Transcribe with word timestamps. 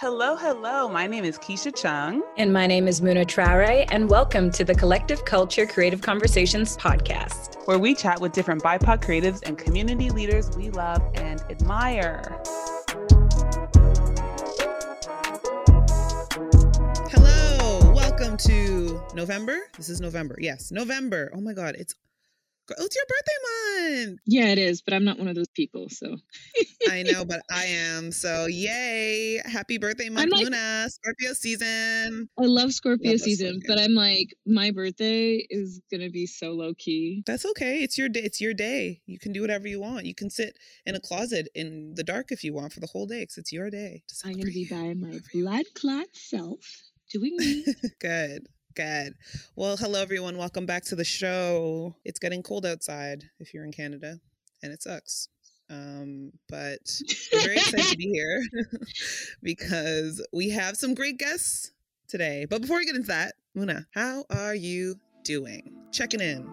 Hello, 0.00 0.34
hello. 0.34 0.88
My 0.88 1.06
name 1.06 1.26
is 1.26 1.36
Keisha 1.36 1.76
Chung. 1.76 2.22
And 2.38 2.54
my 2.54 2.66
name 2.66 2.88
is 2.88 3.02
Muna 3.02 3.26
Traore, 3.26 3.86
and 3.90 4.08
welcome 4.08 4.50
to 4.52 4.64
the 4.64 4.74
Collective 4.74 5.26
Culture 5.26 5.66
Creative 5.66 6.00
Conversations 6.00 6.74
podcast, 6.78 7.56
where 7.66 7.78
we 7.78 7.94
chat 7.94 8.18
with 8.18 8.32
different 8.32 8.62
BIPOC 8.62 9.02
creatives 9.04 9.42
and 9.42 9.58
community 9.58 10.08
leaders 10.08 10.56
we 10.56 10.70
love 10.70 11.02
and 11.16 11.42
admire. 11.50 12.22
Hello, 17.10 17.92
welcome 17.92 18.38
to 18.38 19.02
November. 19.12 19.58
This 19.76 19.90
is 19.90 20.00
November. 20.00 20.38
Yes, 20.40 20.72
November. 20.72 21.30
Oh 21.34 21.42
my 21.42 21.52
God, 21.52 21.74
it's 21.78 21.94
Oh, 22.78 22.84
it's 22.84 22.96
your 22.96 23.04
birthday 23.08 24.06
month. 24.06 24.18
Yeah, 24.26 24.46
it 24.46 24.58
is, 24.58 24.82
but 24.82 24.94
I'm 24.94 25.04
not 25.04 25.18
one 25.18 25.28
of 25.28 25.34
those 25.34 25.48
people, 25.48 25.88
so. 25.88 26.16
I 26.88 27.02
know, 27.02 27.24
but 27.24 27.40
I 27.50 27.64
am. 27.96 28.12
So, 28.12 28.46
yay. 28.46 29.40
Happy 29.44 29.78
birthday 29.78 30.08
month, 30.08 30.32
like, 30.32 30.46
Muna. 30.46 30.88
Scorpio 30.88 31.32
season. 31.32 32.28
I 32.38 32.44
love 32.44 32.72
Scorpio 32.72 33.12
love 33.12 33.20
season, 33.20 33.60
Scorpio. 33.60 33.74
but 33.76 33.82
I'm 33.82 33.94
like, 33.94 34.34
my 34.46 34.70
birthday 34.70 35.46
is 35.50 35.80
going 35.90 36.02
to 36.02 36.10
be 36.10 36.26
so 36.26 36.52
low 36.52 36.74
key. 36.74 37.22
That's 37.26 37.44
okay. 37.46 37.82
It's 37.82 37.98
your 37.98 38.08
day. 38.08 38.20
It's 38.20 38.40
your 38.40 38.54
day. 38.54 39.00
You 39.06 39.18
can 39.18 39.32
do 39.32 39.40
whatever 39.40 39.66
you 39.68 39.80
want. 39.80 40.06
You 40.06 40.14
can 40.14 40.30
sit 40.30 40.56
in 40.86 40.94
a 40.94 41.00
closet 41.00 41.48
in 41.54 41.94
the 41.94 42.04
dark 42.04 42.30
if 42.30 42.44
you 42.44 42.52
want 42.54 42.72
for 42.72 42.80
the 42.80 42.86
whole 42.86 43.06
day 43.06 43.20
because 43.22 43.38
it's 43.38 43.52
your 43.52 43.70
day. 43.70 44.02
I'm 44.24 44.34
to 44.34 44.46
be 44.46 44.66
by 44.70 44.94
my 44.94 45.18
blood 45.32 45.66
clot 45.74 46.06
self 46.12 46.60
doing 47.10 47.36
me. 47.36 47.64
Good. 48.00 48.46
Good. 48.74 49.14
Well, 49.56 49.76
hello 49.76 50.00
everyone. 50.00 50.36
Welcome 50.38 50.64
back 50.64 50.84
to 50.86 50.94
the 50.94 51.04
show. 51.04 51.96
It's 52.04 52.20
getting 52.20 52.42
cold 52.42 52.64
outside 52.64 53.24
if 53.40 53.52
you're 53.52 53.64
in 53.64 53.72
Canada, 53.72 54.20
and 54.62 54.72
it 54.72 54.80
sucks. 54.80 55.28
Um, 55.68 56.30
but 56.48 56.78
we're 57.32 57.40
very 57.40 57.56
excited 57.56 57.86
to 57.86 57.96
be 57.96 58.08
here 58.14 58.42
because 59.42 60.24
we 60.32 60.50
have 60.50 60.76
some 60.76 60.94
great 60.94 61.18
guests 61.18 61.72
today. 62.06 62.46
But 62.48 62.60
before 62.60 62.76
we 62.78 62.86
get 62.86 62.94
into 62.94 63.08
that, 63.08 63.34
Muna, 63.56 63.86
how 63.92 64.24
are 64.30 64.54
you 64.54 65.00
doing? 65.24 65.72
Checking 65.90 66.20
in. 66.20 66.48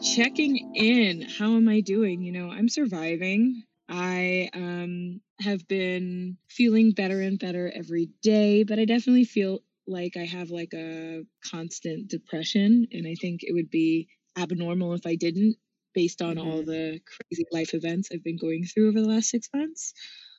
Checking 0.00 0.74
in. 0.76 1.22
How 1.22 1.56
am 1.56 1.68
I 1.68 1.80
doing? 1.80 2.22
You 2.22 2.32
know, 2.32 2.50
I'm 2.50 2.68
surviving. 2.68 3.64
I 3.90 4.48
um, 4.54 5.20
have 5.40 5.66
been 5.66 6.36
feeling 6.48 6.92
better 6.92 7.20
and 7.20 7.38
better 7.38 7.70
every 7.74 8.10
day, 8.22 8.62
but 8.62 8.78
I 8.78 8.84
definitely 8.84 9.24
feel 9.24 9.64
like 9.86 10.16
I 10.16 10.24
have 10.24 10.50
like 10.50 10.72
a 10.74 11.22
constant 11.44 12.08
depression. 12.08 12.86
And 12.92 13.06
I 13.06 13.16
think 13.20 13.40
it 13.42 13.52
would 13.52 13.70
be 13.70 14.08
abnormal 14.38 14.94
if 14.94 15.06
I 15.06 15.16
didn't, 15.16 15.56
based 15.92 16.22
on 16.22 16.36
mm-hmm. 16.36 16.48
all 16.48 16.62
the 16.62 17.00
crazy 17.04 17.44
life 17.50 17.74
events 17.74 18.10
I've 18.12 18.22
been 18.22 18.38
going 18.38 18.64
through 18.64 18.90
over 18.90 19.00
the 19.00 19.08
last 19.08 19.28
six 19.28 19.48
months. 19.54 19.92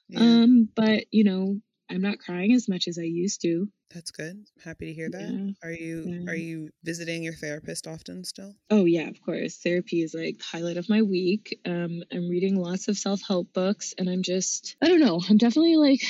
Yeah. 0.07 0.21
Um, 0.21 0.69
but, 0.73 1.03
you 1.11 1.25
know, 1.25 1.59
I'm 1.91 2.01
not 2.01 2.19
crying 2.19 2.53
as 2.53 2.69
much 2.69 2.87
as 2.87 2.97
I 2.97 3.03
used 3.03 3.41
to. 3.41 3.67
That's 3.93 4.11
good. 4.11 4.45
Happy 4.63 4.87
to 4.87 4.93
hear 4.93 5.09
that. 5.09 5.29
Yeah. 5.29 5.51
Are 5.61 5.71
you 5.71 6.03
yeah. 6.07 6.31
are 6.31 6.35
you 6.35 6.69
visiting 6.83 7.23
your 7.23 7.33
therapist 7.33 7.87
often 7.87 8.23
still? 8.23 8.55
Oh 8.69 8.85
yeah, 8.85 9.09
of 9.09 9.21
course. 9.21 9.57
Therapy 9.57 10.01
is 10.01 10.13
like 10.13 10.37
the 10.37 10.43
highlight 10.43 10.77
of 10.77 10.89
my 10.89 11.01
week. 11.01 11.59
Um, 11.65 12.01
I'm 12.11 12.29
reading 12.29 12.55
lots 12.55 12.87
of 12.87 12.97
self 12.97 13.21
help 13.27 13.51
books, 13.53 13.93
and 13.97 14.09
I'm 14.09 14.23
just 14.23 14.77
I 14.81 14.87
don't 14.87 15.01
know. 15.01 15.21
I'm 15.29 15.37
definitely 15.37 15.75
like 15.75 16.01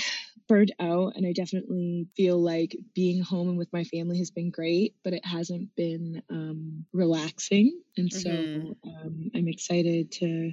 burnt 0.48 0.72
out, 0.80 1.16
and 1.16 1.26
I 1.26 1.34
definitely 1.34 2.08
feel 2.16 2.38
like 2.38 2.76
being 2.94 3.24
home 3.24 3.50
and 3.50 3.58
with 3.58 3.74
my 3.74 3.84
family 3.86 4.20
has 4.20 4.30
been 4.30 4.52
great, 4.52 4.96
but 5.04 5.14
it 5.14 5.26
hasn't 5.26 5.76
been 5.76 6.22
um, 6.30 6.86
relaxing. 6.94 7.82
And 7.98 8.12
so 8.14 8.30
mm-hmm. 8.30 8.90
um, 8.90 9.32
I'm 9.34 9.48
excited 9.48 10.12
to 10.14 10.52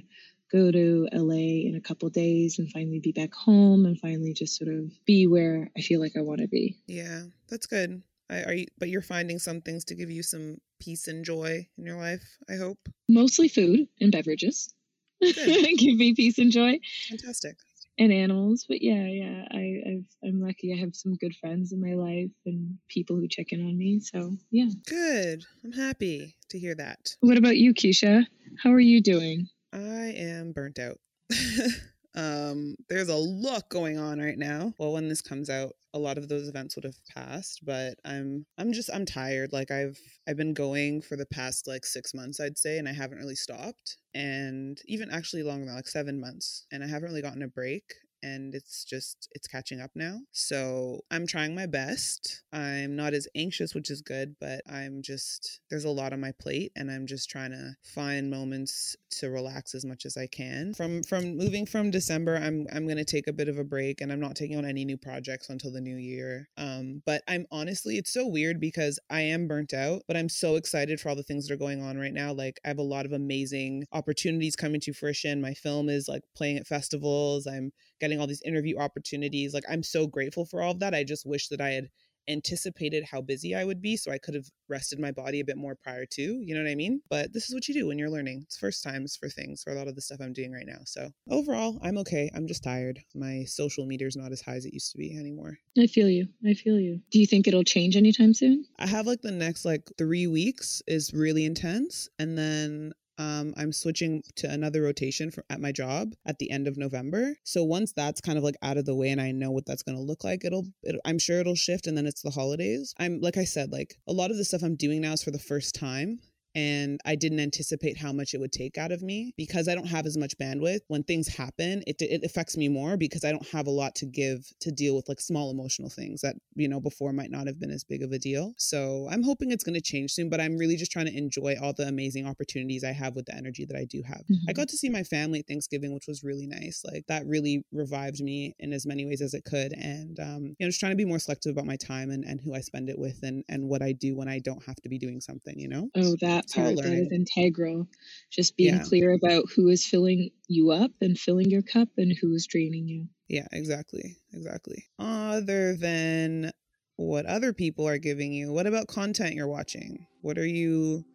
go 0.51 0.71
to 0.71 1.07
LA 1.11 1.67
in 1.67 1.75
a 1.75 1.81
couple 1.81 2.09
days 2.09 2.59
and 2.59 2.71
finally 2.71 2.99
be 2.99 3.11
back 3.11 3.33
home 3.33 3.85
and 3.85 3.99
finally 3.99 4.33
just 4.33 4.57
sort 4.57 4.73
of 4.73 4.91
be 5.05 5.27
where 5.27 5.69
I 5.77 5.81
feel 5.81 5.99
like 5.99 6.13
I 6.17 6.21
want 6.21 6.41
to 6.41 6.47
be. 6.47 6.77
Yeah, 6.87 7.23
that's 7.49 7.67
good. 7.67 8.01
I, 8.29 8.43
are 8.43 8.53
you, 8.53 8.67
but 8.77 8.89
you're 8.89 9.01
finding 9.01 9.39
some 9.39 9.61
things 9.61 9.85
to 9.85 9.95
give 9.95 10.11
you 10.11 10.23
some 10.23 10.57
peace 10.79 11.07
and 11.07 11.25
joy 11.25 11.67
in 11.77 11.85
your 11.85 11.97
life, 11.97 12.37
I 12.49 12.55
hope. 12.55 12.77
Mostly 13.07 13.47
food 13.47 13.87
and 13.99 14.11
beverages. 14.11 14.73
give 15.21 15.97
me 15.97 16.13
peace 16.15 16.37
and 16.37 16.51
joy. 16.51 16.79
Fantastic. 17.09 17.57
And 17.97 18.13
animals, 18.13 18.65
but 18.69 18.81
yeah, 18.81 19.05
yeah, 19.07 19.45
I, 19.51 19.81
I've, 19.85 20.29
I'm 20.29 20.41
lucky. 20.41 20.73
I 20.73 20.79
have 20.79 20.95
some 20.95 21.15
good 21.15 21.35
friends 21.35 21.73
in 21.73 21.81
my 21.81 21.95
life 21.95 22.31
and 22.45 22.77
people 22.87 23.17
who 23.17 23.27
check 23.27 23.51
in 23.51 23.59
on 23.59 23.77
me. 23.77 23.99
So 23.99 24.37
yeah, 24.51 24.69
good. 24.87 25.43
I'm 25.65 25.73
happy 25.73 26.37
to 26.49 26.59
hear 26.59 26.75
that. 26.75 27.15
What 27.19 27.37
about 27.37 27.57
you, 27.57 27.73
Keisha? 27.73 28.25
How 28.63 28.71
are 28.71 28.79
you 28.79 29.01
doing? 29.01 29.49
I 29.73 30.13
am 30.15 30.51
burnt 30.51 30.79
out. 30.79 30.97
um, 32.15 32.75
there's 32.89 33.09
a 33.09 33.15
lot 33.15 33.69
going 33.69 33.97
on 33.97 34.19
right 34.19 34.37
now. 34.37 34.73
Well, 34.79 34.93
when 34.93 35.07
this 35.07 35.21
comes 35.21 35.49
out, 35.49 35.73
a 35.93 35.99
lot 35.99 36.17
of 36.17 36.27
those 36.27 36.47
events 36.47 36.75
would 36.75 36.85
have 36.85 36.97
passed, 37.15 37.61
but 37.65 37.95
I'm 38.05 38.45
I'm 38.57 38.73
just 38.73 38.89
I'm 38.93 39.05
tired. 39.05 39.53
Like 39.53 39.71
I've 39.71 39.97
I've 40.27 40.37
been 40.37 40.53
going 40.53 41.01
for 41.01 41.15
the 41.15 41.25
past 41.25 41.67
like 41.67 41.85
6 41.85 42.13
months 42.13 42.39
I'd 42.39 42.57
say 42.57 42.77
and 42.77 42.87
I 42.87 42.93
haven't 42.93 43.17
really 43.17 43.35
stopped 43.35 43.97
and 44.13 44.79
even 44.85 45.09
actually 45.11 45.43
longer 45.43 45.65
than 45.65 45.75
like 45.75 45.87
7 45.87 46.19
months 46.19 46.65
and 46.71 46.83
I 46.83 46.87
haven't 46.87 47.09
really 47.09 47.21
gotten 47.23 47.41
a 47.43 47.47
break 47.47 47.83
and 48.23 48.55
it's 48.55 48.83
just 48.83 49.29
it's 49.31 49.47
catching 49.47 49.81
up 49.81 49.91
now. 49.95 50.19
So 50.31 51.01
i'm 51.11 51.27
trying 51.27 51.55
my 51.55 51.65
best. 51.65 52.43
I'm 52.51 52.95
not 52.95 53.13
as 53.13 53.27
anxious 53.35 53.73
which 53.75 53.89
is 53.89 54.01
good 54.01 54.35
but 54.39 54.61
i'm 54.69 55.01
just 55.01 55.61
there's 55.69 55.85
a 55.85 55.89
lot 55.89 56.13
on 56.13 56.19
my 56.19 56.31
plate 56.39 56.71
and 56.75 56.89
i'm 56.89 57.05
just 57.05 57.29
trying 57.29 57.51
to 57.51 57.75
find 57.83 58.29
moments 58.29 58.95
to 59.11 59.29
relax 59.29 59.75
as 59.75 59.85
much 59.85 60.05
as 60.05 60.17
i 60.17 60.27
can. 60.27 60.73
From 60.73 61.03
from 61.03 61.37
moving 61.37 61.65
from 61.65 61.91
december 61.91 62.37
i'm 62.37 62.67
i'm 62.73 62.85
going 62.85 62.97
to 62.97 63.05
take 63.05 63.27
a 63.27 63.33
bit 63.33 63.49
of 63.49 63.57
a 63.57 63.63
break 63.63 64.01
and 64.01 64.11
i'm 64.11 64.19
not 64.19 64.35
taking 64.35 64.57
on 64.57 64.65
any 64.65 64.85
new 64.85 64.97
projects 64.97 65.49
until 65.49 65.71
the 65.71 65.81
new 65.81 65.97
year. 65.97 66.49
Um 66.57 67.01
but 67.05 67.23
i'm 67.27 67.45
honestly 67.51 67.97
it's 67.97 68.13
so 68.13 68.27
weird 68.27 68.59
because 68.59 68.99
i 69.09 69.21
am 69.21 69.47
burnt 69.47 69.73
out 69.73 70.03
but 70.07 70.17
i'm 70.17 70.29
so 70.29 70.55
excited 70.55 70.99
for 70.99 71.09
all 71.09 71.15
the 71.15 71.23
things 71.23 71.47
that 71.47 71.53
are 71.53 71.57
going 71.57 71.81
on 71.81 71.97
right 71.97 72.13
now. 72.13 72.33
Like 72.33 72.59
i 72.65 72.67
have 72.67 72.77
a 72.77 72.83
lot 72.83 73.05
of 73.05 73.13
amazing 73.13 73.85
opportunities 73.91 74.55
coming 74.55 74.81
to 74.81 74.93
fruition. 74.93 75.41
My 75.41 75.53
film 75.53 75.89
is 75.89 76.07
like 76.07 76.23
playing 76.35 76.57
at 76.57 76.67
festivals. 76.67 77.47
I'm 77.47 77.71
getting 77.99 78.19
all 78.19 78.27
these 78.27 78.41
interview 78.43 78.77
opportunities. 78.77 79.53
Like 79.53 79.65
I'm 79.69 79.83
so 79.83 80.07
grateful 80.07 80.45
for 80.45 80.61
all 80.61 80.71
of 80.71 80.79
that. 80.79 80.93
I 80.93 81.03
just 81.03 81.25
wish 81.25 81.47
that 81.49 81.61
I 81.61 81.71
had 81.71 81.89
anticipated 82.29 83.03
how 83.03 83.21
busy 83.21 83.55
I 83.55 83.65
would 83.65 83.81
be 83.81 83.97
so 83.97 84.11
I 84.11 84.17
could 84.17 84.35
have 84.35 84.45
rested 84.69 84.99
my 84.99 85.11
body 85.11 85.39
a 85.39 85.45
bit 85.45 85.57
more 85.57 85.75
prior 85.75 86.05
to, 86.05 86.21
you 86.21 86.53
know 86.53 86.61
what 86.61 86.69
I 86.69 86.75
mean? 86.75 87.01
But 87.09 87.33
this 87.33 87.49
is 87.49 87.55
what 87.55 87.67
you 87.67 87.73
do 87.73 87.87
when 87.87 87.97
you're 87.97 88.09
learning. 88.09 88.41
It's 88.43 88.57
first 88.57 88.83
times 88.83 89.15
for 89.15 89.29
things 89.29 89.63
for 89.63 89.73
a 89.73 89.75
lot 89.75 89.87
of 89.87 89.95
the 89.95 90.01
stuff 90.01 90.19
I'm 90.21 90.33
doing 90.33 90.51
right 90.51 90.67
now. 90.67 90.79
So 90.85 91.09
overall, 91.29 91.79
I'm 91.81 91.97
okay. 91.99 92.29
I'm 92.35 92.47
just 92.47 92.63
tired. 92.63 92.99
My 93.15 93.43
social 93.45 93.85
media 93.85 94.07
is 94.07 94.15
not 94.15 94.31
as 94.31 94.41
high 94.41 94.55
as 94.55 94.65
it 94.65 94.73
used 94.73 94.91
to 94.91 94.97
be 94.97 95.17
anymore. 95.17 95.57
I 95.77 95.87
feel 95.87 96.07
you. 96.07 96.27
I 96.47 96.53
feel 96.53 96.79
you. 96.79 97.01
Do 97.11 97.19
you 97.19 97.25
think 97.25 97.47
it'll 97.47 97.63
change 97.63 97.97
anytime 97.97 98.33
soon? 98.33 98.65
I 98.77 98.85
have 98.85 99.07
like 99.07 99.21
the 99.21 99.31
next 99.31 99.65
like 99.65 99.89
three 99.97 100.27
weeks 100.27 100.81
is 100.87 101.13
really 101.13 101.45
intense. 101.45 102.09
And 102.19 102.37
then 102.37 102.93
um, 103.19 103.53
I'm 103.57 103.71
switching 103.73 104.23
to 104.37 104.49
another 104.49 104.81
rotation 104.81 105.29
for, 105.29 105.43
at 105.49 105.59
my 105.59 105.71
job 105.71 106.13
at 106.25 106.39
the 106.39 106.49
end 106.49 106.67
of 106.67 106.77
November. 106.77 107.35
So 107.43 107.63
once 107.63 107.91
that's 107.91 108.21
kind 108.21 108.37
of 108.37 108.43
like 108.43 108.55
out 108.63 108.77
of 108.77 108.85
the 108.85 108.95
way 108.95 109.09
and 109.09 109.21
I 109.21 109.31
know 109.31 109.51
what 109.51 109.65
that's 109.65 109.83
going 109.83 109.97
to 109.97 110.03
look 110.03 110.23
like, 110.23 110.45
it'll, 110.45 110.65
it, 110.83 110.99
I'm 111.05 111.19
sure 111.19 111.39
it'll 111.39 111.55
shift. 111.55 111.85
And 111.85 111.97
then 111.97 112.07
it's 112.07 112.21
the 112.21 112.31
holidays. 112.31 112.95
I'm, 112.97 113.19
like 113.21 113.37
I 113.37 113.43
said, 113.43 113.71
like 113.71 113.95
a 114.07 114.13
lot 114.13 114.31
of 114.31 114.37
the 114.37 114.45
stuff 114.45 114.63
I'm 114.63 114.75
doing 114.75 115.01
now 115.01 115.13
is 115.13 115.23
for 115.23 115.31
the 115.31 115.37
first 115.37 115.75
time 115.75 116.19
and 116.59 116.99
I 117.05 117.15
didn't 117.15 117.39
anticipate 117.39 117.97
how 117.97 118.11
much 118.11 118.33
it 118.33 118.39
would 118.39 118.51
take 118.51 118.77
out 118.77 118.91
of 118.91 119.01
me 119.01 119.33
because 119.37 119.69
I 119.69 119.75
don't 119.75 119.87
have 119.87 120.05
as 120.05 120.17
much 120.17 120.37
bandwidth. 120.37 120.81
When 120.87 121.03
things 121.03 121.27
happen, 121.27 121.83
it, 121.87 122.01
it 122.01 122.23
affects 122.23 122.57
me 122.57 122.67
more 122.67 122.97
because 122.97 123.23
I 123.23 123.31
don't 123.31 123.47
have 123.49 123.67
a 123.67 123.71
lot 123.71 123.95
to 123.95 124.05
give 124.05 124.51
to 124.61 124.71
deal 124.71 124.95
with 124.95 125.07
like 125.07 125.21
small 125.21 125.51
emotional 125.51 125.89
things 125.89 126.21
that, 126.21 126.35
you 126.55 126.67
know, 126.67 126.81
before 126.81 127.13
might 127.13 127.31
not 127.31 127.47
have 127.47 127.59
been 127.59 127.71
as 127.71 127.83
big 127.83 128.03
of 128.03 128.11
a 128.11 128.19
deal. 128.19 128.53
So 128.57 129.07
I'm 129.09 129.23
hoping 129.23 129.51
it's 129.51 129.63
going 129.63 129.75
to 129.75 129.81
change 129.81 130.11
soon, 130.11 130.29
but 130.29 130.41
I'm 130.41 130.57
really 130.57 130.75
just 130.75 130.91
trying 130.91 131.05
to 131.05 131.17
enjoy 131.17 131.55
all 131.61 131.73
the 131.73 131.87
amazing 131.87 132.27
opportunities 132.27 132.83
I 132.83 132.91
have 132.91 133.15
with 133.15 133.27
the 133.27 133.35
energy 133.35 133.65
that 133.65 133.77
I 133.77 133.85
do 133.85 134.01
have. 134.03 134.23
Mm-hmm. 134.29 134.49
I 134.49 134.53
got 134.53 134.67
to 134.69 134.77
see 134.77 134.89
my 134.89 135.03
family 135.03 135.39
at 135.39 135.47
Thanksgiving, 135.47 135.93
which 135.93 136.07
was 136.07 136.23
really 136.23 136.47
nice. 136.47 136.83
Like 136.83 137.05
that 137.07 137.25
really 137.25 137.63
revived 137.71 138.21
me 138.21 138.55
in 138.59 138.73
as 138.73 138.85
many 138.85 139.05
ways 139.05 139.21
as 139.21 139.33
it 139.33 139.45
could. 139.45 139.73
And, 139.73 140.19
um, 140.19 140.55
you 140.59 140.65
know, 140.65 140.69
just 140.69 140.79
trying 140.79 140.93
to 140.93 141.03
be 141.03 141.05
more 141.05 141.19
selective 141.19 141.51
about 141.51 141.65
my 141.65 141.77
time 141.77 142.09
and, 142.09 142.23
and 142.25 142.41
who 142.41 142.55
I 142.55 142.61
spend 142.61 142.89
it 142.89 142.97
with 142.97 143.19
and, 143.23 143.43
and 143.47 143.69
what 143.69 143.81
I 143.81 143.91
do 143.91 144.15
when 144.15 144.27
I 144.27 144.39
don't 144.39 144.63
have 144.65 144.75
to 144.77 144.89
be 144.89 144.97
doing 144.97 145.21
something, 145.21 145.57
you 145.57 145.67
know? 145.67 145.89
Oh, 145.95 146.15
that 146.21 146.39
that 146.39 146.48
part 146.53 146.75
that 146.77 146.85
is 146.85 147.11
integral. 147.11 147.87
Just 148.31 148.57
being 148.57 148.75
yeah. 148.75 148.83
clear 148.83 149.11
about 149.13 149.45
who 149.55 149.69
is 149.69 149.85
filling 149.85 150.31
you 150.47 150.71
up 150.71 150.91
and 151.01 151.17
filling 151.17 151.49
your 151.49 151.61
cup 151.61 151.89
and 151.97 152.15
who 152.19 152.33
is 152.33 152.47
draining 152.47 152.87
you. 152.87 153.07
Yeah, 153.27 153.47
exactly. 153.51 154.17
Exactly. 154.33 154.85
Other 154.97 155.75
than 155.75 156.51
what 156.95 157.25
other 157.25 157.53
people 157.53 157.87
are 157.87 157.97
giving 157.97 158.33
you, 158.33 158.51
what 158.51 158.67
about 158.67 158.87
content 158.87 159.35
you're 159.35 159.47
watching? 159.47 160.07
What 160.21 160.37
are 160.37 160.45
you 160.45 161.05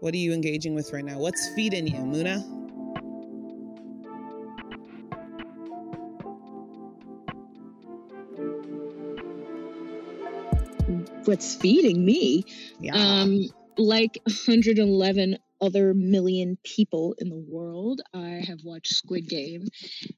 what 0.00 0.12
are 0.14 0.18
you 0.18 0.32
engaging 0.32 0.74
with 0.74 0.92
right 0.92 1.04
now? 1.04 1.18
What's 1.18 1.48
feeding 1.54 1.86
you, 1.86 1.94
Muna? 1.94 2.42
What's 11.24 11.54
feeding 11.54 12.04
me? 12.04 12.44
Yeah. 12.80 12.94
Um 12.94 13.48
like 13.78 14.18
111 14.26 15.38
other 15.60 15.94
million 15.94 16.58
people 16.64 17.14
in 17.18 17.28
the 17.28 17.36
world, 17.48 18.00
I 18.12 18.42
have 18.48 18.58
watched 18.64 18.94
Squid 18.94 19.28
Game. 19.28 19.68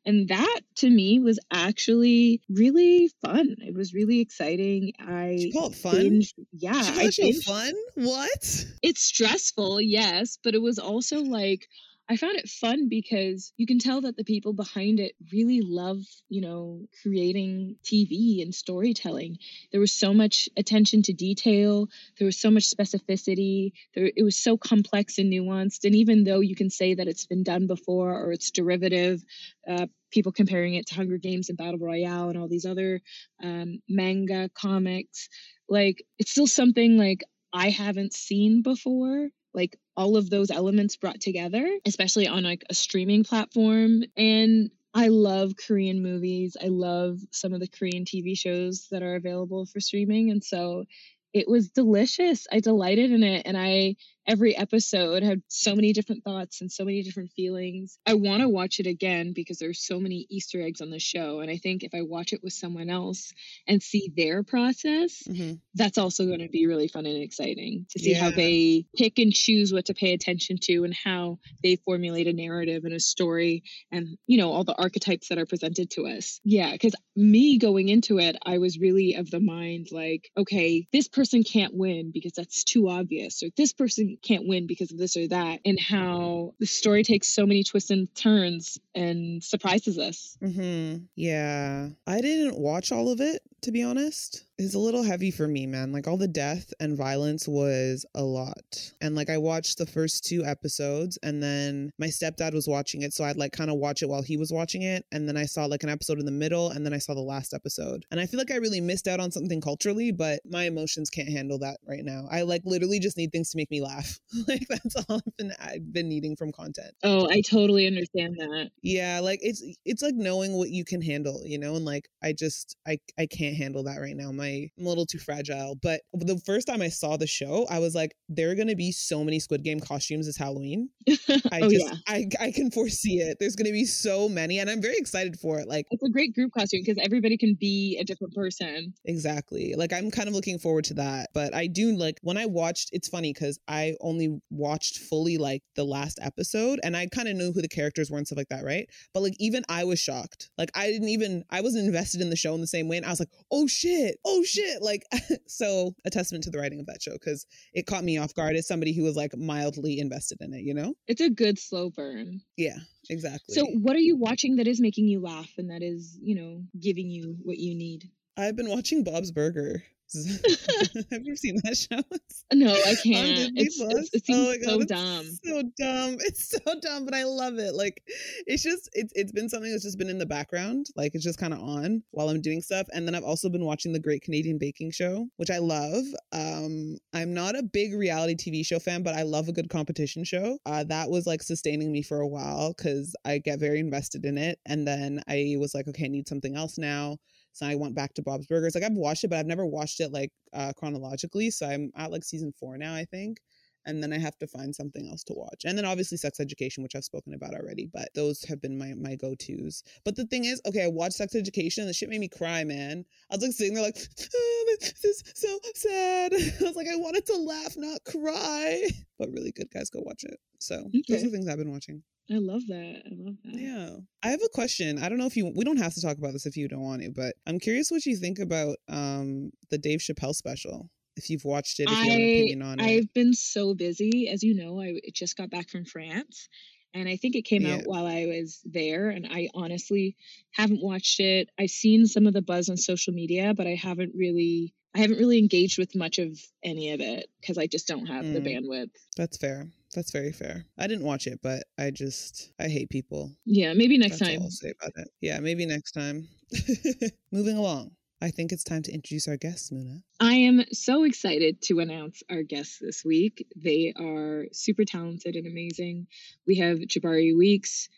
And 0.06 0.28
that 0.28 0.60
to 0.76 0.88
me 0.88 1.18
was 1.20 1.38
actually 1.52 2.40
really 2.48 3.10
fun. 3.20 3.56
It 3.60 3.74
was 3.74 3.92
really 3.92 4.20
exciting. 4.20 4.92
I 4.98 5.32
You 5.38 5.52
call 5.52 5.68
it 5.68 5.74
fun? 5.74 5.96
binged- 5.96 6.32
yeah, 6.52 6.72
I 6.72 7.08
binged- 7.08 7.44
fun? 7.44 7.74
What? 7.94 8.64
it's 8.82 9.02
stressful, 9.02 9.82
yes, 9.82 10.38
but 10.42 10.54
it 10.54 10.62
was 10.62 10.78
also 10.78 11.20
like 11.20 11.68
I 12.06 12.18
found 12.18 12.36
it 12.36 12.50
fun 12.50 12.88
because 12.90 13.52
you 13.56 13.66
can 13.66 13.78
tell 13.78 14.02
that 14.02 14.16
the 14.16 14.24
people 14.24 14.52
behind 14.52 15.00
it 15.00 15.14
really 15.32 15.62
love, 15.62 16.00
you 16.28 16.42
know, 16.42 16.86
creating 17.02 17.76
TV 17.82 18.42
and 18.42 18.54
storytelling. 18.54 19.38
There 19.72 19.80
was 19.80 19.94
so 19.94 20.12
much 20.12 20.50
attention 20.54 21.00
to 21.04 21.14
detail, 21.14 21.88
there 22.18 22.26
was 22.26 22.38
so 22.38 22.50
much 22.50 22.68
specificity, 22.68 23.72
there, 23.94 24.10
it 24.14 24.22
was 24.22 24.36
so 24.36 24.58
complex 24.58 25.16
and 25.16 25.32
nuanced. 25.32 25.84
And 25.84 25.94
even 25.94 26.24
though 26.24 26.40
you 26.40 26.54
can 26.54 26.68
say 26.68 26.92
that 26.92 27.08
it's 27.08 27.24
been 27.24 27.42
done 27.42 27.66
before 27.66 28.12
or 28.12 28.32
it's 28.32 28.50
derivative, 28.50 29.24
uh, 29.66 29.86
people 30.10 30.32
comparing 30.32 30.74
it 30.74 30.86
to 30.88 30.94
Hunger 30.96 31.16
Games 31.16 31.48
and 31.48 31.56
Battle 31.56 31.78
Royale 31.78 32.28
and 32.28 32.36
all 32.38 32.48
these 32.48 32.66
other 32.66 33.00
um, 33.42 33.78
manga 33.88 34.50
comics, 34.54 35.30
like 35.70 36.04
it's 36.18 36.32
still 36.32 36.46
something 36.46 36.98
like 36.98 37.24
I 37.50 37.70
haven't 37.70 38.12
seen 38.12 38.60
before. 38.60 39.30
Like 39.54 39.78
all 39.96 40.16
of 40.16 40.28
those 40.28 40.50
elements 40.50 40.96
brought 40.96 41.20
together, 41.20 41.78
especially 41.86 42.26
on 42.26 42.42
like 42.42 42.64
a 42.68 42.74
streaming 42.74 43.24
platform. 43.24 44.02
And 44.16 44.70
I 44.92 45.08
love 45.08 45.54
Korean 45.56 46.02
movies. 46.02 46.56
I 46.60 46.68
love 46.68 47.18
some 47.30 47.52
of 47.52 47.60
the 47.60 47.68
Korean 47.68 48.04
TV 48.04 48.36
shows 48.38 48.88
that 48.90 49.02
are 49.02 49.16
available 49.16 49.66
for 49.66 49.80
streaming. 49.80 50.30
And 50.30 50.42
so 50.42 50.84
it 51.32 51.48
was 51.48 51.70
delicious. 51.70 52.46
I 52.50 52.60
delighted 52.60 53.10
in 53.10 53.22
it. 53.22 53.42
And 53.44 53.56
I, 53.56 53.96
every 54.26 54.56
episode 54.56 55.22
had 55.22 55.42
so 55.48 55.74
many 55.74 55.92
different 55.92 56.24
thoughts 56.24 56.60
and 56.60 56.70
so 56.70 56.84
many 56.84 57.02
different 57.02 57.30
feelings. 57.32 57.98
I 58.06 58.14
want 58.14 58.42
to 58.42 58.48
watch 58.48 58.80
it 58.80 58.86
again 58.86 59.32
because 59.34 59.58
there's 59.58 59.84
so 59.84 60.00
many 60.00 60.26
Easter 60.30 60.62
eggs 60.62 60.80
on 60.80 60.90
the 60.90 60.98
show. 60.98 61.40
And 61.40 61.50
I 61.50 61.56
think 61.58 61.82
if 61.82 61.94
I 61.94 62.02
watch 62.02 62.32
it 62.32 62.42
with 62.42 62.52
someone 62.52 62.88
else 62.90 63.32
and 63.66 63.82
see 63.82 64.12
their 64.16 64.42
process, 64.42 65.22
Mhm. 65.28 65.60
that's 65.74 65.98
also 65.98 66.26
going 66.26 66.40
to 66.40 66.48
be 66.48 66.66
really 66.66 66.88
fun 66.88 67.06
and 67.06 67.22
exciting 67.22 67.86
to 67.90 67.98
see 67.98 68.12
how 68.12 68.30
they 68.30 68.86
pick 68.96 69.18
and 69.18 69.32
choose 69.32 69.72
what 69.72 69.86
to 69.86 69.94
pay 69.94 70.12
attention 70.14 70.56
to 70.62 70.84
and 70.84 70.94
how 70.94 71.38
they 71.62 71.76
formulate 71.76 72.26
a 72.26 72.32
narrative 72.32 72.84
and 72.84 72.94
a 72.94 73.00
story 73.00 73.62
and 73.90 74.16
you 74.26 74.36
know 74.38 74.52
all 74.52 74.64
the 74.64 74.74
archetypes 74.76 75.28
that 75.28 75.38
are 75.38 75.46
presented 75.46 75.90
to 75.90 76.06
us 76.06 76.40
yeah 76.44 76.72
because 76.72 76.94
me 77.16 77.58
going 77.58 77.88
into 77.88 78.18
it 78.18 78.36
i 78.44 78.58
was 78.58 78.78
really 78.78 79.14
of 79.14 79.30
the 79.30 79.40
mind 79.40 79.88
like 79.90 80.30
okay 80.36 80.86
this 80.92 81.08
person 81.08 81.42
can't 81.42 81.74
win 81.74 82.10
because 82.12 82.32
that's 82.32 82.64
too 82.64 82.88
obvious 82.88 83.42
or 83.42 83.48
this 83.56 83.72
person 83.72 84.13
can't 84.22 84.46
win 84.46 84.66
because 84.66 84.92
of 84.92 84.98
this 84.98 85.16
or 85.16 85.28
that 85.28 85.60
and 85.64 85.78
how 85.80 86.54
the 86.60 86.66
story 86.66 87.02
takes 87.02 87.28
so 87.28 87.46
many 87.46 87.62
twists 87.62 87.90
and 87.90 88.12
turns 88.14 88.78
and 88.94 89.42
surprises 89.42 89.98
us 89.98 90.36
hmm 90.40 90.96
Yeah. 91.16 91.88
I 92.06 92.20
didn't 92.20 92.58
watch 92.58 92.92
all 92.92 93.10
of 93.10 93.20
it, 93.20 93.42
to 93.64 93.72
be 93.72 93.82
honest. 93.82 94.44
is 94.58 94.74
a 94.74 94.78
little 94.78 95.02
heavy 95.02 95.30
for 95.30 95.48
me, 95.48 95.66
man. 95.66 95.90
Like 95.90 96.06
all 96.06 96.16
the 96.16 96.28
death 96.28 96.72
and 96.78 96.96
violence 96.96 97.48
was 97.48 98.06
a 98.14 98.22
lot. 98.22 98.92
And 99.00 99.16
like 99.16 99.28
I 99.28 99.38
watched 99.38 99.78
the 99.78 99.86
first 99.86 100.24
two 100.24 100.44
episodes 100.44 101.18
and 101.22 101.42
then 101.42 101.90
my 101.98 102.06
stepdad 102.06 102.52
was 102.52 102.68
watching 102.68 103.02
it. 103.02 103.12
So 103.12 103.24
I'd 103.24 103.36
like 103.36 103.52
kind 103.52 103.70
of 103.70 103.76
watch 103.76 104.02
it 104.02 104.08
while 104.08 104.22
he 104.22 104.36
was 104.36 104.52
watching 104.52 104.82
it. 104.82 105.04
And 105.10 105.28
then 105.28 105.36
I 105.36 105.46
saw 105.46 105.64
like 105.64 105.82
an 105.82 105.88
episode 105.88 106.20
in 106.20 106.26
the 106.26 106.30
middle 106.30 106.70
and 106.70 106.86
then 106.86 106.94
I 106.94 106.98
saw 106.98 107.14
the 107.14 107.20
last 107.20 107.52
episode. 107.52 108.04
And 108.10 108.20
I 108.20 108.26
feel 108.26 108.38
like 108.38 108.52
I 108.52 108.56
really 108.56 108.80
missed 108.80 109.08
out 109.08 109.18
on 109.18 109.32
something 109.32 109.60
culturally, 109.60 110.12
but 110.12 110.40
my 110.48 110.64
emotions 110.64 111.10
can't 111.10 111.28
handle 111.28 111.58
that 111.60 111.78
right 111.88 112.04
now. 112.04 112.28
I 112.30 112.42
like 112.42 112.62
literally 112.64 113.00
just 113.00 113.16
need 113.16 113.32
things 113.32 113.50
to 113.50 113.56
make 113.56 113.70
me 113.70 113.80
laugh. 113.82 114.20
like 114.48 114.66
that's 114.68 114.94
all 115.08 115.16
I've 115.16 115.36
been, 115.36 115.52
I've 115.58 115.92
been 115.92 116.08
needing 116.08 116.36
from 116.36 116.52
content. 116.52 116.92
oh 117.02 117.28
i 117.30 117.40
totally 117.40 117.86
understand 117.86 118.36
that 118.38 118.70
Yeah, 118.82 119.20
like 119.20 119.40
it's 119.42 119.64
it's 119.84 120.02
like 120.02 120.14
knowing 120.14 120.52
what 120.52 120.70
you 120.70 120.84
can 120.84 121.02
handle, 121.02 121.42
you 121.44 121.58
know, 121.58 121.74
and 121.74 121.84
like 121.84 122.08
I 122.22 122.32
just 122.32 122.76
I 122.86 122.98
I 123.18 123.26
can't 123.26 123.53
handle 123.54 123.84
that 123.84 123.98
right 123.98 124.16
now. 124.16 124.32
My 124.32 124.68
I'm 124.78 124.86
a 124.86 124.88
little 124.88 125.06
too 125.06 125.18
fragile. 125.18 125.76
But 125.82 126.02
the 126.12 126.38
first 126.44 126.66
time 126.66 126.82
I 126.82 126.88
saw 126.88 127.16
the 127.16 127.26
show, 127.26 127.66
I 127.70 127.78
was 127.78 127.94
like, 127.94 128.14
there 128.28 128.50
are 128.50 128.54
gonna 128.54 128.76
be 128.76 128.92
so 128.92 129.24
many 129.24 129.40
Squid 129.40 129.62
Game 129.62 129.80
costumes 129.80 130.26
this 130.26 130.36
Halloween. 130.36 130.88
I 131.08 131.60
oh 131.62 131.70
just 131.70 131.86
yeah 131.86 131.94
I 132.06 132.26
I 132.40 132.50
can 132.50 132.70
foresee 132.70 133.18
it. 133.20 133.38
There's 133.40 133.56
gonna 133.56 133.72
be 133.72 133.84
so 133.84 134.28
many, 134.28 134.58
and 134.58 134.68
I'm 134.68 134.82
very 134.82 134.96
excited 134.96 135.38
for 135.38 135.58
it. 135.58 135.68
Like 135.68 135.86
it's 135.90 136.02
a 136.02 136.10
great 136.10 136.34
group 136.34 136.52
costume 136.52 136.82
because 136.84 137.02
everybody 137.02 137.36
can 137.36 137.56
be 137.58 137.98
a 138.00 138.04
different 138.04 138.34
person 138.34 138.94
Exactly. 139.04 139.74
Like 139.76 139.92
I'm 139.92 140.10
kind 140.10 140.28
of 140.28 140.34
looking 140.34 140.58
forward 140.58 140.84
to 140.86 140.94
that. 140.94 141.30
But 141.34 141.54
I 141.54 141.66
do 141.66 141.96
like 141.96 142.18
when 142.22 142.36
I 142.36 142.46
watched 142.46 142.90
it's 142.92 143.08
funny 143.08 143.32
because 143.32 143.58
I 143.68 143.94
only 144.00 144.38
watched 144.50 144.98
fully 144.98 145.38
like 145.38 145.62
the 145.76 145.84
last 145.84 146.18
episode 146.22 146.80
and 146.82 146.96
I 146.96 147.06
kind 147.06 147.28
of 147.28 147.36
knew 147.36 147.52
who 147.52 147.62
the 147.62 147.68
characters 147.68 148.10
were 148.10 148.18
and 148.18 148.26
stuff 148.26 148.38
like 148.38 148.48
that, 148.48 148.64
right? 148.64 148.88
But 149.12 149.22
like 149.22 149.34
even 149.38 149.64
I 149.68 149.84
was 149.84 149.98
shocked. 149.98 150.50
Like 150.58 150.70
I 150.74 150.90
didn't 150.90 151.08
even 151.08 151.44
I 151.50 151.60
wasn't 151.60 151.86
invested 151.86 152.20
in 152.20 152.30
the 152.30 152.36
show 152.36 152.54
in 152.54 152.60
the 152.60 152.66
same 152.66 152.88
way. 152.88 152.96
And 152.96 153.06
I 153.06 153.10
was 153.10 153.20
like, 153.20 153.30
oh 153.50 153.66
shit, 153.66 154.18
oh 154.24 154.42
shit. 154.42 154.82
Like 154.82 155.04
so 155.46 155.94
a 156.04 156.10
testament 156.10 156.44
to 156.44 156.50
the 156.50 156.58
writing 156.58 156.80
of 156.80 156.86
that 156.86 157.02
show 157.02 157.12
because 157.12 157.46
it 157.72 157.86
caught 157.86 158.04
me 158.04 158.18
off 158.18 158.34
guard 158.34 158.56
as 158.56 158.66
somebody 158.66 158.92
who 158.92 159.02
was 159.02 159.16
like 159.16 159.36
mildly 159.36 159.98
invested 159.98 160.38
in 160.40 160.52
it, 160.54 160.62
you 160.62 160.74
know? 160.74 160.94
it's 161.06 161.20
a 161.20 161.30
good 161.30 161.58
slow 161.58 161.90
burn 161.90 162.40
Yeah, 162.56 162.76
exactly. 163.10 163.54
So, 163.54 163.66
what 163.66 163.96
are 163.96 164.00
you 164.00 164.16
watching 164.16 164.56
that 164.56 164.66
is 164.66 164.80
making 164.80 165.08
you 165.08 165.20
laugh 165.20 165.50
and 165.58 165.70
that 165.70 165.82
is, 165.82 166.18
you 166.20 166.34
know, 166.34 166.62
giving 166.80 167.10
you 167.10 167.36
what 167.42 167.58
you 167.58 167.74
need? 167.74 168.10
I've 168.36 168.56
been 168.56 168.68
watching 168.68 169.04
Bob's 169.04 169.30
Burger. 169.30 169.84
Have 171.10 171.22
you 171.24 171.36
seen 171.36 171.56
that 171.64 171.76
show? 171.76 172.02
It's 172.10 172.44
No, 172.52 172.72
I 172.72 172.94
can't. 172.94 173.52
It's, 173.56 173.80
it's, 173.80 174.10
it 174.12 174.22
Oh 174.30 174.34
seems 174.34 174.48
my 174.48 174.58
so 174.62 174.78
God, 174.78 174.82
it's 174.82 174.90
dumb. 174.90 175.26
So 175.44 175.62
dumb. 175.78 176.16
It's 176.20 176.50
so 176.50 176.80
dumb, 176.80 177.04
but 177.04 177.14
I 177.14 177.24
love 177.24 177.58
it. 177.58 177.74
Like 177.74 178.02
it's 178.46 178.62
just 178.62 178.88
it's 178.92 179.12
it's 179.16 179.32
been 179.32 179.48
something 179.48 179.70
that's 179.70 179.82
just 179.82 179.98
been 179.98 180.08
in 180.10 180.18
the 180.18 180.26
background. 180.26 180.86
Like 180.96 181.14
it's 181.14 181.24
just 181.24 181.38
kind 181.38 181.52
of 181.52 181.60
on 181.60 182.02
while 182.12 182.28
I'm 182.28 182.40
doing 182.40 182.60
stuff. 182.60 182.86
And 182.92 183.06
then 183.06 183.14
I've 183.14 183.24
also 183.24 183.48
been 183.48 183.64
watching 183.64 183.92
the 183.92 184.00
Great 184.00 184.22
Canadian 184.22 184.58
Baking 184.58 184.90
Show, 184.92 185.26
which 185.36 185.50
I 185.50 185.58
love. 185.58 186.04
Um 186.32 186.96
I'm 187.12 187.34
not 187.34 187.56
a 187.56 187.62
big 187.62 187.94
reality 187.94 188.34
TV 188.34 188.64
show 188.64 188.78
fan, 188.78 189.02
but 189.02 189.14
I 189.14 189.22
love 189.22 189.48
a 189.48 189.52
good 189.52 189.68
competition 189.70 190.24
show. 190.24 190.58
Uh 190.66 190.84
that 190.84 191.10
was 191.10 191.26
like 191.26 191.42
sustaining 191.42 191.90
me 191.92 192.02
for 192.02 192.20
a 192.20 192.28
while 192.28 192.74
cuz 192.74 193.14
I 193.24 193.38
get 193.38 193.58
very 193.58 193.80
invested 193.80 194.24
in 194.24 194.38
it. 194.38 194.58
And 194.66 194.86
then 194.86 195.22
I 195.28 195.56
was 195.58 195.74
like, 195.74 195.88
okay, 195.88 196.04
I 196.04 196.08
need 196.08 196.28
something 196.28 196.54
else 196.56 196.78
now. 196.78 197.18
So 197.54 197.66
I 197.66 197.76
went 197.76 197.94
back 197.94 198.12
to 198.14 198.22
Bob's 198.22 198.46
Burgers. 198.46 198.74
Like 198.74 198.84
I've 198.84 198.92
watched 198.92 199.24
it, 199.24 199.28
but 199.30 199.38
I've 199.38 199.46
never 199.46 199.64
watched 199.64 200.00
it 200.00 200.12
like 200.12 200.30
uh, 200.52 200.72
chronologically. 200.76 201.50
So 201.50 201.66
I'm 201.66 201.90
at 201.96 202.10
like 202.12 202.24
season 202.24 202.52
four 202.58 202.76
now, 202.76 202.94
I 202.94 203.06
think. 203.06 203.38
And 203.86 204.02
then 204.02 204.12
I 204.14 204.18
have 204.18 204.36
to 204.38 204.46
find 204.46 204.74
something 204.74 205.06
else 205.08 205.22
to 205.24 205.34
watch. 205.34 205.64
And 205.66 205.76
then 205.76 205.84
obviously 205.84 206.16
Sex 206.18 206.40
Education, 206.40 206.82
which 206.82 206.96
I've 206.96 207.04
spoken 207.04 207.34
about 207.34 207.54
already. 207.54 207.86
But 207.92 208.08
those 208.14 208.42
have 208.44 208.60
been 208.60 208.78
my 208.78 208.94
my 208.94 209.14
go 209.14 209.34
tos. 209.34 209.82
But 210.04 210.16
the 210.16 210.26
thing 210.26 210.46
is, 210.46 210.60
okay, 210.66 210.84
I 210.84 210.88
watched 210.88 211.16
Sex 211.16 211.34
Education, 211.34 211.82
and 211.82 211.90
the 211.90 211.94
shit 211.94 212.08
made 212.08 212.20
me 212.20 212.28
cry, 212.28 212.64
man. 212.64 213.04
I 213.30 213.36
was 213.36 213.42
like 213.44 213.52
sitting 213.52 213.74
there 213.74 213.84
like, 213.84 213.98
oh, 214.34 214.76
this 214.80 215.04
is 215.04 215.22
so 215.34 215.58
sad. 215.74 216.32
I 216.34 216.64
was 216.64 216.76
like, 216.76 216.88
I 216.90 216.96
wanted 216.96 217.26
to 217.26 217.36
laugh, 217.36 217.76
not 217.76 218.02
cry. 218.04 218.88
But 219.18 219.30
really 219.30 219.52
good, 219.52 219.70
guys, 219.70 219.90
go 219.90 220.00
watch 220.02 220.24
it. 220.24 220.40
So 220.58 220.76
those 221.08 221.22
Okay. 221.22 221.26
are 221.26 221.30
things 221.30 221.46
I've 221.46 221.58
been 221.58 221.70
watching. 221.70 222.02
I 222.30 222.38
love 222.38 222.66
that. 222.68 223.02
I 223.04 223.14
love 223.14 223.36
that. 223.44 223.54
Yeah. 223.54 223.96
I 224.22 224.28
have 224.28 224.40
a 224.44 224.48
question. 224.48 224.98
I 224.98 225.08
don't 225.08 225.18
know 225.18 225.26
if 225.26 225.36
you 225.36 225.52
we 225.54 225.64
don't 225.64 225.76
have 225.76 225.94
to 225.94 226.00
talk 226.00 226.16
about 226.16 226.32
this 226.32 226.46
if 226.46 226.56
you 226.56 226.68
don't 226.68 226.80
want 226.80 227.02
to, 227.02 227.10
but 227.10 227.34
I'm 227.46 227.58
curious 227.58 227.90
what 227.90 228.06
you 228.06 228.16
think 228.16 228.38
about 228.38 228.76
um 228.88 229.50
the 229.70 229.78
Dave 229.78 230.00
Chappelle 230.00 230.34
special. 230.34 230.90
If 231.16 231.30
you've 231.30 231.44
watched 231.44 231.78
it, 231.78 231.84
if 231.84 231.90
you 231.90 231.96
have 231.96 232.06
an 232.06 232.14
opinion 232.14 232.62
on 232.62 232.80
it. 232.80 232.84
I've 232.84 233.14
been 233.14 233.34
so 233.34 233.74
busy, 233.74 234.28
as 234.32 234.42
you 234.42 234.54
know. 234.54 234.80
I 234.80 235.00
just 235.12 235.36
got 235.36 235.50
back 235.50 235.68
from 235.68 235.84
France, 235.84 236.48
and 236.94 237.08
I 237.08 237.16
think 237.16 237.34
it 237.36 237.42
came 237.42 237.62
Yeah. 237.62 237.74
out 237.74 237.86
while 237.86 238.06
I 238.06 238.26
was 238.26 238.60
there. 238.64 239.10
And 239.10 239.26
I 239.28 239.48
honestly 239.54 240.16
haven't 240.52 240.82
watched 240.82 241.20
it. 241.20 241.50
I've 241.58 241.70
seen 241.70 242.06
some 242.06 242.26
of 242.26 242.32
the 242.32 242.42
buzz 242.42 242.68
on 242.68 242.76
social 242.76 243.12
media, 243.12 243.52
but 243.54 243.66
I 243.66 243.74
haven't 243.74 244.12
really. 244.14 244.74
I 244.96 245.00
haven't 245.00 245.18
really 245.18 245.40
engaged 245.40 245.76
with 245.76 245.96
much 245.96 246.20
of 246.20 246.40
any 246.62 246.92
of 246.92 247.00
it 247.00 247.28
because 247.40 247.58
I 247.58 247.66
just 247.66 247.88
don't 247.88 248.06
have 248.06 248.24
the 248.32 248.38
Mm. 248.40 248.46
bandwidth. 248.64 248.90
That's 249.16 249.36
fair. 249.36 249.68
That's 249.92 250.12
very 250.12 250.30
fair. 250.30 250.66
I 250.78 250.86
didn't 250.86 251.04
watch 251.04 251.26
it, 251.26 251.40
but 251.42 251.64
I 251.76 251.90
just 251.90 252.52
I 252.60 252.68
hate 252.68 252.90
people. 252.90 253.36
Yeah, 253.44 253.74
maybe 253.74 253.98
next 253.98 254.20
That's 254.20 254.30
time. 254.30 254.38
all 254.38 254.44
I'll 254.44 254.50
say 254.50 254.72
about 254.80 254.92
it. 254.96 255.08
Yeah, 255.20 255.40
maybe 255.40 255.66
next 255.66 255.92
time. 255.92 256.28
Moving 257.32 257.56
along. 257.56 257.90
I 258.20 258.30
think 258.30 258.52
it's 258.52 258.64
time 258.64 258.82
to 258.82 258.92
introduce 258.92 259.28
our 259.28 259.36
guests, 259.36 259.70
Muna. 259.70 260.02
I 260.20 260.34
am 260.34 260.64
so 260.72 261.04
excited 261.04 261.60
to 261.62 261.80
announce 261.80 262.22
our 262.30 262.42
guests 262.42 262.78
this 262.80 263.04
week. 263.04 263.46
They 263.56 263.92
are 263.98 264.46
super 264.52 264.84
talented 264.84 265.36
and 265.36 265.46
amazing. 265.46 266.06
We 266.46 266.56
have 266.58 266.78
Jabari 266.78 267.36
Weekes, 267.36 267.88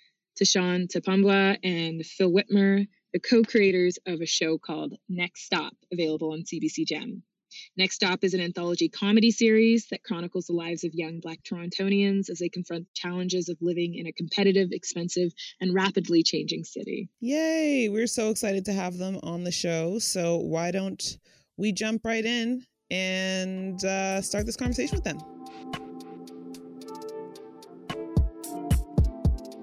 Tashawn 0.40 0.88
Tapambwa, 0.88 1.58
and 1.62 2.04
Phil 2.04 2.32
Witmer, 2.32 2.86
the 3.12 3.20
co 3.20 3.42
creators 3.42 3.98
of 4.06 4.20
a 4.20 4.26
show 4.26 4.58
called 4.58 4.94
Next 5.08 5.44
Stop, 5.44 5.74
available 5.92 6.32
on 6.32 6.42
CBC 6.42 6.86
Gem. 6.86 7.22
Next 7.76 7.96
Stop 7.96 8.22
is 8.22 8.34
an 8.34 8.40
anthology 8.40 8.88
comedy 8.88 9.30
series 9.30 9.86
that 9.90 10.02
chronicles 10.02 10.46
the 10.46 10.52
lives 10.52 10.84
of 10.84 10.94
young 10.94 11.20
Black 11.20 11.38
Torontonians 11.42 12.30
as 12.30 12.38
they 12.38 12.48
confront 12.48 12.92
challenges 12.94 13.48
of 13.48 13.56
living 13.60 13.94
in 13.94 14.06
a 14.06 14.12
competitive, 14.12 14.68
expensive, 14.72 15.32
and 15.60 15.74
rapidly 15.74 16.22
changing 16.22 16.64
city. 16.64 17.08
Yay! 17.20 17.88
We're 17.88 18.06
so 18.06 18.30
excited 18.30 18.64
to 18.66 18.72
have 18.72 18.98
them 18.98 19.18
on 19.22 19.44
the 19.44 19.52
show. 19.52 19.98
So 19.98 20.36
why 20.38 20.70
don't 20.70 21.18
we 21.56 21.72
jump 21.72 22.04
right 22.04 22.24
in 22.24 22.64
and 22.90 23.82
uh, 23.84 24.20
start 24.22 24.46
this 24.46 24.56
conversation 24.56 24.96
with 24.96 25.04
them? 25.04 25.18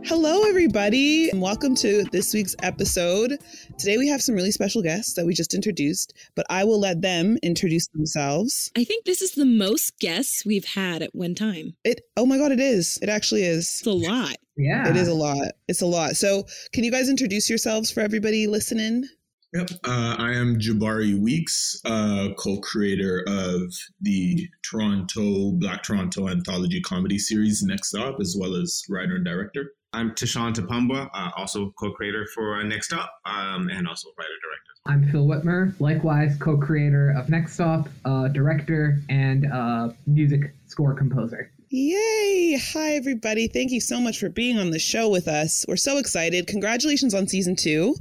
Hello, 0.06 0.44
everybody, 0.44 1.30
and 1.30 1.42
welcome 1.42 1.76
to 1.76 2.04
this 2.12 2.34
week's 2.34 2.58
episode. 2.62 3.40
Today 3.78 3.98
we 3.98 4.10
have 4.10 4.22
some 4.22 4.36
really 4.36 4.52
special 4.52 4.82
guests 4.82 5.14
that 5.14 5.26
we 5.26 5.34
just 5.34 5.54
introduced, 5.54 6.14
but 6.36 6.46
I 6.50 6.66
will 6.66 6.80
let 6.80 7.02
them 7.02 7.38
introduce 7.42 7.88
themselves. 7.88 8.70
I 8.76 8.84
think 8.84 9.06
this 9.06 9.22
is 9.22 9.32
the 9.32 9.46
most 9.46 9.98
guests 10.00 10.46
we've 10.46 10.66
had 10.66 11.02
at 11.02 11.16
one 11.16 11.36
time. 11.36 11.78
It 11.86 12.02
oh 12.18 12.26
my 12.26 12.38
god, 12.38 12.52
it 12.52 12.60
is. 12.60 13.00
It 13.02 13.08
actually 13.08 13.44
is. 13.44 13.78
It's 13.80 13.88
a 13.88 13.92
lot. 13.92 14.36
Yeah. 14.58 14.90
It 14.90 14.98
is 14.98 15.08
a 15.08 15.14
lot. 15.14 15.54
It's 15.70 15.82
a 15.82 15.86
lot. 15.86 16.18
So, 16.18 16.44
can 16.74 16.84
you 16.84 16.92
guys 16.92 17.08
introduce 17.08 17.50
yourselves 17.50 17.90
for 17.90 18.02
everybody 18.02 18.46
listening? 18.46 19.06
Yep. 19.54 19.70
Uh, 19.86 20.16
I 20.18 20.34
am 20.34 20.60
Jabari 20.60 21.18
Weekes, 21.18 21.80
uh, 21.86 22.30
co 22.38 22.60
creator 22.60 23.24
of 23.26 23.74
the 24.02 24.50
Toronto 24.70 25.52
Black 25.54 25.84
Toronto 25.84 26.28
anthology 26.28 26.82
comedy 26.82 27.20
series 27.20 27.64
Next 27.64 27.94
Up, 27.94 28.18
as 28.20 28.36
well 28.38 28.56
as 28.56 28.84
writer 28.90 29.16
and 29.16 29.24
director. 29.24 29.72
I'm 29.96 30.10
Tashawn 30.12 30.56
Tapambwa, 30.56 31.08
uh, 31.14 31.30
also 31.38 31.72
co-creator 31.78 32.26
for 32.34 32.64
Next 32.64 32.88
Stop, 32.88 33.14
um, 33.26 33.70
and 33.70 33.88
also 33.88 34.10
writer-director. 34.18 34.72
I'm 34.88 35.12
Phil 35.12 35.28
Witmer, 35.28 35.80
likewise 35.80 36.36
co-creator 36.40 37.12
of 37.12 37.30
Next 37.30 37.54
Stop, 37.54 37.88
uh, 38.04 38.28
director, 38.30 39.00
and 39.10 39.46
uh, 39.52 39.90
music 40.08 40.52
score 40.66 40.96
composer. 40.96 41.52
Yay! 41.70 42.60
Hi, 42.74 42.96
everybody. 42.96 43.48
Thank 43.48 43.72
you 43.72 43.80
so 43.80 44.02
much 44.02 44.20
for 44.20 44.30
being 44.30 44.58
on 44.58 44.72
the 44.72 44.80
show 44.80 45.10
with 45.10 45.28
us. 45.28 45.64
We're 45.68 45.76
so 45.76 46.00
excited. 46.00 46.48
Congratulations 46.48 47.14
on 47.14 47.28
season 47.28 47.56
two. 47.56 47.96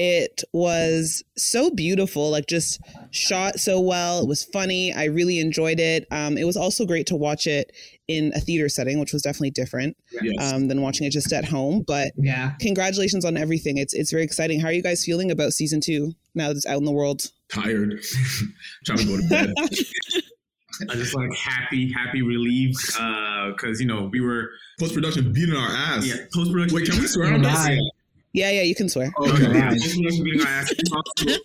It 0.00 0.44
was 0.52 1.24
so 1.36 1.70
beautiful, 1.72 2.30
like 2.30 2.46
just 2.46 2.80
shot 3.10 3.58
so 3.58 3.80
well. 3.80 4.20
It 4.22 4.28
was 4.28 4.44
funny. 4.44 4.92
I 4.92 5.06
really 5.06 5.40
enjoyed 5.40 5.80
it. 5.80 6.06
Um, 6.12 6.38
it 6.38 6.44
was 6.44 6.56
also 6.56 6.86
great 6.86 7.08
to 7.08 7.16
watch 7.16 7.48
it 7.48 7.72
in 8.06 8.30
a 8.36 8.40
theater 8.40 8.68
setting, 8.68 9.00
which 9.00 9.12
was 9.12 9.22
definitely 9.22 9.50
different 9.50 9.96
Yes. 10.22 10.52
um, 10.52 10.68
than 10.68 10.82
watching 10.82 11.04
it 11.04 11.10
just 11.10 11.32
at 11.32 11.44
home. 11.44 11.82
But 11.84 12.12
Yeah. 12.16 12.52
congratulations 12.60 13.24
on 13.24 13.36
everything. 13.36 13.76
It's 13.76 13.92
it's 13.92 14.12
very 14.12 14.22
exciting. 14.22 14.60
How 14.60 14.68
are 14.68 14.72
you 14.72 14.84
guys 14.84 15.04
feeling 15.04 15.32
about 15.32 15.52
season 15.52 15.80
two 15.80 16.14
now 16.32 16.46
that 16.48 16.56
it's 16.58 16.66
out 16.66 16.78
in 16.78 16.84
the 16.84 16.92
world? 16.92 17.22
Tired. 17.52 18.00
Trying 18.86 18.98
to 18.98 19.04
go 19.04 19.16
to 19.20 19.28
bed. 19.28 19.52
I 20.90 20.94
just 20.94 21.12
like 21.16 21.34
happy, 21.34 21.90
happy, 21.92 22.22
relieved, 22.22 22.76
because 22.86 23.80
you 23.80 23.86
know 23.86 24.08
we 24.12 24.20
were 24.20 24.50
Post 24.78 24.94
production 24.94 25.32
beating 25.32 25.56
our 25.56 25.68
ass. 25.68 26.06
yeah 26.06 26.14
post 26.32 26.52
production. 26.52 26.76
Wait, 26.76 26.88
can 26.88 27.00
we 27.00 27.06
swear 27.08 27.34
on 27.34 27.42
this? 27.42 27.66
Right. 28.38 28.52
Yeah, 28.52 28.60
yeah, 28.60 28.62
you 28.62 28.74
can 28.74 28.88
swear. 28.88 29.12
Okay. 29.18 29.46
Alright. 29.46 29.70
Post 29.72 29.96
production 29.96 30.24
beating 30.24 30.40
our 30.42 30.46
ass. 30.48 30.74
Also, 30.92 31.38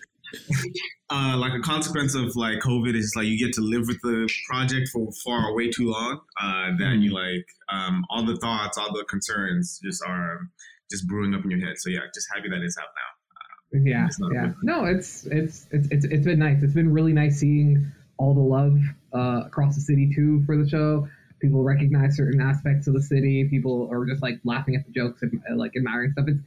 Uh, 1.10 1.38
like 1.38 1.54
a 1.54 1.60
consequence 1.60 2.16
of 2.16 2.36
like 2.36 2.60
COVID 2.60 2.96
is 2.96 3.14
like 3.16 3.28
you 3.28 3.38
get 3.38 3.54
to 3.54 3.62
live 3.62 3.88
with 3.88 4.02
the 4.02 4.28
project 4.50 4.90
for 4.90 5.12
far 5.24 5.54
way 5.54 5.70
too 5.70 5.92
long. 5.92 6.22
Uh, 6.42 6.72
that 6.80 6.98
you 7.00 7.14
like 7.14 7.46
um, 7.70 8.04
all 8.10 8.26
the 8.26 8.36
thoughts, 8.38 8.78
all 8.78 8.92
the 8.92 9.04
concerns 9.06 9.80
just 9.84 10.04
are 10.08 10.50
just 10.90 11.08
brewing 11.08 11.36
up 11.36 11.44
in 11.44 11.52
your 11.52 11.60
head. 11.60 11.76
So 11.78 11.90
yeah, 11.90 12.00
just 12.14 12.28
happy 12.34 12.50
that 12.50 12.62
it's 12.62 12.78
out 12.78 12.86
now. 12.96 13.80
Yeah. 13.84 14.08
It's 14.08 14.20
Yeah. 14.34 14.54
No, 14.64 14.86
it's 14.86 15.26
it's 15.26 15.68
it's 15.72 15.88
it's 15.92 16.06
it's 16.06 16.26
been 16.26 16.40
nice. 16.40 16.64
It's 16.64 16.74
been 16.74 16.92
really 16.92 17.14
nice 17.14 17.40
seeing 17.40 17.92
all 18.18 18.34
the 18.34 18.42
love 18.42 18.80
uh, 19.14 19.46
across 19.46 19.76
the 19.76 19.82
city 19.82 20.12
too 20.16 20.44
for 20.46 20.58
the 20.58 20.68
show. 20.68 21.08
People 21.42 21.64
recognize 21.64 22.16
certain 22.16 22.42
aspects 22.42 22.88
of 22.88 22.94
the 22.94 23.02
city. 23.02 23.48
People 23.50 23.90
are 23.92 24.06
just 24.06 24.24
like 24.24 24.40
laughing 24.44 24.76
at 24.76 24.86
the 24.86 24.92
jokes 24.92 25.22
and 25.22 25.42
uh, 25.52 25.56
like 25.56 25.74
admiring 25.76 26.12
stuff. 26.14 26.26
It's 26.28 26.40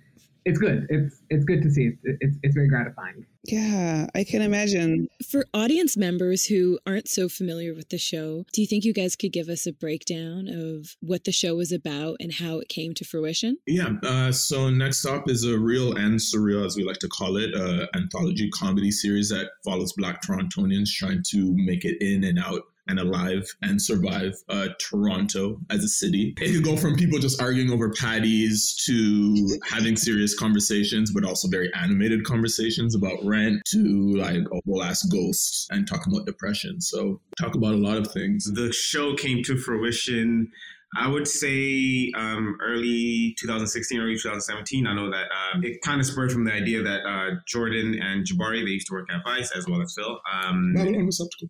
it's 0.47 0.59
good. 0.59 0.87
It's 0.89 1.23
it's 1.29 1.45
good 1.45 1.61
to 1.63 1.71
see. 1.71 1.91
It's 2.05 2.19
it's, 2.21 2.37
it's 2.45 2.55
very 2.55 2.69
gratifying. 2.69 3.27
Yeah, 3.45 4.07
I 4.15 4.23
can 4.23 4.43
imagine. 4.43 5.09
For 5.29 5.45
audience 5.53 5.97
members 5.97 6.47
who 6.47 6.79
aren't 6.87 7.09
so 7.09 7.29
familiar 7.29 7.75
with 7.75 7.89
the 7.89 7.99
show, 7.99 8.45
do 8.53 8.61
you 8.61 8.67
think 8.67 8.85
you 8.85 8.93
guys 8.93 9.17
could 9.17 9.33
give 9.33 9.49
us 9.49 9.67
a 9.67 9.73
breakdown 9.73 10.49
of 10.49 10.97
what 11.01 11.25
the 11.25 11.33
show 11.33 11.57
was 11.57 11.73
about 11.73 12.17
and 12.21 12.33
how 12.33 12.59
it 12.59 12.69
came 12.69 12.95
to 12.95 13.05
fruition? 13.05 13.59
Yeah. 13.67 13.95
Uh, 14.05 14.31
so 14.33 14.71
next 14.71 15.05
up 15.05 15.29
is 15.29 15.45
a 15.45 15.59
real 15.59 15.97
and 15.97 16.19
surreal, 16.19 16.65
as 16.65 16.77
we 16.77 16.85
like 16.85 16.99
to 17.01 17.09
call 17.09 17.37
it, 17.37 17.55
uh, 17.55 17.87
anthology 17.95 18.49
comedy 18.51 18.91
series 18.91 19.29
that 19.31 19.51
follows 19.65 19.93
Black 19.97 20.23
Torontonians 20.23 20.91
trying 20.91 21.23
to 21.31 21.55
make 21.57 21.85
it 21.85 21.97
in 22.01 22.25
and 22.25 22.39
out 22.39 22.63
and 22.89 22.99
alive 22.99 23.45
and 23.63 23.81
survive 23.81 24.35
uh, 24.49 24.69
Toronto 24.79 25.59
as 25.71 25.83
a 25.85 25.89
city. 25.89 26.35
It 26.41 26.55
could 26.55 26.65
go 26.65 26.77
from 26.77 26.97
people 26.97 27.19
just 27.19 27.41
arguing 27.41 27.71
over 27.71 27.91
patties 27.91 28.75
to 28.87 29.59
having 29.69 29.97
serious 29.97 30.35
conversations, 30.39 31.13
but 31.13 31.25
also 31.25 31.49
very 31.49 31.73
animated 31.75 32.25
conversations 32.25 32.95
about 32.95 33.19
rent 33.25 33.63
to 33.73 34.17
like 34.17 34.37
a 34.37 34.61
whole 34.67 34.83
ass 34.83 35.03
ghost 35.05 35.69
and 35.71 35.87
talking 35.87 36.13
about 36.13 36.27
depression. 36.27 36.81
So 36.81 37.21
talk 37.41 37.55
about 37.55 37.75
a 37.75 37.79
lot 37.79 37.99
of 37.99 38.11
things. 38.13 38.45
The 38.53 38.73
show 38.73 39.15
came 39.15 39.43
to 39.45 39.57
fruition. 39.57 40.51
I 40.99 41.09
would 41.09 41.29
say 41.29 42.11
um, 42.17 42.57
early 42.63 43.35
2016, 43.39 44.01
early 44.01 44.15
2017. 44.15 44.87
I 44.87 44.95
know 44.95 45.11
that 45.11 45.27
um, 45.31 45.65
it 45.65 45.81
kind 45.83 46.01
of 46.01 46.07
spurred 46.07 46.33
from 46.33 46.45
the 46.45 46.53
idea 46.53 46.83
that 46.83 47.01
uh, 47.07 47.37
Jordan 47.47 47.99
and 48.01 48.27
Jabari, 48.27 48.65
they 48.65 48.71
used 48.71 48.87
to 48.89 48.95
work 48.95 49.09
at 49.13 49.23
Vice 49.25 49.51
as 49.55 49.67
well 49.69 49.83
as 49.83 49.95
Phil. 49.97 50.19
Um, 50.33 50.73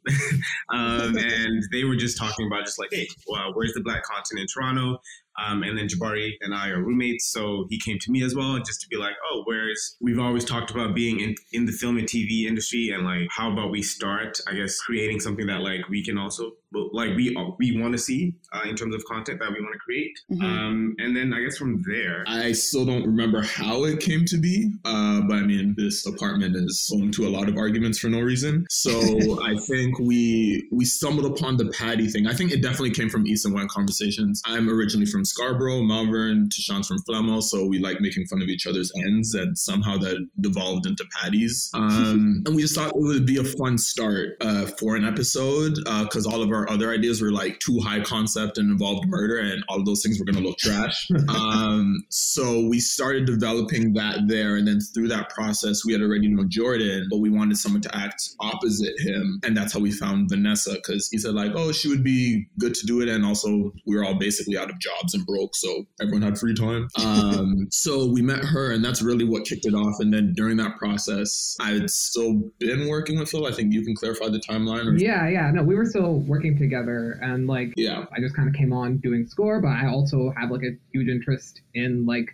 um, 0.73 1.17
and 1.17 1.63
they 1.71 1.85
were 1.85 1.97
just 1.97 2.19
talking 2.19 2.47
about 2.47 2.65
just 2.65 2.79
like, 2.79 2.91
hey, 2.93 3.07
well, 3.29 3.53
where's 3.55 3.73
the 3.75 3.81
black 3.81 4.03
content 4.05 4.41
in 4.41 4.47
Toronto? 4.53 4.99
Um, 5.39 5.63
and 5.63 5.77
then 5.77 5.87
Jabari 5.87 6.33
and 6.41 6.55
I 6.55 6.71
are 6.71 6.83
roommates, 6.83 7.31
so 7.31 7.67
he 7.69 7.79
came 7.79 7.99
to 8.01 8.11
me 8.11 8.23
as 8.23 8.35
well, 8.35 8.59
just 8.59 8.81
to 8.81 8.89
be 8.89 8.97
like, 8.97 9.15
oh, 9.31 9.43
where's 9.45 9.97
we've 10.01 10.19
always 10.19 10.47
talked 10.47 10.71
about 10.71 10.95
being 10.95 11.21
in, 11.21 11.35
in 11.53 11.67
the 11.67 11.73
film 11.73 11.99
and 11.99 12.09
TV 12.09 12.47
industry, 12.47 12.91
and 12.91 13.05
like, 13.05 13.29
how 13.31 13.53
about 13.53 13.71
we 13.71 13.83
start, 13.83 14.39
I 14.49 14.55
guess, 14.55 14.79
creating 14.81 15.21
something 15.21 15.47
that 15.47 15.61
like 15.61 15.89
we 15.91 16.03
can 16.03 16.17
also 16.17 16.53
like 16.93 17.17
we 17.17 17.35
we 17.59 17.81
want 17.81 17.93
to 17.93 17.99
see 17.99 18.35
uh, 18.53 18.63
in 18.69 18.77
terms 18.77 18.95
of 18.95 19.05
content 19.05 19.39
that 19.41 19.51
we 19.51 19.61
want 19.61 19.73
to 19.73 19.79
create, 19.79 20.19
Mhm. 20.33 20.43
um, 20.43 20.95
and 20.99 21.17
then 21.17 21.33
I 21.33 21.41
guess 21.43 21.57
from 21.57 21.83
there, 21.87 22.25
I 22.27 22.53
still 22.53 22.85
don't 22.85 23.07
remember 23.07 23.43
how 23.43 23.85
it 23.85 24.01
came 24.01 24.25
to 24.27 24.37
be, 24.39 24.73
uh, 24.85 25.21
but 25.29 25.37
I 25.37 25.43
mean, 25.43 25.75
this 25.77 26.07
apartment 26.07 26.57
is 26.57 26.89
home 26.93 27.11
to 27.13 27.27
a 27.27 27.31
lot 27.31 27.49
of 27.49 27.57
arguments 27.57 27.99
for 27.99 28.09
no 28.09 28.21
reason. 28.21 28.67
So 28.71 28.91
I 29.43 29.57
think 29.69 29.99
we 29.99 30.67
we 30.73 30.85
stumbled 30.85 31.27
upon 31.27 31.57
the 31.57 31.67
Patty 31.67 32.07
thing. 32.09 32.27
I 32.27 32.35
think 32.35 32.53
it 32.53 32.63
definitely 32.63 32.91
came 32.93 33.09
from 33.09 33.27
East 33.27 33.45
and 33.45 33.55
West 33.55 33.69
conversations. 33.69 34.41
I'm 34.47 34.69
originally 34.69 35.07
from 35.07 35.25
Scarborough, 35.25 35.83
Malvern, 35.83 36.49
Tashawn's 36.49 36.87
from 36.89 36.99
Flemo, 37.09 37.43
so 37.43 37.67
we 37.67 37.79
like 37.79 38.01
making 38.01 38.27
fun 38.27 38.43
of 38.43 38.49
each 38.49 38.67
other's 38.67 38.93
ends, 39.07 39.35
and 39.35 39.57
somehow 39.59 39.97
that 39.99 40.17
devolved 40.41 40.87
into 40.87 41.05
patties. 41.21 41.71
Um, 41.87 42.43
and 42.47 42.55
we 42.57 42.63
just 42.63 42.75
thought 42.75 42.89
it 42.89 42.95
would 42.97 43.27
be 43.27 43.37
a 43.39 43.45
fun 43.45 43.79
start 43.79 44.37
uh, 44.41 44.67
for 44.79 44.97
an 44.97 45.05
episode 45.05 45.75
because 46.03 46.27
all 46.27 46.43
of 46.43 46.51
our 46.51 46.66
other 46.71 46.91
ideas 46.93 47.21
were 47.21 47.33
like 47.33 47.59
too 47.61 47.79
high 47.81 48.01
concept 48.01 48.59
and 48.59 48.71
involved 48.71 49.09
murder, 49.09 49.39
and 49.39 49.65
all 49.69 49.79
of 49.79 49.87
those 49.87 50.03
things 50.03 50.19
were 50.19 50.25
going 50.25 50.43
to 50.43 50.47
look 50.47 50.59
trash. 50.59 51.09
um, 51.29 52.05
so 52.11 52.67
we 52.67 52.79
started 52.79 53.27
developing 53.27 53.93
that 53.95 54.21
there, 54.27 54.57
and 54.57 54.67
then 54.67 54.81
through 54.95 55.09
that 55.09 55.31
process, 55.31 55.85
we 55.85 55.93
had 55.93 56.03
already 56.03 56.29
known 56.29 56.49
Jordan, 56.49 57.09
but 57.11 57.19
we 57.19 57.31
wanted 57.31 57.57
someone 57.57 57.83
to 57.83 57.97
act 57.97 58.31
opposite 58.41 58.99
him, 59.01 59.41
and 59.45 59.57
that's 59.57 59.73
how 59.73 59.81
we 59.81 59.91
found 59.93 60.29
Vanessa 60.29 60.75
because 60.75 61.09
he 61.09 61.19
said 61.19 61.35
like, 61.35 61.53
oh, 61.55 61.73
she 61.73 61.89
would 61.89 62.05
be 62.05 62.47
good 62.59 62.75
to 62.75 62.87
do 62.87 63.01
it, 63.01 63.09
and 63.09 63.25
also 63.25 63.73
we 63.87 63.97
were 63.97 64.05
all 64.05 64.19
basically 64.19 64.57
out 64.57 64.71
of 64.71 64.79
jobs 64.79 65.15
and 65.15 65.25
broke, 65.27 65.55
so 65.55 65.87
everyone 66.01 66.23
had 66.23 66.39
free 66.39 66.55
time. 66.55 66.89
Um, 67.07 67.69
so 67.71 68.07
we 68.07 68.21
met 68.21 68.45
her, 68.45 68.73
and 68.73 68.85
that's 68.85 69.01
really 69.01 69.25
what 69.25 69.45
kicked 69.45 69.65
it 69.65 69.75
off. 69.75 70.01
And 70.01 70.13
then 70.13 70.33
during 70.35 70.57
that 70.59 70.77
process, 70.77 71.57
I 71.61 71.73
had 71.73 71.91
still 71.91 72.43
been 72.59 72.89
working 72.89 73.19
with 73.19 73.31
Phil. 73.31 73.47
I 73.47 73.53
think 73.53 73.73
you 73.73 73.85
can 73.85 73.95
clarify 73.95 74.29
the 74.29 74.41
timeline. 74.41 74.87
Or, 74.87 74.97
Yeah, 74.97 75.29
yeah. 75.29 75.51
No, 75.51 75.63
we 75.63 75.75
were 75.75 75.85
still 75.85 76.21
working 76.21 76.46
together, 76.55 77.19
and 77.23 77.47
like 77.47 77.73
yeah. 77.77 78.05
I 78.17 78.21
just 78.21 78.37
kind 78.37 78.49
of 78.49 78.55
came 78.55 78.73
on 78.73 78.99
doing 78.99 79.27
score, 79.27 79.61
but 79.61 79.69
I 79.69 79.89
also 79.89 80.33
have 80.37 80.51
like 80.51 80.63
a 80.63 80.77
huge 80.93 81.09
interest 81.09 81.63
in 81.75 82.07
like 82.07 82.29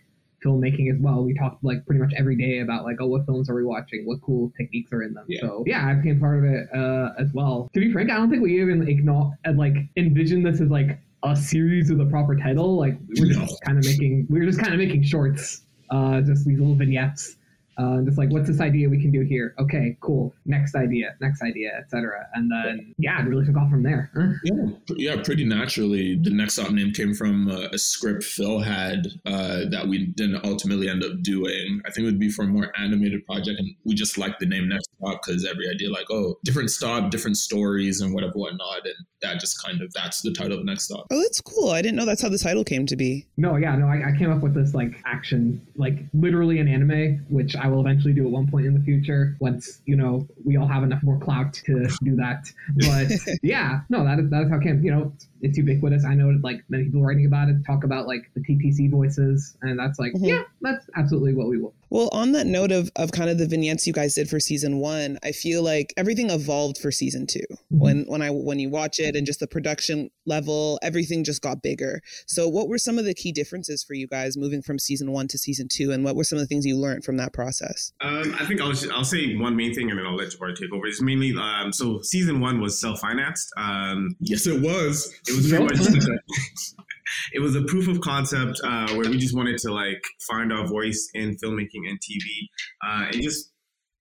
filmmaking 0.44 0.92
as 0.92 0.98
well. 1.00 1.22
We 1.24 1.34
talked 1.34 1.62
like 1.62 1.86
pretty 1.86 2.00
much 2.00 2.12
every 2.16 2.36
day 2.36 2.58
about 2.58 2.84
like, 2.84 2.96
oh, 3.00 3.06
what 3.06 3.24
films 3.26 3.48
are 3.48 3.54
we 3.54 3.64
watching? 3.64 4.04
What 4.04 4.20
cool 4.22 4.52
techniques 4.58 4.92
are 4.92 5.02
in 5.02 5.14
them? 5.14 5.24
Yeah. 5.28 5.40
So 5.40 5.64
yeah, 5.66 5.86
I 5.86 5.94
became 5.94 6.18
part 6.20 6.38
of 6.38 6.44
it 6.44 6.68
uh, 6.74 7.10
as 7.18 7.28
well. 7.32 7.70
To 7.74 7.80
be 7.80 7.92
frank, 7.92 8.10
I 8.10 8.16
don't 8.16 8.28
think 8.30 8.42
we 8.42 8.60
even 8.60 8.86
acknowledge 8.88 9.36
like 9.54 9.76
envision 9.96 10.42
this 10.42 10.60
as 10.60 10.68
like 10.68 10.98
a 11.22 11.36
series 11.36 11.88
with 11.88 12.00
a 12.00 12.06
proper 12.06 12.34
title. 12.34 12.76
Like 12.76 12.98
we 13.08 13.20
were 13.20 13.26
just 13.28 13.38
No. 13.52 13.56
kind 13.64 13.78
of 13.78 13.84
making 13.84 14.26
we 14.28 14.40
were 14.40 14.46
just 14.46 14.58
kind 14.58 14.72
of 14.74 14.78
making 14.80 15.04
shorts, 15.04 15.62
uh, 15.90 16.20
just 16.22 16.44
these 16.44 16.58
little 16.58 16.74
vignettes. 16.74 17.36
Uh, 17.78 18.02
just 18.02 18.18
like 18.18 18.30
what's 18.30 18.48
this 18.48 18.60
idea 18.60 18.88
we 18.88 19.00
can 19.00 19.10
do 19.10 19.22
here? 19.22 19.54
Okay, 19.58 19.96
cool. 20.00 20.34
Next 20.44 20.74
idea, 20.74 21.14
next 21.20 21.42
idea, 21.42 21.72
etc. 21.78 22.26
And 22.34 22.50
then 22.50 22.94
yeah, 22.98 23.20
it 23.20 23.28
really 23.28 23.46
took 23.46 23.56
off 23.56 23.70
from 23.70 23.82
there. 23.82 24.10
Yeah, 24.44 24.54
yeah, 24.96 25.22
pretty 25.22 25.44
naturally. 25.44 26.16
The 26.16 26.30
next 26.30 26.54
stop 26.54 26.70
name 26.70 26.92
came 26.92 27.14
from 27.14 27.48
uh, 27.48 27.68
a 27.72 27.78
script 27.78 28.24
Phil 28.24 28.60
had 28.60 29.08
uh, 29.26 29.64
that 29.70 29.86
we 29.88 30.06
didn't 30.06 30.44
ultimately 30.44 30.88
end 30.88 31.04
up 31.04 31.22
doing. 31.22 31.80
I 31.86 31.90
think 31.90 32.04
it 32.04 32.10
would 32.10 32.20
be 32.20 32.30
for 32.30 32.44
a 32.44 32.48
more 32.48 32.72
animated 32.78 33.24
project, 33.26 33.58
and 33.58 33.74
we 33.84 33.94
just 33.94 34.18
liked 34.18 34.40
the 34.40 34.46
name 34.46 34.68
Next 34.68 34.88
Stop 34.98 35.22
because 35.24 35.46
every 35.46 35.68
idea, 35.68 35.90
like, 35.90 36.10
oh, 36.10 36.38
different 36.44 36.70
stop, 36.70 37.10
different 37.10 37.36
stories, 37.36 38.00
and 38.00 38.14
whatever, 38.14 38.32
whatnot, 38.34 38.84
and 38.84 38.94
that 39.22 39.40
just 39.40 39.62
kind 39.62 39.80
of 39.80 39.92
that's 39.92 40.22
the 40.22 40.32
title 40.32 40.58
of 40.58 40.64
Next 40.64 40.84
Stop. 40.84 41.06
Oh, 41.10 41.20
that's 41.20 41.40
cool. 41.40 41.70
I 41.70 41.82
didn't 41.82 41.96
know 41.96 42.04
that's 42.04 42.22
how 42.22 42.28
the 42.28 42.38
title 42.38 42.64
came 42.64 42.86
to 42.86 42.96
be. 42.96 43.26
No, 43.36 43.56
yeah, 43.56 43.76
no, 43.76 43.86
I, 43.86 44.10
I 44.10 44.18
came 44.18 44.30
up 44.30 44.42
with 44.42 44.54
this 44.54 44.74
like 44.74 45.00
action, 45.04 45.64
like 45.76 45.98
literally 46.14 46.58
an 46.58 46.68
anime, 46.68 47.24
which 47.28 47.56
I 47.62 47.68
will 47.68 47.80
eventually 47.80 48.12
do 48.12 48.24
at 48.24 48.30
one 48.30 48.50
point 48.50 48.66
in 48.66 48.74
the 48.74 48.80
future 48.80 49.36
once 49.38 49.80
you 49.86 49.94
know 49.94 50.26
we 50.44 50.56
all 50.56 50.66
have 50.66 50.82
enough 50.82 51.02
more 51.04 51.18
clout 51.18 51.54
to 51.66 51.86
do 52.02 52.16
that. 52.16 52.50
But 52.74 53.38
yeah, 53.42 53.82
no, 53.88 54.04
that 54.04 54.18
is 54.18 54.30
that 54.30 54.42
is 54.42 54.50
how 54.50 54.58
Camp. 54.58 54.82
You 54.82 54.90
know, 54.90 55.12
it's 55.42 55.56
ubiquitous. 55.56 56.04
I 56.04 56.14
know 56.14 56.36
like 56.42 56.64
many 56.68 56.84
people 56.84 57.02
writing 57.02 57.26
about 57.26 57.48
it 57.48 57.64
talk 57.64 57.84
about 57.84 58.08
like 58.08 58.30
the 58.34 58.40
TTC 58.40 58.90
voices, 58.90 59.56
and 59.62 59.78
that's 59.78 60.00
like 60.00 60.12
mm-hmm. 60.12 60.24
yeah, 60.24 60.42
that's 60.60 60.84
absolutely 60.96 61.34
what 61.34 61.46
we 61.46 61.58
will. 61.58 61.74
Well, 61.92 62.08
on 62.10 62.32
that 62.32 62.46
note 62.46 62.72
of 62.72 62.90
of 62.96 63.12
kind 63.12 63.28
of 63.28 63.36
the 63.36 63.46
vignettes 63.46 63.86
you 63.86 63.92
guys 63.92 64.14
did 64.14 64.26
for 64.26 64.40
season 64.40 64.78
one, 64.78 65.18
I 65.22 65.32
feel 65.32 65.62
like 65.62 65.92
everything 65.98 66.30
evolved 66.30 66.78
for 66.78 66.90
season 66.90 67.26
2 67.26 67.38
mm-hmm. 67.38 67.78
When 67.78 68.04
when 68.06 68.22
I 68.22 68.30
when 68.30 68.58
you 68.58 68.70
watch 68.70 68.98
it 68.98 69.14
and 69.14 69.26
just 69.26 69.40
the 69.40 69.46
production 69.46 70.08
level, 70.24 70.78
everything 70.82 71.22
just 71.22 71.42
got 71.42 71.60
bigger. 71.60 72.00
So, 72.26 72.48
what 72.48 72.68
were 72.68 72.78
some 72.78 72.98
of 72.98 73.04
the 73.04 73.12
key 73.12 73.30
differences 73.30 73.84
for 73.84 73.92
you 73.92 74.06
guys 74.06 74.38
moving 74.38 74.62
from 74.62 74.78
season 74.78 75.12
one 75.12 75.28
to 75.28 75.36
season 75.36 75.68
two, 75.70 75.92
and 75.92 76.02
what 76.02 76.16
were 76.16 76.24
some 76.24 76.38
of 76.38 76.40
the 76.40 76.46
things 76.46 76.64
you 76.64 76.78
learned 76.78 77.04
from 77.04 77.18
that 77.18 77.34
process? 77.34 77.92
Um, 78.00 78.34
I 78.40 78.46
think 78.46 78.62
I'll 78.62 78.72
I'll 78.94 79.04
say 79.04 79.36
one 79.36 79.54
main 79.54 79.74
thing, 79.74 79.90
and 79.90 79.98
then 79.98 80.06
I'll 80.06 80.16
let 80.16 80.28
Jabari 80.28 80.56
take 80.56 80.72
over. 80.72 80.86
It's 80.86 81.02
mainly 81.02 81.34
um, 81.38 81.74
so 81.74 82.00
season 82.00 82.40
one 82.40 82.62
was 82.62 82.80
self 82.80 83.00
financed. 83.00 83.52
Um, 83.58 84.16
yes, 84.18 84.46
it 84.46 84.62
was. 84.62 85.14
It 85.28 85.36
was 85.36 85.44
very 85.44 85.64
much. 85.64 85.76
it 87.32 87.40
was 87.40 87.56
a 87.56 87.62
proof 87.62 87.88
of 87.88 88.00
concept 88.00 88.60
uh, 88.64 88.88
where 88.94 89.08
we 89.10 89.18
just 89.18 89.36
wanted 89.36 89.58
to 89.58 89.72
like 89.72 90.02
find 90.28 90.52
our 90.52 90.66
voice 90.66 91.08
in 91.14 91.36
filmmaking 91.36 91.88
and 91.88 91.98
TV, 92.00 92.48
uh, 92.86 93.06
and 93.12 93.22
just 93.22 93.52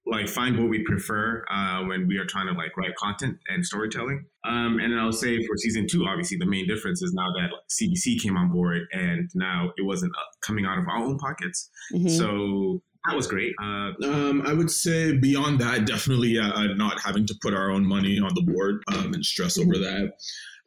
like 0.06 0.28
find 0.28 0.60
what 0.60 0.70
we 0.70 0.84
prefer 0.84 1.46
uh, 1.50 1.84
when 1.84 2.08
we 2.08 2.18
are 2.18 2.26
trying 2.26 2.48
to 2.48 2.54
like 2.54 2.76
write 2.76 2.96
content 2.96 3.38
and 3.50 3.66
storytelling. 3.66 4.26
Um, 4.46 4.80
and 4.80 4.92
then 4.92 5.00
I'll 5.00 5.12
say 5.12 5.46
for 5.46 5.56
season 5.58 5.86
two, 5.90 6.06
obviously 6.06 6.38
the 6.38 6.46
main 6.46 6.68
difference 6.68 7.02
is 7.02 7.14
now 7.14 7.28
that 7.34 7.50
like, 7.52 7.62
CBC 7.70 8.22
came 8.22 8.36
on 8.36 8.52
board 8.52 8.82
and 8.92 9.30
now 9.36 9.72
it 9.78 9.84
wasn't 9.84 10.12
uh, 10.16 10.24
coming 10.42 10.66
out 10.66 10.80
of 10.80 10.86
our 10.88 10.98
own 10.98 11.18
pockets. 11.20 11.70
Mm-hmm. 11.94 12.10
So 12.10 12.82
that 13.06 13.16
was 13.16 13.28
great. 13.28 13.54
Uh, 13.62 13.92
um, 14.04 14.44
I 14.46 14.54
would 14.54 14.72
say 14.72 15.18
beyond 15.18 15.60
that, 15.62 15.86
definitely 15.86 16.38
uh, 16.38 16.74
not 16.76 17.00
having 17.00 17.26
to 17.28 17.36
put 17.42 17.54
our 17.54 17.72
own 17.72 17.86
money 17.86 18.20
on 18.20 18.32
the 18.36 18.42
board 18.42 18.84
um, 18.94 19.14
and 19.14 19.26
stress 19.26 19.58
over 19.58 19.78
that. 19.78 20.14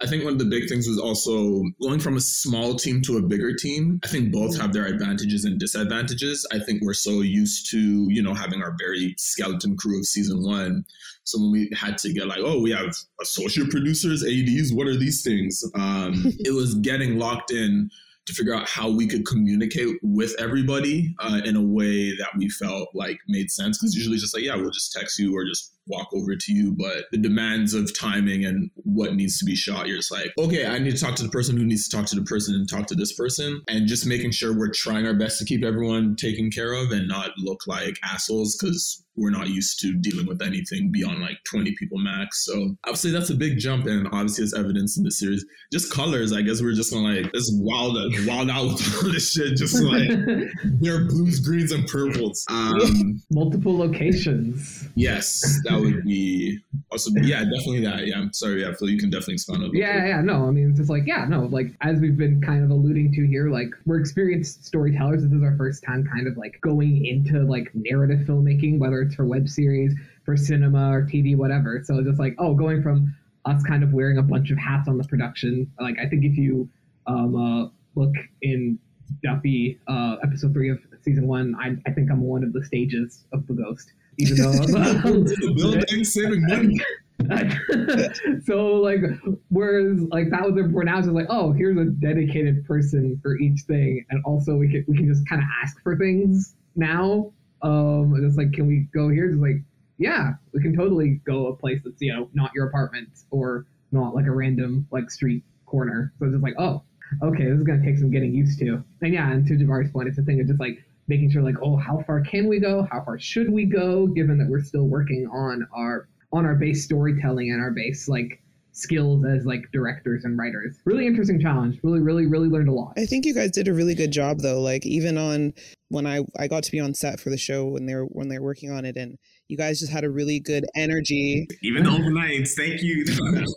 I 0.01 0.07
think 0.07 0.25
one 0.25 0.33
of 0.33 0.39
the 0.39 0.45
big 0.45 0.69
things 0.69 0.89
was 0.89 0.99
also 0.99 1.63
going 1.81 2.01
from 2.01 2.17
a 2.17 2.21
small 2.21 2.75
team 2.75 3.01
to 3.03 3.17
a 3.17 3.23
bigger 3.23 3.55
team. 3.55 4.01
I 4.05 4.09
think 4.09 4.33
both 4.33 4.59
have 4.61 4.73
their 4.73 4.87
advantages 4.87 5.45
and 5.45 5.59
disadvantages. 5.59 6.47
I 6.53 6.59
think 6.59 6.83
we're 6.83 6.95
so 6.95 7.21
used 7.21 7.71
to, 7.71 8.07
you 8.11 8.23
know, 8.23 8.35
having 8.35 8.63
our 8.63 8.75
very 8.79 9.15
skeleton 9.19 9.77
crew 9.77 9.99
of 9.99 10.07
season 10.07 10.43
one. 10.43 10.85
So 11.25 11.41
when 11.41 11.53
we 11.53 11.71
had 11.77 11.97
to 11.99 12.13
get 12.13 12.27
like, 12.27 12.41
oh, 12.41 12.61
we 12.61 12.73
have 12.73 12.95
associate 13.23 13.71
producers, 13.71 14.25
ADs, 14.25 14.73
what 14.73 14.89
are 14.89 14.97
these 14.97 15.23
things? 15.23 15.63
Um, 15.75 16.25
it 16.41 16.55
was 16.55 16.75
getting 16.77 17.19
locked 17.19 17.51
in 17.51 17.91
to 18.27 18.33
figure 18.33 18.55
out 18.55 18.69
how 18.69 18.89
we 18.89 19.07
could 19.07 19.27
communicate 19.27 19.97
with 20.03 20.35
everybody 20.39 21.15
uh, 21.19 21.41
in 21.45 21.57
a 21.57 21.63
way 21.63 22.17
that 22.17 22.31
we 22.37 22.49
felt 22.49 22.89
like 22.95 23.19
made 23.29 23.51
sense. 23.51 23.79
Because 23.79 23.95
usually, 23.95 24.15
it's 24.15 24.23
just 24.23 24.35
like, 24.35 24.45
yeah, 24.45 24.57
we'll 24.57 24.71
just 24.71 24.93
text 24.93 25.19
you 25.19 25.37
or 25.37 25.45
just 25.45 25.75
walk 25.87 26.09
over 26.15 26.35
to 26.35 26.53
you, 26.53 26.73
but 26.73 27.05
the 27.13 27.19
demands 27.19 27.75
of 27.75 27.97
timing 27.99 28.45
and 28.45 28.71
what 28.77 29.15
needs 29.15 29.39
to 29.39 29.45
be 29.45 29.55
shot, 29.55 29.87
you're 29.87 29.99
just 29.99 30.11
like, 30.11 30.33
okay, 30.39 30.67
I 30.67 30.79
need 30.79 30.97
to 30.97 31.03
talk 31.03 31.15
to 31.17 31.23
the 31.23 31.29
person 31.29 31.57
who 31.57 31.65
needs 31.65 31.89
to 31.89 31.97
talk 31.97 32.07
to 32.07 32.17
the 32.17 32.25
person 32.25 32.55
and 32.55 32.69
talk 32.69 32.87
to 32.87 32.95
this 32.95 33.13
person, 33.13 33.63
and 33.69 33.87
just 33.87 34.07
making 34.07 34.31
sure 34.31 34.57
we're 34.57 34.71
trying 34.73 35.07
our 35.07 35.15
best 35.15 35.39
to 35.39 35.45
keep 35.45 35.65
everyone 35.65 36.17
taken 36.17 36.51
care 36.51 36.73
of 36.73 36.91
and 36.91 37.09
not 37.09 37.33
look 37.39 37.67
like 37.67 37.99
assholes 38.03 38.57
because 38.57 39.04
we're 39.17 39.31
not 39.31 39.49
used 39.49 39.81
to 39.81 39.95
dealing 39.95 40.27
with 40.27 40.43
anything 40.43 40.91
beyond 40.91 41.21
like 41.21 41.39
20 41.51 41.75
people 41.79 41.99
max. 41.99 42.45
So 42.45 42.77
I 42.85 42.91
would 42.91 42.99
say 42.99 43.11
that's 43.11 43.31
a 43.31 43.35
big 43.35 43.59
jump, 43.59 43.87
and 43.87 44.07
obviously 44.09 44.45
it's 44.45 44.55
evidence 44.55 44.97
in 44.99 45.05
the 45.05 45.11
series. 45.11 45.45
Just 45.73 45.93
colors, 45.93 46.33
I 46.33 46.43
guess 46.43 46.61
we're 46.61 46.75
just 46.75 46.93
gonna 46.93 47.21
like 47.21 47.33
this 47.33 47.51
wild, 47.55 47.97
wild 48.27 48.51
out 48.51 48.67
with 48.73 49.05
all 49.05 49.13
this 49.13 49.33
shit. 49.33 49.57
Just 49.57 49.81
like 49.83 50.09
there 50.65 50.97
are 50.97 51.05
blues, 51.05 51.41
greens, 51.41 51.73
and 51.73 51.87
purples. 51.87 52.45
Um, 52.51 53.23
Multiple 53.31 53.77
locations. 53.77 54.89
Yes, 54.95 55.61
that 55.65 55.79
would 55.79 56.05
be 56.05 56.59
awesome. 56.93 57.15
Yeah, 57.19 57.45
definitely 57.45 57.85
that. 57.85 58.07
Yeah, 58.07 58.19
I'm 58.19 58.33
sorry. 58.33 58.63
Yeah, 58.63 58.73
Phil, 58.79 58.91
you 58.91 58.99
can 58.99 59.11
definitely 59.11 59.35
expound 59.35 59.63
on. 59.65 59.71
Yeah, 59.75 60.01
bit. 60.01 60.09
yeah, 60.09 60.21
no. 60.21 60.47
I 60.47 60.51
mean, 60.51 60.71
it's 60.71 60.79
just 60.79 60.91
like 60.91 61.07
yeah, 61.07 61.25
no. 61.29 61.43
Like 61.43 61.69
as 61.83 62.01
we've 62.01 62.17
been 62.17 62.41
kind 62.41 62.65
of 62.65 62.71
alluding 62.71 63.13
to 63.13 63.27
here, 63.27 63.49
like 63.51 63.71
we're 63.87 64.01
experienced 64.01 64.65
storytellers. 64.65 65.23
This 65.23 65.33
is 65.33 65.43
our 65.43 65.57
first 65.57 65.85
time 65.85 66.05
kind 66.05 66.27
of 66.27 66.37
like 66.37 66.61
going 66.61 67.07
into 67.07 67.43
like 67.45 67.71
narrative 67.75 68.27
filmmaking, 68.27 68.79
whether 68.79 69.04
for 69.13 69.27
web 69.27 69.49
series, 69.49 69.95
for 70.25 70.37
cinema 70.37 70.91
or 70.91 71.03
TV, 71.03 71.37
whatever. 71.37 71.83
So 71.85 72.03
just 72.03 72.19
like, 72.19 72.35
oh, 72.39 72.55
going 72.55 72.83
from 72.83 73.15
us 73.45 73.63
kind 73.63 73.83
of 73.83 73.93
wearing 73.93 74.19
a 74.19 74.23
bunch 74.23 74.51
of 74.51 74.59
hats 74.59 74.89
on 74.89 74.97
the 74.97 75.05
production. 75.05 75.71
Like 75.79 75.97
I 75.99 76.09
think 76.09 76.25
if 76.25 76.37
you 76.37 76.69
um, 77.07 77.37
uh, 77.37 77.69
look 77.95 78.15
in 78.43 78.79
Duppy, 79.23 79.79
uh, 79.87 80.17
episode 80.23 80.55
three 80.55 80.71
of 80.71 80.79
season 81.03 81.27
one, 81.27 81.55
I, 81.61 81.77
I 81.87 81.93
think 81.93 82.11
I'm 82.11 82.23
one 82.23 82.43
of 82.43 82.53
the 82.53 82.65
stages 82.65 83.25
of 83.33 83.47
the 83.47 83.55
ghost. 83.55 83.93
Even 84.19 84.37
though 84.37 85.23
building 85.55 86.05
saving 86.05 86.47
money. 86.47 86.81
so 88.45 88.75
like 88.75 89.01
whereas 89.49 90.01
like 90.11 90.31
that 90.31 90.43
was 90.43 90.53
before 90.55 90.83
now 90.83 90.99
it's 90.99 91.07
like 91.07 91.27
oh 91.31 91.53
here's 91.53 91.79
a 91.79 91.85
dedicated 91.85 92.65
person 92.67 93.19
for 93.23 93.39
each 93.39 93.61
thing 93.63 94.05
and 94.11 94.21
also 94.25 94.57
we 94.57 94.69
can 94.69 94.85
we 94.89 94.97
can 94.97 95.07
just 95.07 95.27
kind 95.29 95.41
of 95.41 95.49
ask 95.63 95.81
for 95.83 95.97
things 95.97 96.57
now 96.75 97.33
um, 97.65 98.13
and 98.15 98.25
it's 98.25 98.37
like, 98.37 98.53
can 98.53 98.67
we 98.67 98.87
go 98.93 99.09
here? 99.09 99.31
It's 99.31 99.41
like, 99.41 99.63
yeah, 99.97 100.35
we 100.53 100.61
can 100.61 100.77
totally 100.77 101.21
go 101.25 101.47
a 101.47 101.57
place 101.57 101.81
that's 101.83 102.01
you 102.01 102.13
know 102.13 102.29
not 102.35 102.53
your 102.55 102.67
apartment 102.67 103.09
or 103.31 103.67
not 103.91 104.15
like 104.15 104.27
a 104.27 104.31
random 104.31 104.87
like 104.91 105.11
street 105.11 105.43
corner. 105.65 106.13
So 106.19 106.27
it's 106.27 106.35
just 106.35 106.45
like, 106.45 106.55
oh, 106.59 106.83
okay, 107.23 107.45
this 107.45 107.59
is 107.59 107.65
gonna 107.65 107.83
take 107.83 107.99
some 107.99 108.11
getting 108.11 108.35
used 108.35 108.59
to. 108.59 108.85
And 109.01 109.15
yeah, 109.15 109.31
and 109.31 109.47
to 109.47 109.57
Jabari's 109.57 109.91
point, 109.91 110.09
it's 110.09 110.19
a 110.19 110.23
thing 110.23 110.41
of 110.41 110.47
just 110.47 110.61
like 110.61 110.85
making 111.09 111.31
sure 111.31 111.43
like, 111.43 111.57
oh, 111.63 111.77
how 111.77 112.03
far 112.07 112.21
can 112.21 112.49
we 112.49 112.61
go? 112.61 112.87
How 112.93 113.03
far 113.03 113.19
should 113.19 113.51
we 113.51 113.65
go? 113.65 114.07
Given 114.09 114.37
that 114.39 114.49
we're 114.49 114.63
still 114.63 114.87
working 114.87 115.27
on 115.33 115.67
our 115.73 116.09
on 116.35 116.45
our 116.45 116.57
base 116.57 116.85
storytelling 116.85 117.51
and 117.51 117.63
our 117.63 117.71
base 117.71 118.09
like 118.09 118.43
skills 118.73 119.25
as 119.25 119.47
like 119.47 119.71
directors 119.73 120.25
and 120.25 120.37
writers. 120.37 120.77
Really 120.85 121.07
interesting 121.07 121.41
challenge. 121.41 121.79
Really, 121.83 122.01
really, 122.01 122.27
really 122.27 122.49
learned 122.49 122.69
a 122.69 122.73
lot. 122.73 122.93
I 122.99 123.07
think 123.07 123.25
you 123.25 123.33
guys 123.33 123.53
did 123.53 123.69
a 123.69 123.73
really 123.73 123.95
good 123.95 124.11
job 124.11 124.41
though. 124.41 124.61
Like 124.61 124.85
even 124.85 125.17
on 125.17 125.55
when 125.95 126.07
I 126.07 126.21
I 126.39 126.49
got 126.49 126.65
to 126.65 126.73
be 126.73 126.81
on 126.81 126.93
set 126.93 127.21
for 127.21 127.31
the 127.31 127.39
show 127.39 127.67
when 127.67 127.87
they 127.87 127.95
were 127.95 128.05
when 128.07 128.29
they 128.29 128.39
were 128.39 128.47
working 128.47 128.71
on 128.71 128.85
it 128.85 128.97
and 128.97 129.17
you 129.49 129.57
guys 129.57 129.79
just 129.79 129.93
had 129.93 130.05
a 130.05 130.11
really 130.11 130.41
good 130.41 130.65
energy. 130.75 131.47
Even 131.63 131.85
the 131.85 131.91
overnights, 131.91 132.55
thank 132.55 132.83
you. 132.83 133.05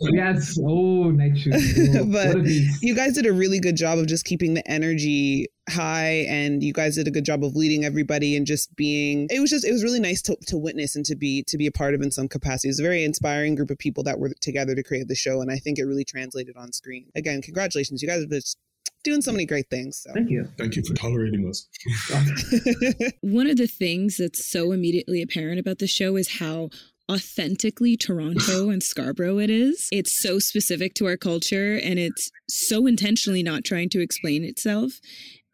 yes. 0.12 0.58
Oh, 0.62 1.10
night 1.10 1.36
shoes. 1.36 1.78
Oh, 1.98 2.04
but 2.04 2.44
you 2.44 2.94
guys 2.94 3.14
did 3.14 3.26
a 3.26 3.32
really 3.32 3.58
good 3.58 3.76
job 3.76 3.98
of 3.98 4.06
just 4.06 4.24
keeping 4.24 4.54
the 4.54 4.70
energy 4.70 5.46
high 5.68 6.26
and 6.28 6.62
you 6.62 6.72
guys 6.72 6.94
did 6.94 7.08
a 7.08 7.10
good 7.10 7.24
job 7.24 7.42
of 7.42 7.56
leading 7.56 7.84
everybody 7.84 8.36
and 8.36 8.46
just 8.46 8.74
being 8.76 9.26
it 9.30 9.40
was 9.40 9.50
just 9.50 9.64
it 9.64 9.72
was 9.72 9.82
really 9.82 10.00
nice 10.00 10.22
to, 10.22 10.36
to 10.46 10.56
witness 10.56 10.96
and 10.96 11.04
to 11.06 11.16
be 11.16 11.42
to 11.48 11.58
be 11.58 11.66
a 11.66 11.72
part 11.72 11.94
of 11.94 12.02
in 12.02 12.10
some 12.10 12.28
capacity. 12.28 12.68
It 12.68 12.72
was 12.72 12.80
a 12.80 12.84
very 12.84 13.04
inspiring 13.04 13.54
group 13.54 13.70
of 13.70 13.78
people 13.78 14.04
that 14.04 14.18
were 14.18 14.30
together 14.40 14.74
to 14.74 14.82
create 14.82 15.08
the 15.08 15.14
show 15.14 15.40
and 15.40 15.50
I 15.50 15.56
think 15.56 15.78
it 15.78 15.84
really 15.84 16.04
translated 16.04 16.56
on 16.56 16.72
screen. 16.72 17.06
Again, 17.16 17.42
congratulations. 17.42 18.02
You 18.02 18.08
guys 18.08 18.20
have 18.20 18.30
just 18.30 18.58
doing 19.04 19.22
so 19.22 19.32
many 19.32 19.46
great 19.46 19.68
things. 19.70 20.02
So. 20.04 20.12
Thank 20.12 20.30
you. 20.30 20.48
Thank 20.58 20.76
you 20.76 20.82
for 20.82 20.94
tolerating 20.94 21.48
us. 21.48 21.68
One 23.20 23.48
of 23.48 23.56
the 23.56 23.66
things 23.66 24.16
that's 24.16 24.50
so 24.50 24.72
immediately 24.72 25.22
apparent 25.22 25.60
about 25.60 25.78
the 25.78 25.86
show 25.86 26.16
is 26.16 26.38
how 26.38 26.70
authentically 27.10 27.96
Toronto 27.96 28.70
and 28.70 28.82
Scarborough 28.82 29.38
it 29.38 29.50
is. 29.50 29.88
It's 29.92 30.20
so 30.20 30.38
specific 30.38 30.94
to 30.94 31.06
our 31.06 31.16
culture 31.16 31.80
and 31.82 31.98
it's 31.98 32.30
so 32.48 32.86
intentionally 32.86 33.42
not 33.42 33.64
trying 33.64 33.88
to 33.90 34.00
explain 34.00 34.44
itself. 34.44 35.00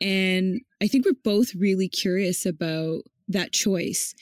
And 0.01 0.61
I 0.83 0.89
think 0.89 1.05
we're 1.05 1.13
both 1.23 1.55
really 1.55 1.89
curious 1.89 2.45
about 2.45 3.03
that 3.29 3.53
choice 3.53 4.15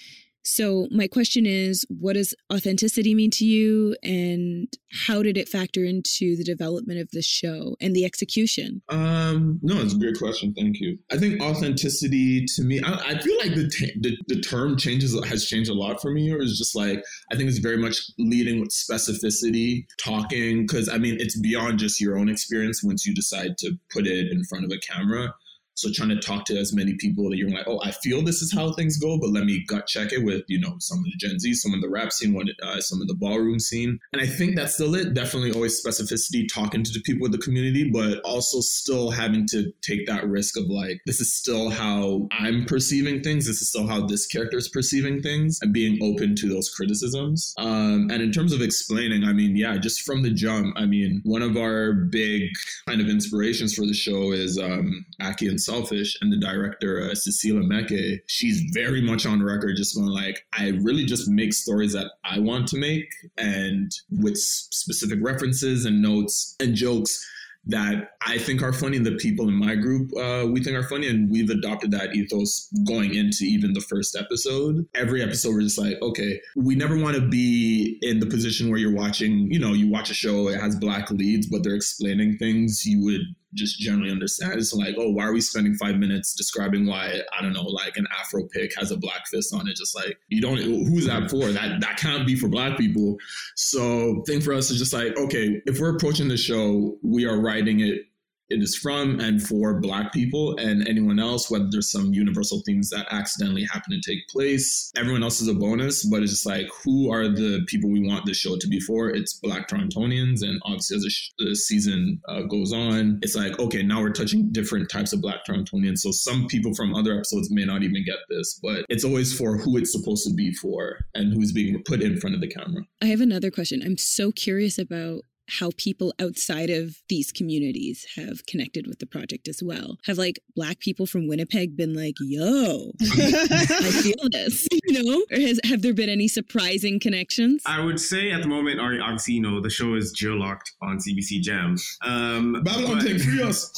so, 0.44 0.88
my 0.90 1.06
question 1.06 1.46
is 1.46 1.86
what 1.88 2.14
does 2.14 2.34
authenticity 2.52 3.14
mean 3.14 3.30
to 3.32 3.44
you, 3.44 3.96
and 4.02 4.68
how 5.06 5.22
did 5.22 5.36
it 5.36 5.48
factor 5.48 5.84
into 5.84 6.36
the 6.36 6.44
development 6.44 7.00
of 7.00 7.08
the 7.12 7.22
show 7.22 7.76
and 7.80 7.94
the 7.94 8.04
execution? 8.04 8.82
Um, 8.88 9.60
no, 9.62 9.80
it's 9.80 9.94
a 9.94 9.98
great 9.98 10.18
question. 10.18 10.52
Thank 10.54 10.80
you. 10.80 10.98
I 11.10 11.16
think 11.16 11.40
authenticity 11.40 12.44
to 12.56 12.62
me, 12.62 12.80
I, 12.82 12.92
I 12.92 13.18
feel 13.18 13.38
like 13.38 13.54
the, 13.54 13.68
t- 13.68 13.96
the, 14.00 14.16
the 14.26 14.40
term 14.40 14.76
changes 14.76 15.18
has 15.26 15.46
changed 15.46 15.70
a 15.70 15.74
lot 15.74 16.00
for 16.00 16.10
me. 16.10 16.32
Or 16.32 16.42
is 16.42 16.58
just 16.58 16.74
like 16.74 17.04
I 17.30 17.36
think 17.36 17.48
it's 17.48 17.58
very 17.58 17.78
much 17.78 18.00
leading 18.18 18.60
with 18.60 18.70
specificity, 18.70 19.84
talking 20.02 20.66
because 20.66 20.88
I 20.88 20.98
mean 20.98 21.16
it's 21.20 21.38
beyond 21.38 21.78
just 21.78 22.00
your 22.00 22.18
own 22.18 22.28
experience 22.28 22.82
once 22.82 23.06
you 23.06 23.14
decide 23.14 23.58
to 23.58 23.72
put 23.92 24.06
it 24.06 24.30
in 24.32 24.44
front 24.44 24.64
of 24.64 24.72
a 24.72 24.78
camera 24.78 25.34
so 25.74 25.90
trying 25.92 26.10
to 26.10 26.18
talk 26.18 26.44
to 26.46 26.56
as 26.56 26.72
many 26.72 26.94
people 26.98 27.28
that 27.30 27.36
you're 27.36 27.50
like, 27.50 27.66
oh, 27.66 27.80
I 27.82 27.90
feel 27.90 28.22
this 28.22 28.42
is 28.42 28.52
how 28.52 28.72
things 28.72 28.98
go, 28.98 29.18
but 29.18 29.30
let 29.30 29.44
me 29.44 29.64
gut 29.66 29.86
check 29.86 30.12
it 30.12 30.24
with, 30.24 30.42
you 30.48 30.60
know, 30.60 30.76
some 30.78 30.98
of 30.98 31.04
the 31.04 31.16
Gen 31.18 31.38
Z, 31.38 31.54
some 31.54 31.74
of 31.74 31.80
the 31.80 31.88
rap 31.88 32.12
scene, 32.12 32.34
one, 32.34 32.48
uh, 32.62 32.80
some 32.80 33.00
of 33.00 33.08
the 33.08 33.14
ballroom 33.14 33.58
scene. 33.58 33.98
And 34.12 34.20
I 34.20 34.26
think 34.26 34.56
that's 34.56 34.74
still 34.74 34.94
it. 34.94 35.14
Definitely 35.14 35.52
always 35.52 35.82
specificity, 35.82 36.46
talking 36.52 36.82
to 36.82 36.92
the 36.92 37.00
people 37.00 37.26
of 37.26 37.32
the 37.32 37.38
community, 37.38 37.90
but 37.90 38.20
also 38.20 38.60
still 38.60 39.10
having 39.10 39.46
to 39.48 39.72
take 39.82 40.06
that 40.06 40.26
risk 40.28 40.58
of 40.58 40.64
like, 40.66 41.00
this 41.06 41.20
is 41.20 41.34
still 41.34 41.70
how 41.70 42.28
I'm 42.32 42.64
perceiving 42.66 43.22
things. 43.22 43.46
This 43.46 43.62
is 43.62 43.68
still 43.70 43.86
how 43.86 44.06
this 44.06 44.26
character 44.26 44.58
is 44.58 44.68
perceiving 44.68 45.22
things 45.22 45.58
and 45.62 45.72
being 45.72 45.98
open 46.02 46.36
to 46.36 46.48
those 46.48 46.70
criticisms. 46.70 47.54
Um, 47.58 48.08
and 48.10 48.22
in 48.22 48.32
terms 48.32 48.52
of 48.52 48.60
explaining, 48.60 49.24
I 49.24 49.32
mean, 49.32 49.56
yeah, 49.56 49.76
just 49.78 50.02
from 50.02 50.22
the 50.22 50.30
jump, 50.30 50.74
I 50.76 50.86
mean, 50.86 51.20
one 51.24 51.42
of 51.42 51.56
our 51.56 51.92
big 51.92 52.50
kind 52.86 53.00
of 53.00 53.08
inspirations 53.08 53.74
for 53.74 53.86
the 53.86 53.94
show 53.94 54.32
is 54.32 54.58
um, 54.58 55.06
Aki 55.20 55.48
and 55.48 55.60
Unselfish 55.68 56.18
and 56.20 56.32
the 56.32 56.38
director 56.38 57.08
uh, 57.10 57.14
Cecilia 57.14 57.62
Meke, 57.62 58.22
she's 58.26 58.62
very 58.72 59.00
much 59.00 59.26
on 59.26 59.42
record 59.42 59.76
just 59.76 59.96
going 59.96 60.08
like, 60.08 60.44
I 60.58 60.68
really 60.82 61.04
just 61.04 61.28
make 61.28 61.52
stories 61.52 61.92
that 61.92 62.12
I 62.24 62.38
want 62.38 62.68
to 62.68 62.78
make 62.78 63.08
and 63.36 63.90
with 64.10 64.36
specific 64.38 65.18
references 65.22 65.84
and 65.84 66.02
notes 66.02 66.56
and 66.60 66.74
jokes 66.74 67.24
that 67.66 68.10
I 68.26 68.38
think 68.38 68.60
are 68.60 68.72
funny. 68.72 68.98
The 68.98 69.14
people 69.16 69.48
in 69.48 69.54
my 69.54 69.76
group 69.76 70.10
uh, 70.16 70.48
we 70.50 70.64
think 70.64 70.76
are 70.76 70.82
funny, 70.88 71.06
and 71.08 71.30
we've 71.30 71.50
adopted 71.50 71.92
that 71.92 72.14
ethos 72.14 72.68
going 72.84 73.14
into 73.14 73.44
even 73.44 73.72
the 73.72 73.80
first 73.80 74.16
episode. 74.16 74.84
Every 74.96 75.22
episode, 75.22 75.54
we're 75.54 75.62
just 75.62 75.78
like, 75.78 75.96
okay, 76.02 76.40
we 76.56 76.74
never 76.74 76.98
want 76.98 77.14
to 77.14 77.28
be 77.28 77.98
in 78.02 78.18
the 78.18 78.26
position 78.26 78.68
where 78.68 78.80
you're 78.80 78.94
watching. 78.94 79.48
You 79.50 79.60
know, 79.60 79.74
you 79.74 79.88
watch 79.88 80.10
a 80.10 80.14
show, 80.14 80.48
it 80.48 80.60
has 80.60 80.74
black 80.74 81.08
leads, 81.12 81.46
but 81.46 81.62
they're 81.62 81.76
explaining 81.76 82.36
things 82.36 82.84
you 82.84 83.04
would 83.04 83.22
just 83.54 83.78
generally 83.78 84.10
understand. 84.10 84.54
It's 84.54 84.72
like, 84.72 84.94
oh, 84.98 85.10
why 85.10 85.24
are 85.24 85.32
we 85.32 85.40
spending 85.40 85.74
five 85.74 85.96
minutes 85.96 86.34
describing 86.34 86.86
why 86.86 87.20
I 87.38 87.42
don't 87.42 87.52
know, 87.52 87.64
like 87.64 87.96
an 87.96 88.06
Afro 88.18 88.46
pick 88.48 88.72
has 88.76 88.90
a 88.90 88.96
black 88.96 89.26
fist 89.26 89.54
on 89.54 89.68
it? 89.68 89.76
Just 89.76 89.94
like 89.94 90.18
you 90.28 90.40
don't, 90.40 90.58
who's 90.58 91.06
that 91.06 91.30
for? 91.30 91.50
That 91.50 91.80
that 91.80 91.96
can't 91.96 92.26
be 92.26 92.34
for 92.34 92.48
black 92.48 92.78
people. 92.78 93.16
So, 93.56 94.22
thing 94.26 94.40
for 94.40 94.52
us 94.52 94.70
is 94.70 94.78
just 94.78 94.92
like, 94.92 95.16
okay, 95.16 95.60
if 95.66 95.80
we're 95.80 95.94
approaching 95.94 96.28
the 96.28 96.36
show, 96.36 96.96
we 97.02 97.26
are 97.26 97.40
writing 97.40 97.80
it 97.80 98.02
it 98.48 98.62
is 98.62 98.76
from 98.76 99.20
and 99.20 99.42
for 99.42 99.80
black 99.80 100.12
people 100.12 100.56
and 100.58 100.86
anyone 100.86 101.18
else 101.18 101.50
whether 101.50 101.68
there's 101.70 101.90
some 101.90 102.12
universal 102.12 102.62
themes 102.66 102.90
that 102.90 103.06
accidentally 103.10 103.64
happen 103.64 103.92
to 103.92 104.00
take 104.00 104.26
place. 104.28 104.90
Everyone 104.96 105.22
else 105.22 105.40
is 105.40 105.48
a 105.48 105.54
bonus 105.54 106.04
but 106.04 106.22
it's 106.22 106.32
just 106.32 106.46
like 106.46 106.68
who 106.84 107.10
are 107.10 107.28
the 107.28 107.62
people 107.66 107.90
we 107.90 108.06
want 108.06 108.26
this 108.26 108.36
show 108.36 108.56
to 108.56 108.68
be 108.68 108.80
for? 108.80 109.10
It's 109.10 109.34
black 109.34 109.68
torontonians 109.68 110.42
and 110.42 110.60
obviously 110.64 110.96
as 110.96 111.02
the, 111.02 111.10
sh- 111.10 111.32
the 111.38 111.56
season 111.56 112.20
uh, 112.28 112.42
goes 112.42 112.72
on 112.72 113.18
it's 113.22 113.36
like 113.36 113.58
okay 113.58 113.82
now 113.82 114.00
we're 114.00 114.12
touching 114.12 114.50
different 114.52 114.90
types 114.90 115.12
of 115.12 115.20
black 115.20 115.44
torontonians. 115.48 115.98
So 115.98 116.10
some 116.10 116.46
people 116.46 116.74
from 116.74 116.94
other 116.94 117.14
episodes 117.14 117.50
may 117.50 117.64
not 117.64 117.82
even 117.82 118.04
get 118.04 118.18
this 118.28 118.58
but 118.62 118.84
it's 118.88 119.04
always 119.04 119.36
for 119.36 119.56
who 119.56 119.76
it's 119.76 119.92
supposed 119.92 120.26
to 120.26 120.34
be 120.34 120.52
for 120.54 120.98
and 121.14 121.32
who's 121.32 121.52
being 121.52 121.82
put 121.84 122.02
in 122.02 122.18
front 122.18 122.34
of 122.34 122.40
the 122.40 122.48
camera. 122.48 122.82
I 123.00 123.06
have 123.06 123.20
another 123.20 123.50
question. 123.50 123.82
I'm 123.82 123.98
so 123.98 124.32
curious 124.32 124.78
about 124.78 125.24
how 125.58 125.70
people 125.76 126.14
outside 126.20 126.70
of 126.70 126.96
these 127.08 127.30
communities 127.30 128.06
have 128.16 128.46
connected 128.46 128.86
with 128.86 128.98
the 128.98 129.06
project 129.06 129.48
as 129.48 129.62
well. 129.62 129.98
Have 130.06 130.18
like 130.18 130.40
black 130.56 130.80
people 130.80 131.06
from 131.06 131.28
Winnipeg 131.28 131.76
been 131.76 131.94
like, 131.94 132.14
yo, 132.20 132.92
I 133.00 133.04
feel 134.02 134.28
this, 134.30 134.66
you 134.84 135.02
know? 135.02 135.24
Or 135.30 135.40
has 135.40 135.60
have 135.64 135.82
there 135.82 135.94
been 135.94 136.08
any 136.08 136.28
surprising 136.28 136.98
connections? 137.00 137.62
I 137.66 137.84
would 137.84 138.00
say 138.00 138.30
at 138.30 138.42
the 138.42 138.48
moment, 138.48 138.80
obviously, 138.80 139.34
you 139.34 139.42
know, 139.42 139.60
the 139.60 139.70
show 139.70 139.94
is 139.94 140.12
geo-locked 140.12 140.72
on 140.80 140.98
CBC 140.98 141.42
Gem. 141.42 141.76
Um, 142.02 142.62
Babylon 142.62 143.02
but, 143.02 143.20
free 143.20 143.42
us. 143.42 143.70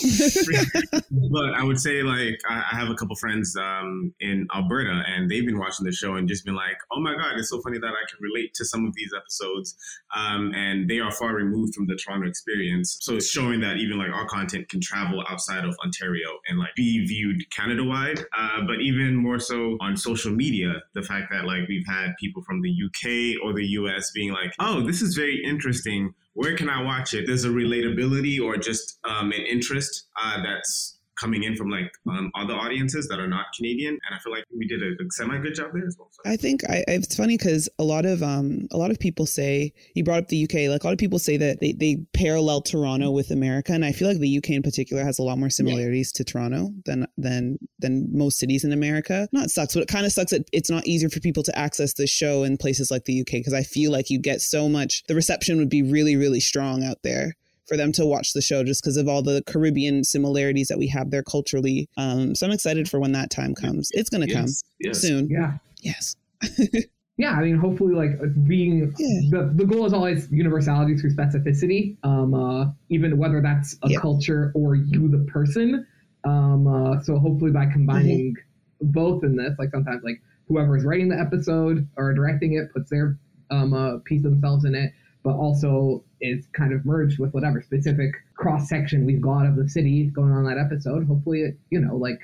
but 1.10 1.54
I 1.54 1.64
would 1.64 1.80
say 1.80 2.02
like 2.02 2.38
I, 2.48 2.64
I 2.72 2.76
have 2.76 2.88
a 2.88 2.94
couple 2.94 3.16
friends 3.16 3.56
um, 3.56 4.14
in 4.20 4.46
Alberta 4.54 5.02
and 5.08 5.30
they've 5.30 5.44
been 5.44 5.58
watching 5.58 5.84
the 5.84 5.92
show 5.92 6.14
and 6.14 6.28
just 6.28 6.44
been 6.44 6.54
like, 6.54 6.76
oh 6.92 7.00
my 7.00 7.14
God, 7.14 7.36
it's 7.36 7.50
so 7.50 7.60
funny 7.62 7.78
that 7.78 7.86
I 7.86 8.04
can 8.08 8.18
relate 8.20 8.54
to 8.54 8.64
some 8.64 8.86
of 8.86 8.94
these 8.94 9.12
episodes. 9.16 9.76
Um, 10.16 10.52
and 10.54 10.88
they 10.88 11.00
are 11.00 11.10
far 11.10 11.34
removed 11.34 11.63
removed 11.64 11.74
from 11.74 11.86
the 11.86 11.96
Toronto 11.96 12.28
experience. 12.28 12.98
So 13.00 13.16
it's 13.16 13.28
showing 13.28 13.60
that 13.60 13.76
even 13.76 13.98
like 13.98 14.10
our 14.10 14.26
content 14.26 14.68
can 14.68 14.80
travel 14.80 15.24
outside 15.28 15.64
of 15.64 15.74
Ontario 15.84 16.28
and 16.48 16.58
like 16.58 16.74
be 16.76 17.06
viewed 17.06 17.42
Canada 17.50 17.84
wide. 17.84 18.20
Uh, 18.36 18.62
but 18.66 18.80
even 18.80 19.14
more 19.14 19.38
so 19.38 19.76
on 19.80 19.96
social 19.96 20.32
media, 20.32 20.82
the 20.94 21.02
fact 21.02 21.28
that 21.30 21.44
like 21.44 21.68
we've 21.68 21.86
had 21.86 22.14
people 22.18 22.42
from 22.42 22.60
the 22.62 22.70
UK 22.70 23.42
or 23.44 23.52
the 23.52 23.66
US 23.78 24.10
being 24.12 24.32
like, 24.32 24.52
oh, 24.58 24.86
this 24.86 25.02
is 25.02 25.14
very 25.14 25.42
interesting. 25.44 26.14
Where 26.34 26.56
can 26.56 26.68
I 26.68 26.82
watch 26.82 27.14
it? 27.14 27.26
There's 27.26 27.44
a 27.44 27.48
relatability 27.48 28.40
or 28.40 28.56
just 28.56 28.98
um, 29.04 29.30
an 29.32 29.42
interest 29.42 30.06
uh, 30.20 30.42
that's 30.42 30.93
coming 31.24 31.44
in 31.44 31.56
from 31.56 31.70
like 31.70 31.90
um, 32.10 32.30
other 32.34 32.52
audiences 32.52 33.08
that 33.08 33.18
are 33.18 33.26
not 33.26 33.46
Canadian, 33.56 33.94
and 33.94 34.14
I 34.14 34.18
feel 34.18 34.30
like 34.30 34.44
we 34.54 34.66
did 34.66 34.82
a, 34.82 34.88
a 34.88 35.06
semi 35.10 35.38
good 35.38 35.54
job 35.54 35.70
there 35.72 35.86
as 35.86 35.96
well. 35.98 36.08
So. 36.10 36.30
I 36.30 36.36
think 36.36 36.62
I, 36.68 36.84
it's 36.86 37.16
funny 37.16 37.38
because 37.38 37.68
a 37.78 37.84
lot 37.84 38.04
of 38.04 38.22
um 38.22 38.68
a 38.70 38.76
lot 38.76 38.90
of 38.90 38.98
people 38.98 39.24
say 39.24 39.72
you 39.94 40.04
brought 40.04 40.18
up 40.18 40.28
the 40.28 40.44
UK, 40.44 40.70
like 40.70 40.84
a 40.84 40.86
lot 40.86 40.92
of 40.92 40.98
people 40.98 41.18
say 41.18 41.38
that 41.38 41.60
they, 41.60 41.72
they 41.72 41.96
parallel 42.12 42.60
Toronto 42.60 43.10
with 43.10 43.30
America, 43.30 43.72
and 43.72 43.84
I 43.84 43.92
feel 43.92 44.06
like 44.06 44.18
the 44.18 44.36
UK 44.36 44.50
in 44.50 44.62
particular 44.62 45.02
has 45.02 45.18
a 45.18 45.22
lot 45.22 45.38
more 45.38 45.50
similarities 45.50 46.12
yeah. 46.14 46.18
to 46.18 46.32
Toronto 46.32 46.70
than 46.84 47.06
than 47.16 47.58
than 47.78 48.08
most 48.12 48.38
cities 48.38 48.64
in 48.64 48.72
America. 48.72 49.26
Not 49.32 49.50
sucks, 49.50 49.74
but 49.74 49.84
it 49.84 49.88
kind 49.88 50.04
of 50.04 50.12
sucks 50.12 50.32
that 50.32 50.46
it's 50.52 50.70
not 50.70 50.86
easier 50.86 51.08
for 51.08 51.20
people 51.20 51.42
to 51.44 51.58
access 51.58 51.94
the 51.94 52.06
show 52.06 52.44
in 52.44 52.58
places 52.58 52.90
like 52.90 53.06
the 53.06 53.20
UK 53.22 53.32
because 53.32 53.54
I 53.54 53.62
feel 53.62 53.90
like 53.90 54.10
you 54.10 54.18
get 54.18 54.42
so 54.42 54.68
much. 54.68 55.04
The 55.08 55.14
reception 55.14 55.56
would 55.56 55.70
be 55.70 55.82
really 55.82 56.16
really 56.16 56.40
strong 56.40 56.84
out 56.84 56.98
there 57.02 57.34
for 57.66 57.76
them 57.76 57.92
to 57.92 58.06
watch 58.06 58.32
the 58.32 58.42
show 58.42 58.62
just 58.64 58.82
because 58.82 58.96
of 58.96 59.08
all 59.08 59.22
the 59.22 59.42
Caribbean 59.46 60.04
similarities 60.04 60.68
that 60.68 60.78
we 60.78 60.86
have 60.88 61.10
there 61.10 61.22
culturally. 61.22 61.88
Um, 61.96 62.34
so 62.34 62.46
I'm 62.46 62.52
excited 62.52 62.88
for 62.88 63.00
when 63.00 63.12
that 63.12 63.30
time 63.30 63.54
comes. 63.54 63.88
It's 63.92 64.10
going 64.10 64.26
to 64.26 64.28
yes, 64.28 64.36
come 64.36 64.50
yes. 64.80 65.00
soon. 65.00 65.28
Yeah. 65.28 65.54
Yes. 65.80 66.16
yeah, 67.16 67.32
I 67.32 67.42
mean, 67.42 67.56
hopefully, 67.56 67.94
like 67.94 68.18
being 68.46 68.92
yeah. 68.98 69.20
the, 69.30 69.52
the 69.54 69.64
goal 69.64 69.86
is 69.86 69.92
always 69.92 70.30
universality 70.30 70.96
through 70.96 71.10
specificity, 71.10 71.96
um, 72.02 72.34
uh, 72.34 72.66
even 72.88 73.16
whether 73.18 73.40
that's 73.40 73.76
a 73.82 73.90
yeah. 73.90 73.98
culture 74.00 74.52
or 74.54 74.74
you, 74.74 75.08
the 75.08 75.24
person. 75.30 75.86
Um, 76.24 76.66
uh, 76.66 77.02
so 77.02 77.18
hopefully, 77.18 77.52
by 77.52 77.66
combining 77.66 78.32
mm-hmm. 78.32 78.90
both 78.90 79.22
in 79.22 79.36
this, 79.36 79.52
like 79.58 79.70
sometimes, 79.70 80.02
like 80.02 80.20
whoever 80.48 80.76
is 80.76 80.84
writing 80.84 81.08
the 81.08 81.18
episode 81.18 81.88
or 81.96 82.12
directing 82.14 82.54
it 82.54 82.72
puts 82.72 82.90
their 82.90 83.18
um, 83.50 83.72
uh, 83.72 83.98
piece 84.04 84.22
themselves 84.22 84.64
in 84.64 84.74
it, 84.74 84.92
but 85.24 85.34
also 85.34 86.04
is 86.20 86.46
kind 86.52 86.72
of 86.72 86.84
merged 86.84 87.18
with 87.18 87.32
whatever 87.32 87.60
specific 87.60 88.12
cross 88.36 88.68
section 88.68 89.04
we've 89.04 89.22
got 89.22 89.46
of 89.46 89.56
the 89.56 89.68
city 89.68 90.04
going 90.06 90.30
on 90.30 90.44
that 90.44 90.58
episode. 90.58 91.06
Hopefully, 91.06 91.40
it, 91.40 91.58
you 91.70 91.80
know, 91.80 91.96
like 91.96 92.20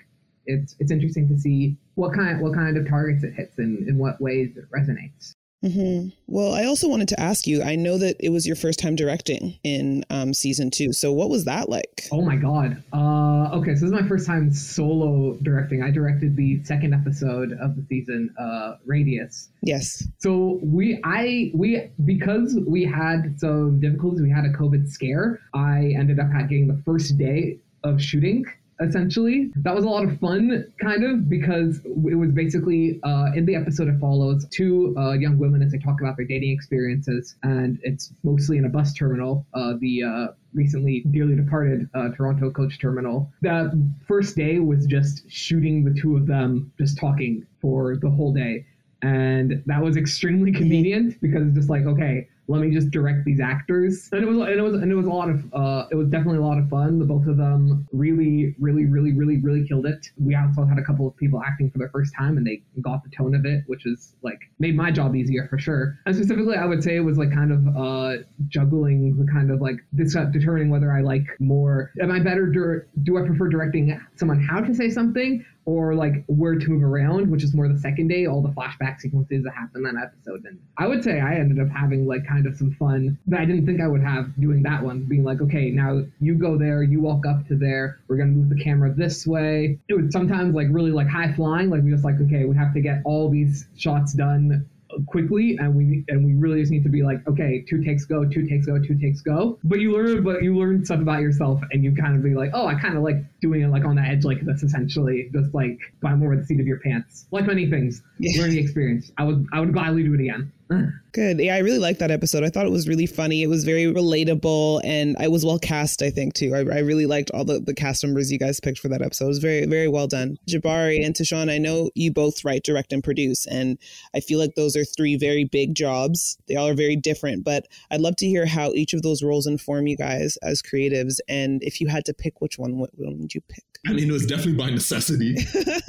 it's 0.46 0.76
it's 0.78 0.92
interesting 0.92 1.26
to 1.28 1.38
see 1.38 1.76
what 1.94 2.14
kind 2.14 2.40
what 2.40 2.54
kind 2.54 2.76
of 2.76 2.88
targets 2.88 3.24
it 3.24 3.34
hits 3.34 3.58
and 3.58 3.88
in 3.88 3.98
what 3.98 4.20
ways 4.20 4.56
it 4.56 4.70
resonates. 4.70 5.32
Mm-hmm. 5.64 6.08
Well, 6.26 6.54
I 6.54 6.64
also 6.64 6.88
wanted 6.88 7.08
to 7.08 7.20
ask 7.20 7.46
you. 7.46 7.62
I 7.62 7.76
know 7.76 7.98
that 7.98 8.16
it 8.18 8.30
was 8.30 8.46
your 8.46 8.56
first 8.56 8.78
time 8.78 8.96
directing 8.96 9.58
in 9.62 10.04
um, 10.08 10.32
season 10.32 10.70
two. 10.70 10.92
So, 10.92 11.12
what 11.12 11.28
was 11.28 11.44
that 11.44 11.68
like? 11.68 12.08
Oh 12.10 12.22
my 12.22 12.36
god. 12.36 12.82
Uh, 12.92 13.50
okay, 13.58 13.74
so 13.74 13.80
this 13.80 13.82
is 13.82 13.92
my 13.92 14.06
first 14.08 14.26
time 14.26 14.52
solo 14.52 15.36
directing. 15.42 15.82
I 15.82 15.90
directed 15.90 16.34
the 16.36 16.64
second 16.64 16.94
episode 16.94 17.52
of 17.60 17.76
the 17.76 17.84
season, 17.88 18.34
uh, 18.38 18.76
Radius. 18.86 19.50
Yes. 19.62 20.06
So 20.18 20.60
we, 20.62 20.98
I, 21.04 21.50
we, 21.54 21.90
because 22.04 22.58
we 22.66 22.84
had 22.84 23.38
some 23.38 23.80
difficulties, 23.80 24.22
we 24.22 24.30
had 24.30 24.44
a 24.44 24.52
COVID 24.52 24.88
scare. 24.88 25.40
I 25.52 25.94
ended 25.96 26.18
up 26.18 26.28
getting 26.48 26.68
the 26.68 26.80
first 26.84 27.18
day 27.18 27.58
of 27.84 28.00
shooting 28.00 28.44
essentially. 28.80 29.50
That 29.56 29.74
was 29.74 29.84
a 29.84 29.88
lot 29.88 30.04
of 30.04 30.18
fun, 30.18 30.72
kind 30.80 31.04
of, 31.04 31.28
because 31.28 31.80
it 31.84 32.14
was 32.16 32.30
basically 32.30 33.00
uh, 33.02 33.30
in 33.34 33.46
the 33.46 33.54
episode 33.54 33.88
it 33.88 33.98
follows 34.00 34.46
two 34.50 34.94
uh, 34.98 35.12
young 35.12 35.38
women 35.38 35.62
as 35.62 35.72
they 35.72 35.78
talk 35.78 36.00
about 36.00 36.16
their 36.16 36.26
dating 36.26 36.52
experiences, 36.52 37.36
and 37.42 37.78
it's 37.82 38.12
mostly 38.22 38.58
in 38.58 38.64
a 38.64 38.68
bus 38.68 38.92
terminal, 38.94 39.46
uh, 39.54 39.74
the 39.78 40.02
uh, 40.02 40.26
recently 40.54 41.04
dearly 41.10 41.36
departed 41.36 41.88
uh, 41.94 42.08
Toronto 42.16 42.50
coach 42.50 42.78
terminal. 42.80 43.30
That 43.42 43.72
first 44.06 44.36
day 44.36 44.58
was 44.58 44.86
just 44.86 45.30
shooting 45.30 45.84
the 45.84 45.98
two 45.98 46.16
of 46.16 46.26
them 46.26 46.72
just 46.78 46.98
talking 46.98 47.46
for 47.60 47.96
the 47.96 48.10
whole 48.10 48.32
day. 48.32 48.66
And 49.02 49.62
that 49.64 49.82
was 49.82 49.96
extremely 49.96 50.52
convenient 50.52 51.20
because 51.22 51.46
it's 51.46 51.56
just 51.56 51.70
like, 51.70 51.84
okay, 51.86 52.28
let 52.50 52.60
me 52.60 52.70
just 52.70 52.90
direct 52.90 53.24
these 53.24 53.40
actors. 53.40 54.08
And 54.12 54.24
it 54.24 54.26
was 54.26 54.38
and 54.38 54.58
it 54.58 54.62
was 54.62 54.74
and 54.74 54.90
it 54.90 54.94
was 54.94 55.06
a 55.06 55.10
lot 55.10 55.30
of 55.30 55.54
uh, 55.54 55.86
it 55.90 55.94
was 55.94 56.08
definitely 56.08 56.38
a 56.38 56.42
lot 56.42 56.58
of 56.58 56.68
fun. 56.68 56.98
The 56.98 57.04
both 57.04 57.26
of 57.26 57.36
them 57.36 57.86
really, 57.92 58.56
really, 58.58 58.86
really, 58.86 59.12
really, 59.12 59.38
really 59.38 59.66
killed 59.66 59.86
it. 59.86 60.08
We 60.18 60.34
also 60.34 60.64
had 60.64 60.76
a 60.78 60.82
couple 60.82 61.06
of 61.06 61.16
people 61.16 61.40
acting 61.46 61.70
for 61.70 61.78
the 61.78 61.88
first 61.92 62.12
time 62.18 62.36
and 62.36 62.46
they 62.46 62.62
got 62.80 63.04
the 63.04 63.10
tone 63.10 63.36
of 63.36 63.46
it, 63.46 63.62
which 63.68 63.86
is 63.86 64.16
like 64.22 64.40
made 64.58 64.76
my 64.76 64.90
job 64.90 65.14
easier 65.14 65.46
for 65.48 65.58
sure. 65.58 65.96
And 66.06 66.14
specifically 66.14 66.56
I 66.56 66.66
would 66.66 66.82
say 66.82 66.96
it 66.96 67.00
was 67.00 67.18
like 67.18 67.32
kind 67.32 67.52
of 67.52 67.76
uh, 67.76 68.22
juggling 68.48 69.16
the 69.16 69.30
kind 69.30 69.52
of 69.52 69.60
like 69.60 69.76
this 69.92 70.16
uh, 70.16 70.24
determining 70.24 70.70
whether 70.70 70.90
I 70.90 71.02
like 71.02 71.26
more 71.38 71.92
am 72.00 72.10
I 72.10 72.18
better 72.18 72.46
do, 72.46 72.82
do 73.04 73.18
I 73.18 73.26
prefer 73.26 73.48
directing 73.48 74.00
someone 74.16 74.40
how 74.40 74.60
to 74.60 74.74
say 74.74 74.90
something 74.90 75.44
or 75.64 75.94
like 75.94 76.24
where 76.26 76.56
to 76.56 76.68
move 76.68 76.82
around, 76.82 77.30
which 77.30 77.44
is 77.44 77.54
more 77.54 77.68
the 77.68 77.78
second 77.78 78.08
day, 78.08 78.26
all 78.26 78.40
the 78.40 78.48
flashback 78.48 79.00
sequences 79.00 79.44
that 79.44 79.52
happen 79.52 79.86
in 79.86 79.94
that 79.94 80.04
episode. 80.04 80.44
And 80.44 80.58
I 80.78 80.86
would 80.86 81.04
say 81.04 81.20
I 81.20 81.34
ended 81.34 81.60
up 81.60 81.68
having 81.74 82.06
like 82.06 82.26
kind 82.26 82.46
of 82.46 82.56
some 82.56 82.72
fun 82.72 83.18
that 83.26 83.40
I 83.40 83.44
didn't 83.44 83.66
think 83.66 83.80
I 83.80 83.86
would 83.86 84.02
have 84.02 84.34
doing 84.40 84.62
that 84.62 84.82
one, 84.82 85.00
being 85.04 85.24
like, 85.24 85.40
okay, 85.40 85.70
now 85.70 86.02
you 86.20 86.34
go 86.34 86.56
there, 86.56 86.82
you 86.82 87.00
walk 87.00 87.26
up 87.26 87.46
to 87.48 87.56
there, 87.56 88.00
we're 88.08 88.16
gonna 88.16 88.30
move 88.30 88.48
the 88.48 88.62
camera 88.62 88.92
this 88.92 89.26
way. 89.26 89.78
It 89.88 89.94
was 89.94 90.12
sometimes 90.12 90.54
like 90.54 90.68
really 90.70 90.92
like 90.92 91.08
high 91.08 91.32
flying, 91.32 91.70
like 91.70 91.82
we 91.82 91.90
just 91.90 92.04
like, 92.04 92.20
okay, 92.20 92.44
we 92.44 92.56
have 92.56 92.74
to 92.74 92.80
get 92.80 93.02
all 93.04 93.28
these 93.28 93.66
shots 93.76 94.12
done 94.12 94.66
quickly 95.06 95.56
and 95.58 95.74
we 95.74 96.04
and 96.08 96.24
we 96.24 96.34
really 96.34 96.60
just 96.60 96.72
need 96.72 96.82
to 96.82 96.88
be 96.88 97.02
like 97.02 97.26
okay 97.28 97.64
two 97.68 97.82
takes 97.82 98.04
go 98.04 98.24
two 98.24 98.46
takes 98.46 98.66
go 98.66 98.78
two 98.78 98.98
takes 98.98 99.20
go 99.20 99.58
but 99.64 99.78
you 99.78 99.92
learn 99.92 100.22
but 100.22 100.42
you 100.42 100.56
learn 100.56 100.84
stuff 100.84 101.00
about 101.00 101.20
yourself 101.20 101.60
and 101.70 101.84
you 101.84 101.94
kind 101.94 102.16
of 102.16 102.22
be 102.22 102.34
like 102.34 102.50
oh 102.54 102.66
i 102.66 102.74
kind 102.74 102.96
of 102.96 103.02
like 103.02 103.24
doing 103.40 103.62
it 103.62 103.68
like 103.68 103.84
on 103.84 103.96
the 103.96 104.02
edge 104.02 104.24
like 104.24 104.40
this 104.42 104.62
essentially 104.62 105.28
just 105.32 105.54
like 105.54 105.78
by 106.02 106.14
more 106.14 106.36
the 106.36 106.44
seat 106.44 106.60
of 106.60 106.66
your 106.66 106.78
pants 106.80 107.26
like 107.30 107.46
many 107.46 107.68
things 107.68 108.02
yeah. 108.18 108.40
learning 108.40 108.58
experience 108.58 109.10
i 109.18 109.24
would 109.24 109.46
i 109.52 109.60
would 109.60 109.72
gladly 109.72 110.02
do 110.02 110.14
it 110.14 110.20
again 110.20 110.52
Good. 111.12 111.40
Yeah, 111.40 111.56
I 111.56 111.58
really 111.58 111.78
liked 111.78 111.98
that 111.98 112.12
episode. 112.12 112.44
I 112.44 112.50
thought 112.50 112.66
it 112.66 112.70
was 112.70 112.86
really 112.86 113.06
funny. 113.06 113.42
It 113.42 113.48
was 113.48 113.64
very 113.64 113.86
relatable 113.86 114.80
and 114.84 115.16
I 115.18 115.26
was 115.26 115.44
well 115.44 115.58
cast, 115.58 116.02
I 116.02 116.10
think, 116.10 116.34
too. 116.34 116.54
I, 116.54 116.58
I 116.58 116.78
really 116.80 117.06
liked 117.06 117.32
all 117.32 117.44
the, 117.44 117.58
the 117.58 117.74
cast 117.74 118.04
members 118.04 118.30
you 118.30 118.38
guys 118.38 118.60
picked 118.60 118.78
for 118.78 118.88
that 118.88 119.02
episode. 119.02 119.24
It 119.24 119.28
was 119.28 119.38
very, 119.38 119.66
very 119.66 119.88
well 119.88 120.06
done. 120.06 120.36
Jabari 120.48 121.04
and 121.04 121.14
Tashawn, 121.14 121.50
I 121.50 121.58
know 121.58 121.90
you 121.96 122.12
both 122.12 122.44
write, 122.44 122.62
direct, 122.62 122.92
and 122.92 123.02
produce. 123.02 123.44
And 123.46 123.76
I 124.14 124.20
feel 124.20 124.38
like 124.38 124.54
those 124.54 124.76
are 124.76 124.84
three 124.84 125.16
very 125.16 125.44
big 125.44 125.74
jobs. 125.74 126.38
They 126.46 126.54
all 126.54 126.68
are 126.68 126.74
very 126.74 126.96
different, 126.96 127.44
but 127.44 127.66
I'd 127.90 128.00
love 128.00 128.14
to 128.16 128.26
hear 128.26 128.46
how 128.46 128.70
each 128.72 128.92
of 128.92 129.02
those 129.02 129.22
roles 129.22 129.48
inform 129.48 129.88
you 129.88 129.96
guys 129.96 130.36
as 130.42 130.62
creatives. 130.62 131.16
And 131.28 131.60
if 131.64 131.80
you 131.80 131.88
had 131.88 132.04
to 132.04 132.14
pick 132.14 132.40
which 132.40 132.58
one, 132.58 132.78
what 132.78 132.90
one 132.94 133.26
would 133.30 133.34
you 133.34 133.40
pick? 133.48 133.64
I 133.86 133.94
mean, 133.94 134.10
it 134.10 134.12
was 134.12 134.26
definitely 134.26 134.56
by 134.56 134.68
necessity. 134.68 135.36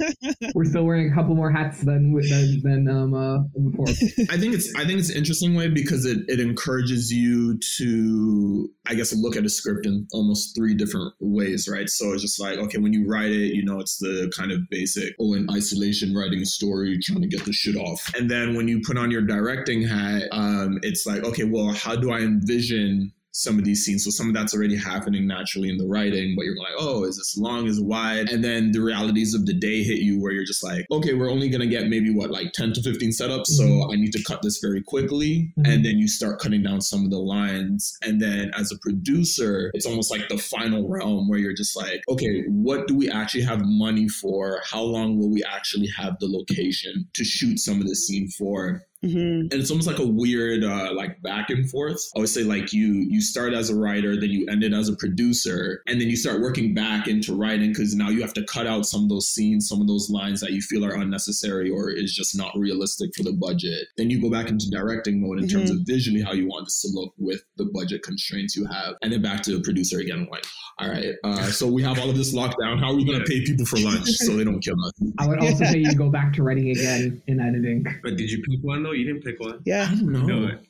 We're 0.54 0.64
still 0.64 0.84
wearing 0.84 1.12
a 1.12 1.14
couple 1.14 1.34
more 1.34 1.50
hats 1.50 1.80
than 1.82 2.14
than, 2.14 2.60
than 2.62 2.88
um 2.88 3.12
uh, 3.12 3.38
before. 3.70 3.86
I 4.30 4.38
think 4.38 4.54
it's 4.54 4.72
I 4.76 4.86
think 4.86 4.98
it's 4.98 5.10
interesting 5.10 5.54
way 5.54 5.68
because 5.68 6.06
it, 6.06 6.20
it 6.26 6.40
encourages 6.40 7.12
you 7.12 7.58
to 7.78 8.70
I 8.86 8.94
guess 8.94 9.14
look 9.14 9.36
at 9.36 9.44
a 9.44 9.50
script 9.50 9.84
in 9.84 10.06
almost 10.12 10.56
three 10.56 10.74
different 10.74 11.12
ways, 11.20 11.68
right? 11.70 11.88
So 11.88 12.12
it's 12.12 12.22
just 12.22 12.40
like 12.40 12.58
okay, 12.58 12.78
when 12.78 12.94
you 12.94 13.06
write 13.06 13.30
it, 13.30 13.54
you 13.54 13.62
know, 13.62 13.78
it's 13.78 13.98
the 13.98 14.32
kind 14.34 14.52
of 14.52 14.60
basic 14.70 15.14
oh 15.20 15.34
in 15.34 15.50
isolation 15.50 16.14
writing 16.14 16.40
a 16.40 16.46
story, 16.46 16.98
trying 16.98 17.20
to 17.20 17.28
get 17.28 17.44
the 17.44 17.52
shit 17.52 17.76
off, 17.76 18.10
and 18.14 18.30
then 18.30 18.54
when 18.54 18.68
you 18.68 18.80
put 18.86 18.96
on 18.96 19.10
your 19.10 19.22
directing 19.22 19.86
hat, 19.86 20.28
um, 20.32 20.78
it's 20.82 21.04
like 21.04 21.24
okay, 21.24 21.44
well, 21.44 21.74
how 21.74 21.94
do 21.94 22.10
I 22.10 22.20
envision 22.20 23.12
some 23.32 23.58
of 23.58 23.64
these 23.64 23.84
scenes. 23.84 24.04
So 24.04 24.10
some 24.10 24.28
of 24.28 24.34
that's 24.34 24.54
already 24.54 24.76
happening 24.76 25.26
naturally 25.26 25.70
in 25.70 25.78
the 25.78 25.86
writing, 25.86 26.34
but 26.36 26.44
you're 26.44 26.56
like, 26.56 26.74
oh, 26.78 27.04
is 27.04 27.16
this 27.16 27.36
long, 27.36 27.66
is 27.66 27.80
wide? 27.80 28.28
And 28.28 28.44
then 28.44 28.72
the 28.72 28.80
realities 28.80 29.34
of 29.34 29.46
the 29.46 29.54
day 29.54 29.82
hit 29.82 30.00
you 30.00 30.20
where 30.20 30.32
you're 30.32 30.44
just 30.44 30.62
like, 30.62 30.84
okay, 30.90 31.14
we're 31.14 31.30
only 31.30 31.48
gonna 31.48 31.66
get 31.66 31.88
maybe 31.88 32.10
what, 32.12 32.30
like 32.30 32.52
10 32.52 32.74
to 32.74 32.82
15 32.82 33.10
setups. 33.10 33.46
So 33.46 33.64
Mhm. 33.64 33.92
I 33.92 33.96
need 33.96 34.12
to 34.12 34.22
cut 34.22 34.42
this 34.42 34.58
very 34.58 34.82
quickly. 34.82 35.50
Mhm. 35.58 35.66
And 35.74 35.84
then 35.84 35.98
you 35.98 36.08
start 36.08 36.40
cutting 36.40 36.62
down 36.62 36.82
some 36.82 37.04
of 37.04 37.10
the 37.10 37.18
lines. 37.18 37.96
And 38.02 38.20
then 38.20 38.50
as 38.54 38.70
a 38.70 38.78
producer, 38.78 39.70
it's 39.74 39.86
almost 39.86 40.10
like 40.10 40.28
the 40.28 40.38
final 40.38 40.86
realm 40.88 41.28
where 41.28 41.38
you're 41.38 41.54
just 41.54 41.74
like, 41.74 42.02
okay, 42.08 42.42
what 42.48 42.86
do 42.86 42.94
we 42.94 43.08
actually 43.08 43.42
have 43.44 43.62
money 43.64 44.08
for? 44.08 44.60
How 44.70 44.82
long 44.82 45.18
will 45.18 45.30
we 45.30 45.42
actually 45.44 45.88
have 45.96 46.18
the 46.20 46.26
location 46.26 47.08
to 47.14 47.24
shoot 47.24 47.58
some 47.58 47.80
of 47.80 47.88
the 47.88 47.96
scene 47.96 48.28
for? 48.28 48.84
Hmm 49.02 49.12
and 49.52 49.54
it's 49.54 49.70
almost 49.70 49.88
like 49.88 49.98
a 49.98 50.06
weird 50.06 50.64
uh, 50.64 50.92
like 50.94 51.20
back 51.22 51.50
and 51.50 51.68
forth. 51.68 52.00
I 52.16 52.20
would 52.20 52.28
say 52.28 52.44
like 52.44 52.72
you 52.72 52.86
you 52.92 53.20
start 53.20 53.52
as 53.52 53.70
a 53.70 53.76
writer 53.76 54.18
then 54.18 54.30
you 54.30 54.46
end 54.48 54.62
it 54.62 54.72
as 54.72 54.88
a 54.88 54.96
producer 54.96 55.82
and 55.86 56.00
then 56.00 56.08
you 56.08 56.16
start 56.16 56.40
working 56.40 56.74
back 56.74 57.08
into 57.08 57.34
writing 57.34 57.70
because 57.70 57.94
now 57.94 58.08
you 58.08 58.20
have 58.22 58.34
to 58.34 58.44
cut 58.44 58.66
out 58.66 58.86
some 58.86 59.02
of 59.02 59.08
those 59.08 59.28
scenes 59.28 59.68
some 59.68 59.80
of 59.80 59.86
those 59.86 60.08
lines 60.10 60.40
that 60.40 60.52
you 60.52 60.60
feel 60.60 60.84
are 60.84 60.94
unnecessary 60.94 61.70
or 61.70 61.90
is 61.90 62.14
just 62.14 62.36
not 62.36 62.56
realistic 62.56 63.10
for 63.16 63.22
the 63.22 63.32
budget. 63.32 63.86
Then 63.96 64.10
you 64.10 64.20
go 64.20 64.30
back 64.30 64.48
into 64.48 64.70
directing 64.70 65.20
mode 65.20 65.38
in 65.38 65.48
terms 65.48 65.70
of 65.70 65.78
visually 65.84 66.22
how 66.22 66.32
you 66.32 66.46
want 66.46 66.66
this 66.66 66.82
to 66.82 66.88
look 66.92 67.12
with 67.18 67.42
the 67.56 67.64
budget 67.64 68.02
constraints 68.02 68.56
you 68.56 68.66
have 68.66 68.94
and 69.02 69.12
then 69.12 69.22
back 69.22 69.42
to 69.42 69.56
the 69.56 69.62
producer 69.62 69.98
again 69.98 70.28
like 70.30 70.44
all 70.78 70.88
right 70.88 71.14
uh, 71.24 71.46
so 71.46 71.66
we 71.66 71.82
have 71.82 71.98
all 71.98 72.10
of 72.10 72.16
this 72.16 72.32
locked 72.32 72.56
down. 72.60 72.78
How 72.78 72.90
are 72.90 72.94
we 72.94 73.04
going 73.04 73.18
to 73.18 73.24
pay 73.24 73.44
people 73.44 73.64
for 73.64 73.78
lunch 73.78 74.08
so 74.08 74.36
they 74.36 74.44
don't 74.44 74.60
kill 74.60 74.82
us? 74.84 74.92
I 75.18 75.26
would 75.26 75.38
also 75.40 75.64
say 75.64 75.78
you 75.78 75.94
go 75.94 76.08
back 76.08 76.32
to 76.34 76.42
writing 76.42 76.70
again 76.70 77.22
in 77.26 77.40
editing. 77.40 77.84
But 78.02 78.16
did 78.16 78.30
you 78.30 78.42
pick 78.42 78.60
one 78.62 78.82
though? 78.92 78.98
You 78.98 79.04
didn't 79.06 79.22
pick 79.24 79.40
one. 79.40 79.60
Yeah. 79.64 79.88
i 79.90 79.94
don't 79.94 80.12
know 80.12 80.26
No, 80.26 80.46
it- 80.48 80.66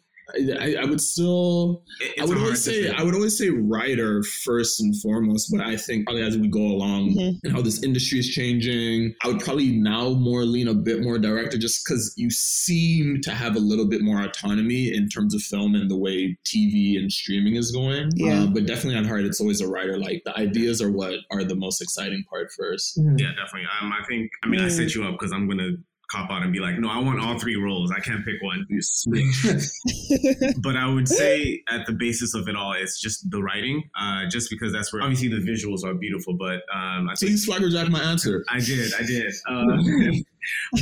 I, 0.60 0.76
I 0.80 0.84
would 0.86 1.00
still 1.00 1.82
it's 2.00 2.22
I 2.22 2.24
would 2.24 2.38
always 2.38 2.62
say. 2.64 2.88
I 2.88 3.02
would 3.02 3.14
always 3.14 3.36
say 3.36 3.50
writer 3.50 4.22
first 4.22 4.80
and 4.80 4.98
foremost, 5.02 5.50
but 5.54 5.60
I 5.60 5.76
think 5.76 6.06
probably 6.06 6.22
as 6.22 6.38
we 6.38 6.48
go 6.48 6.60
along 6.60 7.10
Mhm. 7.16 7.40
and 7.42 7.52
how 7.52 7.60
this 7.60 7.82
industry 7.82 8.20
is 8.20 8.28
changing, 8.28 9.14
I 9.24 9.28
would 9.28 9.40
probably 9.40 9.72
now 9.72 10.10
more 10.14 10.44
lean 10.44 10.68
a 10.68 10.74
bit 10.74 11.02
more 11.02 11.18
director 11.18 11.58
just 11.58 11.84
because 11.84 12.14
you 12.16 12.30
seem 12.30 13.20
to 13.22 13.30
have 13.32 13.56
a 13.56 13.58
little 13.58 13.84
bit 13.86 14.00
more 14.00 14.22
autonomy 14.22 14.94
in 14.94 15.08
terms 15.08 15.34
of 15.34 15.42
film 15.42 15.74
and 15.74 15.90
the 15.90 15.96
way 15.98 16.38
TV 16.46 16.96
and 16.96 17.12
streaming 17.12 17.56
is 17.56 17.70
going. 17.72 18.08
Yeah. 18.14 18.44
Uh, 18.44 18.46
but 18.46 18.64
definitely 18.64 18.96
on 18.98 19.04
heart, 19.04 19.24
it's 19.24 19.40
always 19.40 19.60
a 19.60 19.68
writer. 19.68 19.98
Like 19.98 20.22
the 20.24 20.34
ideas 20.38 20.80
are 20.80 20.90
what 20.90 21.14
are 21.30 21.44
the 21.44 21.56
most 21.56 21.82
exciting 21.82 22.24
part 22.30 22.48
first. 22.56 22.96
Mhm. 22.98 23.18
Yeah, 23.20 23.30
definitely. 23.30 23.68
Um, 23.82 23.92
I 23.92 24.02
think. 24.08 24.30
I 24.44 24.46
mean, 24.46 24.60
I 24.60 24.68
set 24.68 24.94
you 24.94 25.04
up 25.04 25.12
because 25.18 25.32
I'm 25.32 25.46
gonna 25.48 25.72
cop 26.12 26.30
out 26.30 26.42
and 26.42 26.52
be 26.52 26.60
like, 26.60 26.78
no, 26.78 26.88
I 26.88 26.98
want 26.98 27.20
all 27.20 27.38
three 27.38 27.56
roles. 27.56 27.90
I 27.90 28.00
can't 28.00 28.24
pick 28.24 28.34
one. 28.42 28.66
but 30.60 30.76
I 30.76 30.86
would 30.86 31.08
say 31.08 31.62
at 31.70 31.86
the 31.86 31.92
basis 31.92 32.34
of 32.34 32.48
it 32.48 32.56
all, 32.56 32.72
it's 32.72 33.00
just 33.00 33.30
the 33.30 33.42
writing. 33.42 33.82
Uh, 33.98 34.26
just 34.28 34.50
because 34.50 34.72
that's 34.72 34.92
where 34.92 35.02
obviously 35.02 35.28
the 35.28 35.36
visuals 35.36 35.84
are 35.84 35.94
beautiful, 35.94 36.34
but 36.34 36.62
um, 36.74 37.08
I 37.08 37.14
So 37.14 37.26
think 37.26 37.32
you 37.32 37.38
swagger 37.38 37.70
jack 37.70 37.88
my 37.88 38.02
answer. 38.02 38.44
I 38.48 38.60
did, 38.60 38.92
I 38.94 39.02
did. 39.02 39.32
Uh, 39.48 40.12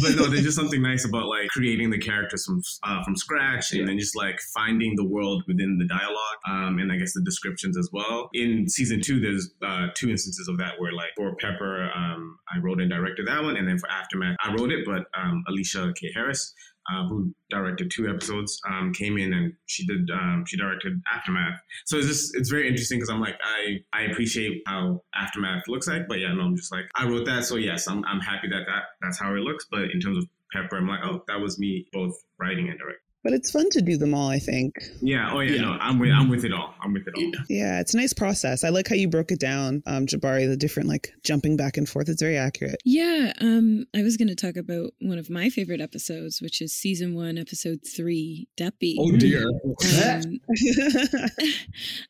but 0.03 0.17
no, 0.17 0.27
there's 0.27 0.45
just 0.45 0.57
something 0.57 0.83
nice 0.83 1.05
about 1.05 1.27
like 1.27 1.49
creating 1.49 1.91
the 1.91 1.99
characters 1.99 2.45
from 2.45 2.63
uh, 2.83 3.03
from 3.05 3.17
scratch, 3.17 3.73
and 3.73 3.89
then 3.89 3.99
just 3.99 4.17
like 4.17 4.41
finding 4.55 4.97
the 4.97 5.05
world 5.05 5.43
within 5.47 5.79
the 5.79 5.87
dialogue, 5.87 6.39
um, 6.49 6.79
and 6.79 6.93
I 6.93 6.97
guess 6.97 7.13
the 7.13 7.23
descriptions 7.23 7.77
as 7.77 7.89
well. 7.93 8.31
In 8.33 8.69
season 8.69 9.01
two, 9.01 9.21
there's 9.21 9.51
uh, 9.63 9.89
two 9.95 10.11
instances 10.11 10.49
of 10.49 10.59
that 10.59 10.75
where 10.79 10.93
like 10.93 11.11
for 11.17 11.35
Pepper, 11.37 11.91
um, 11.95 12.39
I 12.55 12.59
wrote 12.61 12.81
and 12.81 12.91
directed 12.91 13.27
that 13.27 13.43
one, 13.43 13.57
and 13.57 13.69
then 13.69 13.79
for 13.79 13.91
Aftermath, 13.91 14.37
I 14.43 14.53
wrote 14.55 14.73
it, 14.73 14.85
but 14.85 15.05
um, 15.21 15.45
Alicia 15.49 15.93
K 15.99 16.11
Harris. 16.15 16.55
Uh, 16.91 17.07
who 17.07 17.33
directed 17.51 17.91
two 17.91 18.09
episodes 18.09 18.61
um, 18.69 18.93
came 18.93 19.17
in 19.19 19.33
and 19.33 19.53
she 19.67 19.87
did 19.87 20.11
um, 20.11 20.45
she 20.47 20.57
directed 20.57 21.01
aftermath. 21.13 21.61
So 21.85 21.99
it's 21.99 22.07
just 22.07 22.37
it's 22.37 22.49
very 22.49 22.69
interesting 22.69 22.99
because 22.99 23.11
i'm 23.11 23.21
like 23.21 23.37
i 23.45 23.79
i 23.93 24.03
appreciate 24.03 24.63
how 24.67 25.03
aftermath 25.15 25.63
looks 25.69 25.87
like 25.87 26.09
but 26.09 26.19
yeah 26.19 26.33
no 26.33 26.43
i'm 26.43 26.57
just 26.57 26.73
like 26.73 26.85
i 26.97 27.07
wrote 27.07 27.27
that 27.27 27.45
so 27.45 27.57
yes 27.57 27.87
i'm, 27.89 28.05
I'm 28.05 28.21
happy 28.21 28.49
that, 28.49 28.65
that 28.67 28.83
that's 29.03 29.19
how 29.19 29.35
it 29.35 29.41
looks 29.41 29.67
but 29.71 29.91
in 29.93 30.01
terms 30.01 30.19
of 30.19 30.27
pepper 30.53 30.77
i'm 30.77 30.89
like 30.89 31.01
oh 31.05 31.23
that 31.29 31.41
was 31.41 31.59
me 31.59 31.87
both 31.93 32.15
writing 32.39 32.69
and 32.69 32.79
directing 32.79 33.10
But 33.23 33.35
it's 33.35 33.51
fun 33.51 33.69
to 33.73 33.83
do 33.83 33.97
them 33.99 34.15
all, 34.15 34.29
I 34.31 34.39
think. 34.39 34.75
yeah 35.03 35.31
oh 35.33 35.41
yeah, 35.41 35.57
Yeah. 35.57 35.63
no 35.63 35.71
i'm 35.81 35.99
with 35.99 36.11
i'm 36.11 36.29
with 36.31 36.45
it 36.45 36.53
all 36.53 36.75
i'm 36.81 36.93
with 36.95 37.07
it 37.07 37.15
all 37.17 37.23
Yeah. 37.23 37.31
Yeah, 37.49 37.81
it's 37.81 37.93
a 37.95 37.97
nice 37.99 38.13
process. 38.15 38.65
I 38.65 38.71
like 38.71 38.89
how 38.89 38.95
you 38.97 39.09
broke 39.09 39.31
it 39.31 39.39
down, 39.41 39.83
um, 39.87 40.07
Jabari, 40.07 40.49
the 40.49 40.57
different 40.57 40.89
like 40.89 41.13
jumping 41.25 41.57
back 41.57 41.77
and 41.77 41.87
forth. 41.89 42.09
It's 42.09 42.23
very 42.23 42.37
accurate. 42.39 42.77
Yeah, 42.85 43.33
um, 43.41 43.85
I 43.95 44.03
was 44.03 44.17
going 44.17 44.29
to 44.29 44.35
talk 44.35 44.57
about 44.57 44.93
one 45.01 45.19
of 45.19 45.29
my 45.31 45.51
favorite 45.51 45.81
episodes, 45.83 46.41
which 46.41 46.61
is 46.63 46.73
season 46.75 47.15
one, 47.15 47.37
episode 47.39 47.81
three, 47.87 48.49
Duppy. 48.57 48.97
Oh 48.99 49.13
dear. 49.17 49.45
Um, 49.49 50.41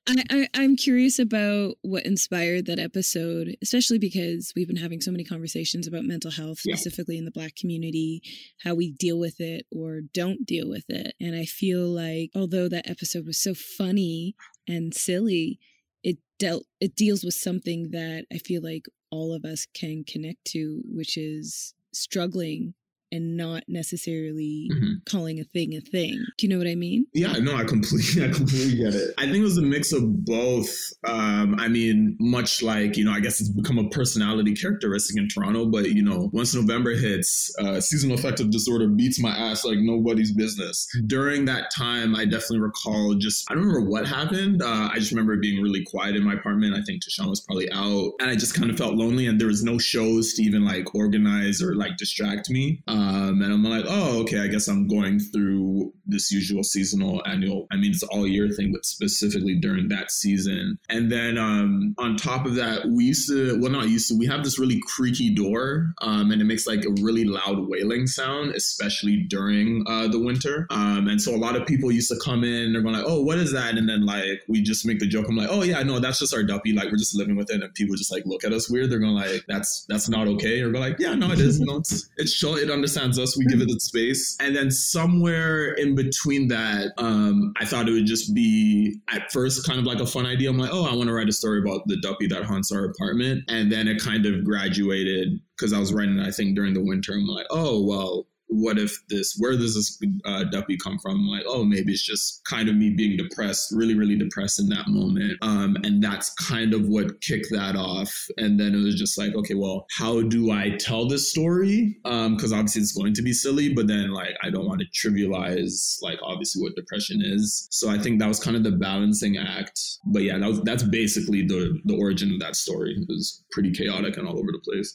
I, 0.08 0.24
I, 0.30 0.48
I'm 0.54 0.76
curious 0.76 1.18
about 1.18 1.74
what 1.82 2.04
inspired 2.06 2.66
that 2.66 2.78
episode, 2.78 3.56
especially 3.62 3.98
because 3.98 4.52
we've 4.56 4.68
been 4.68 4.76
having 4.76 5.00
so 5.00 5.10
many 5.10 5.24
conversations 5.24 5.86
about 5.86 6.04
mental 6.04 6.30
health, 6.30 6.60
Yeah. 6.64 6.74
specifically 6.76 7.18
in 7.18 7.24
the 7.24 7.30
Black 7.30 7.56
community, 7.56 8.22
how 8.62 8.74
we 8.74 8.92
deal 8.92 9.18
with 9.18 9.40
it 9.40 9.66
or 9.72 10.00
don't 10.14 10.46
deal 10.46 10.68
with 10.68 10.84
it. 10.88 10.99
And 11.20 11.34
I 11.36 11.44
feel 11.44 11.86
like, 11.86 12.30
although 12.34 12.68
that 12.68 12.88
episode 12.88 13.26
was 13.26 13.38
so 13.38 13.54
funny 13.54 14.34
and 14.68 14.94
silly, 14.94 15.58
it 16.02 16.18
dealt 16.38 16.66
it 16.80 16.96
deals 16.96 17.24
with 17.24 17.34
something 17.34 17.90
that 17.90 18.26
I 18.32 18.38
feel 18.38 18.62
like 18.62 18.86
all 19.10 19.34
of 19.34 19.44
us 19.44 19.66
can 19.74 20.04
connect 20.04 20.44
to, 20.46 20.82
which 20.86 21.16
is 21.16 21.74
struggling 21.92 22.74
and 23.12 23.36
not 23.36 23.64
necessarily 23.68 24.70
Mhm. 24.72 25.04
calling 25.04 25.40
a 25.40 25.44
thing 25.44 25.74
a 25.74 25.80
thing. 25.80 26.24
Do 26.38 26.46
you 26.46 26.48
know 26.52 26.58
what 26.58 26.66
I 26.66 26.74
mean? 26.74 27.06
Yeah, 27.14 27.32
no, 27.34 27.54
I 27.54 27.64
completely, 27.64 28.24
I 28.24 28.28
completely 28.28 28.76
get 28.76 28.94
it. 28.94 29.14
I 29.18 29.24
think 29.24 29.36
it 29.38 29.42
was 29.42 29.58
a 29.58 29.62
mix 29.62 29.92
of 29.92 30.24
both. 30.24 30.70
Um, 31.06 31.54
I 31.58 31.68
mean, 31.68 32.16
much 32.20 32.62
like 32.62 32.96
you 32.96 33.04
know, 33.04 33.12
I 33.12 33.20
guess 33.20 33.40
it's 33.40 33.48
become 33.50 33.78
a 33.78 33.88
personality 33.90 34.54
characteristic 34.54 35.16
in 35.16 35.28
Toronto. 35.28 35.66
But 35.66 35.90
you 35.92 36.02
know, 36.02 36.30
once 36.32 36.54
November 36.54 36.94
hits, 36.94 37.52
uh, 37.58 37.80
seasonal 37.80 38.16
affective 38.18 38.50
disorder 38.50 38.88
beats 38.88 39.20
my 39.20 39.30
ass 39.30 39.64
like 39.64 39.78
nobody's 39.78 40.32
business. 40.32 40.86
During 41.06 41.44
that 41.46 41.70
time, 41.76 42.14
I 42.14 42.24
definitely 42.24 42.60
recall 42.60 43.14
just 43.14 43.44
I 43.50 43.54
don't 43.54 43.64
remember 43.66 43.88
what 43.88 44.06
happened. 44.06 44.62
Uh, 44.62 44.88
I 44.92 44.98
just 44.98 45.10
remember 45.10 45.36
being 45.36 45.60
really 45.62 45.84
quiet 45.84 46.16
in 46.16 46.22
my 46.24 46.34
apartment. 46.34 46.74
I 46.74 46.82
think 46.82 47.02
Tashawn 47.02 47.28
was 47.30 47.40
probably 47.40 47.70
out, 47.72 48.12
and 48.20 48.30
I 48.30 48.34
just 48.36 48.54
kind 48.54 48.70
of 48.70 48.76
felt 48.78 48.94
lonely, 48.94 49.26
and 49.26 49.40
there 49.40 49.48
was 49.48 49.62
no 49.64 49.78
shows 49.78 50.34
to 50.34 50.42
even 50.42 50.64
like 50.64 50.94
organize 50.94 51.60
or 51.62 51.74
like 51.74 51.96
distract 51.96 52.50
me. 52.50 52.82
Um, 52.86 52.99
and 53.00 53.52
I'm 53.52 53.64
like, 53.64 53.84
oh, 53.88 54.20
okay, 54.22 54.40
I 54.40 54.48
guess 54.48 54.68
I'm 54.68 54.86
going 54.86 55.18
through 55.20 55.92
this 56.06 56.30
usual 56.30 56.62
seasonal 56.62 57.22
annual. 57.26 57.66
I 57.70 57.76
mean, 57.76 57.92
it's 57.92 58.02
all 58.02 58.26
year 58.26 58.48
thing, 58.48 58.72
but 58.72 58.84
specifically 58.84 59.54
during 59.56 59.88
that 59.88 60.10
season. 60.10 60.78
And 60.88 61.10
then 61.10 61.38
um, 61.38 61.94
on 61.98 62.16
top 62.16 62.46
of 62.46 62.54
that, 62.56 62.86
we 62.86 63.04
used 63.04 63.28
to, 63.28 63.58
well, 63.60 63.70
not 63.70 63.88
used 63.88 64.08
to, 64.08 64.18
we 64.18 64.26
have 64.26 64.44
this 64.44 64.58
really 64.58 64.80
creaky 64.86 65.34
door, 65.34 65.92
um, 66.02 66.30
and 66.30 66.40
it 66.42 66.44
makes 66.44 66.66
like 66.66 66.84
a 66.84 67.02
really 67.02 67.24
loud 67.24 67.68
wailing 67.68 68.06
sound, 68.06 68.54
especially 68.54 69.24
during 69.28 69.84
uh, 69.88 70.08
the 70.08 70.18
winter. 70.18 70.66
Um, 70.70 71.08
and 71.08 71.20
so 71.20 71.34
a 71.34 71.38
lot 71.38 71.56
of 71.56 71.66
people 71.66 71.90
used 71.90 72.10
to 72.10 72.18
come 72.22 72.44
in, 72.44 72.72
they're 72.72 72.82
going 72.82 72.94
like, 72.94 73.04
oh, 73.06 73.22
what 73.22 73.38
is 73.38 73.52
that? 73.52 73.76
And 73.78 73.88
then 73.88 74.04
like 74.04 74.42
we 74.48 74.62
just 74.62 74.84
make 74.86 74.98
the 74.98 75.06
joke. 75.06 75.26
I'm 75.28 75.36
like, 75.36 75.48
oh 75.50 75.62
yeah, 75.62 75.82
no, 75.82 75.98
that's 75.98 76.18
just 76.18 76.34
our 76.34 76.42
duppy. 76.42 76.72
Like 76.72 76.90
we're 76.90 76.98
just 76.98 77.16
living 77.16 77.36
with 77.36 77.50
it, 77.50 77.62
and 77.62 77.74
people 77.74 77.96
just 77.96 78.12
like 78.12 78.24
look 78.26 78.44
at 78.44 78.52
us 78.52 78.70
weird. 78.70 78.90
They're 78.90 78.98
going 78.98 79.14
like, 79.14 79.44
that's 79.48 79.86
that's 79.88 80.08
not 80.08 80.28
okay. 80.28 80.60
Or 80.60 80.70
go 80.70 80.80
like, 80.80 80.96
yeah, 80.98 81.14
no, 81.14 81.30
it 81.30 81.40
is. 81.40 81.60
No, 81.60 81.76
it's 81.76 82.08
it's 82.16 82.34
chill. 82.34 82.56
It 82.56 82.70
understands 82.70 82.89
us. 82.96 83.36
We 83.36 83.44
give 83.46 83.60
it 83.60 83.70
its 83.70 83.84
space. 83.84 84.36
And 84.40 84.54
then 84.54 84.70
somewhere 84.70 85.72
in 85.72 85.94
between 85.94 86.48
that, 86.48 86.92
um, 86.98 87.52
I 87.60 87.64
thought 87.64 87.88
it 87.88 87.92
would 87.92 88.06
just 88.06 88.34
be 88.34 89.00
at 89.12 89.30
first 89.32 89.66
kind 89.66 89.78
of 89.78 89.86
like 89.86 90.00
a 90.00 90.06
fun 90.06 90.26
idea. 90.26 90.50
I'm 90.50 90.58
like, 90.58 90.70
oh, 90.72 90.84
I 90.90 90.94
want 90.94 91.08
to 91.08 91.14
write 91.14 91.28
a 91.28 91.32
story 91.32 91.60
about 91.60 91.86
the 91.86 92.00
duppy 92.00 92.26
that 92.28 92.44
haunts 92.44 92.72
our 92.72 92.84
apartment. 92.84 93.44
And 93.48 93.70
then 93.70 93.88
it 93.88 94.02
kind 94.02 94.26
of 94.26 94.44
graduated 94.44 95.40
because 95.56 95.72
I 95.72 95.78
was 95.78 95.92
writing, 95.92 96.20
I 96.20 96.30
think, 96.30 96.56
during 96.56 96.74
the 96.74 96.82
winter. 96.82 97.12
I'm 97.12 97.26
like, 97.26 97.46
oh, 97.50 97.84
well, 97.84 98.26
what 98.50 98.78
if 98.78 98.98
this 99.08 99.36
where 99.38 99.56
does 99.56 99.74
this 99.74 99.98
uh, 100.24 100.44
duppy 100.44 100.76
come 100.76 100.98
from? 100.98 101.26
Like 101.26 101.44
oh 101.46 101.64
maybe 101.64 101.92
it's 101.92 102.04
just 102.04 102.44
kind 102.44 102.68
of 102.68 102.76
me 102.76 102.90
being 102.90 103.16
depressed 103.16 103.72
really 103.72 103.94
really 103.94 104.16
depressed 104.16 104.60
in 104.60 104.68
that 104.68 104.88
moment. 104.88 105.38
Um, 105.42 105.76
and 105.84 106.02
that's 106.02 106.34
kind 106.34 106.74
of 106.74 106.86
what 106.88 107.20
kicked 107.20 107.48
that 107.50 107.76
off. 107.76 108.12
And 108.36 108.58
then 108.58 108.74
it 108.74 108.82
was 108.82 108.96
just 108.96 109.16
like 109.16 109.34
okay 109.34 109.54
well 109.54 109.86
how 109.96 110.22
do 110.22 110.50
i 110.50 110.70
tell 110.78 111.06
this 111.06 111.30
story? 111.30 111.96
Because 112.04 112.52
um, 112.52 112.58
obviously 112.58 112.82
it's 112.82 112.92
going 112.92 113.14
to 113.14 113.22
be 113.22 113.32
silly 113.32 113.72
but 113.72 113.86
then 113.86 114.10
like 114.10 114.36
i 114.42 114.50
don't 114.50 114.66
want 114.66 114.80
to 114.80 115.08
trivialize 115.08 115.96
like 116.02 116.18
obviously 116.22 116.62
what 116.62 116.74
depression 116.74 117.20
is. 117.22 117.68
So 117.70 117.88
i 117.88 117.98
think 117.98 118.20
that 118.20 118.28
was 118.28 118.40
kind 118.40 118.56
of 118.56 118.64
the 118.64 118.72
balancing 118.72 119.36
act. 119.36 119.80
But 120.06 120.22
yeah 120.22 120.38
that 120.38 120.48
was, 120.48 120.60
that's 120.62 120.82
basically 120.82 121.46
the 121.46 121.78
the 121.84 121.96
origin 121.96 122.32
of 122.32 122.40
that 122.40 122.56
story. 122.56 122.96
It 122.96 123.08
was 123.08 123.44
pretty 123.52 123.72
chaotic 123.72 124.16
and 124.16 124.26
all 124.26 124.38
over 124.38 124.52
the 124.52 124.58
place. 124.58 124.94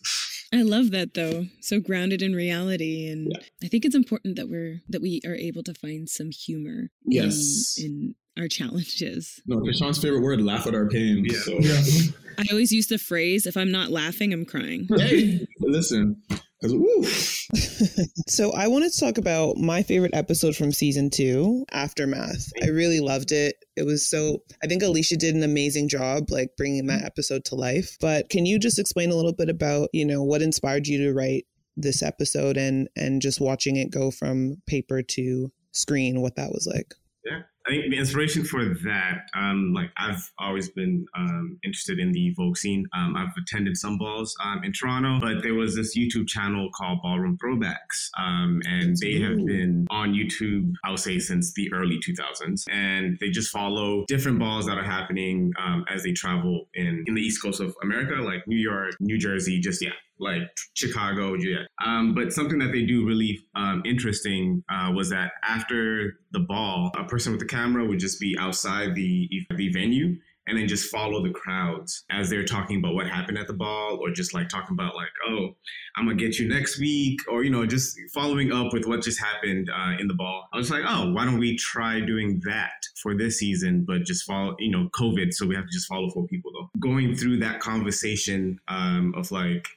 I 0.53 0.61
love 0.61 0.91
that 0.91 1.13
though. 1.13 1.47
So 1.61 1.79
grounded 1.79 2.21
in 2.21 2.33
reality 2.33 3.09
and 3.09 3.27
yeah. 3.31 3.44
I 3.63 3.67
think 3.67 3.85
it's 3.85 3.95
important 3.95 4.35
that 4.35 4.49
we're 4.49 4.81
that 4.89 5.01
we 5.01 5.21
are 5.25 5.35
able 5.35 5.63
to 5.63 5.73
find 5.73 6.09
some 6.09 6.31
humor 6.31 6.89
yes 7.05 7.75
in, 7.77 7.85
in 7.85 8.15
our 8.37 8.47
challenges. 8.47 9.41
No, 9.45 9.61
Sean's 9.71 9.97
favorite 9.97 10.21
word, 10.21 10.41
laugh 10.41 10.67
at 10.67 10.75
our 10.75 10.87
pain. 10.87 11.25
Yeah. 11.25 11.39
So. 11.39 11.57
yeah. 11.59 11.81
I 12.37 12.45
always 12.51 12.71
use 12.71 12.87
the 12.87 12.97
phrase 12.97 13.45
if 13.45 13.55
I'm 13.55 13.71
not 13.71 13.89
laughing, 13.89 14.33
I'm 14.33 14.45
crying. 14.45 14.87
Hey, 14.97 15.47
listen. 15.59 16.21
so 18.27 18.51
I 18.53 18.67
wanted 18.67 18.91
to 18.91 18.99
talk 18.99 19.17
about 19.17 19.57
my 19.57 19.83
favorite 19.83 20.15
episode 20.15 20.55
from 20.55 20.71
season 20.71 21.09
two, 21.09 21.65
Aftermath. 21.71 22.51
I 22.63 22.67
really 22.67 22.99
loved 22.99 23.31
it. 23.31 23.55
It 23.75 23.83
was 23.83 24.09
so 24.09 24.39
I 24.63 24.67
think 24.67 24.81
Alicia 24.81 25.17
did 25.17 25.35
an 25.35 25.43
amazing 25.43 25.89
job 25.89 26.31
like 26.31 26.49
bringing 26.57 26.87
that 26.87 27.03
episode 27.03 27.45
to 27.45 27.55
life. 27.55 27.97
But 28.01 28.29
can 28.29 28.45
you 28.45 28.57
just 28.57 28.79
explain 28.79 29.11
a 29.11 29.15
little 29.15 29.33
bit 29.33 29.49
about, 29.49 29.89
you 29.93 30.05
know, 30.05 30.23
what 30.23 30.41
inspired 30.41 30.87
you 30.87 30.97
to 31.05 31.13
write 31.13 31.45
this 31.77 32.01
episode 32.01 32.57
and 32.57 32.87
and 32.95 33.21
just 33.21 33.41
watching 33.41 33.75
it 33.75 33.91
go 33.91 34.11
from 34.11 34.61
paper 34.65 35.01
to 35.01 35.51
screen, 35.71 36.21
what 36.21 36.35
that 36.35 36.51
was 36.51 36.67
like? 36.71 36.93
Yeah. 37.23 37.41
I 37.67 37.71
think 37.71 37.89
the 37.89 37.97
inspiration 37.97 38.43
for 38.43 38.63
that, 38.63 39.21
um, 39.35 39.73
like 39.73 39.89
I've 39.97 40.31
always 40.37 40.69
been 40.69 41.07
um, 41.17 41.57
interested 41.63 41.97
in 41.97 42.11
the 42.11 42.31
Vogue 42.37 42.57
scene. 42.57 42.85
Um, 42.95 43.15
I've 43.15 43.33
attended 43.41 43.75
some 43.75 43.97
balls 43.97 44.35
um, 44.43 44.63
in 44.63 44.71
Toronto, 44.71 45.19
but 45.19 45.41
there 45.41 45.55
was 45.55 45.75
this 45.75 45.97
YouTube 45.97 46.27
channel 46.27 46.69
called 46.75 46.99
Ballroom 47.01 47.39
Throwbacks, 47.43 48.09
um, 48.19 48.61
and 48.65 48.95
they 49.01 49.19
have 49.19 49.37
been 49.37 49.87
on 49.89 50.13
YouTube, 50.13 50.73
I 50.83 50.91
would 50.91 50.99
say, 50.99 51.17
since 51.17 51.53
the 51.53 51.73
early 51.73 51.97
2000s, 52.07 52.65
and 52.71 53.17
they 53.19 53.31
just 53.31 53.49
follow 53.49 54.05
different 54.07 54.37
balls 54.37 54.67
that 54.67 54.77
are 54.77 54.83
happening 54.83 55.51
um, 55.59 55.85
as 55.89 56.03
they 56.03 56.11
travel 56.11 56.69
in 56.75 57.03
in 57.07 57.15
the 57.15 57.21
East 57.21 57.41
Coast 57.41 57.61
of 57.61 57.75
America, 57.81 58.21
like 58.21 58.47
New 58.47 58.59
York, 58.59 58.91
New 58.99 59.17
Jersey, 59.17 59.59
just 59.59 59.81
yeah, 59.81 59.89
like 60.19 60.49
Chicago, 60.73 61.33
yeah. 61.35 61.63
Um, 61.83 62.13
but 62.13 62.31
something 62.33 62.59
that 62.59 62.71
they 62.71 62.85
do 62.85 63.05
really 63.05 63.39
um, 63.55 63.81
interesting 63.85 64.63
uh, 64.69 64.91
was 64.95 65.09
that 65.09 65.31
after 65.43 66.19
the 66.31 66.39
ball, 66.39 66.91
a 66.97 67.03
person 67.03 67.31
with 67.31 67.41
the 67.41 67.47
camera 67.47 67.85
would 67.85 67.99
just 67.99 68.19
be 68.19 68.35
outside 68.39 68.95
the 68.95 69.29
the 69.55 69.71
venue 69.71 70.15
and 70.47 70.57
then 70.57 70.67
just 70.67 70.91
follow 70.91 71.23
the 71.23 71.31
crowds 71.31 72.05
as 72.11 72.29
they're 72.29 72.45
talking 72.45 72.77
about 72.77 72.93
what 72.93 73.07
happened 73.07 73.37
at 73.37 73.47
the 73.47 73.53
ball 73.53 73.97
or 74.01 74.11
just 74.11 74.33
like 74.33 74.47
talking 74.49 74.73
about 74.73 74.95
like 74.95 75.09
oh 75.27 75.55
i'm 75.95 76.05
gonna 76.05 76.17
get 76.17 76.37
you 76.37 76.47
next 76.47 76.79
week 76.79 77.19
or 77.29 77.43
you 77.43 77.49
know 77.49 77.65
just 77.65 77.97
following 78.13 78.51
up 78.51 78.71
with 78.73 78.85
what 78.85 79.01
just 79.01 79.19
happened 79.19 79.69
uh, 79.69 79.93
in 79.99 80.07
the 80.07 80.13
ball 80.13 80.47
i 80.53 80.57
was 80.57 80.69
like 80.69 80.83
oh 80.87 81.11
why 81.11 81.25
don't 81.25 81.39
we 81.39 81.55
try 81.55 81.99
doing 81.99 82.41
that 82.45 82.85
for 83.01 83.15
this 83.15 83.39
season 83.39 83.83
but 83.85 84.03
just 84.03 84.23
follow 84.23 84.55
you 84.59 84.71
know 84.71 84.89
covid 84.89 85.33
so 85.33 85.45
we 85.45 85.55
have 85.55 85.65
to 85.65 85.71
just 85.71 85.87
follow 85.87 86.09
four 86.09 86.27
people 86.27 86.51
though 86.53 86.69
going 86.79 87.15
through 87.15 87.37
that 87.37 87.59
conversation 87.59 88.59
um, 88.67 89.13
of 89.15 89.31
like 89.31 89.67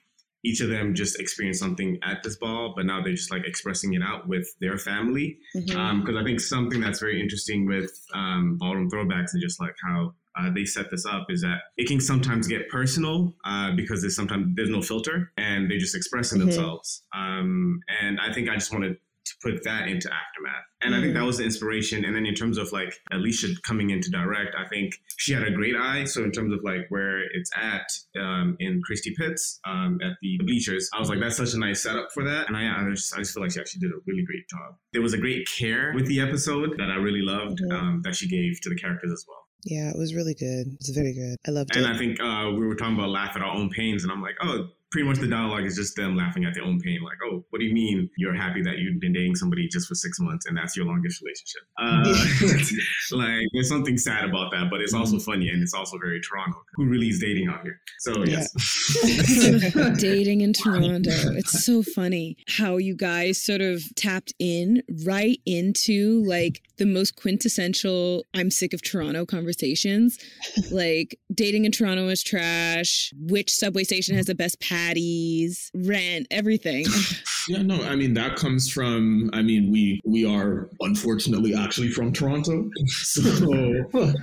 each 0.44 0.61
of 0.61 0.68
them 0.68 0.94
just 0.94 1.18
experienced 1.20 1.61
something 1.61 1.98
at 2.03 2.22
this 2.22 2.37
ball, 2.37 2.72
but 2.77 2.87
now 2.87 3.03
they're 3.03 3.14
just 3.14 3.31
like 3.31 3.44
expressing 3.44 3.94
it 3.94 4.03
out 4.03 4.29
with 4.29 4.48
their 4.61 4.79
family. 4.79 5.38
Because 5.53 5.70
mm-hmm. 5.70 6.11
um, 6.11 6.16
I 6.16 6.24
think 6.24 6.40
something 6.40 6.81
that's 6.81 7.01
very 7.01 7.20
interesting 7.20 7.66
with 7.66 7.90
um, 8.14 8.57
ballroom 8.59 8.90
throwbacks 8.90 9.33
and 9.33 9.42
just 9.42 9.61
like 9.61 9.74
how 9.83 10.14
uh, 10.38 10.51
they 10.55 10.64
set 10.64 10.90
this 10.90 11.05
up 11.05 11.27
is 11.31 11.42
that 11.42 11.59
it 11.77 11.88
can 11.88 12.01
sometimes 12.01 12.46
get 12.46 12.68
personal 12.68 13.35
uh, 13.44 13.72
because 13.74 14.01
there's 14.01 14.14
sometimes 14.14 14.55
there's 14.55 14.70
no 14.70 14.81
filter 14.81 15.33
and 15.37 15.70
they're 15.70 15.79
just 15.79 15.96
expressing 15.96 16.38
mm-hmm. 16.38 16.51
themselves. 16.51 17.03
Um, 17.14 17.81
and 18.01 18.20
I 18.20 18.33
think 18.33 18.48
I 18.48 18.55
just 18.55 18.72
wanted 18.72 18.90
to 18.90 18.96
put 19.42 19.62
that 19.64 19.88
into 19.88 20.08
aftermath 20.08 20.64
and 20.82 20.94
i 20.94 21.00
think 21.00 21.14
that 21.14 21.20
mm. 21.20 21.26
was 21.26 21.38
the 21.38 21.44
inspiration 21.44 22.04
and 22.04 22.14
then 22.14 22.26
in 22.26 22.34
terms 22.34 22.58
of 22.58 22.70
like 22.72 22.92
alicia 23.12 23.48
coming 23.66 23.90
in 23.90 24.00
to 24.00 24.10
direct 24.10 24.54
i 24.56 24.66
think 24.68 24.94
she 25.16 25.32
had 25.32 25.42
a 25.42 25.50
great 25.50 25.76
eye 25.76 26.04
so 26.04 26.22
in 26.22 26.30
terms 26.30 26.52
of 26.52 26.60
like 26.62 26.86
where 26.88 27.20
it's 27.34 27.50
at 27.56 27.86
um, 28.20 28.56
in 28.60 28.80
christie 28.84 29.14
pitts 29.18 29.60
um, 29.66 29.98
at 30.02 30.12
the 30.22 30.38
bleachers 30.44 30.88
i 30.94 30.98
was 31.00 31.08
like 31.08 31.20
that's 31.20 31.36
such 31.36 31.54
a 31.54 31.58
nice 31.58 31.82
setup 31.82 32.08
for 32.12 32.24
that 32.24 32.48
and 32.48 32.56
I, 32.56 32.80
I, 32.80 32.90
just, 32.90 33.14
I 33.14 33.18
just 33.18 33.34
feel 33.34 33.42
like 33.42 33.52
she 33.52 33.60
actually 33.60 33.80
did 33.80 33.90
a 33.90 34.00
really 34.06 34.24
great 34.24 34.48
job 34.48 34.76
there 34.92 35.02
was 35.02 35.14
a 35.14 35.18
great 35.18 35.48
care 35.58 35.92
with 35.94 36.06
the 36.06 36.20
episode 36.20 36.74
that 36.78 36.90
i 36.90 36.96
really 36.96 37.22
loved 37.22 37.60
mm-hmm. 37.60 37.72
um, 37.72 38.02
that 38.04 38.14
she 38.14 38.28
gave 38.28 38.60
to 38.62 38.68
the 38.68 38.76
characters 38.76 39.12
as 39.12 39.24
well 39.28 39.44
yeah, 39.64 39.90
it 39.90 39.98
was 39.98 40.14
really 40.14 40.34
good. 40.34 40.68
It 40.68 40.78
was 40.80 40.90
very 40.94 41.12
good. 41.12 41.36
I 41.46 41.50
loved 41.50 41.74
and 41.74 41.84
it. 41.84 41.88
And 41.88 41.94
I 41.94 41.98
think 41.98 42.20
uh, 42.20 42.52
we 42.56 42.66
were 42.66 42.76
talking 42.76 42.94
about 42.94 43.10
laugh 43.10 43.34
at 43.34 43.42
our 43.42 43.54
own 43.54 43.70
pains, 43.70 44.02
and 44.02 44.12
I'm 44.12 44.22
like, 44.22 44.36
oh, 44.40 44.68
pretty 44.90 45.07
much 45.07 45.18
the 45.18 45.27
dialogue 45.27 45.64
is 45.64 45.77
just 45.77 45.96
them 45.96 46.16
laughing 46.16 46.44
at 46.44 46.55
their 46.55 46.64
own 46.64 46.81
pain. 46.81 47.01
Like, 47.03 47.18
oh, 47.24 47.44
what 47.51 47.59
do 47.59 47.64
you 47.66 47.74
mean 47.74 48.09
you're 48.16 48.35
happy 48.35 48.62
that 48.62 48.79
you've 48.79 49.01
been 49.01 49.12
dating 49.12 49.37
somebody 49.37 49.68
just 49.68 49.87
for 49.87 49.94
six 49.94 50.18
months 50.20 50.46
and 50.46 50.57
that's 50.57 50.77
your 50.77 50.87
longest 50.87 51.22
relationship? 51.22 51.62
Uh, 51.81 53.16
like, 53.16 53.46
there's 53.53 53.68
something 53.68 53.96
sad 53.96 54.24
about 54.24 54.51
that, 54.51 54.66
but 54.70 54.81
it's 54.81 54.92
also 54.92 55.16
mm-hmm. 55.16 55.31
funny 55.31 55.48
and 55.48 55.62
it's 55.62 55.72
also 55.72 55.96
very 55.98 56.20
Toronto. 56.20 56.59
Who 56.74 56.87
really 56.87 57.09
is 57.09 57.18
dating 57.18 57.48
out 57.48 57.62
here? 57.62 57.81
So, 58.01 58.24
yes. 58.24 58.51
Yeah. 59.05 59.94
dating 59.98 60.40
in 60.42 60.53
Toronto. 60.53 61.11
It's 61.37 61.64
so 61.64 61.83
funny 61.83 62.37
how 62.48 62.77
you 62.77 62.94
guys 62.94 63.42
sort 63.42 63.61
of 63.61 63.83
tapped 63.96 64.35
in 64.38 64.83
right 65.05 65.38
into 65.46 66.22
like 66.24 66.62
the 66.78 66.86
most 66.86 67.16
quintessential 67.16 68.24
I'm 68.34 68.50
sick 68.50 68.72
of 68.72 68.82
Toronto 68.82 69.26
conversations. 69.26 70.18
like, 70.70 71.18
dating 71.34 71.64
in 71.64 71.72
Toronto 71.72 72.08
is 72.08 72.22
trash. 72.22 73.12
Which 73.16 73.52
subway 73.52 73.84
station 73.84 74.16
has 74.16 74.26
the 74.26 74.34
best 74.34 74.60
patties, 74.60 75.70
rent, 75.74 76.26
everything. 76.30 76.86
yeah, 77.48 77.62
no, 77.62 77.82
I 77.82 77.96
mean 77.96 78.14
that 78.14 78.36
comes 78.36 78.70
from. 78.70 79.30
I 79.32 79.42
mean, 79.42 79.70
we 79.70 80.00
we 80.04 80.24
are 80.24 80.68
unfortunately 80.80 81.54
actually 81.54 81.88
from 81.88 82.12
Toronto, 82.12 82.68
so 82.86 83.22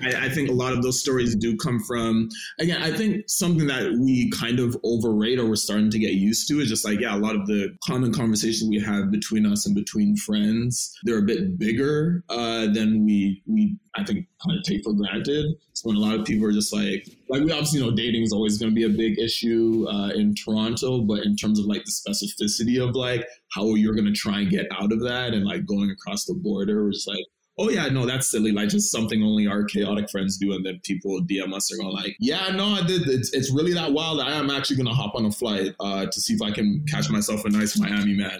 I, 0.03 0.25
I 0.25 0.29
think 0.29 0.49
a 0.49 0.53
lot 0.53 0.73
of 0.73 0.81
those 0.81 0.99
stories 0.99 1.35
do 1.35 1.55
come 1.57 1.79
from. 1.81 2.29
Again, 2.59 2.81
I 2.81 2.91
think 2.91 3.25
something 3.27 3.67
that 3.67 3.97
we 3.99 4.29
kind 4.31 4.59
of 4.59 4.77
overrate 4.83 5.39
or 5.39 5.47
we're 5.47 5.55
starting 5.55 5.89
to 5.91 5.99
get 5.99 6.13
used 6.13 6.47
to 6.49 6.59
is 6.59 6.69
just 6.69 6.85
like 6.85 6.99
yeah, 6.99 7.15
a 7.15 7.19
lot 7.19 7.35
of 7.35 7.45
the 7.47 7.75
common 7.83 8.13
conversations 8.13 8.69
we 8.69 8.79
have 8.79 9.11
between 9.11 9.45
us 9.45 9.65
and 9.65 9.75
between 9.75 10.15
friends, 10.15 10.93
they're 11.03 11.19
a 11.19 11.23
bit 11.23 11.57
bigger 11.57 12.23
uh, 12.29 12.44
than 12.73 13.05
we 13.05 13.41
we 13.45 13.77
I 13.95 14.03
think 14.03 14.27
kind 14.45 14.57
of 14.57 14.63
take 14.63 14.83
for 14.83 14.93
granted. 14.93 15.45
So 15.73 15.89
when 15.89 15.97
a 15.97 15.99
lot 15.99 16.15
of 16.15 16.25
people 16.25 16.47
are 16.47 16.51
just 16.51 16.73
like, 16.73 17.07
like 17.29 17.43
we 17.43 17.51
obviously 17.51 17.81
know 17.81 17.91
dating 17.91 18.23
is 18.23 18.33
always 18.33 18.57
going 18.57 18.71
to 18.71 18.75
be 18.75 18.83
a 18.83 18.89
big 18.89 19.19
issue 19.19 19.85
uh, 19.89 20.09
in 20.09 20.35
Toronto, 20.35 21.01
but 21.01 21.25
in 21.25 21.35
terms 21.35 21.59
of 21.59 21.65
like 21.65 21.83
the 21.85 21.91
specificity 21.91 22.81
of 22.81 22.95
like 22.95 23.25
how 23.53 23.75
you're 23.75 23.95
going 23.95 24.11
to 24.13 24.13
try 24.13 24.39
and 24.39 24.49
get 24.49 24.67
out 24.71 24.91
of 24.91 25.01
that 25.01 25.33
and 25.33 25.45
like 25.45 25.65
going 25.65 25.89
across 25.91 26.25
the 26.25 26.33
border, 26.33 26.89
it's 26.89 27.05
like 27.07 27.25
oh 27.57 27.69
yeah, 27.69 27.87
no, 27.87 28.05
that's 28.05 28.29
silly. 28.29 28.51
Like 28.51 28.69
just 28.69 28.91
something 28.91 29.23
only 29.23 29.47
our 29.47 29.63
chaotic 29.63 30.09
friends 30.09 30.37
do, 30.37 30.53
and 30.53 30.65
then 30.65 30.79
people 30.83 31.19
DM 31.21 31.53
us 31.53 31.71
are 31.73 31.77
going 31.77 31.93
like, 31.93 32.15
yeah, 32.19 32.49
no, 32.49 32.65
I 32.65 32.85
did. 32.85 33.07
It's, 33.07 33.33
it's 33.33 33.51
really 33.51 33.73
that 33.73 33.93
wild. 33.93 34.19
I 34.19 34.31
am 34.33 34.49
actually 34.49 34.77
gonna 34.77 34.93
hop 34.93 35.15
on 35.15 35.25
a 35.25 35.31
flight 35.31 35.75
uh, 35.79 36.05
to 36.05 36.21
see 36.21 36.33
if 36.33 36.41
I 36.41 36.51
can 36.51 36.83
catch 36.89 37.09
myself 37.09 37.45
a 37.45 37.49
nice 37.49 37.79
Miami 37.79 38.13
man 38.13 38.39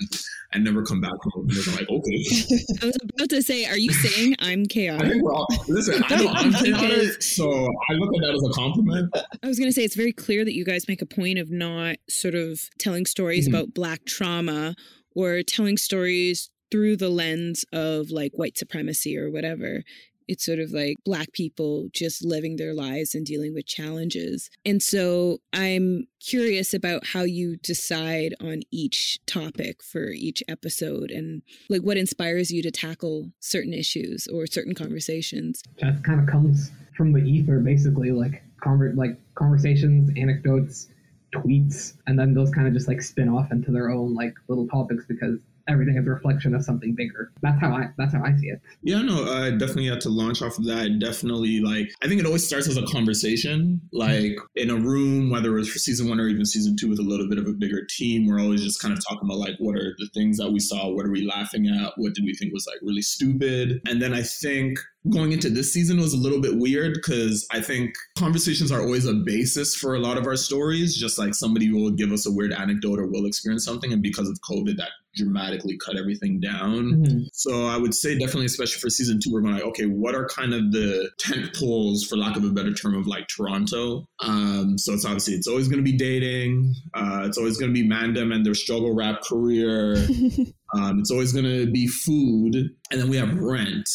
and 0.53 0.63
never 0.63 0.83
come 0.83 1.01
back 1.01 1.13
home. 1.21 1.47
And 1.49 1.51
they're 1.51 1.75
like, 1.75 1.89
okay. 1.89 2.25
I 2.81 2.85
was 2.85 2.97
about 3.15 3.29
to 3.29 3.41
say, 3.41 3.65
are 3.65 3.77
you 3.77 3.91
saying 3.91 4.35
I'm 4.39 4.65
chaotic? 4.65 5.13
I 5.13 5.19
all, 5.19 5.47
listen, 5.67 6.03
I 6.07 6.15
know 6.15 6.29
I'm 6.29 6.53
chaotic, 6.63 7.21
so 7.21 7.49
I 7.89 7.93
look 7.93 8.15
at 8.15 8.21
that 8.21 8.33
as 8.35 8.49
a 8.49 8.53
compliment. 8.53 9.15
I 9.43 9.47
was 9.47 9.59
gonna 9.59 9.71
say 9.71 9.83
it's 9.83 9.95
very 9.95 10.13
clear 10.13 10.45
that 10.45 10.53
you 10.53 10.65
guys 10.65 10.87
make 10.87 11.01
a 11.01 11.05
point 11.05 11.39
of 11.39 11.51
not 11.51 11.97
sort 12.09 12.35
of 12.35 12.69
telling 12.79 13.05
stories 13.05 13.47
mm-hmm. 13.47 13.55
about 13.55 13.73
black 13.73 14.05
trauma 14.05 14.75
or 15.15 15.43
telling 15.43 15.77
stories 15.77 16.49
through 16.71 16.97
the 16.97 17.09
lens 17.09 17.65
of 17.71 18.11
like 18.11 18.33
white 18.35 18.57
supremacy 18.57 19.17
or 19.17 19.29
whatever. 19.29 19.83
It's 20.27 20.43
sort 20.43 20.57
of 20.57 20.71
like 20.71 20.95
Black 21.05 21.31
people 21.33 21.87
just 21.93 22.25
living 22.25 22.55
their 22.55 22.73
lives 22.73 23.13
and 23.13 23.23
dealing 23.25 23.53
with 23.53 23.67
challenges. 23.67 24.49
And 24.65 24.81
so 24.81 25.37
I'm 25.53 26.07
curious 26.19 26.73
about 26.73 27.05
how 27.05 27.21
you 27.21 27.57
decide 27.57 28.33
on 28.41 28.61
each 28.71 29.19
topic 29.27 29.83
for 29.83 30.09
each 30.09 30.41
episode 30.47 31.11
and 31.11 31.43
like 31.69 31.81
what 31.81 31.97
inspires 31.97 32.49
you 32.49 32.63
to 32.63 32.71
tackle 32.71 33.29
certain 33.39 33.73
issues 33.73 34.27
or 34.27 34.47
certain 34.47 34.73
conversations. 34.73 35.61
That 35.79 36.03
kind 36.03 36.19
of 36.19 36.25
comes 36.25 36.71
from 36.97 37.13
the 37.13 37.19
ether, 37.19 37.59
basically, 37.59 38.11
like 38.11 38.43
conver- 38.63 38.95
like 38.95 39.19
conversations, 39.35 40.09
anecdotes, 40.17 40.87
tweets, 41.35 41.93
and 42.07 42.17
then 42.17 42.33
those 42.33 42.49
kind 42.49 42.67
of 42.67 42.73
just 42.73 42.87
like 42.87 43.01
spin 43.01 43.29
off 43.29 43.51
into 43.51 43.71
their 43.71 43.91
own 43.91 44.15
like 44.15 44.33
little 44.47 44.67
topics 44.67 45.05
because 45.05 45.39
everything 45.67 45.97
is 45.97 46.05
a 46.05 46.09
reflection 46.09 46.53
of 46.53 46.63
something 46.63 46.93
bigger. 46.95 47.31
That's 47.41 47.59
how 47.59 47.73
I 47.73 47.89
that's 47.97 48.13
how 48.13 48.23
I 48.23 48.35
see 48.37 48.47
it. 48.47 48.61
Yeah, 48.81 49.01
no, 49.01 49.23
I 49.31 49.51
definitely 49.51 49.87
had 49.87 50.01
to 50.01 50.09
launch 50.09 50.41
off 50.41 50.57
of 50.57 50.65
that. 50.65 50.99
Definitely, 50.99 51.59
like 51.59 51.89
I 52.01 52.07
think 52.07 52.19
it 52.19 52.25
always 52.25 52.45
starts 52.45 52.67
as 52.67 52.77
a 52.77 52.85
conversation, 52.85 53.81
like 53.91 54.37
in 54.55 54.69
a 54.69 54.75
room, 54.75 55.29
whether 55.29 55.55
it 55.55 55.59
was 55.59 55.69
for 55.69 55.79
season 55.79 56.09
one 56.09 56.19
or 56.19 56.27
even 56.27 56.45
season 56.45 56.75
two, 56.77 56.89
with 56.89 56.99
a 56.99 57.03
little 57.03 57.27
bit 57.27 57.37
of 57.37 57.47
a 57.47 57.53
bigger 57.53 57.85
team. 57.89 58.27
We're 58.27 58.41
always 58.41 58.63
just 58.63 58.81
kind 58.81 58.93
of 58.93 59.03
talking 59.07 59.27
about 59.27 59.37
like 59.37 59.55
what 59.59 59.75
are 59.75 59.95
the 59.97 60.09
things 60.13 60.37
that 60.37 60.51
we 60.51 60.59
saw, 60.59 60.89
what 60.89 61.05
are 61.05 61.11
we 61.11 61.25
laughing 61.25 61.67
at, 61.67 61.93
what 61.97 62.13
did 62.13 62.25
we 62.25 62.33
think 62.33 62.53
was 62.53 62.67
like 62.67 62.79
really 62.81 63.01
stupid, 63.01 63.81
and 63.87 64.01
then 64.01 64.13
I 64.13 64.21
think 64.21 64.79
going 65.09 65.31
into 65.31 65.49
this 65.49 65.71
season 65.73 65.99
was 65.99 66.13
a 66.13 66.17
little 66.17 66.41
bit 66.41 66.57
weird 66.57 66.93
because 66.95 67.47
I 67.51 67.61
think 67.61 67.95
conversations 68.17 68.71
are 68.71 68.81
always 68.81 69.05
a 69.05 69.13
basis 69.13 69.75
for 69.75 69.95
a 69.95 69.99
lot 69.99 70.17
of 70.17 70.25
our 70.25 70.35
stories. 70.35 70.95
Just 70.95 71.17
like 71.17 71.35
somebody 71.35 71.71
will 71.71 71.91
give 71.91 72.11
us 72.11 72.25
a 72.25 72.31
weird 72.31 72.53
anecdote 72.53 72.99
or 72.99 73.07
will 73.07 73.25
experience 73.25 73.65
something, 73.65 73.93
and 73.93 74.01
because 74.01 74.29
of 74.29 74.39
COVID, 74.41 74.77
that 74.77 74.89
dramatically 75.15 75.77
cut 75.77 75.97
everything 75.97 76.39
down. 76.39 76.91
Mm-hmm. 76.91 77.19
So 77.33 77.67
I 77.67 77.77
would 77.77 77.93
say 77.93 78.17
definitely, 78.17 78.47
especially 78.47 78.79
for 78.79 78.89
season 78.89 79.19
two, 79.23 79.31
we're 79.31 79.41
going 79.41 79.53
like, 79.53 79.63
okay, 79.63 79.85
what 79.85 80.13
are 80.13 80.27
kind 80.27 80.53
of 80.53 80.71
the 80.71 81.09
tent 81.19 81.55
poles, 81.55 82.03
for 82.03 82.17
lack 82.17 82.35
of 82.35 82.43
a 82.43 82.49
better 82.49 82.73
term, 82.73 82.95
of 82.95 83.07
like 83.07 83.27
Toronto? 83.27 84.07
Um, 84.21 84.77
so 84.77 84.93
it's 84.93 85.05
obviously 85.05 85.35
it's 85.35 85.47
always 85.47 85.67
going 85.67 85.83
to 85.83 85.89
be 85.89 85.97
dating. 85.97 86.73
Uh, 86.93 87.23
it's 87.25 87.37
always 87.37 87.57
going 87.57 87.73
to 87.73 87.81
be 87.81 87.87
Mandem 87.87 88.33
and 88.33 88.45
their 88.45 88.55
struggle 88.55 88.93
rap 88.93 89.21
career. 89.21 89.95
um, 90.75 90.99
it's 90.99 91.11
always 91.11 91.31
going 91.31 91.45
to 91.45 91.71
be 91.71 91.87
food, 91.87 92.55
and 92.91 93.01
then 93.01 93.09
we 93.09 93.17
have 93.17 93.33
rent 93.39 93.89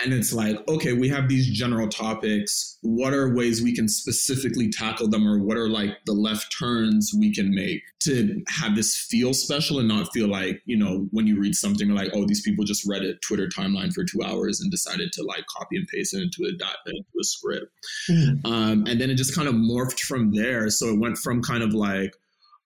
and 0.00 0.12
it's 0.12 0.32
like 0.32 0.56
okay 0.68 0.92
we 0.92 1.08
have 1.08 1.28
these 1.28 1.48
general 1.48 1.88
topics. 1.88 2.78
What 2.82 3.12
are 3.12 3.34
ways 3.34 3.60
we 3.62 3.74
can 3.74 3.88
specifically 3.88 4.70
tackle 4.70 5.08
them 5.08 5.26
or 5.26 5.38
what 5.42 5.56
are 5.56 5.68
like 5.68 5.96
the 6.06 6.12
left 6.12 6.54
turns 6.58 7.12
we 7.18 7.34
can 7.34 7.54
make 7.54 7.82
to 8.04 8.42
have 8.48 8.76
this 8.76 8.96
feel 8.96 9.34
special 9.34 9.78
and 9.78 9.88
not 9.88 10.12
feel 10.12 10.28
like 10.28 10.62
you 10.64 10.76
know 10.76 11.08
when 11.10 11.26
you 11.26 11.38
read 11.40 11.54
something 11.54 11.90
like 11.90 12.10
oh 12.14 12.24
these 12.24 12.42
people 12.42 12.64
just 12.64 12.86
read 12.88 13.02
a 13.02 13.14
twitter 13.16 13.48
timeline 13.48 13.92
for 13.92 14.04
two 14.04 14.22
hours 14.22 14.60
and 14.60 14.70
decided 14.70 15.12
to 15.12 15.22
like 15.24 15.44
copy 15.56 15.76
and 15.76 15.88
paste 15.88 16.14
it 16.14 16.22
into 16.22 16.44
a 16.48 16.52
dot 16.56 16.76
into 16.86 17.02
a 17.20 17.24
script. 17.24 17.72
Mhm. 18.08 18.40
um, 18.44 18.86
and 18.86 19.00
then 19.00 19.10
it 19.10 19.16
just 19.16 19.34
kind 19.34 19.48
of 19.48 19.54
morphed 19.54 20.00
from 20.00 20.32
there. 20.32 20.70
So 20.70 20.88
it 20.88 20.98
went 20.98 21.18
from 21.18 21.42
kind 21.42 21.62
of 21.62 21.74
like 21.74 22.14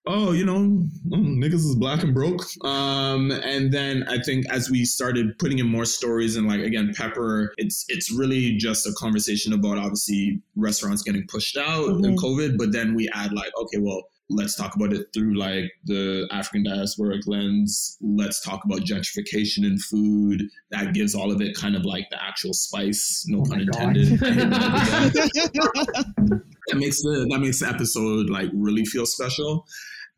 oh, 0.07 0.33
you 0.33 0.45
know, 0.45 0.87
niggas 1.09 1.55
is 1.55 1.77
black 1.77 2.03
and 2.03 2.15
broke. 2.15 2.43
Um, 2.65 3.31
and 3.31 3.73
then 3.73 4.05
I 4.09 4.19
think 4.19 4.47
as 4.51 4.71
we 4.71 4.85
started 4.85 5.39
putting 5.39 5.59
in 5.59 5.69
more 5.69 5.85
stories 5.85 6.37
and 6.37 6.49
like 6.49 6.61
again, 6.61 6.93
Pepper, 6.97 7.53
it's 7.57 7.85
it's 7.89 8.11
really 8.13 8.57
just 8.57 8.87
a 8.87 8.93
conversation 8.99 9.53
about 9.53 9.79
obviously 9.79 10.41
restaurants 10.57 11.03
getting 11.03 11.27
pushed 11.29 11.57
out 11.57 11.89
and 11.89 12.19
COVID, 12.19 12.59
but 12.59 12.73
then 12.73 12.95
we 12.95 13.09
add 13.15 13.33
like, 13.33 13.53
okay, 13.57 13.79
well, 13.79 14.03
let's 14.29 14.57
talk 14.57 14.75
about 14.75 14.93
it 14.93 15.07
through 15.13 15.37
like 15.37 15.71
the 15.85 16.27
African 16.33 16.65
diasporic 16.65 17.23
lens. 17.27 17.99
Let's 18.01 18.41
talk 18.41 18.65
about 18.65 18.81
gentrification 18.81 19.65
in 19.65 19.79
food. 19.79 20.43
That 20.71 20.95
gives 20.95 21.15
all 21.15 21.31
of 21.31 21.41
it 21.41 21.57
kind 21.57 21.77
of 21.77 21.85
like 21.85 22.09
the 22.11 22.23
actual 22.23 22.55
spice, 22.55 23.25
no 23.29 23.41
Oh 23.41 23.45
pun 23.45 23.61
intended. 23.61 24.21
that 26.69 26.77
makes 26.79 27.03
the 27.03 27.27
that 27.31 27.39
makes 27.41 27.61
the 27.61 27.69
episode 27.69 28.31
like 28.31 28.51
really 28.55 28.85
feel 28.85 29.07
special. 29.07 29.67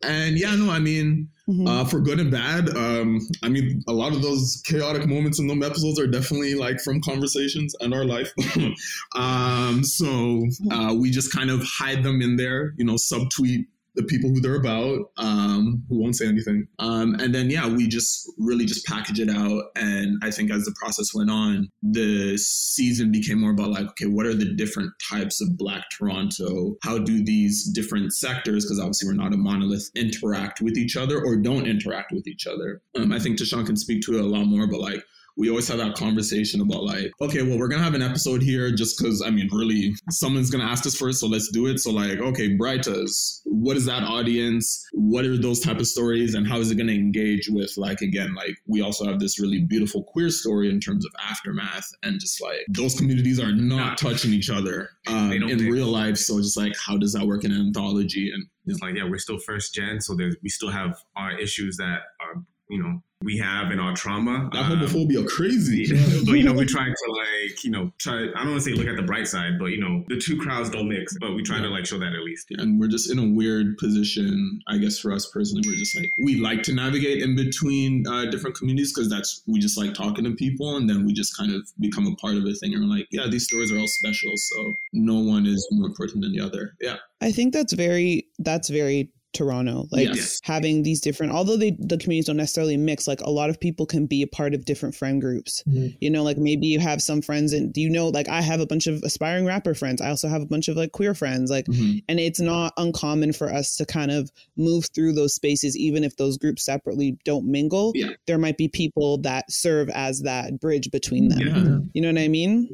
And 0.03 0.39
yeah, 0.39 0.55
no, 0.55 0.71
I 0.71 0.81
mean, 0.81 1.29
Mhm. 1.49 1.67
uh, 1.69 1.85
for 1.85 2.01
good 2.01 2.21
and 2.21 2.31
bad. 2.31 2.69
Um, 2.77 3.21
I 3.43 3.49
mean, 3.49 3.83
a 3.87 3.93
lot 3.93 4.13
of 4.15 4.23
those 4.23 4.63
chaotic 4.67 5.07
moments 5.07 5.39
in 5.39 5.47
them 5.47 5.63
episodes 5.63 5.99
are 5.99 6.07
definitely 6.07 6.55
like 6.55 6.81
from 6.81 7.01
conversations 7.01 7.75
and 7.81 7.95
our 7.95 8.05
life. 8.05 8.33
um, 9.17 9.85
so 9.85 10.47
uh, 10.71 10.95
we 10.99 11.11
just 11.11 11.33
kind 11.33 11.51
of 11.51 11.63
hide 11.63 12.03
them 12.03 12.21
in 12.23 12.37
there, 12.37 12.75
you 12.77 12.85
know, 12.85 12.95
subtweet 12.95 13.67
the 13.95 14.03
people 14.03 14.31
who 14.31 14.41
they're 14.41 14.57
about, 14.57 15.11
um, 15.17 15.83
who 15.89 16.01
won't 16.01 16.17
say 16.17 16.27
anything. 16.27 16.67
Um, 16.79 17.15
and 17.15 17.35
then, 17.35 17.51
yeah, 17.51 17.69
we 17.69 17.87
just 17.87 18.29
really 18.39 18.65
just 18.65 18.85
package 18.87 19.21
it 19.21 19.31
out. 19.31 19.65
And 19.77 20.19
I 20.23 20.31
think 20.31 20.51
as 20.51 20.65
the 20.65 20.75
process 20.81 21.15
went 21.15 21.31
on, 21.31 21.69
the 21.83 22.37
season 22.37 23.13
became 23.13 23.41
more 23.41 23.53
about 23.53 23.71
like, 23.71 23.87
okay, 23.91 24.07
what 24.07 24.27
are 24.27 24.35
the 24.35 24.53
different 24.55 24.91
types 25.11 25.41
of 25.41 25.57
Black 25.57 25.85
Toronto? 25.97 26.77
How 26.83 26.99
do 26.99 27.25
these 27.25 27.71
different 27.73 28.13
sectors, 28.13 28.65
because 28.65 28.81
obviously 28.81 29.09
we're 29.09 29.15
not 29.15 29.33
a 29.33 29.37
monolith, 29.37 29.89
interact 29.95 30.61
with 30.61 30.77
each 30.77 30.97
other 30.97 31.25
or 31.25 31.37
don't 31.37 31.67
interact 31.67 32.13
with 32.13 32.27
each 32.27 32.47
other? 32.47 32.83
Um, 32.97 33.13
I 33.13 33.19
think 33.19 33.39
Tashawn 33.39 33.67
can 33.67 33.77
speak 33.77 34.03
to 34.03 34.15
it 34.15 34.21
a 34.21 34.27
lot 34.27 34.45
more, 34.45 34.67
but 34.67 34.81
like, 34.81 35.05
we 35.37 35.49
always 35.49 35.69
have 35.69 35.79
that 35.79 35.97
conversation 35.97 36.61
about 36.61 36.85
like, 36.85 37.13
okay, 37.21 37.43
well, 37.43 37.59
we're 37.59 37.69
gonna 37.69 37.83
have 37.83 37.95
an 37.95 38.03
episode 38.03 38.43
here 38.43 38.71
just 38.73 38.99
because 38.99 39.23
I 39.23 39.31
mean, 39.31 39.49
really, 39.53 39.95
someone's 40.11 40.51
gonna 40.51 40.65
ask 40.65 40.87
us 40.87 40.97
first, 40.97 41.21
so 41.21 41.27
let's 41.27 41.51
do 41.51 41.67
it. 41.67 41.79
So 41.81 41.91
like, 41.91 42.19
okay, 42.19 42.57
Brightas, 42.57 43.41
what 43.45 43.77
is 43.77 43.85
that 43.87 44.03
audience? 44.03 44.85
What 44.93 45.25
are 45.25 45.37
those 45.37 45.61
type 45.61 45.79
of 45.79 45.87
stories, 45.87 46.35
and 46.35 46.47
how 46.47 46.59
is 46.59 46.71
it 46.71 46.77
gonna 46.77 46.93
engage 46.93 47.49
with 47.49 47.73
like 47.77 48.01
again, 48.01 48.35
like 48.35 48.57
we 48.67 48.81
also 48.81 49.05
have 49.05 49.21
this 49.21 49.41
really 49.41 49.61
beautiful 49.61 50.05
queer 50.05 50.31
story 50.31 50.71
in 50.71 50.81
terms 50.81 51.05
of 51.05 51.13
aftermath, 51.29 51.89
and 52.03 52.21
just 52.21 52.41
like 52.41 52.61
those 52.69 52.95
communities 52.95 53.41
are 53.41 53.53
not 53.53 53.99
touching 53.99 54.33
each 54.33 54.51
other 54.51 54.91
um, 55.07 55.33
in 55.33 55.59
real 55.71 55.87
life. 55.89 56.17
So 56.17 56.41
just 56.41 56.57
like, 56.57 56.75
how 56.79 56.97
does 56.97 57.13
that 57.13 57.27
work 57.27 57.45
in 57.45 57.53
an 57.53 57.61
anthology? 57.61 58.31
And 58.33 58.47
It's 58.67 58.81
like, 58.81 58.95
yeah, 58.95 59.05
we're 59.05 59.19
still 59.19 59.39
first 59.39 59.75
gen, 59.75 60.01
so 60.01 60.15
there's 60.15 60.37
we 60.43 60.49
still 60.49 60.71
have 60.71 60.97
our 61.17 61.37
issues 61.39 61.77
that 61.79 62.01
are, 62.21 62.43
you 62.69 62.83
know, 62.83 63.03
we 63.23 63.39
have 63.39 63.73
in 63.73 63.81
our 63.81 63.95
trauma. 63.95 64.51
that 64.53 64.71
Um, 64.71 64.79
homophobia 64.79 65.27
crazy. 65.27 65.87
but 66.27 66.33
you 66.33 66.43
know, 66.45 66.53
we 66.53 66.67
try 66.67 66.85
to 66.85 67.13
like, 67.13 67.65
you 67.65 67.71
know, 67.71 67.91
try. 67.99 68.25
I 68.25 68.45
don't 68.45 68.51
want 68.51 68.63
to 68.63 68.71
say 68.71 68.73
look 68.73 68.87
at 68.87 68.97
the 68.97 69.03
bright 69.03 69.29
side, 69.29 69.59
but 69.59 69.67
you 69.67 69.81
know, 69.81 70.05
the 70.09 70.19
two 70.19 70.39
crowds 70.39 70.69
don't 70.71 70.89
mix. 70.89 71.17
But 71.21 71.35
we 71.35 71.43
try 71.43 71.61
to 71.61 71.69
like 71.69 71.87
show 71.87 71.99
that 71.99 72.13
at 72.13 72.21
least. 72.25 72.45
Yeah. 72.51 72.63
and 72.63 72.79
we're 72.79 72.89
just 72.89 73.11
in 73.11 73.19
a 73.19 73.27
weird 73.27 73.77
position 73.79 74.61
i 74.69 74.77
guess 74.77 74.99
for 74.99 75.13
us 75.13 75.31
personally 75.33 75.63
we're 75.67 75.77
just 75.77 75.97
like 75.97 76.11
we 76.25 76.41
like 76.41 76.63
to 76.65 76.75
navigate 76.75 77.23
in 77.23 77.37
between 77.37 78.07
uh, 78.07 78.27
different 78.27 78.57
communities 78.57 78.93
because 78.93 79.09
that's 79.09 79.43
we 79.47 79.59
just 79.59 79.79
like 79.79 79.95
talking 79.95 80.25
to 80.25 80.35
people 80.35 80.77
and 80.77 80.89
then 80.89 81.05
we 81.05 81.13
just 81.13 81.37
kind 81.37 81.55
of 81.55 81.63
become 81.81 82.07
a 82.07 82.15
part 82.17 82.35
of 82.37 82.45
a 82.45 82.53
thing 82.55 82.75
and 82.75 82.83
we're 82.83 82.97
like 82.97 83.07
yeah 83.11 83.27
these 83.29 83.45
stories 83.45 83.73
are 83.73 83.79
all 83.79 83.87
special 83.87 84.31
so 84.37 84.75
no 84.93 85.19
one 85.19 85.47
is 85.47 85.67
more 85.71 85.87
important 85.87 86.23
than 86.23 86.33
the 86.33 86.41
other 86.41 86.75
yeah 86.81 86.97
I 87.21 87.33
think 87.33 87.53
that's 87.55 87.73
very 87.73 88.27
that's 88.39 88.69
very 88.69 89.11
Toronto. 89.35 89.87
Like 89.91 90.09
Yes. 90.09 90.41
having 90.43 90.83
these 90.83 91.01
different 91.01 91.33
although 91.33 91.57
they 91.57 91.77
the 91.79 91.99
communities 91.99 92.27
don't 92.27 92.37
necessarily 92.37 92.77
mix, 92.77 93.07
like 93.07 93.21
a 93.23 93.31
lot 93.31 93.51
of 93.51 93.61
people 93.61 93.85
can 93.87 94.07
be 94.07 94.23
a 94.23 94.27
part 94.27 94.55
of 94.55 94.65
different 94.65 94.95
friend 94.95 95.21
groups. 95.21 95.63
Mhm. 95.69 95.97
You 96.01 96.11
know, 96.11 96.23
like 96.23 96.39
maybe 96.39 96.67
you 96.67 96.79
have 96.79 97.03
some 97.03 97.21
friends 97.21 97.53
and 97.53 97.73
do 97.73 97.81
you 97.81 97.91
know, 97.91 98.09
like 98.09 98.29
I 98.29 98.41
have 98.41 98.61
a 98.61 98.67
bunch 98.67 98.87
of 98.87 99.03
aspiring 99.03 99.45
rapper 99.45 99.75
friends. 99.75 100.01
I 100.01 100.09
also 100.11 100.29
have 100.29 100.43
a 100.43 100.47
bunch 100.47 100.69
of 100.69 100.77
like 100.77 100.93
queer 100.93 101.15
friends. 101.15 101.51
Like 101.51 101.67
and 101.69 102.21
it's 102.21 102.41
not 102.41 102.73
uncommon 102.77 103.33
for 103.33 103.53
us 103.53 103.77
to 103.77 103.85
kind 103.87 104.11
of 104.11 104.31
move 104.57 104.87
through 104.95 105.13
those 105.13 105.35
spaces 105.35 105.77
even 105.77 106.05
if 106.05 106.17
those 106.17 106.39
groups 106.39 106.65
separately 106.65 107.19
don't 107.25 107.45
mingle. 107.47 107.93
Yeah. 107.95 108.11
There 108.27 108.39
might 108.39 108.57
be 108.57 108.69
people 108.69 109.19
that 109.19 109.51
serve 109.51 109.89
as 109.91 110.21
that 110.23 110.61
bridge 110.61 110.91
between 110.91 111.29
them. 111.29 111.41
yeah 111.41 111.79
You 111.93 112.01
know 112.03 112.09
what 112.13 112.19
I 112.23 112.29
mean? 112.29 112.69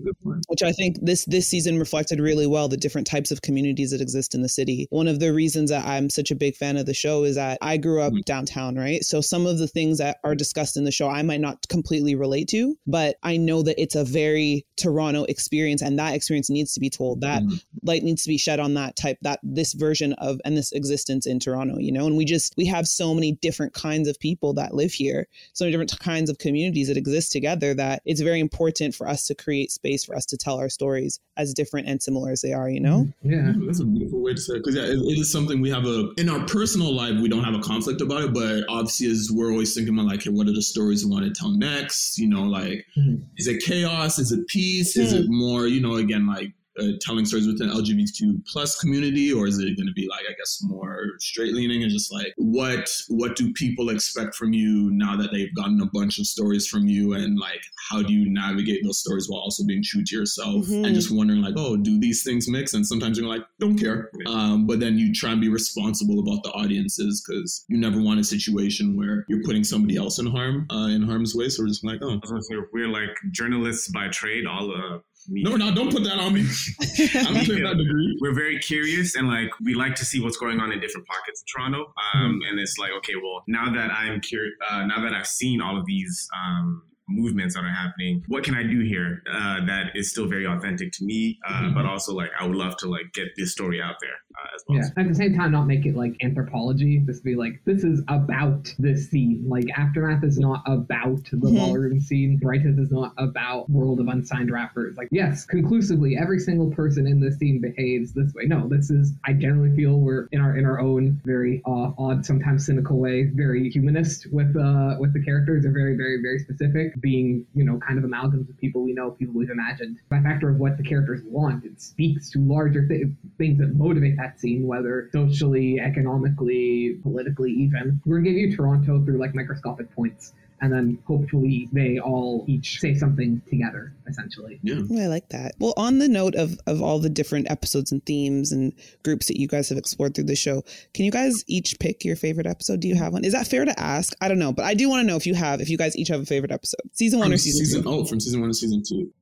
which 0.49 0.63
I 0.63 0.73
think 0.73 0.99
this 1.03 1.25
this 1.25 1.49
season 1.49 1.79
reflected 1.79 2.21
really 2.21 2.47
well 2.47 2.69
the 2.69 2.77
different 2.77 3.07
types 3.07 3.31
of 3.31 3.43
communities 3.43 3.91
that 3.91 4.01
exist 4.01 4.35
in 4.35 4.43
the 4.43 4.49
city. 4.49 4.87
One 4.91 5.09
of 5.09 5.21
the 5.21 5.33
reasons 5.33 5.71
that 5.71 5.87
I'm 5.87 6.11
such 6.11 6.31
a 6.31 6.35
big 6.35 6.50
fan 6.57 6.77
of 6.77 6.87
the 6.87 6.95
show 6.95 7.25
is 7.25 7.37
that 7.37 7.59
I 7.61 7.77
grew 7.77 8.01
up 8.01 8.13
Mhm. 8.13 8.25
downtown, 8.25 8.77
right? 8.77 9.05
So 9.05 9.21
some 9.21 9.47
of 9.47 9.59
the 9.59 9.69
things 9.69 9.99
that 9.99 10.19
are 10.25 10.35
discussed 10.35 10.77
in 10.77 10.85
the 10.85 10.91
show 10.93 11.09
I 11.09 11.23
might 11.23 11.41
not 11.41 11.67
completely 11.69 12.15
relate 12.15 12.49
to, 12.49 12.77
but 12.87 13.17
I 13.23 13.37
know 13.37 13.63
that 13.63 13.81
it's 13.81 13.95
a 13.95 14.05
very 14.05 14.67
Toronto 14.77 15.25
experience 15.25 15.83
and 15.83 15.99
that 15.99 16.15
experience 16.15 16.51
needs 16.51 16.73
to 16.75 16.81
be 16.81 16.91
told. 16.91 17.21
That 17.21 17.43
Mhm. 17.43 17.63
light 17.83 18.03
needs 18.03 18.23
to 18.23 18.29
be 18.29 18.39
shed 18.39 18.61
on 18.61 18.75
that 18.75 18.97
type 18.97 19.19
that 19.23 19.41
this 19.43 19.73
version 19.75 20.13
of 20.15 20.41
and 20.45 20.57
this 20.57 20.73
existence 20.73 21.27
in 21.27 21.39
Toronto, 21.41 21.79
you 21.79 21.93
know? 21.93 22.07
And 22.07 22.17
we 22.17 22.25
just 22.25 22.55
we 22.57 22.67
have 22.67 22.87
so 22.87 23.15
many 23.15 23.33
different 23.41 23.73
kinds 23.73 24.09
of 24.09 24.19
people 24.19 24.53
that 24.55 24.75
live 24.75 24.93
here 24.93 25.27
so 25.53 25.65
many 25.65 25.73
different 25.73 25.99
kinds 26.01 26.31
of 26.31 26.39
communities 26.39 26.89
that 26.89 26.97
exist 26.97 27.33
together 27.33 27.75
that 27.75 28.03
it's 28.05 28.21
very 28.21 28.41
important 28.41 28.95
for 28.95 29.09
us 29.09 29.27
to 29.27 29.35
create 29.35 29.71
space 29.71 30.05
for 30.05 30.17
us 30.17 30.25
to 30.27 30.37
tell 30.37 30.59
our 30.59 30.69
stories 30.69 31.19
as 31.37 31.53
different 31.55 31.87
and 31.89 32.03
similar 32.03 32.31
as 32.31 32.41
they 32.41 32.53
are, 32.53 32.69
you 32.71 32.81
know? 32.81 33.09
Yeah. 33.23 33.53
That's 33.67 33.81
a 33.81 33.85
beautiful 33.85 34.21
way 34.21 34.35
to 34.35 34.41
say 34.41 34.55
it. 34.55 34.59
Because 34.59 34.75
yeah, 34.77 34.83
it, 34.85 34.99
it 34.99 35.19
is 35.19 35.31
something 35.31 35.61
we 35.61 35.71
have 35.71 35.87
a 35.87 36.11
in 36.17 36.29
our 36.29 36.40
personal 36.47 36.93
life. 36.95 37.21
We 37.21 37.29
don't 37.29 37.45
have 37.45 37.55
a 37.55 37.61
conflict 37.61 38.01
about 38.01 38.23
it, 38.25 38.33
but 38.35 38.65
obviously, 38.69 39.11
as 39.11 39.31
we're 39.33 39.51
always 39.51 39.75
thinking 39.75 39.95
about 39.95 40.07
like, 40.07 40.23
hey, 40.23 40.31
what 40.31 40.47
are 40.47 40.53
the 40.53 40.63
stories 40.63 41.05
we 41.05 41.11
want 41.11 41.25
to 41.25 41.33
tell 41.33 41.51
next? 41.51 42.19
You 42.19 42.29
know, 42.29 42.43
like, 42.43 42.87
Mhm. 42.99 43.23
is 43.37 43.47
it 43.47 43.63
chaos? 43.63 44.19
Is 44.19 44.33
it 44.33 44.47
peace? 44.49 44.97
Is 44.97 45.13
it 45.13 45.27
more, 45.29 45.67
you 45.67 45.81
know, 45.81 45.95
again, 45.97 46.27
like 46.27 46.53
uh, 46.79 46.89
telling 47.01 47.25
stories 47.25 47.47
within 47.47 47.69
LGBTQ 47.69 48.47
plus 48.47 48.79
community, 48.81 49.33
or 49.33 49.47
is 49.47 49.59
it 49.59 49.77
going 49.77 49.87
to 49.87 49.93
be 49.93 50.07
like, 50.09 50.25
I 50.29 50.33
guess, 50.39 50.61
more 50.63 51.07
straight 51.19 51.53
leaning 51.55 51.83
and 51.83 51.91
just 51.91 52.13
like, 52.13 52.33
what 52.37 52.89
what 53.09 53.37
do 53.37 53.53
people 53.55 53.91
expect 53.91 54.35
from 54.35 54.53
you 54.53 54.91
now 54.93 55.17
that 55.17 55.31
they've 55.33 55.55
gotten 55.55 55.81
a 55.81 55.87
bunch 55.87 56.19
of 56.19 56.27
stories 56.27 56.67
from 56.67 56.87
you, 56.87 57.15
and 57.15 57.39
like, 57.39 57.61
how 57.91 58.03
do 58.03 58.13
you 58.13 58.31
navigate 58.33 58.85
those 58.85 59.01
stories 59.01 59.27
while 59.29 59.41
also 59.41 59.65
being 59.65 59.83
true 59.83 60.03
to 60.05 60.17
yourself, 60.17 60.67
Mhm. 60.67 60.87
and 60.87 60.95
just 60.95 61.11
wondering 61.11 61.41
like, 61.43 61.55
oh, 61.57 61.77
do 61.77 61.99
these 61.99 62.23
things 62.23 62.49
mix? 62.49 62.75
And 62.75 62.87
sometimes 62.87 63.19
you're 63.19 63.29
like, 63.29 63.43
don't 63.59 63.77
care, 63.79 64.11
um, 64.27 64.67
but 64.67 64.81
then 64.81 64.99
you 64.99 65.13
try 65.13 65.33
and 65.33 65.41
be 65.41 65.49
responsible 65.49 66.21
about 66.21 66.43
the 66.45 66.51
audiences 66.51 67.23
because 67.27 67.65
you 67.69 67.77
never 67.79 68.01
want 68.01 68.21
a 68.21 68.25
situation 68.25 68.97
where 68.97 69.25
you're 69.29 69.43
putting 69.45 69.65
somebody 69.65 69.97
else 69.97 70.19
in 70.19 70.27
harm 70.27 70.67
uh, 70.71 70.89
in 70.89 71.03
harm's 71.03 71.35
way. 71.35 71.49
So 71.49 71.63
we're 71.63 71.69
just 71.69 71.85
like, 71.85 71.99
oh, 72.03 72.11
I 72.11 72.15
was 72.17 72.31
gonna 72.31 72.43
say 72.43 72.55
we're 72.73 72.89
like 72.89 73.17
journalists 73.33 73.89
by 73.89 74.09
trade. 74.09 74.47
All 74.47 74.71
uh, 74.73 74.99
me. 75.31 75.43
No, 75.43 75.57
no, 75.57 75.73
don't 75.75 75.91
put 75.93 76.05
that 76.05 76.19
on 76.19 76.35
me. 76.35 76.41
I 76.41 77.33
don't 77.33 77.47
take 77.47 77.63
that 77.63 77.77
degree. 77.79 78.17
We're 78.21 78.35
very 78.35 78.59
curious 78.59 79.15
and 79.17 79.29
like 79.29 79.51
we 79.61 79.75
like 79.75 79.95
to 79.97 80.05
see 80.05 80.21
what's 80.21 80.37
going 80.37 80.61
on 80.61 80.73
in 80.73 80.81
different 80.81 81.07
pockets 81.07 81.43
of 81.43 81.47
Toronto. 81.53 81.93
Um, 82.15 82.41
And 82.49 82.59
it's 82.59 82.79
like, 82.79 82.91
okay, 82.99 83.15
well, 83.23 83.43
now 83.47 83.73
that 83.73 83.91
I'm 83.91 84.21
curious, 84.21 84.55
uh, 84.71 84.85
now 84.87 85.01
that 85.03 85.15
I've 85.15 85.27
seen 85.27 85.61
all 85.61 85.79
of 85.79 85.87
these 85.87 86.29
um, 86.37 86.83
movements 87.11 87.55
that 87.55 87.65
are 87.65 87.69
happening, 87.69 88.23
what 88.29 88.45
can 88.45 88.55
I 88.55 88.63
do 88.63 88.81
here 88.81 89.23
uh, 89.31 89.65
that 89.67 89.93
is 89.95 90.11
still 90.11 90.27
very 90.27 90.47
authentic 90.47 90.93
to 90.93 91.05
me, 91.05 91.39
uh, 91.47 91.71
but 91.75 91.85
also 91.85 92.15
like 92.15 92.31
I 92.39 92.47
would 92.47 92.57
love 92.57 92.77
to 92.79 92.89
like 92.89 93.13
get 93.13 93.29
this 93.37 93.53
story 93.53 93.81
out 93.83 93.97
there 94.01 94.15
uh, 94.37 94.55
as 94.55 94.65
well. 94.69 94.79
Yeah. 94.79 95.03
At 95.03 95.09
the 95.09 95.15
same 95.15 95.35
time, 95.37 95.53
not 95.53 95.67
make 95.67 95.87
it 95.87 95.97
like 95.97 96.15
anthropology. 96.23 96.99
Just 97.07 97.25
be 97.25 97.35
like, 97.35 97.61
this 97.65 97.85
is 97.85 98.03
about 98.09 98.73
this 98.79 99.11
scene. 99.11 99.45
Like 99.47 99.67
Aftermath 99.77 100.25
is 100.25 100.39
not 100.39 100.63
about 100.67 101.25
the 101.31 101.49
Mhm. 101.51 101.57
ballroom 101.57 102.01
scene. 102.01 102.37
Brighteth 102.39 102.79
is 102.79 102.91
not 102.91 103.13
about 103.19 103.69
World 103.71 104.01
of 104.01 104.09
Unsigned 104.09 104.51
Rappers. 104.51 104.97
Like, 104.97 105.09
yes, 105.11 105.45
conclusively, 105.45 106.17
every 106.17 106.39
single 106.39 106.71
person 106.71 107.07
in 107.07 107.21
this 107.21 107.37
scene 107.39 107.61
behaves 107.61 108.13
this 108.13 108.33
way. 108.35 108.45
No, 108.47 108.69
this 108.69 108.91
is. 108.91 109.15
I 109.25 109.33
generally 109.33 109.75
feel 109.75 109.99
we're 109.99 110.29
in 110.33 110.41
our 110.41 110.57
in 110.57 110.65
our 110.65 110.81
own 110.81 111.21
very 111.25 111.63
uh, 111.67 111.93
odd, 111.99 112.25
sometimes 112.25 112.67
cynical 112.67 112.99
way, 112.99 113.25
very 113.35 113.69
humanist 113.71 114.27
with 114.33 114.55
uh 114.57 114.97
with 114.99 115.13
the 115.13 115.23
characters. 115.23 115.65
They're 115.65 115.73
very, 115.73 115.97
very, 115.97 116.21
very 116.23 116.39
specific. 116.39 117.00
Being 117.01 117.47
you 117.55 117.65
know 117.65 117.79
kind 117.79 117.99
of 117.99 118.05
amalgams 118.05 118.49
of 118.49 118.57
people 118.59 118.83
we 118.83 118.93
know, 118.93 119.13
people 119.13 119.35
we've 119.35 119.51
imagined. 119.51 119.99
By 120.09 120.21
factor 120.21 120.49
of 120.49 120.57
what 120.59 120.77
the 120.77 120.83
characters 120.83 121.23
want, 121.25 121.65
it 121.65 121.81
speaks 121.81 122.31
to 122.31 122.39
larger 122.39 122.87
th- 122.87 123.09
things 123.39 123.59
that 123.59 123.75
motivate 123.75 124.17
that 124.17 124.39
scene, 124.41 124.67
whether 124.67 125.09
socially, 125.13 125.81
economically, 125.81 126.99
politically, 127.03 127.53
even. 127.53 128.01
We're 128.05 128.19
gonna 128.19 128.31
give 128.31 128.39
you 128.39 128.57
Toronto 128.57 129.05
through 129.05 129.19
like 129.19 129.35
microscopic 129.35 129.91
points, 129.95 130.33
and 130.61 130.73
then 130.73 130.99
hopefully 131.07 131.69
they 131.73 131.99
all 131.99 132.45
each 132.47 132.81
say 132.81 132.95
something 132.95 133.41
together, 133.49 133.93
essentially. 134.07 134.61
Yeah. 134.63 134.83
I 135.03 135.07
like 135.07 135.29
that. 135.31 135.55
Well, 135.59 135.75
on 135.77 135.99
the 135.99 136.09
note 136.09 136.35
of 136.35 136.59
of 136.67 136.83
all 136.83 136.99
the 136.99 137.09
different 137.09 137.51
episodes 137.51 137.93
and 137.93 138.05
themes 138.05 138.53
and 138.53 138.73
groups 139.03 139.27
that 139.29 139.39
you 139.39 139.49
guys 139.49 139.69
have 139.69 139.79
explored 139.79 140.15
through 140.15 140.25
the 140.25 140.37
show, 140.37 140.63
can 140.95 141.05
you 141.05 141.11
guys 141.11 141.45
each 141.47 141.79
pick 141.79 142.05
your 142.05 142.17
favorite 142.17 142.47
episode? 142.47 142.81
Do 142.81 142.89
you 142.89 142.97
have 142.97 143.13
one? 143.13 143.25
Is 143.25 143.33
that 143.33 143.47
fair 143.47 143.65
to 143.65 143.81
ask? 143.81 144.15
I 144.21 144.29
don't 144.29 144.39
know, 144.39 144.53
but 144.53 144.65
I 144.65 144.75
do 144.75 144.89
want 144.89 145.03
to 145.03 145.07
know 145.07 145.17
if 145.17 145.27
you 145.27 145.35
have, 145.35 145.61
if 145.61 145.69
you 145.69 145.79
guys 145.79 145.97
each 145.97 146.09
have 146.09 146.21
a 146.21 146.27
favorite 146.27 146.53
episode, 146.53 146.81
season 146.93 147.19
one 147.19 147.29
From 147.29 147.35
or 147.35 147.39
season, 147.39 147.83
two. 147.83 147.89
Oh, 147.89 148.05
from 148.05 148.21
season 148.21 148.41
one 148.41 148.51
to 148.51 148.55
season 148.55 148.83
two. 148.87 149.13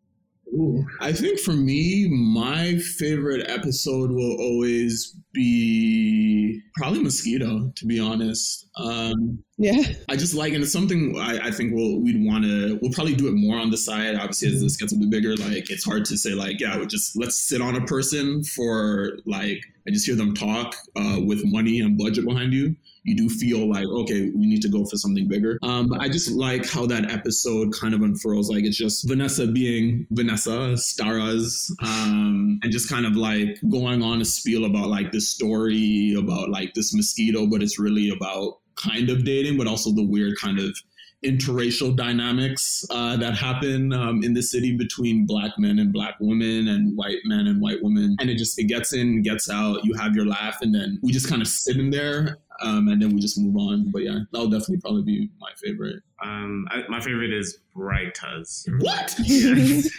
Ooh. 0.58 0.84
I 1.00 1.12
think 1.12 1.38
for 1.38 1.52
me, 1.52 2.08
my 2.08 2.78
favorite 2.98 3.48
episode 3.48 4.10
will 4.10 4.36
always 4.40 5.14
be 5.32 6.60
probably 6.74 7.00
Mosquito, 7.00 7.70
to 7.76 7.86
be 7.86 8.00
honest. 8.00 8.66
Um, 8.76 9.42
Yeah. 9.56 9.82
I 10.08 10.16
just 10.16 10.34
like, 10.34 10.52
and 10.54 10.62
it's 10.62 10.72
something 10.72 11.16
I, 11.18 11.48
I 11.48 11.50
think 11.50 11.74
we'll 11.74 12.00
we'd 12.00 12.24
want 12.24 12.44
to. 12.44 12.78
We'll 12.82 12.92
probably 12.92 13.14
do 13.14 13.28
it 13.28 13.34
more 13.34 13.56
on 13.56 13.70
the 13.70 13.76
side. 13.76 14.16
Obviously, 14.16 14.48
as 14.48 14.60
this 14.60 14.76
gets 14.76 14.92
a 14.92 14.96
bit 14.96 15.10
bigger, 15.10 15.36
like 15.36 15.70
it's 15.70 15.84
hard 15.84 16.04
to 16.06 16.16
say 16.16 16.30
like, 16.30 16.60
yeah, 16.60 16.82
just 16.86 17.16
let's 17.16 17.36
sit 17.36 17.60
on 17.60 17.76
a 17.76 17.84
person 17.84 18.42
for 18.42 19.18
like. 19.26 19.60
I 19.86 19.90
just 19.90 20.06
hear 20.06 20.16
them 20.16 20.34
talk 20.34 20.76
uh, 20.96 21.18
with 21.24 21.40
money 21.44 21.80
and 21.80 21.96
budget 21.96 22.26
behind 22.26 22.52
you. 22.52 22.76
You 23.04 23.16
do 23.16 23.28
feel 23.28 23.68
like 23.68 23.86
okay, 23.86 24.30
we 24.34 24.46
need 24.46 24.62
to 24.62 24.68
go 24.68 24.84
for 24.84 24.96
something 24.96 25.28
bigger. 25.28 25.58
Um, 25.62 25.88
but 25.88 26.00
I 26.00 26.08
just 26.08 26.30
like 26.30 26.68
how 26.68 26.86
that 26.86 27.10
episode 27.10 27.72
kind 27.72 27.94
of 27.94 28.02
unfurls. 28.02 28.50
Like 28.50 28.64
it's 28.64 28.76
just 28.76 29.08
Vanessa 29.08 29.46
being 29.46 30.06
Vanessa, 30.10 30.74
Staras, 30.76 31.70
um, 31.82 32.58
and 32.62 32.72
just 32.72 32.88
kind 32.88 33.06
of 33.06 33.16
like 33.16 33.58
going 33.68 34.02
on 34.02 34.20
a 34.20 34.24
spiel 34.24 34.64
about 34.64 34.88
like 34.88 35.12
this 35.12 35.28
story 35.28 36.14
about 36.18 36.50
like 36.50 36.74
this 36.74 36.94
mosquito, 36.94 37.46
but 37.46 37.62
it's 37.62 37.78
really 37.78 38.10
about 38.10 38.58
kind 38.76 39.10
of 39.10 39.24
dating, 39.24 39.58
but 39.58 39.66
also 39.66 39.90
the 39.90 40.04
weird 40.04 40.34
kind 40.40 40.58
of 40.58 40.76
interracial 41.24 41.96
dynamics 41.96 42.84
uh, 42.90 43.16
that 43.16 43.34
happen 43.34 43.92
um, 43.92 44.22
in 44.22 44.34
the 44.34 44.42
city 44.42 44.76
between 44.76 45.26
black 45.26 45.50
men 45.58 45.78
and 45.78 45.92
black 45.92 46.14
women 46.20 46.68
and 46.68 46.96
white 46.96 47.18
men 47.24 47.46
and 47.46 47.60
white 47.60 47.82
women. 47.82 48.16
And 48.20 48.30
it 48.30 48.36
just 48.38 48.58
it 48.58 48.64
gets 48.64 48.92
in, 48.92 49.22
gets 49.22 49.50
out. 49.50 49.84
You 49.84 49.94
have 49.94 50.14
your 50.14 50.26
laugh, 50.26 50.58
and 50.62 50.74
then 50.74 50.98
we 51.02 51.12
just 51.12 51.28
kind 51.28 51.42
of 51.42 51.48
sit 51.48 51.76
in 51.76 51.90
there, 51.90 52.38
um, 52.60 52.88
and 52.88 53.00
then 53.00 53.14
we 53.14 53.20
just 53.20 53.38
move 53.38 53.56
on. 53.56 53.90
But 53.90 54.02
yeah, 54.02 54.18
that'll 54.32 54.48
definitely 54.48 54.80
probably 54.80 55.02
be 55.02 55.30
my 55.40 55.50
favorite. 55.62 56.02
Um, 56.24 56.66
I, 56.70 56.82
my 56.88 57.00
favorite 57.00 57.32
is 57.32 57.58
Brightas. 57.76 58.64
What? 58.80 59.14
Yes. 59.24 59.90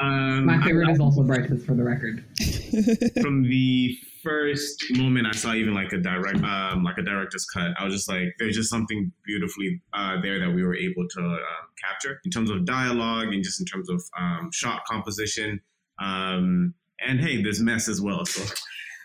um, 0.00 0.46
My 0.46 0.56
I- 0.58 0.62
favorite 0.64 0.90
is 0.90 1.00
also 1.00 1.22
Brighteth, 1.22 1.64
for 1.64 1.74
the 1.74 1.84
record. 1.84 2.24
from 3.22 3.42
the 3.44 3.96
first 4.24 4.84
moment 4.96 5.26
I 5.28 5.30
saw 5.30 5.54
even 5.54 5.74
like 5.74 5.92
a 5.92 5.98
direct 5.98 6.42
um 6.42 6.82
like 6.82 6.98
a 6.98 7.02
director's 7.02 7.46
cut, 7.46 7.70
I 7.78 7.84
was 7.84 7.94
just 7.94 8.08
like, 8.08 8.34
there's 8.38 8.56
just 8.56 8.68
something 8.68 9.12
beautifully 9.24 9.80
uh, 9.94 10.20
there 10.20 10.38
that 10.40 10.50
we 10.52 10.64
were 10.64 10.74
able 10.76 11.06
to 11.08 11.20
um, 11.20 11.38
capture 11.82 12.20
in 12.24 12.30
terms 12.30 12.50
of 12.50 12.64
dialogue 12.64 13.28
and 13.32 13.42
just 13.44 13.60
in 13.60 13.66
terms 13.66 13.88
of 13.88 14.02
um, 14.18 14.50
shot 14.52 14.84
composition. 14.86 15.60
Um, 16.00 16.74
and 17.06 17.20
hey, 17.20 17.42
there's 17.42 17.60
mess 17.60 17.88
as 17.88 18.00
well. 18.00 18.26
So 18.26 18.42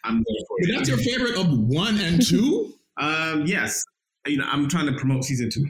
I'm 0.03 0.16
there 0.16 0.45
for 0.47 0.57
But 0.61 0.70
it. 0.70 0.76
that's 0.78 0.89
your 0.89 0.97
favorite 0.97 1.36
of 1.38 1.57
one 1.57 1.97
and 1.99 2.26
two? 2.26 2.74
Um, 2.97 3.45
yes. 3.45 3.83
You 4.25 4.37
know, 4.37 4.45
I'm 4.47 4.69
trying 4.69 4.85
to 4.85 4.93
promote 4.93 5.25
season 5.25 5.49
two. 5.49 5.65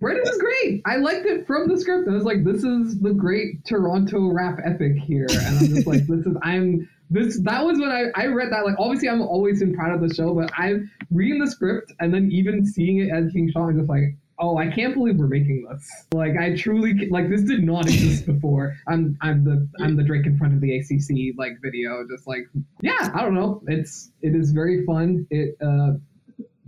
Brandon 0.00 0.24
was 0.24 0.38
great. 0.38 0.82
I 0.84 0.96
liked 0.96 1.24
it 1.24 1.46
from 1.46 1.66
the 1.66 1.78
script. 1.80 2.08
I 2.08 2.12
was 2.12 2.24
like, 2.24 2.44
this 2.44 2.62
is 2.62 3.00
the 3.00 3.14
great 3.14 3.64
Toronto 3.64 4.30
rap 4.32 4.58
epic 4.62 4.96
here. 4.96 5.26
And 5.30 5.58
I'm 5.58 5.66
just 5.66 5.86
like, 5.86 6.06
this 6.06 6.26
is 6.26 6.36
I'm 6.42 6.86
this 7.10 7.40
that 7.40 7.64
was 7.64 7.78
when 7.78 7.90
I, 7.90 8.06
I 8.14 8.26
read 8.26 8.50
that 8.52 8.64
like 8.64 8.74
obviously 8.78 9.08
I'm 9.08 9.22
always 9.22 9.60
been 9.60 9.74
proud 9.74 9.94
of 9.94 10.06
the 10.06 10.14
show, 10.14 10.34
but 10.34 10.50
I'm 10.58 10.90
reading 11.10 11.38
the 11.38 11.50
script 11.50 11.92
and 12.00 12.12
then 12.12 12.30
even 12.32 12.66
seeing 12.66 12.98
it 12.98 13.10
as 13.10 13.32
being 13.32 13.50
shot, 13.50 13.68
I'm 13.68 13.78
just 13.78 13.88
like, 13.88 14.16
oh, 14.38 14.58
I 14.58 14.68
can't 14.68 14.94
believe 14.94 15.16
we're 15.16 15.26
making 15.26 15.66
this. 15.70 16.06
Like 16.12 16.36
I 16.36 16.54
truly 16.56 17.08
like 17.08 17.28
this 17.28 17.42
did 17.42 17.64
not 17.64 17.86
exist 17.86 18.26
before. 18.34 18.76
I'm 18.86 19.16
I'm 19.20 19.44
the 19.44 19.68
I'm 19.80 19.96
the 19.96 20.02
Drake 20.02 20.26
in 20.26 20.38
front 20.38 20.54
of 20.54 20.60
the 20.60 20.76
ACC 20.76 21.36
like 21.38 21.60
video, 21.62 22.06
just 22.08 22.26
like 22.26 22.48
yeah, 22.80 23.10
I 23.14 23.22
don't 23.22 23.34
know. 23.34 23.62
It's 23.66 24.10
it 24.22 24.34
is 24.34 24.52
very 24.52 24.84
fun. 24.84 25.26
It 25.30 25.56
uh 25.60 25.92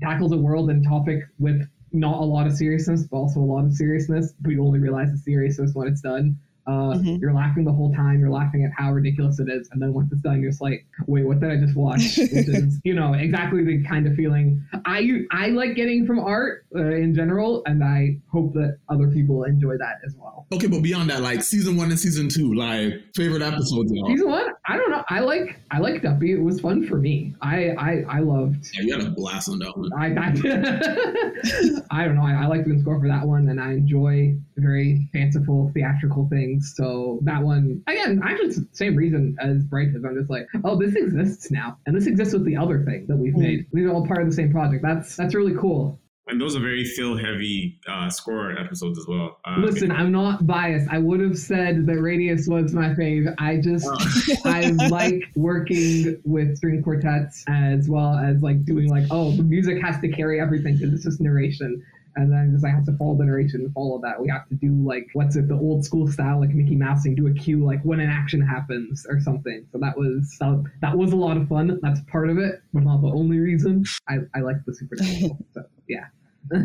tackles 0.00 0.32
a 0.32 0.36
world 0.36 0.70
and 0.70 0.84
topic 0.84 1.20
with 1.38 1.66
not 1.92 2.20
a 2.20 2.24
lot 2.24 2.46
of 2.46 2.52
seriousness, 2.54 3.04
but 3.04 3.16
also 3.16 3.40
a 3.40 3.42
lot 3.42 3.64
of 3.64 3.72
seriousness. 3.72 4.34
But 4.40 4.50
you 4.50 4.64
only 4.64 4.78
realize 4.78 5.10
the 5.10 5.18
seriousness 5.18 5.72
when 5.74 5.88
it's 5.88 6.00
done. 6.00 6.38
Uh, 6.66 6.94
Mhm. 6.94 7.20
You're 7.20 7.32
laughing 7.32 7.64
the 7.64 7.72
whole 7.72 7.94
time. 7.94 8.18
You're 8.18 8.30
laughing 8.30 8.64
at 8.64 8.72
how 8.76 8.92
ridiculous 8.92 9.38
it 9.38 9.48
is, 9.48 9.68
and 9.72 9.80
then 9.80 9.92
once 9.92 10.10
it's 10.12 10.20
done, 10.22 10.40
you're 10.40 10.50
just 10.50 10.60
like, 10.60 10.84
"Wait, 11.06 11.24
what 11.24 11.38
did 11.40 11.50
I 11.50 11.56
just 11.56 11.76
watch?" 11.76 12.16
Which 12.18 12.32
is, 12.48 12.80
you 12.84 12.94
know, 12.94 13.12
exactly 13.14 13.62
the 13.64 13.82
kind 13.84 14.06
of 14.06 14.14
feeling 14.14 14.62
I 14.84 15.24
I 15.30 15.48
like 15.50 15.76
getting 15.76 16.06
from 16.06 16.18
art 16.18 16.64
uh, 16.74 16.80
in 16.94 17.14
general, 17.14 17.62
and 17.66 17.84
I 17.84 18.18
hope 18.32 18.52
that 18.54 18.78
other 18.88 19.08
people 19.08 19.44
enjoy 19.44 19.76
that 19.78 20.00
as 20.04 20.16
well. 20.18 20.46
Okay, 20.52 20.66
but 20.66 20.82
beyond 20.82 21.10
that, 21.10 21.22
like 21.22 21.42
season 21.42 21.76
one 21.76 21.90
and 21.90 21.98
season 21.98 22.28
two, 22.28 22.54
like 22.54 22.94
favorite 23.14 23.42
episodes, 23.42 23.92
y'all. 23.92 24.08
Season 24.08 24.28
one, 24.28 24.46
I 24.68 24.76
don't 24.76 24.90
know. 24.90 25.04
I 25.08 25.20
like 25.20 25.60
I 25.70 25.78
like 25.78 26.02
Duppy. 26.02 26.32
It 26.32 26.42
was 26.42 26.60
fun 26.60 26.86
for 26.86 26.96
me. 26.98 27.34
I 27.42 27.70
I, 27.70 28.04
I 28.08 28.20
loved 28.20 28.68
Yeah, 28.74 28.82
you 28.82 28.92
had 28.98 29.06
a 29.06 29.10
blast 29.10 29.48
on 29.48 29.58
that 29.60 29.76
one. 29.76 29.92
I, 29.92 30.06
I, 30.06 30.30
I 32.02 32.04
don't 32.04 32.16
know. 32.16 32.22
I, 32.22 32.42
I 32.42 32.46
like 32.46 32.64
the 32.64 32.78
score 32.80 32.98
for 33.00 33.08
that 33.08 33.26
one, 33.26 33.48
and 33.48 33.60
I 33.60 33.72
enjoy 33.72 34.36
very 34.56 35.08
fanciful 35.12 35.70
theatrical 35.74 36.28
things. 36.28 36.74
So 36.76 37.18
that 37.22 37.42
one, 37.42 37.82
again, 37.86 38.20
actually, 38.24 38.46
it's 38.48 38.56
the 38.56 38.68
same 38.72 38.96
reason 38.96 39.36
as 39.40 39.62
Bright 39.64 39.88
is. 39.88 40.04
I'm 40.04 40.16
just 40.16 40.30
like, 40.30 40.46
oh, 40.64 40.76
this 40.78 40.94
exists 40.94 41.50
now, 41.50 41.78
and 41.86 41.96
this 41.96 42.06
exists 42.06 42.34
with 42.34 42.44
the 42.44 42.56
other 42.56 42.82
thing 42.84 43.06
that 43.08 43.16
we've 43.16 43.34
Mm. 43.34 43.38
made. 43.38 43.66
These 43.72 43.86
are 43.86 43.92
all 43.92 44.06
part 44.06 44.20
of 44.22 44.26
the 44.28 44.34
same 44.34 44.50
project. 44.50 44.82
That's 44.82 45.16
that's 45.16 45.34
really 45.34 45.54
cool. 45.54 46.00
And 46.28 46.40
those 46.40 46.56
are 46.56 46.60
very 46.60 46.84
feel 46.84 47.16
heavy 47.16 47.78
uh, 47.86 48.10
score 48.10 48.50
episodes 48.58 48.98
as 48.98 49.06
well. 49.06 49.38
Uh, 49.44 49.60
Listen, 49.60 49.92
I'm 49.92 50.10
not 50.10 50.44
biased. 50.44 50.88
I 50.90 50.98
would 50.98 51.20
have 51.20 51.38
said 51.38 51.86
that 51.86 52.00
Radius 52.00 52.48
was 52.48 52.72
my 52.74 52.88
fave. 52.94 53.32
I 53.38 53.58
just 53.58 53.86
I 54.44 54.70
like 54.88 55.22
working 55.36 56.20
with 56.24 56.56
string 56.56 56.82
quartets 56.82 57.44
as 57.48 57.88
well 57.88 58.14
as 58.18 58.42
like 58.42 58.64
doing 58.64 58.88
like 58.88 59.04
oh 59.12 59.30
the 59.36 59.44
music 59.44 59.80
has 59.82 60.00
to 60.00 60.08
carry 60.08 60.40
everything 60.40 60.76
because 60.76 60.92
it's 60.94 61.04
just 61.04 61.20
narration. 61.20 61.80
And 62.16 62.32
then 62.32 62.50
just 62.52 62.64
I 62.64 62.70
have 62.70 62.86
to 62.86 62.96
follow 62.96 63.16
the 63.16 63.24
narration 63.24 63.60
and 63.60 63.72
follow 63.74 64.00
that. 64.02 64.20
We 64.20 64.28
have 64.30 64.48
to 64.48 64.54
do 64.54 64.72
like 64.72 65.06
what's 65.12 65.36
it, 65.36 65.48
the 65.48 65.54
old 65.54 65.84
school 65.84 66.10
style, 66.10 66.40
like 66.40 66.50
Mickey 66.50 66.74
Mouse 66.74 67.04
do 67.04 67.26
a 67.26 67.32
cue 67.32 67.64
like 67.64 67.82
when 67.82 68.00
an 68.00 68.10
action 68.10 68.40
happens 68.40 69.06
or 69.08 69.20
something. 69.20 69.66
So 69.70 69.78
that 69.78 69.96
was 69.96 70.36
that, 70.40 70.64
that 70.80 70.96
was 70.96 71.12
a 71.12 71.16
lot 71.16 71.36
of 71.36 71.48
fun. 71.48 71.78
That's 71.82 72.00
part 72.10 72.30
of 72.30 72.38
it, 72.38 72.60
but 72.72 72.82
not 72.82 73.02
the 73.02 73.08
only 73.08 73.38
reason. 73.38 73.84
I, 74.08 74.18
I 74.34 74.40
like 74.40 74.56
the 74.66 74.74
supernatural. 74.74 75.38
so 75.54 75.62
yeah. 75.88 76.06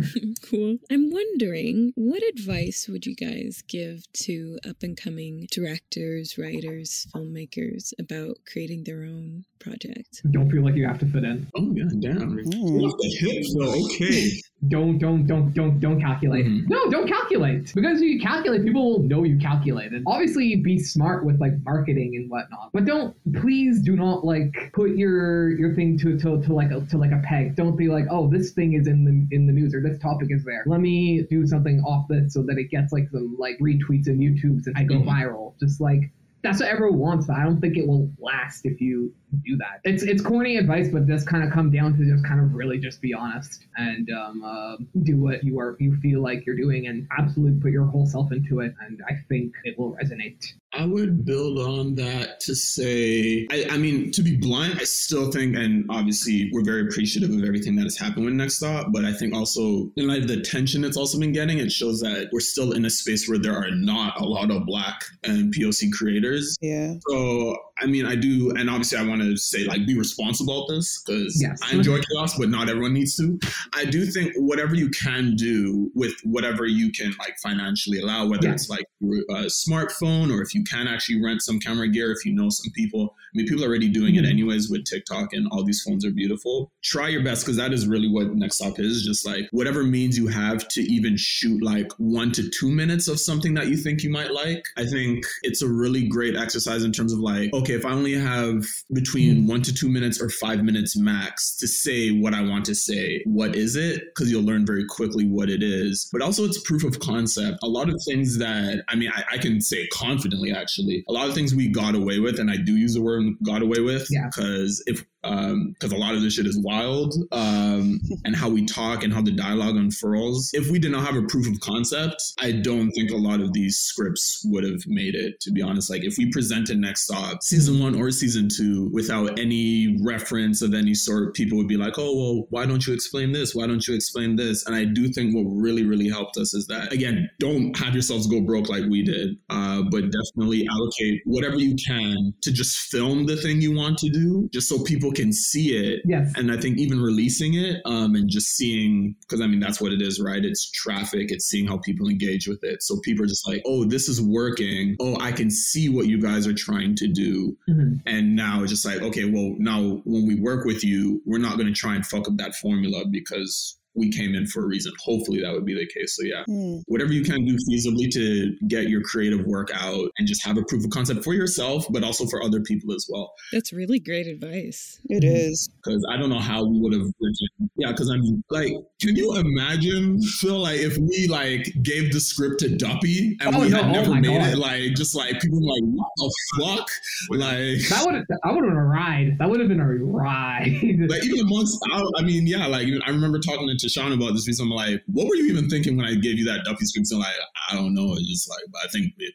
cool. 0.43 0.78
I'm 0.91 1.12
wondering, 1.12 1.93
what 1.95 2.22
advice 2.24 2.88
would 2.88 3.06
you 3.06 3.16
guys 3.16 3.64
give 3.68 4.04
to 4.14 4.60
up 4.68 4.84
and 4.84 4.95
coming 4.95 5.47
directors, 5.52 6.38
writers, 6.38 7.08
filmmakers 7.14 7.93
about 7.99 8.38
creating 8.52 8.84
their 8.84 9.04
own 9.04 9.45
project? 9.60 10.22
Don't 10.32 10.49
feel 10.49 10.64
like 10.64 10.76
you 10.76 10.88
have 10.88 10.99
to 10.99 11.06
fit 11.08 11.24
in. 11.24 11.47
Oh 11.56 11.72
yeah, 11.74 11.86
damn. 11.99 12.38
Mm. 12.38 12.84
Off 12.84 12.97
the 12.99 13.10
hips 13.10 13.56
though. 13.56 13.86
Okay. 13.86 14.41
Don't 14.68 14.99
don't 14.99 15.26
don't 15.26 15.53
don't 15.53 15.80
don't 15.80 15.99
calculate. 15.99 16.45
Mhm. 16.45 16.70
no 16.70 16.89
don't 16.91 17.07
calculate. 17.07 17.72
Because 17.74 17.99
if 18.01 18.07
you 18.07 18.20
calculate 18.20 18.64
people 18.64 18.91
will 18.91 19.03
know 19.03 19.24
you 19.24 19.38
calculated. 19.39 20.03
Obviously 20.05 20.55
be 20.57 20.78
smart 20.78 21.26
with 21.26 21.39
like 21.41 21.53
marketing 21.66 22.16
and 22.16 22.30
whatnot. 22.30 22.70
But 22.72 22.86
don't 22.86 23.16
please 23.34 23.82
do 23.82 23.95
not 23.95 24.24
like 24.24 24.72
put 24.74 24.91
your 24.95 25.49
your 25.57 25.74
thing 25.74 25.97
to 25.99 26.18
to, 26.20 26.41
to 26.43 26.53
like 26.53 26.70
a, 26.72 26.82
to 26.82 26.97
like 26.97 27.12
a 27.12 27.22
peg. 27.24 27.55
Don't 27.55 27.76
be 27.76 27.88
like 27.88 28.05
oh 28.12 28.30
this 28.30 28.51
thing 28.51 28.74
is 28.74 28.88
in 28.88 29.03
the 29.03 29.36
in 29.36 29.47
the 29.47 29.53
news 29.53 29.74
or 29.74 29.82
this 29.82 29.97
topic 29.99 30.28
is 30.32 30.43
there. 30.45 30.64
Let 30.68 30.80
me 30.82 31.24
do 31.30 31.47
something 31.47 31.80
off 31.82 32.07
this 32.07 32.34
so 32.34 32.43
that 32.43 32.57
it 32.59 32.70
gets 32.70 32.93
like 32.93 33.09
some 33.12 33.36
like 33.39 33.57
retweets 33.59 34.07
and 34.07 34.20
youtubes 34.20 34.68
and 34.68 34.78
i 34.78 34.84
go 34.84 34.95
Mhm. 34.95 35.05
viral. 35.07 35.53
Just 35.59 35.82
like 35.82 36.12
that's 36.43 36.59
what 36.59 36.69
everyone 36.69 36.99
wants, 36.99 37.27
but 37.27 37.37
I 37.37 37.43
don't 37.43 37.61
think 37.61 37.77
it 37.77 37.87
will 37.87 38.09
last 38.19 38.65
if 38.65 38.81
you 38.81 39.13
do 39.43 39.57
that. 39.57 39.81
It's 39.83 40.03
it's 40.03 40.21
corny 40.21 40.57
advice, 40.57 40.89
but 40.91 41.07
this 41.07 41.23
kind 41.23 41.43
of 41.43 41.51
come 41.51 41.71
down 41.71 41.97
to 41.97 42.05
just 42.05 42.25
kind 42.25 42.39
of 42.39 42.53
really 42.53 42.79
just 42.79 43.01
be 43.01 43.13
honest 43.13 43.65
and 43.77 44.09
um, 44.11 44.43
uh, 44.43 44.77
do 45.03 45.17
what 45.17 45.43
you 45.43 45.59
are 45.59 45.77
you 45.79 45.95
feel 45.97 46.21
like 46.21 46.45
you're 46.45 46.55
doing 46.55 46.87
and 46.87 47.07
absolutely 47.17 47.59
put 47.59 47.71
your 47.71 47.85
whole 47.85 48.05
self 48.05 48.31
into 48.31 48.59
it. 48.61 48.73
And 48.87 49.01
I 49.07 49.13
think 49.29 49.53
it 49.63 49.77
will 49.77 49.93
resonate. 49.93 50.53
I 50.74 50.86
would 50.86 51.26
build 51.26 51.59
on 51.59 51.95
that 51.95 52.39
to 52.41 52.55
say, 52.55 53.45
I, 53.51 53.67
I 53.72 53.78
mean, 53.78 54.11
to 54.11 54.22
be 54.22 54.38
blunt, 54.38 54.80
I 54.80 54.86
still 54.86 55.32
think, 55.32 55.55
and 55.55 55.86
obviously 55.89 56.49
we're 56.53 56.63
very 56.63 56.84
appreciative 56.84 57.30
of 57.30 57.43
everything 57.43 57.76
that 57.76 57.84
has 57.84 57.97
happened 57.97 58.26
with 58.26 58.34
Next 58.36 58.57
Stop, 58.57 58.88
but 58.93 59.03
I 59.03 59.13
think 59.13 59.34
also 59.34 59.91
in 59.97 60.07
light 60.07 60.22
of 60.22 60.28
the 60.28 60.41
tension 60.41 60.84
it's 60.86 60.97
also 60.97 61.19
been 61.19 61.34
getting, 61.34 61.59
it 61.59 61.72
shows 61.72 61.99
that 62.01 62.30
we're 62.32 62.39
still 62.39 62.72
in 62.72 62.86
a 62.86 62.89
space 62.89 63.28
where 63.28 63.38
there 63.38 63.55
are 63.55 63.72
not 63.72 64.19
a 64.22 64.24
lot 64.24 64.49
of 64.49 64.65
Black 64.65 65.03
and 65.24 65.53
POC 65.53 65.91
creators. 65.91 66.57
Yeah. 66.61 66.93
So, 67.09 67.57
I 67.82 67.88
mean, 67.88 68.05
I 68.05 68.15
do, 68.15 68.51
and 68.51 68.69
obviously 68.69 68.97
I 68.97 69.03
want 69.05 69.21
to 69.21 69.36
say, 69.38 69.63
like, 69.65 69.86
be 69.86 69.97
responsible 69.97 70.63
at 70.69 70.73
this 70.75 71.01
because 71.01 71.41
Yes. 71.41 71.59
I 71.63 71.75
enjoy 71.75 71.99
chaos, 71.99 72.38
but 72.38 72.49
not 72.49 72.69
everyone 72.69 72.93
needs 72.93 73.15
to. 73.17 73.39
I 73.73 73.86
do 73.86 74.05
think 74.05 74.34
whatever 74.38 74.75
you 74.75 74.89
can 74.89 75.36
do 75.36 75.91
with 75.95 76.13
whatever 76.23 76.65
you 76.65 76.91
can, 76.91 77.13
like, 77.19 77.36
financially 77.41 77.99
allow, 77.99 78.27
whether 78.27 78.47
Yeah. 78.47 78.53
it's 78.53 78.69
like 78.69 78.86
a 79.01 79.45
smartphone 79.45 80.32
or 80.32 80.41
if 80.41 80.53
you 80.53 80.63
can 80.63 80.88
actually 80.88 81.21
rent 81.21 81.41
some 81.41 81.59
camera 81.59 81.88
gear, 81.88 82.11
if 82.11 82.25
you 82.25 82.34
know 82.34 82.49
some 82.49 82.71
people. 82.73 83.15
I 83.34 83.38
mean, 83.38 83.47
people 83.47 83.63
are 83.63 83.67
already 83.67 83.89
doing 83.89 84.15
it 84.15 84.25
Mhm. 84.25 84.29
anyways 84.29 84.69
with 84.69 84.84
TikTok, 84.86 85.34
and 85.34 85.47
all 85.51 85.63
these 85.63 85.82
phones 85.82 86.05
are 86.05 86.11
beautiful. 86.11 86.71
Try 86.84 87.09
your 87.09 87.23
best 87.23 87.45
because 87.45 87.57
that 87.57 87.73
is 87.73 87.88
really 87.88 88.07
what 88.07 88.36
Next 88.36 88.55
Stop 88.57 88.79
is 88.79 89.03
just 89.03 89.25
like 89.25 89.47
whatever 89.51 89.84
means 89.84 90.17
you 90.17 90.27
have 90.27 90.67
to 90.69 90.82
even 90.82 91.15
shoot 91.17 91.63
like 91.63 91.91
one 91.97 92.32
to 92.34 92.49
two 92.49 92.69
minutes 92.69 93.07
of 93.07 93.19
something 93.19 93.53
that 93.55 93.69
you 93.69 93.77
think 93.77 94.03
you 94.03 94.09
might 94.09 94.32
like. 94.32 94.65
I 94.77 94.86
think 94.86 95.25
it's 95.43 95.61
a 95.61 95.67
really 95.67 96.03
great 96.07 96.36
exercise 96.36 96.84
in 96.84 96.91
terms 96.91 97.13
of 97.13 97.19
like, 97.19 97.53
okay, 97.53 97.70
if 97.72 97.86
I 97.86 97.91
only 97.91 98.13
have 98.13 98.63
between 98.93 99.38
mm-hmm. 99.38 99.47
one 99.47 99.61
to 99.63 99.74
two 99.74 99.89
minutes 99.89 100.22
or 100.22 100.30
five 100.30 100.63
minutes 100.63 100.97
max 100.97 101.55
to 101.57 101.67
say 101.67 102.11
what 102.11 102.34
I 102.34 102.41
want 102.41 102.65
to 102.65 102.76
say, 102.76 103.22
what 103.26 103.55
is 103.55 103.76
it? 103.76 104.03
Because 104.07 104.32
you'll 104.32 104.43
learn 104.43 104.65
very 104.65 104.86
quickly 104.86 105.26
what 105.26 105.49
it 105.49 105.63
is. 105.63 106.09
But 106.11 106.22
also, 106.22 106.45
it's 106.45 106.61
proof 106.61 106.84
of 106.84 106.99
concept. 106.99 107.59
A 107.63 107.67
lot 107.67 107.89
of 107.89 108.01
things 108.07 108.38
that, 108.38 108.84
I 108.88 108.95
mean, 108.95 109.11
I, 109.13 109.24
I 109.34 109.38
can 109.38 109.61
say 109.61 109.88
confidently 109.88 110.51
actually, 110.51 111.03
a 111.07 111.13
lot 111.13 111.28
of 111.28 111.36
things 111.36 111.55
we 111.55 111.69
got 111.69 111.95
away 111.95 112.19
with, 112.19 112.39
and 112.39 112.51
I 112.51 112.57
do 112.57 112.78
use 112.78 112.93
the 112.93 113.01
word 113.01 113.24
got 113.43 113.61
away 113.61 113.80
with 113.80 114.07
because 114.09 114.84
Yeah. 114.88 114.93
Because 115.22 115.93
um 115.93 115.93
a 115.93 115.97
lot 115.97 116.15
of 116.15 116.22
this 116.22 116.34
shit 116.34 116.45
is 116.45 116.59
wild 116.59 117.13
um 117.32 117.99
and 118.26 118.36
how 118.36 118.49
we 118.49 118.65
talk 118.65 119.03
and 119.03 119.13
how 119.13 119.22
the 119.22 119.32
dialogue 119.32 119.76
unfurls. 119.76 120.51
If 120.53 120.69
we 120.69 120.80
did 120.80 120.91
not 120.91 121.05
have 121.05 121.15
a 121.15 121.26
proof 121.28 121.47
of 121.47 121.59
concept 121.59 122.22
i 122.39 122.51
don't 122.51 122.91
think 122.91 123.11
a 123.11 123.15
lot 123.15 123.41
of 123.41 123.53
these 123.53 123.78
scripts 123.78 124.41
would 124.45 124.63
have 124.63 124.82
made 124.88 125.15
it 125.15 125.39
to 125.41 125.51
be 125.51 125.61
honest. 125.61 125.89
Like 125.89 126.03
if 126.03 126.17
we 126.17 126.32
presented 126.32 126.78
next 126.78 127.03
stop 127.03 127.43
season 127.43 127.80
one 127.80 127.95
or 127.99 128.11
season 128.11 128.47
two 128.49 128.89
without 128.91 129.39
any 129.39 129.97
reference 130.03 130.61
of 130.61 130.74
any 130.74 130.93
sort 130.93 131.34
people 131.34 131.57
would 131.57 131.67
be 131.67 131.78
like 131.78 131.97
oh 131.97 132.15
well 132.15 132.47
why 132.49 132.65
don't 132.65 132.86
you 132.88 132.93
explain 132.93 133.32
this? 133.32 133.55
Why 133.55 133.67
don't 133.67 133.88
you 133.88 133.95
explain 133.95 134.36
this? 134.36 134.65
And 134.65 134.76
i 134.76 134.86
do 134.86 135.07
think 135.07 135.36
what 135.36 135.43
really 135.43 135.84
really 135.84 136.09
helped 136.09 136.38
us 136.38 136.53
is 136.53 136.67
that 136.67 136.91
again 136.91 137.30
don't 137.39 137.78
have 137.78 137.93
yourselves 137.93 138.28
go 138.28 138.41
broke 138.41 138.69
like 138.69 138.84
we 138.89 139.03
did 139.03 139.38
uh, 139.49 139.82
but 139.91 140.03
definitely 140.11 140.67
allocate 140.69 141.22
whatever 141.26 141.55
you 141.55 141.76
can 141.86 142.34
to 142.41 142.51
just 142.51 142.78
film 142.91 143.26
the 143.26 143.36
thing 143.38 143.61
you 143.61 143.76
want 143.76 143.97
to 143.97 144.09
do 144.09 144.49
just 144.53 144.67
so 144.67 144.84
people 144.84 145.11
can 145.12 145.32
see 145.34 145.76
it 145.76 146.01
Yes. 146.05 146.32
and 146.36 146.51
I 146.51 146.57
think 146.57 146.78
even 146.78 146.99
releasing 147.01 147.53
it 147.53 147.82
um, 147.86 148.16
and 148.16 148.30
just 148.30 148.55
seeing, 148.55 149.16
because 149.22 149.41
I 149.41 149.47
mean, 149.47 149.59
that's 149.59 149.80
what 149.82 149.91
it 149.91 150.01
is, 150.01 150.20
right? 150.20 150.43
It's 150.43 150.70
traffic, 150.72 151.32
it's 151.32 151.45
seeing 151.45 151.68
how 151.68 151.78
people 151.78 152.07
engage 152.09 152.47
with 152.47 152.64
it. 152.64 152.82
So 152.84 152.99
people 153.03 153.24
are 153.26 153.28
just 153.28 153.47
like, 153.47 153.62
oh, 153.66 153.86
this 153.86 154.07
is 154.09 154.22
working. 154.22 154.95
Oh, 154.99 155.18
I 155.20 155.32
can 155.32 155.49
see 155.51 155.89
what 155.89 156.07
you 156.07 156.20
guys 156.22 156.47
are 156.47 156.53
trying 156.53 156.95
to 156.95 157.07
do. 157.07 157.57
Mhm. 157.70 158.01
And 158.05 158.36
now 158.36 158.62
it's 158.64 158.72
just 158.72 158.86
like, 158.86 159.01
okay, 159.01 159.26
well, 159.26 159.55
now 159.59 160.01
when 160.05 160.26
we 160.28 160.36
work 160.36 160.66
with 160.66 160.84
you, 160.84 161.22
we're 161.26 161.38
not 161.39 161.57
going 161.57 161.68
to 161.68 161.74
try 161.74 161.95
and 161.95 162.05
fuck 162.05 162.28
up 162.28 162.38
that 162.38 162.55
formula 162.55 163.05
because 163.09 163.78
we 163.95 164.09
came 164.09 164.35
in 164.35 164.47
for 164.47 164.63
a 164.63 164.67
reason. 164.67 164.91
Hopefully 165.03 165.41
that 165.41 165.51
would 165.53 165.65
be 165.65 165.73
the 165.73 165.85
case. 165.87 166.15
So 166.17 166.25
yeah, 166.25 166.43
Hmm. 166.45 166.77
whatever 166.87 167.11
you 167.13 167.23
can 167.23 167.45
do 167.45 167.57
feasibly 167.69 168.09
to 168.11 168.55
get 168.67 168.87
your 168.89 169.01
creative 169.01 169.45
work 169.45 169.69
out 169.73 170.09
and 170.17 170.27
just 170.27 170.43
have 170.45 170.57
a 170.57 170.63
proof 170.63 170.83
of 170.85 170.89
concept 170.91 171.23
for 171.23 171.33
yourself, 171.33 171.85
but 171.89 172.03
also 172.03 172.25
for 172.27 172.43
other 172.43 172.61
people 172.61 172.93
as 172.93 173.05
well. 173.09 173.33
That's 173.51 173.73
really 173.73 173.99
great 173.99 174.27
advice. 174.27 174.99
It 175.09 175.23
is. 175.23 175.69
because 175.83 176.05
I 176.09 176.17
don't 176.17 176.29
know 176.29 176.39
how 176.39 176.63
we 176.65 176.79
would 176.79 176.93
have 176.93 177.01
written. 177.19 177.69
Yeah, 177.77 177.91
because 177.91 178.09
I 178.09 178.17
mean, 178.17 178.43
like, 178.49 178.73
can 179.01 179.15
you 179.15 179.35
imagine, 179.35 180.21
Phil, 180.21 180.59
like, 180.59 180.79
if 180.79 180.97
we 180.97 181.27
like 181.27 181.73
gave 181.83 182.11
the 182.13 182.19
script 182.19 182.59
to 182.61 182.75
Duppy 182.75 183.37
and 183.41 183.55
Oh, 183.55 183.61
we 183.61 183.69
no, 183.69 183.77
had 183.77 183.85
oh 183.85 183.91
never 183.91 184.09
my 184.11 184.19
made 184.21 184.37
God. 184.39 184.53
it, 184.53 184.57
like, 184.57 184.95
just 184.95 185.15
like 185.15 185.39
people 185.41 185.59
like, 185.59 185.83
what 185.95 186.09
the 186.17 186.31
fuck? 186.59 186.89
Like, 187.29 187.89
That 187.89 188.03
would 188.05 188.15
that 188.29 188.39
would 188.53 188.63
have 188.63 188.71
been 188.71 188.77
a 188.77 188.85
ride. 188.85 189.37
That 189.39 189.49
would 189.49 189.59
have 189.59 189.69
been 189.69 189.79
a 189.79 189.87
ride. 189.87 191.07
like 191.09 191.23
even 191.23 191.39
amongst, 191.41 191.77
I, 191.91 192.03
I 192.17 192.21
mean, 192.23 192.47
yeah, 192.47 192.67
like 192.67 192.87
I 193.05 193.09
remember 193.09 193.39
talking 193.39 193.67
to 193.67 193.75
Tashawn 193.84 194.13
about 194.13 194.34
this 194.34 194.47
reason. 194.47 194.67
I'm 194.67 194.71
like, 194.71 195.03
what 195.07 195.27
were 195.27 195.36
you 195.36 195.47
even 195.47 195.69
thinking 195.69 195.97
when 195.97 196.05
I 196.05 196.13
gave 196.15 196.38
you 196.38 196.45
that 196.45 196.63
Duppy 196.65 196.86
script? 196.86 197.11
And 197.11 197.19
like, 197.19 197.34
I 197.69 197.75
don't 197.75 197.93
know. 197.93 198.13
It's 198.13 198.27
just 198.29 198.49
like, 198.49 198.63
but 198.71 198.82
I 198.84 198.88
think, 198.88 199.13
it, 199.17 199.34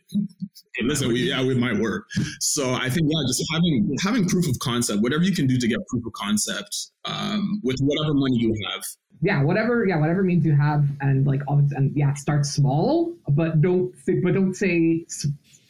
listen, 0.82 1.09
we, 1.09 1.28
yeah, 1.28 1.42
we 1.44 1.55
might 1.55 1.78
work. 1.78 2.07
So 2.40 2.74
I 2.74 2.88
think, 2.88 3.11
yeah, 3.11 3.26
just 3.26 3.42
having 3.53 3.97
having 4.03 4.28
proof 4.28 4.49
of 4.49 4.59
concept, 4.61 5.03
whatever 5.03 5.24
you 5.24 5.32
can 5.32 5.47
do 5.47 5.59
to 5.59 5.68
get 5.68 5.78
proof 5.88 6.05
of 6.07 6.12
concept 6.12 6.90
um, 7.05 7.61
with 7.62 7.76
whatever 7.80 8.14
money 8.14 8.36
you 8.38 8.55
have. 8.70 8.84
yeah, 9.22 9.42
whatever, 9.42 9.86
yeah, 9.86 9.97
whatever 9.99 10.22
means 10.22 10.44
you 10.44 10.55
have, 10.55 10.86
and 11.01 11.26
like, 11.26 11.40
obvi- 11.47 11.72
and 11.74 11.97
yeah, 11.97 12.12
start 12.14 12.44
small, 12.44 13.14
but 13.30 13.61
don't, 13.61 13.94
say, 14.05 14.20
but 14.20 14.34
don't 14.34 14.55
say. 14.55 15.07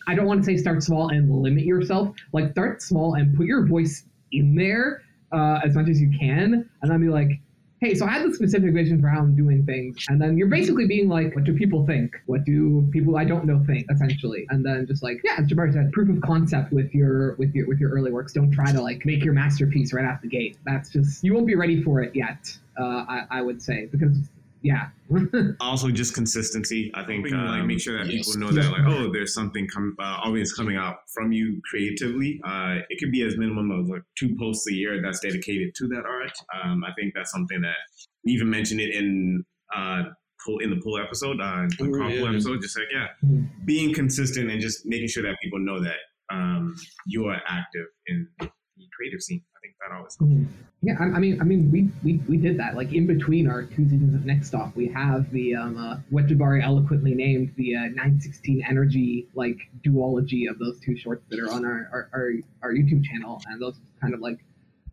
I 0.09 0.15
don't 0.15 0.27
want 0.27 0.45
to 0.45 0.45
say 0.45 0.57
start 0.57 0.83
small 0.83 1.09
and 1.09 1.31
limit 1.31 1.65
yourself. 1.65 2.15
Like, 2.33 2.53
start 2.53 2.83
small 2.83 3.15
and 3.15 3.37
put 3.37 3.47
your 3.47 3.67
voice 3.67 4.05
in 4.33 4.55
there 4.55 5.03
uh, 5.33 5.61
as 5.65 5.75
much 5.75 5.89
as 5.89 6.01
you 6.01 6.13
can, 6.19 6.69
and 6.83 6.91
then 6.91 7.01
be 7.01 7.09
like, 7.09 7.41
hey, 7.81 7.95
so 7.95 8.07
I 8.07 8.11
had 8.11 8.27
this 8.27 8.37
specific 8.37 8.73
vision 8.73 9.01
for 9.01 9.09
how 9.09 9.21
I'm 9.21 9.37
doing 9.37 9.65
things, 9.65 10.05
and 10.09 10.21
then 10.21 10.37
you're 10.39 10.49
basically 10.49 10.87
being 10.87 11.09
like, 11.09 11.35
what 11.35 11.45
do 11.45 11.55
people 11.55 11.87
think? 11.87 12.17
What 12.27 12.45
do 12.45 12.89
people 12.93 13.17
I 13.17 13.25
don't 13.25 13.45
know 13.45 13.63
think? 13.67 13.87
Essentially, 13.91 14.47
and 14.51 14.65
then 14.65 14.87
just 14.87 15.03
like, 15.03 15.21
yeah, 15.25 15.39
Jabari 15.39 15.73
said, 15.73 15.93
proof 15.93 16.09
of 16.09 16.21
concept 16.23 16.73
with 16.73 16.95
your 16.95 17.35
with 17.35 17.55
your 17.55 17.67
with 17.67 17.79
your 17.79 17.91
early 17.91 18.11
works. 18.11 18.33
Don't 18.33 18.51
try 18.51 18.73
to 18.73 18.81
like 18.81 19.05
make 19.05 19.25
your 19.25 19.35
masterpiece 19.35 19.93
right 19.93 20.05
out 20.05 20.23
the 20.23 20.29
gate. 20.29 20.59
That's 20.65 20.91
just 20.91 21.23
you 21.23 21.35
won't 21.35 21.47
be 21.47 21.55
ready 21.55 21.83
for 21.83 22.01
it 22.01 22.15
yet. 22.15 22.57
Uh, 22.79 23.05
I, 23.09 23.23
I 23.31 23.43
would 23.43 23.63
say 23.63 23.87
because 23.87 24.17
yeah, 24.67 24.89
also 25.61 25.91
just 25.91 26.13
consistency. 26.15 26.91
I 26.95 27.05
think 27.05 27.29
Helping, 27.29 27.49
uh, 27.49 27.53
um, 27.61 27.67
make 27.67 27.81
sure 27.81 27.97
that 27.99 28.11
yes. 28.13 28.27
people 28.27 28.41
know 28.41 28.53
that 28.53 28.71
like, 28.73 28.83
oh, 28.87 29.13
there's 29.13 29.33
something 29.33 29.67
com- 29.73 29.97
uh, 30.01 30.19
always 30.25 30.53
coming 30.53 30.77
out 30.77 30.97
from 31.15 31.31
you 31.33 31.61
creatively. 31.71 32.41
Uh, 32.45 32.79
it 32.91 32.99
could 32.99 33.13
be 33.13 33.23
as 33.23 33.37
minimum 33.37 33.71
of 33.71 33.89
like 33.89 34.03
two 34.19 34.35
posts 34.39 34.67
a 34.71 34.75
year 34.75 35.01
that's 35.01 35.21
dedicated 35.21 35.75
to 35.77 35.87
that 35.89 36.05
art. 36.05 36.33
Um, 36.63 36.83
I 36.85 36.93
think 36.99 37.15
that's 37.15 37.31
something 37.31 37.61
that 37.61 37.77
we 38.25 38.33
even 38.33 38.51
mentioned 38.51 38.81
it 38.81 38.93
in 38.95 39.45
uh, 39.75 40.03
pull 40.45 40.59
in 40.59 40.71
the 40.71 40.81
pull 40.83 40.99
episode, 40.99 41.41
uh, 41.41 41.67
the 41.79 41.85
Oh, 41.85 41.99
comp 41.99 42.13
yeah. 42.15 42.21
pull 42.21 42.29
episode. 42.29 42.61
Just 42.61 42.77
like 42.79 42.89
yeah, 42.93 43.07
Mhm. 43.25 43.49
being 43.65 43.95
consistent 43.95 44.51
and 44.51 44.61
just 44.61 44.85
making 44.87 45.09
sure 45.09 45.23
that 45.23 45.37
people 45.43 45.61
know 45.61 45.81
that 45.81 45.99
um, 46.31 46.75
you 47.07 47.27
are 47.27 47.41
active 47.47 47.87
in 48.09 48.29
the 48.41 48.51
creative 48.97 49.23
scene. 49.23 49.43
That 49.87 49.97
always 49.97 50.17
helps. 50.17 50.33
Mhm. 50.33 50.47
Yeah, 50.83 50.97
I, 51.01 51.05
I 51.05 51.19
mean, 51.19 51.41
I 51.41 51.45
mean, 51.45 51.71
we, 51.71 51.91
we 52.05 52.21
we 52.29 52.37
did 52.37 52.59
that. 52.59 52.77
Like 52.77 52.93
in 52.93 53.07
between 53.07 53.49
our 53.49 53.63
two 53.63 53.89
seasons 53.89 54.15
of 54.15 54.25
Next 54.27 54.49
Stop, 54.49 54.75
we 54.77 54.89
have 54.89 55.31
the 55.31 55.55
um, 55.55 55.77
uh, 55.77 55.97
what 56.11 56.27
Jabari 56.27 56.63
eloquently 56.63 57.15
named 57.15 57.53
the 57.57 57.77
uh, 57.77 57.81
916 57.81 58.65
Energy 58.69 59.27
like 59.35 59.59
duology 59.85 60.49
of 60.51 60.59
those 60.59 60.79
two 60.81 60.97
shorts 60.97 61.25
that 61.31 61.39
are 61.41 61.51
on 61.51 61.65
our 61.65 61.89
our, 61.93 62.09
our, 62.13 62.33
our 62.63 62.73
YouTube 62.73 63.05
channel, 63.05 63.41
and 63.47 63.61
those 63.61 63.77
kind 64.01 64.13
of 64.13 64.21
like, 64.21 64.39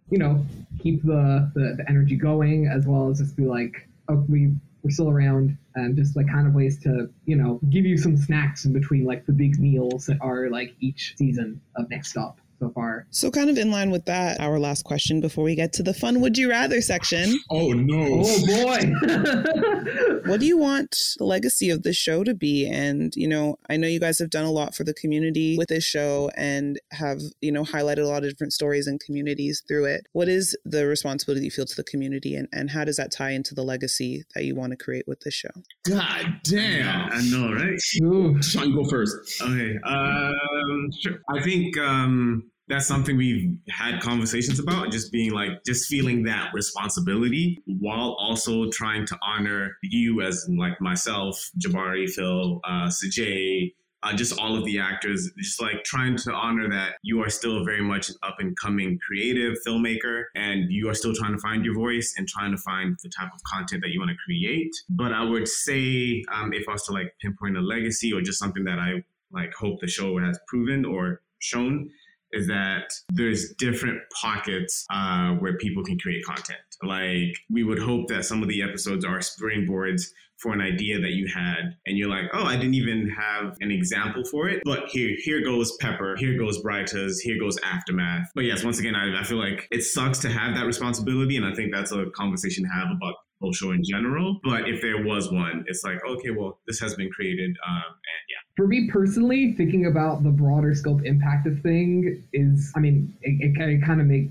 you 0.09 0.17
know, 0.17 0.45
keep 0.79 1.03
the, 1.03 1.51
the 1.53 1.75
the 1.77 1.85
energy 1.89 2.15
going 2.15 2.67
as 2.67 2.85
well 2.85 3.09
as 3.09 3.19
just 3.19 3.35
be 3.35 3.45
like, 3.45 3.87
oh, 4.09 4.23
we 4.29 4.53
we're 4.83 4.91
still 4.91 5.09
around, 5.09 5.57
and 5.75 5.95
just 5.95 6.15
like 6.15 6.27
kind 6.27 6.47
of 6.47 6.53
ways 6.53 6.79
to 6.83 7.09
you 7.25 7.35
know 7.35 7.59
give 7.69 7.85
you 7.85 7.97
some 7.97 8.15
snacks 8.15 8.65
in 8.65 8.73
between 8.73 9.05
like 9.05 9.25
the 9.25 9.33
big 9.33 9.59
meals 9.59 10.05
that 10.05 10.17
are 10.21 10.49
like 10.49 10.73
each 10.79 11.13
season 11.17 11.61
of 11.75 11.89
Next 11.89 12.09
Stop. 12.11 12.37
So 12.63 12.71
far. 12.73 13.07
So, 13.11 13.31
kind 13.31 13.49
of 13.49 13.57
in 13.57 13.71
line 13.71 13.91
with 13.91 14.05
that, 14.05 14.39
our 14.39 14.59
last 14.59 14.83
question 14.83 15.21
before 15.21 15.43
we 15.43 15.55
get 15.55 15.73
to 15.73 15.83
the 15.83 15.93
fun 15.93 16.21
would 16.21 16.37
you 16.37 16.49
rather 16.49 16.81
section. 16.81 17.39
Oh, 17.49 17.71
no. 17.71 18.23
Oh, 18.25 18.45
boy. 18.45 20.21
what 20.29 20.39
do 20.39 20.45
you 20.45 20.57
want 20.57 20.95
the 21.17 21.25
legacy 21.25 21.69
of 21.69 21.83
this 21.83 21.97
show 21.97 22.23
to 22.23 22.33
be? 22.33 22.67
And, 22.67 23.13
you 23.15 23.27
know, 23.27 23.57
I 23.69 23.77
know 23.77 23.87
you 23.87 23.99
guys 23.99 24.19
have 24.19 24.29
done 24.29 24.45
a 24.45 24.51
lot 24.51 24.75
for 24.75 24.83
the 24.83 24.93
community 24.93 25.57
with 25.57 25.69
this 25.69 25.83
show 25.83 26.31
and 26.35 26.79
have, 26.91 27.19
you 27.41 27.51
know, 27.51 27.63
highlighted 27.63 28.03
a 28.03 28.07
lot 28.07 28.23
of 28.23 28.29
different 28.29 28.53
stories 28.53 28.87
and 28.87 28.99
communities 28.99 29.61
through 29.67 29.85
it. 29.85 30.07
What 30.13 30.29
is 30.29 30.57
the 30.65 30.85
responsibility 30.85 31.45
you 31.45 31.51
feel 31.51 31.65
to 31.65 31.75
the 31.75 31.83
community 31.83 32.35
and, 32.35 32.47
and 32.51 32.71
how 32.71 32.85
does 32.85 32.97
that 32.97 33.11
tie 33.11 33.31
into 33.31 33.53
the 33.53 33.63
legacy 33.63 34.23
that 34.35 34.45
you 34.45 34.55
want 34.55 34.71
to 34.71 34.77
create 34.77 35.07
with 35.07 35.21
this 35.21 35.33
show? 35.33 35.49
God 35.85 36.39
damn. 36.43 37.11
I 37.11 37.21
know, 37.29 37.53
right? 37.53 37.79
Ooh. 38.03 38.41
Sean, 38.41 38.73
go 38.73 38.85
first. 38.85 39.41
Okay. 39.41 39.77
Um, 39.83 40.89
sure. 40.99 41.21
I 41.29 41.41
think 41.43 41.77
um, 41.77 42.51
that's 42.67 42.87
something 42.87 43.17
we've 43.17 43.57
had 43.69 44.01
conversations 44.01 44.59
about, 44.59 44.91
just 44.91 45.11
being 45.11 45.31
like, 45.31 45.63
just 45.65 45.87
feeling 45.87 46.23
that 46.23 46.53
responsibility 46.53 47.61
while 47.65 48.15
also 48.19 48.69
trying 48.69 49.05
to 49.07 49.17
honor 49.21 49.77
you 49.83 50.21
as 50.21 50.47
like 50.57 50.79
myself, 50.79 51.49
Jabari, 51.59 52.09
Phil, 52.09 52.61
uh, 52.63 52.87
Sajay, 52.87 53.73
uh, 54.03 54.13
just 54.13 54.37
all 54.37 54.57
of 54.57 54.65
the 54.65 54.79
actors, 54.79 55.29
just 55.37 55.61
like 55.61 55.83
trying 55.83 56.17
to 56.17 56.31
honor 56.33 56.69
that 56.69 56.95
you 57.03 57.21
are 57.21 57.29
still 57.29 57.63
very 57.63 57.81
much 57.81 58.09
an 58.09 58.15
up 58.23 58.35
and 58.39 58.55
coming 58.57 58.99
creative 59.05 59.55
filmmaker 59.65 60.25
and 60.35 60.71
you 60.71 60.89
are 60.89 60.93
still 60.93 61.13
trying 61.13 61.31
to 61.31 61.39
find 61.39 61.63
your 61.63 61.73
voice 61.73 62.13
and 62.17 62.27
trying 62.27 62.51
to 62.51 62.57
find 62.57 62.97
the 63.01 63.09
type 63.09 63.29
of 63.33 63.41
content 63.43 63.81
that 63.81 63.91
you 63.91 63.99
want 63.99 64.11
to 64.11 64.17
create. 64.25 64.73
But 64.89 65.13
I 65.13 65.23
would 65.23 65.47
say, 65.47 66.23
um, 66.33 66.51
if 66.53 66.67
I 66.67 66.73
was 66.73 66.83
to 66.87 66.91
like 66.91 67.13
pinpoint 67.21 67.57
a 67.57 67.61
legacy 67.61 68.11
or 68.11 68.21
just 68.21 68.39
something 68.39 68.65
that 68.65 68.77
I 68.77 69.03
like 69.31 69.53
hope 69.53 69.79
the 69.79 69.87
show 69.87 70.17
has 70.19 70.37
proven 70.47 70.83
or 70.85 71.21
shown, 71.39 71.89
is 72.33 72.47
that 72.47 72.91
there's 73.09 73.53
different 73.53 74.01
pockets 74.21 74.85
uh, 74.91 75.31
where 75.35 75.57
people 75.57 75.83
can 75.83 75.97
create 75.99 76.25
content. 76.25 76.59
Like 76.83 77.35
we 77.49 77.63
would 77.63 77.79
hope 77.79 78.07
that 78.09 78.25
some 78.25 78.41
of 78.41 78.49
the 78.49 78.61
episodes 78.61 79.05
are 79.05 79.19
springboards 79.19 80.03
for 80.37 80.51
an 80.51 80.59
idea 80.59 80.99
that 80.99 81.11
you 81.11 81.25
had, 81.33 81.77
and 81.85 81.97
you're 81.97 82.09
like, 82.09 82.25
oh, 82.33 82.43
I 82.43 82.57
didn't 82.57 82.73
even 82.73 83.07
have 83.09 83.55
an 83.61 83.71
example 83.71 84.25
for 84.25 84.49
it, 84.49 84.61
but 84.65 84.89
here, 84.89 85.15
here 85.19 85.41
goes 85.41 85.77
Pepper, 85.79 86.17
here 86.17 86.37
goes 86.37 86.61
Brightas, 86.61 87.19
here 87.21 87.39
goes 87.39 87.57
Aftermath. 87.63 88.27
But 88.35 88.43
yes, 88.43 88.61
once 88.61 88.77
again, 88.77 88.93
I, 88.93 89.21
I 89.21 89.23
feel 89.23 89.37
like 89.37 89.67
it 89.71 89.83
sucks 89.83 90.19
to 90.19 90.29
have 90.29 90.53
that 90.55 90.65
responsibility, 90.65 91.37
and 91.37 91.45
I 91.45 91.53
think 91.53 91.71
that's 91.73 91.93
a 91.93 92.07
conversation 92.13 92.65
to 92.65 92.69
have 92.71 92.87
about 92.93 93.15
the 93.39 93.53
show 93.53 93.71
in 93.71 93.83
general. 93.83 94.39
But 94.43 94.67
if 94.67 94.81
there 94.81 95.05
was 95.05 95.31
one, 95.31 95.63
it's 95.67 95.83
like, 95.83 95.99
okay, 96.05 96.31
well, 96.31 96.59
this 96.67 96.79
has 96.81 96.93
been 96.95 97.09
created, 97.09 97.55
um, 97.65 97.83
and. 97.87 98.32
For 98.55 98.67
me 98.67 98.87
personally, 98.87 99.53
thinking 99.53 99.87
about 99.87 100.23
the 100.23 100.29
broader 100.29 100.75
scope 100.75 101.03
impact 101.05 101.47
of 101.47 101.59
thing 101.61 102.23
is, 102.33 102.71
I 102.75 102.79
mean, 102.79 103.15
it, 103.21 103.55
it 103.57 103.83
kind 103.83 103.99
of 103.99 104.05
make 104.05 104.29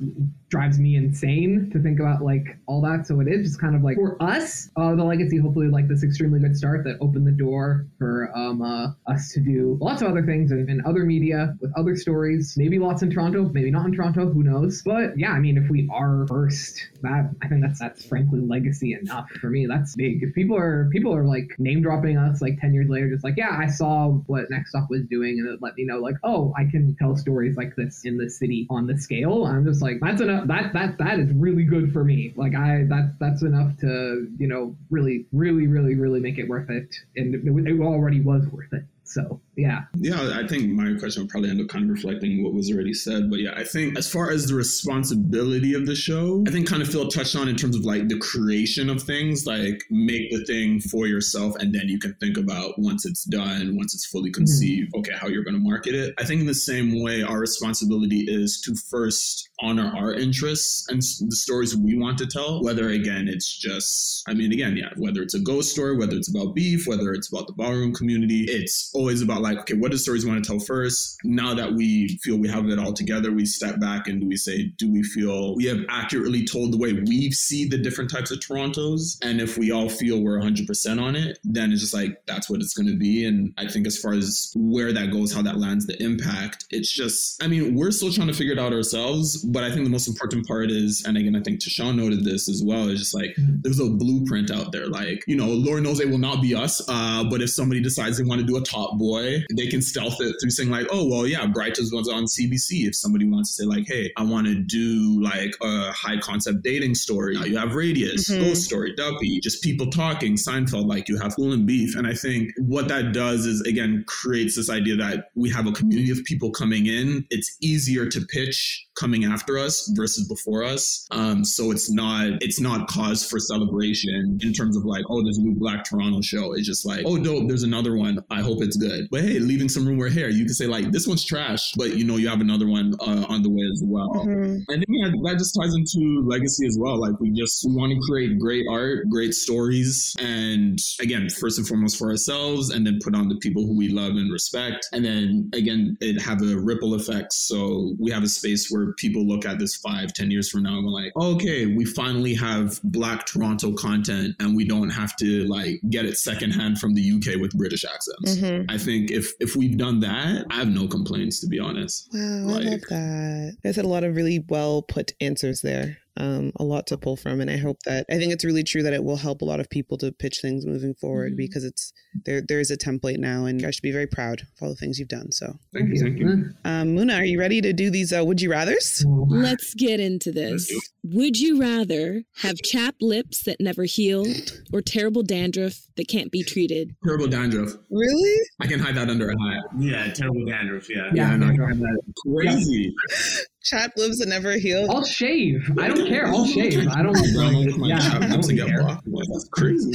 drives 0.53 0.79
me 0.79 0.97
insane 0.97 1.71
to 1.73 1.81
think 1.81 1.99
about 1.99 2.21
like 2.21 2.59
all 2.67 2.83
that. 2.83 3.07
So 3.07 3.21
it 3.21 3.27
is 3.27 3.49
just 3.49 3.61
kind 3.61 3.75
of 3.75 3.83
like 3.83 3.97
for 3.97 4.23
us, 4.23 4.71
uh, 4.77 4.95
the 4.95 5.03
legacy 5.03 5.39
hopefully 5.39 5.69
like 5.69 5.89
this 5.89 6.05
extremely 6.05 6.41
good 6.41 6.55
start 6.55 6.85
that 6.85 6.99
opened 7.01 7.27
the 7.27 7.33
door 7.33 7.87
for 7.99 8.31
um, 8.37 8.61
uh, 8.61 8.89
us 9.07 9.33
to 9.33 9.41
do 9.41 9.79
lots 9.81 10.03
of 10.03 10.09
other 10.09 10.23
things 10.23 10.53
in, 10.53 10.69
in 10.69 10.83
other 10.85 11.05
media 11.05 11.57
with 11.63 11.73
other 11.75 11.97
stories. 11.97 12.55
Maybe 12.59 12.79
lots 12.79 13.01
in 13.01 13.11
Toronto, 13.11 13.49
maybe 13.55 13.71
not 13.71 13.87
in 13.87 13.93
Toronto, 13.93 14.31
who 14.31 14.43
knows? 14.43 14.83
But 14.85 15.19
yeah, 15.19 15.31
I 15.31 15.39
mean, 15.39 15.57
if 15.57 15.71
we 15.71 15.89
are 15.91 16.27
first, 16.29 16.87
that 17.01 17.31
I 17.43 17.49
think 17.49 17.63
that's 17.63 17.81
that's 17.81 18.05
frankly 18.05 18.41
legacy 18.41 18.93
enough 18.93 19.31
for 19.41 19.49
me. 19.49 19.65
That's 19.67 19.97
big. 19.97 20.23
If 20.23 20.35
people 20.35 20.59
are 20.59 20.91
people 20.93 21.15
are 21.15 21.25
like 21.25 21.57
name 21.59 21.81
dropping 21.81 22.19
us 22.19 22.43
like 22.43 22.61
ten 22.61 22.75
years 22.75 22.91
later, 22.91 23.09
just 23.11 23.25
like 23.25 23.39
yeah, 23.39 23.57
I 23.59 23.69
saw 23.69 24.09
what 24.27 24.51
Next 24.51 24.69
Stop 24.69 24.91
was 24.91 25.03
doing, 25.09 25.39
and 25.39 25.49
it 25.49 25.63
let 25.63 25.77
me 25.77 25.85
know 25.85 25.97
like 25.97 26.17
oh, 26.25 26.53
I 26.59 26.65
can 26.71 26.95
tell 26.99 27.17
stories 27.17 27.57
like 27.57 27.75
this 27.75 28.05
in 28.05 28.19
the 28.19 28.29
city 28.29 28.67
on 28.69 28.87
the 28.87 28.99
scale. 28.99 29.47
I'm 29.47 29.65
just 29.65 29.81
like 29.81 29.97
that's 30.03 30.21
enough 30.21 30.42
that 30.47 30.73
that 30.73 30.99
that 30.99 31.19
is 31.19 31.33
really 31.35 31.65
good 31.65 31.93
for 31.93 32.05
me. 32.05 32.33
Like 32.37 32.55
I 32.55 32.85
that 32.89 33.17
that's 33.21 33.43
enough 33.43 33.77
to 33.81 34.29
you 34.39 34.49
know 34.49 34.77
really 34.91 35.27
really 35.33 35.67
really 35.67 35.95
really 35.95 36.21
make 36.21 36.39
it 36.39 36.49
worth 36.49 36.71
it, 36.71 36.95
and 37.17 37.35
it, 37.35 37.71
it 37.71 37.81
already 37.81 38.21
was 38.21 38.47
worth 38.53 38.73
it. 38.73 38.85
So 39.05 39.41
yeah. 39.57 39.83
Yeah, 39.99 40.33
I 40.35 40.47
think 40.47 40.71
my 40.71 40.99
question 40.99 41.23
would 41.23 41.31
probably 41.31 41.51
end 41.51 41.61
up 41.61 41.69
kind 41.69 41.85
of 41.85 41.91
reflecting 41.91 42.43
what 42.43 42.55
was 42.55 42.71
already 42.71 42.95
said. 42.95 43.29
But 43.29 43.41
yeah, 43.41 43.53
I 43.55 43.65
think 43.65 43.99
as 43.99 44.11
far 44.11 44.31
as 44.31 44.47
the 44.47 44.55
responsibility 44.55 45.75
of 45.75 45.87
the 45.87 45.95
show, 45.95 46.43
I 46.47 46.51
think 46.51 46.69
kind 46.69 46.81
of 46.81 46.89
Phil 46.89 47.09
touched 47.09 47.37
on 47.37 47.49
in 47.49 47.57
terms 47.57 47.77
of 47.77 47.85
like 47.85 48.09
the 48.09 48.19
creation 48.19 48.89
of 48.89 49.03
things, 49.03 49.47
like 49.47 49.85
make 49.91 50.31
the 50.31 50.45
thing 50.45 50.81
for 50.81 51.07
yourself 51.07 51.55
and 51.57 51.75
then 51.75 51.89
you 51.89 51.99
can 51.99 52.15
think 52.15 52.39
about 52.39 52.79
once 52.79 53.05
it's 53.05 53.25
done, 53.25 53.77
once 53.77 53.95
it's 53.95 54.07
fully 54.07 54.31
conceived, 54.31 54.93
mm-hmm. 54.93 55.01
okay, 55.01 55.13
how 55.15 55.29
you're 55.29 55.45
going 55.45 55.57
to 55.57 55.61
market 55.61 55.95
it. 55.95 56.15
I 56.19 56.25
think 56.25 56.41
in 56.41 56.47
the 56.47 56.55
same 56.55 57.03
way, 57.03 57.23
our 57.23 57.39
responsibility 57.39 58.25
is 58.29 58.61
to 58.63 58.75
first 58.75 59.51
honor 59.61 59.93
our 59.97 60.15
interests 60.15 60.87
and 60.89 61.03
the 61.03 61.37
stories 61.37 61.77
we 61.77 61.97
want 61.97 62.19
to 62.19 62.27
tell, 62.27 62.63
whether 62.63 62.89
again, 62.89 63.29
it's 63.29 63.57
just, 63.57 64.25
I 64.27 64.35
mean, 64.35 64.53
again, 64.53 64.77
yeah, 64.77 64.91
whether 64.97 65.23
it's 65.23 65.35
a 65.35 65.41
ghost 65.41 65.71
story, 65.71 65.97
whether 65.97 66.17
it's 66.17 66.31
about 66.35 66.55
beef, 66.55 66.87
whether 66.87 67.13
it's 67.13 67.31
about 67.33 67.47
the 67.47 67.53
ballroom 67.53 67.95
community, 67.95 68.45
it's 68.49 68.91
always 68.95 69.23
about 69.23 69.43
like, 69.43 69.59
okay, 69.59 69.75
what 69.75 69.93
are 69.93 69.99
stories 69.99 70.27
want 70.27 70.43
to 70.43 70.49
tell 70.49 70.61
first? 70.61 71.19
Now 71.25 71.55
that 71.55 71.73
we 71.75 72.19
feel 72.23 72.37
we 72.37 72.49
have 72.49 72.67
it 72.69 72.79
all 72.79 72.93
together, 72.93 73.33
we 73.33 73.45
step 73.45 73.81
back 73.81 74.07
and 74.09 74.21
do 74.21 74.27
we 74.27 74.37
say, 74.37 74.73
do 74.77 74.91
we 74.91 75.03
feel 75.03 75.55
we 75.57 75.67
have 75.67 75.81
accurately 75.89 76.45
told 76.45 76.73
the 76.73 76.79
way 76.79 76.93
we 76.93 77.31
see 77.31 77.67
the 77.67 77.79
different 77.79 78.11
types 78.11 78.31
of 78.31 78.39
Torontos? 78.41 79.19
And 79.23 79.41
if 79.41 79.59
we 79.59 79.71
all 79.71 79.89
feel 79.89 80.23
we're 80.23 80.41
100% 80.41 81.03
on 81.03 81.17
it, 81.17 81.39
then 81.45 81.73
it's 81.73 81.81
just 81.81 81.95
like, 81.95 82.25
that's 82.27 82.49
what 82.49 82.61
it's 82.61 82.75
going 82.75 82.89
to 82.89 82.97
be. 82.97 83.25
And 83.25 83.53
I 83.59 83.67
think 83.67 83.87
as 83.87 83.99
far 83.99 84.13
as 84.13 84.53
where 84.55 84.93
that 84.93 85.13
goes, 85.13 85.33
how 85.33 85.43
that 85.43 85.59
lands, 85.59 85.87
the 85.87 86.01
impact, 86.03 86.67
it's 86.71 86.93
just, 86.93 87.43
I 87.43 87.49
mean, 87.49 87.75
we're 87.75 87.91
still 87.91 88.13
trying 88.13 88.29
to 88.29 88.35
figure 88.35 88.53
it 88.53 88.59
out 88.59 88.73
ourselves 88.73 89.43
but 89.45 89.65
I 89.65 89.71
think 89.71 89.85
the 89.85 89.91
most 89.91 90.09
important 90.09 90.47
part 90.47 90.71
is, 90.71 91.05
and 91.07 91.17
again, 91.17 91.37
I 91.37 91.41
think 91.41 91.61
Tashawn 91.61 91.97
noted 91.97 92.25
this 92.25 92.49
as 92.49 92.63
well, 92.65 92.89
is 92.89 93.01
just 93.01 93.15
like 93.15 93.35
mm-hmm. 93.39 93.57
there's 93.63 93.81
a 93.81 93.89
blueprint 93.89 94.51
out 94.51 94.73
there. 94.73 94.87
Like, 94.87 95.25
you 95.27 95.37
know, 95.37 95.49
Lord 95.49 95.83
knows 95.83 96.01
it 96.01 96.09
will 96.09 96.19
not 96.19 96.43
be 96.43 96.55
us. 96.55 96.83
Uh, 96.89 97.25
but 97.25 97.43
if 97.43 97.51
somebody 97.51 97.81
decides 97.81 98.19
they 98.19 98.25
want 98.25 98.41
to 98.41 98.47
do 98.47 98.57
a 98.57 98.61
top 98.61 98.82
boy, 98.99 99.43
they 99.57 99.67
can 99.69 99.83
stealth 99.83 100.21
it 100.21 100.35
through 100.41 100.51
saying, 100.51 100.71
like, 100.71 100.87
oh, 100.91 101.09
well, 101.09 101.27
yeah, 101.27 101.47
Brightas 101.47 101.93
was 101.93 102.09
on 102.09 102.25
CBC. 102.25 102.87
If 102.87 102.97
somebody 102.97 103.29
wants 103.29 103.57
to 103.57 103.63
say, 103.63 103.67
like, 103.67 103.87
hey, 103.87 104.11
I 104.17 104.25
want 104.25 104.47
to 104.47 104.55
do 104.55 105.21
like 105.23 105.55
a 105.63 105.93
high 105.93 106.19
concept 106.19 106.63
dating 106.63 106.95
story, 106.95 107.35
now 107.35 107.45
you 107.45 107.57
have 107.59 107.75
Radius, 107.75 108.31
mm-hmm. 108.31 108.43
Ghost 108.43 108.63
Story, 108.63 108.95
Duppy, 108.97 109.41
just 109.41 109.63
people 109.63 109.91
talking, 109.91 110.37
Seinfeld, 110.37 110.87
like 110.87 111.09
you 111.09 111.19
have 111.19 111.35
Cool 111.37 111.53
and 111.53 111.67
Beef. 111.67 111.97
And 111.97 112.07
I 112.07 112.15
think 112.15 112.51
what 112.59 112.89
that 112.89 113.13
does 113.13 113.47
is, 113.47 113.61
again, 113.63 114.05
creates 114.07 114.57
this 114.57 114.71
idea 114.71 114.97
that 114.97 115.31
we 115.35 115.51
have 115.51 115.67
a 115.67 115.73
community 115.73 116.11
of 116.11 116.25
people 116.25 116.51
coming 116.51 116.87
in. 116.87 117.25
It's 117.31 117.57
easier 117.61 118.07
to 118.09 118.21
pitch 118.21 118.87
coming 118.99 119.25
after 119.25 119.59
us 119.59 119.91
versus 119.95 120.29
before 120.29 120.65
us. 120.65 121.07
Um, 121.11 121.45
so 121.45 121.71
it's 121.71 121.91
not 121.91 122.43
it's 122.43 122.61
not 122.61 122.89
cause 122.89 123.29
for 123.29 123.39
celebration 123.39 124.39
in 124.43 124.53
terms 124.53 124.77
of 124.77 124.85
like, 124.85 125.05
oh, 125.09 125.23
there's 125.23 125.39
a 125.39 125.43
new 125.43 125.55
Black 125.59 125.85
Toronto 125.85 126.21
show. 126.21 126.53
It's 126.53 126.67
just 126.67 126.87
like, 126.87 127.03
oh, 127.07 127.19
dope, 127.19 127.49
there's 127.49 127.63
another 127.63 127.97
one. 127.97 128.19
I 128.31 128.41
hope 128.41 128.63
it's 128.73 128.83
good. 128.83 129.09
But 129.11 129.23
hey, 129.23 129.39
leaving 129.39 129.69
some 129.69 129.87
room 129.87 129.99
where 129.99 130.09
hair, 130.09 130.29
you 130.29 130.45
can 130.45 130.55
say 130.55 130.67
like, 130.67 130.91
this 130.93 131.07
one's 131.07 131.25
trash, 131.25 131.73
but 131.77 131.97
you 131.97 132.05
know 132.05 132.17
you 132.17 132.29
have 132.29 132.41
another 132.41 132.67
one 132.67 132.95
uh, 133.01 133.27
on 133.29 133.43
the 133.43 133.51
way 133.51 133.65
as 133.73 133.83
well. 133.85 134.25
Mm-hmm. 134.27 134.71
I 134.71 134.75
think 134.75 134.87
yeah, 134.89 135.11
that 135.25 135.39
just 135.39 135.59
ties 135.61 135.75
into 135.75 136.23
legacy 136.27 136.67
as 136.67 136.77
well. 136.79 137.01
Like 137.01 137.19
we 137.21 137.31
just 137.31 137.65
we 137.67 137.75
want 137.75 137.93
to 137.93 138.01
create 138.09 138.39
great 138.39 138.67
art, 138.71 139.09
great 139.11 139.35
stories, 139.35 140.15
and 140.19 140.79
again, 141.01 141.29
first 141.29 141.59
and 141.59 141.67
foremost 141.67 141.99
for 141.99 142.11
ourselves, 142.11 142.71
and 142.71 142.87
then 142.87 142.99
put 143.03 143.15
on 143.15 143.29
the 143.29 143.37
people 143.37 143.67
who 143.67 143.77
we 143.77 143.89
love 143.89 144.13
and 144.13 144.33
respect, 144.33 144.89
and 144.93 145.05
then 145.05 145.51
again, 145.53 145.97
it 146.01 146.21
have 146.21 146.43
a 146.43 146.59
ripple 146.59 146.95
effect. 146.95 147.33
So 147.33 147.95
we 147.99 148.11
have 148.11 148.23
a 148.23 148.29
space 148.29 148.71
where 148.71 148.93
people 148.95 149.27
look 149.27 149.45
at 149.45 149.59
this 149.59 149.77
five, 149.77 150.13
ten 150.13 150.31
years 150.31 150.49
from 150.51 150.63
now 150.63 150.77
and 150.77 150.85
we're 150.85 150.93
like, 150.93 151.13
okay, 151.17 151.67
we 151.67 151.85
finally 151.85 152.35
have 152.35 152.81
Black 152.85 153.27
Toronto 153.27 153.73
content 153.73 154.37
and 154.41 154.57
we 154.57 154.65
don't 154.65 154.91
have 154.91 155.17
to 155.17 155.45
like 155.45 155.81
get 155.91 156.05
it 156.05 156.17
secondhand 156.17 156.79
from 156.79 156.95
the 156.95 157.13
UK 157.13 157.41
with 157.41 157.57
British 157.57 157.85
accents. 157.85 158.37
Mm-hmm. 158.37 158.62
I 158.69 158.79
think 158.79 159.11
if 159.11 159.33
if 159.41 159.57
we've 159.57 159.77
done 159.77 160.01
that, 160.01 160.47
I 160.51 160.55
have 160.57 160.69
no 160.69 160.87
complaints 160.89 161.41
to 161.41 161.47
be 161.47 161.59
honest. 161.59 162.09
Wow, 162.13 162.47
like, 162.47 162.67
I 162.67 162.71
love 162.71 162.81
that. 162.89 163.57
I 163.65 163.73
said 163.73 163.85
a 163.85 163.89
lot 163.89 164.05
of 164.05 164.17
really 164.17 164.45
well 164.49 164.83
put 164.83 165.13
answers 165.21 165.61
there 165.63 165.99
um, 166.17 166.53
a 166.57 166.65
lot 166.65 166.87
to 166.89 166.99
pull 166.99 167.17
from. 167.17 167.41
And 167.41 167.51
I 167.51 167.57
hope 167.57 167.79
that 167.85 168.07
I 168.11 168.19
think 168.19 168.33
it's 168.33 168.45
really 168.45 168.63
true 168.63 168.83
that 168.83 168.93
it 168.93 169.05
will 169.05 169.17
help 169.17 169.43
a 169.43 169.45
lot 169.45 169.61
of 169.61 169.71
people 169.71 169.97
to 169.99 170.13
pitch 170.13 170.39
things 170.43 170.67
moving 170.67 170.95
forward 170.95 171.33
mm-hmm. 171.33 171.37
because 171.37 171.65
it's 171.65 171.93
there. 172.25 172.43
There 172.47 172.61
is 172.61 172.71
a 172.71 172.77
template 172.77 173.19
now, 173.19 173.45
and 173.45 173.65
I 173.65 173.71
should 173.71 173.83
be 173.83 173.93
very 173.93 174.07
proud 174.07 174.43
of 174.43 174.49
all 174.61 174.69
the 174.69 174.77
things 174.77 174.99
you've 174.99 175.09
done. 175.09 175.33
So 175.33 175.55
thank 175.73 175.89
you, 175.89 176.01
thank 176.01 176.19
you. 176.19 176.27
Um, 176.65 176.97
Muna, 176.97 177.21
are 177.21 177.25
you 177.25 177.39
ready 177.39 177.61
to 177.61 177.73
do 177.73 177.91
these? 177.91 178.13
Uh, 178.13 178.25
would 178.25 178.41
you 178.41 178.51
rather's? 178.51 179.05
Let's 179.07 179.75
get 179.75 180.01
into 180.01 180.33
this. 180.33 180.71
Would 181.05 181.39
you 181.39 181.61
rather 181.61 182.23
have 182.43 182.57
chapped 182.63 183.03
lips 183.03 183.43
that 183.45 183.57
never 183.61 183.85
heal, 183.85 184.27
or 184.73 184.81
terrible 184.81 185.23
dandruff 185.23 185.89
that 185.97 186.09
can't 186.09 186.31
be 186.31 186.43
treated? 186.43 186.95
Terrible 187.05 187.29
dandruff. 187.29 187.73
Really? 187.91 188.41
I 188.61 188.67
can 188.67 188.79
hide 188.79 188.95
that 188.97 189.09
under 189.09 189.31
a 189.31 189.33
hat. 189.33 189.63
Yeah, 189.79 190.13
terrible 190.13 190.45
dandruff. 190.45 190.89
Yeah. 190.89 191.11
Yeah, 191.13 191.31
yeah 191.31 191.37
no, 191.37 191.97
Crazy. 192.27 192.95
Chat 193.65 193.93
lives 193.97 194.21
and 194.21 194.31
never 194.31 194.53
heals. 194.53 194.89
I'll 194.91 195.05
shave. 195.05 195.71
I 195.79 195.89
don't 195.89 196.07
care. 196.09 196.27
I'll 196.27 196.47
shave. 196.47 196.89
I 196.89 197.03
don't. 197.03 197.15
Grandma 197.35 197.61
yeah, 197.87 198.19
I 198.21 198.27
lips 198.27 198.49
don't 198.49 198.57
get 198.57 198.67
care. 198.67 198.83
blocked. 198.83 199.07
Like, 199.07 199.29
that's 199.33 199.49
crazy. 199.53 199.93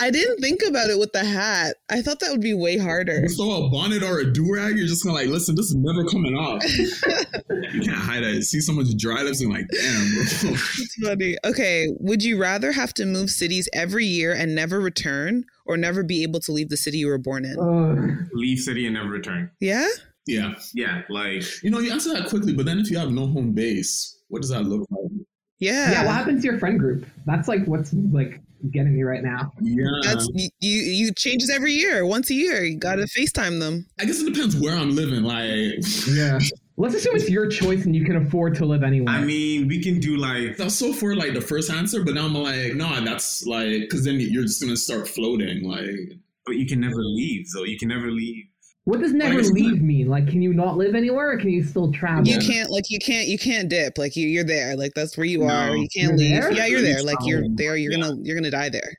I 0.00 0.10
didn't 0.10 0.38
think 0.40 0.62
about 0.66 0.90
it 0.90 0.98
with 0.98 1.12
the 1.12 1.24
hat. 1.24 1.76
I 1.90 2.02
thought 2.02 2.18
that 2.20 2.30
would 2.30 2.40
be 2.40 2.54
way 2.54 2.78
harder. 2.78 3.20
You 3.20 3.28
throw 3.28 3.66
a 3.66 3.70
bonnet 3.70 4.02
or 4.02 4.18
a 4.18 4.32
do 4.32 4.52
rag, 4.52 4.76
you're 4.76 4.88
just 4.88 5.04
gonna 5.04 5.14
like, 5.14 5.28
listen, 5.28 5.54
this 5.54 5.66
is 5.66 5.76
never 5.76 6.04
coming 6.08 6.34
off. 6.34 6.62
you 6.78 7.80
can't 7.80 7.96
hide 7.96 8.22
it. 8.24 8.42
See 8.42 8.60
someone's 8.60 8.94
dry 8.94 9.22
lips 9.22 9.40
and 9.40 9.52
like, 9.52 9.68
damn, 9.68 10.14
bro. 10.14 10.22
It's 10.52 10.94
funny. 10.96 11.36
Okay, 11.44 11.88
would 12.00 12.24
you 12.24 12.40
rather 12.40 12.72
have 12.72 12.92
to 12.94 13.06
move 13.06 13.30
cities 13.30 13.68
every 13.72 14.04
year 14.06 14.32
and 14.32 14.54
never 14.54 14.80
return, 14.80 15.44
or 15.66 15.76
never 15.76 16.02
be 16.02 16.22
able 16.22 16.40
to 16.40 16.52
leave 16.52 16.68
the 16.68 16.76
city 16.76 16.98
you 16.98 17.06
were 17.06 17.18
born 17.18 17.44
in? 17.44 17.56
Ugh. 17.58 18.28
Leave 18.32 18.58
city 18.58 18.86
and 18.86 18.94
never 18.94 19.08
return. 19.08 19.50
Yeah. 19.60 19.86
Yeah. 20.30 20.54
Yeah, 20.74 21.02
like 21.08 21.42
You 21.62 21.70
know, 21.70 21.78
you 21.78 21.92
answer 21.92 22.12
that 22.14 22.28
quickly, 22.28 22.52
but 22.52 22.66
then 22.66 22.78
if 22.78 22.90
you 22.90 22.98
have 22.98 23.10
no 23.10 23.26
home 23.26 23.52
base, 23.52 24.18
what 24.28 24.42
does 24.42 24.50
that 24.50 24.64
look 24.64 24.86
like? 24.90 25.10
Yeah. 25.58 25.90
yeah. 25.90 26.06
What 26.06 26.14
happens 26.14 26.42
to 26.42 26.50
your 26.50 26.58
friend 26.58 26.78
group? 26.78 27.06
That's 27.26 27.48
like 27.48 27.64
what's 27.66 27.92
like 27.92 28.40
getting 28.70 28.94
me 28.94 29.02
right 29.02 29.22
now. 29.22 29.52
Yeah. 29.60 29.84
That's 30.02 30.28
you. 30.32 30.48
You 30.60 30.76
you 30.76 31.14
changes 31.14 31.50
every 31.50 31.72
year. 31.72 32.06
Once 32.06 32.30
a 32.30 32.34
year, 32.34 32.64
you 32.64 32.78
gotta 32.78 33.02
Facetime 33.02 33.60
them. 33.60 33.86
I 33.98 34.04
guess 34.04 34.20
it 34.20 34.32
depends 34.32 34.56
where 34.56 34.76
I'm 34.76 34.94
living. 34.94 35.22
Like, 35.22 35.84
Yeah. 36.08 36.38
Let's 36.76 36.94
assume 36.94 37.14
it's 37.14 37.28
your 37.28 37.46
choice 37.46 37.84
and 37.84 37.94
you 37.94 38.06
can 38.06 38.16
afford 38.16 38.54
to 38.54 38.64
live 38.64 38.82
anywhere. 38.82 39.14
I 39.14 39.20
mean, 39.20 39.68
we 39.68 39.82
can 39.82 40.00
do 40.00 40.16
like 40.16 40.56
that's 40.56 40.74
so 40.74 40.94
for 40.94 41.14
like 41.14 41.34
the 41.34 41.40
first 41.40 41.70
answer, 41.70 42.02
but 42.02 42.14
now 42.14 42.24
I'm 42.24 42.34
like, 42.34 42.74
no, 42.74 43.04
that's 43.04 43.44
like, 43.44 43.80
because 43.80 44.04
then 44.04 44.18
you're 44.18 44.44
just 44.44 44.62
gonna 44.62 44.76
start 44.76 45.06
floating. 45.06 45.62
Like, 45.62 46.18
but 46.46 46.56
you 46.56 46.66
can 46.66 46.80
never 46.80 47.02
leave 47.02 47.46
though. 47.54 47.64
You 47.64 47.76
can 47.78 47.88
never 47.88 48.10
leave. 48.10 48.46
What 48.84 49.00
does 49.00 49.12
never 49.12 49.42
Like, 49.42 49.52
leave 49.52 49.82
mean? 49.82 50.08
Like, 50.08 50.26
can 50.28 50.40
you 50.42 50.52
not 50.54 50.76
live 50.76 50.94
anywhere, 50.94 51.32
or 51.32 51.38
can 51.38 51.50
you 51.50 51.62
still 51.62 51.92
travel? 51.92 52.26
You 52.26 52.38
can't 52.38 52.70
like 52.70 52.84
you 52.90 52.98
can't 52.98 53.28
you 53.28 53.38
can't 53.38 53.68
dip. 53.68 53.98
Like 53.98 54.16
you 54.16 54.26
you're 54.26 54.44
there. 54.44 54.76
Like 54.76 54.92
that's 54.94 55.16
where 55.16 55.26
you 55.26 55.40
No. 55.40 55.48
are. 55.48 55.76
You 55.76 55.88
can't 55.94 56.08
You're 56.10 56.16
leave. 56.18 56.40
there? 56.42 56.52
Yeah, 56.52 56.66
you're 56.66 56.80
there. 56.82 57.02
Like 57.02 57.18
you're 57.22 57.44
there. 57.54 57.76
You're 57.76 57.92
yeah. 57.92 58.00
gonna 58.00 58.16
you're 58.22 58.36
gonna 58.36 58.50
die 58.50 58.68
there. 58.70 58.96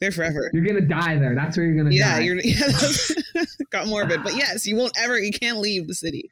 There 0.00 0.12
forever. 0.12 0.50
You're 0.52 0.64
gonna 0.64 0.82
die 0.82 1.16
there. 1.18 1.34
That's 1.34 1.56
where 1.56 1.64
you're 1.66 1.76
gonna 1.76 1.94
Yeah, 1.94 2.16
die. 2.18 2.24
you're 2.24 2.36
yeah. 2.44 2.66
That's, 2.66 3.56
got 3.70 3.86
morbid, 3.86 4.22
but 4.22 4.36
yes, 4.36 4.66
you 4.66 4.76
won't 4.76 4.92
ever. 4.98 5.18
You 5.18 5.32
can't 5.32 5.58
leave 5.58 5.88
the 5.88 5.94
city. 5.94 6.30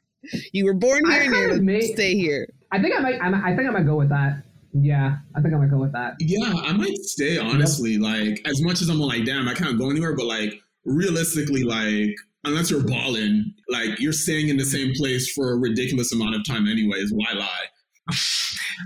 You 0.53 0.65
were 0.65 0.73
born 0.75 1.01
I 1.07 1.11
here 1.13 1.21
and 1.23 1.33
kind 1.33 1.41
you're 1.41 1.49
gonna 1.51 1.61
may- 1.63 1.93
stay 1.93 2.15
here. 2.15 2.47
I 2.71 2.81
think 2.81 2.95
I 2.95 2.99
might. 3.01 3.19
I, 3.21 3.29
might- 3.29 3.43
I 3.43 3.55
think 3.55 3.67
I 3.67 3.71
might 3.71 3.85
go 3.87 3.95
with 3.95 4.09
that. 4.09 4.43
Yeah, 4.77 5.17
I 5.35 5.41
think 5.41 5.53
I 5.53 5.57
might 5.57 5.69
go 5.71 5.77
with 5.77 5.93
that. 5.93 6.15
yeah, 6.19 6.53
I 6.53 6.73
might 6.73 6.97
stay 6.97 7.37
honestly. 7.37 7.97
Like, 7.97 8.41
as 8.45 8.61
much 8.61 8.81
as 8.81 8.89
I'm 8.89 8.99
like, 8.99 9.23
damn, 9.25 9.47
I 9.47 9.53
can't 9.53 9.77
go 9.79 9.89
anywhere, 9.89 10.13
but 10.15 10.25
like, 10.25 10.61
realistically, 10.83 11.63
like, 11.63 12.13
unless 12.47 12.69
you're 12.71 12.83
balling, 12.83 13.53
like, 13.69 13.99
you're 13.99 14.13
staying 14.13 14.49
in 14.49 14.57
the 14.57 14.65
same 14.65 14.93
place 14.95 15.31
for 15.33 15.51
a 15.51 15.55
ridiculous 15.57 16.13
amount 16.13 16.35
of 16.35 16.45
time, 16.45 16.67
anyways. 16.67 17.11
Why 17.11 17.33
lie? 17.37 17.65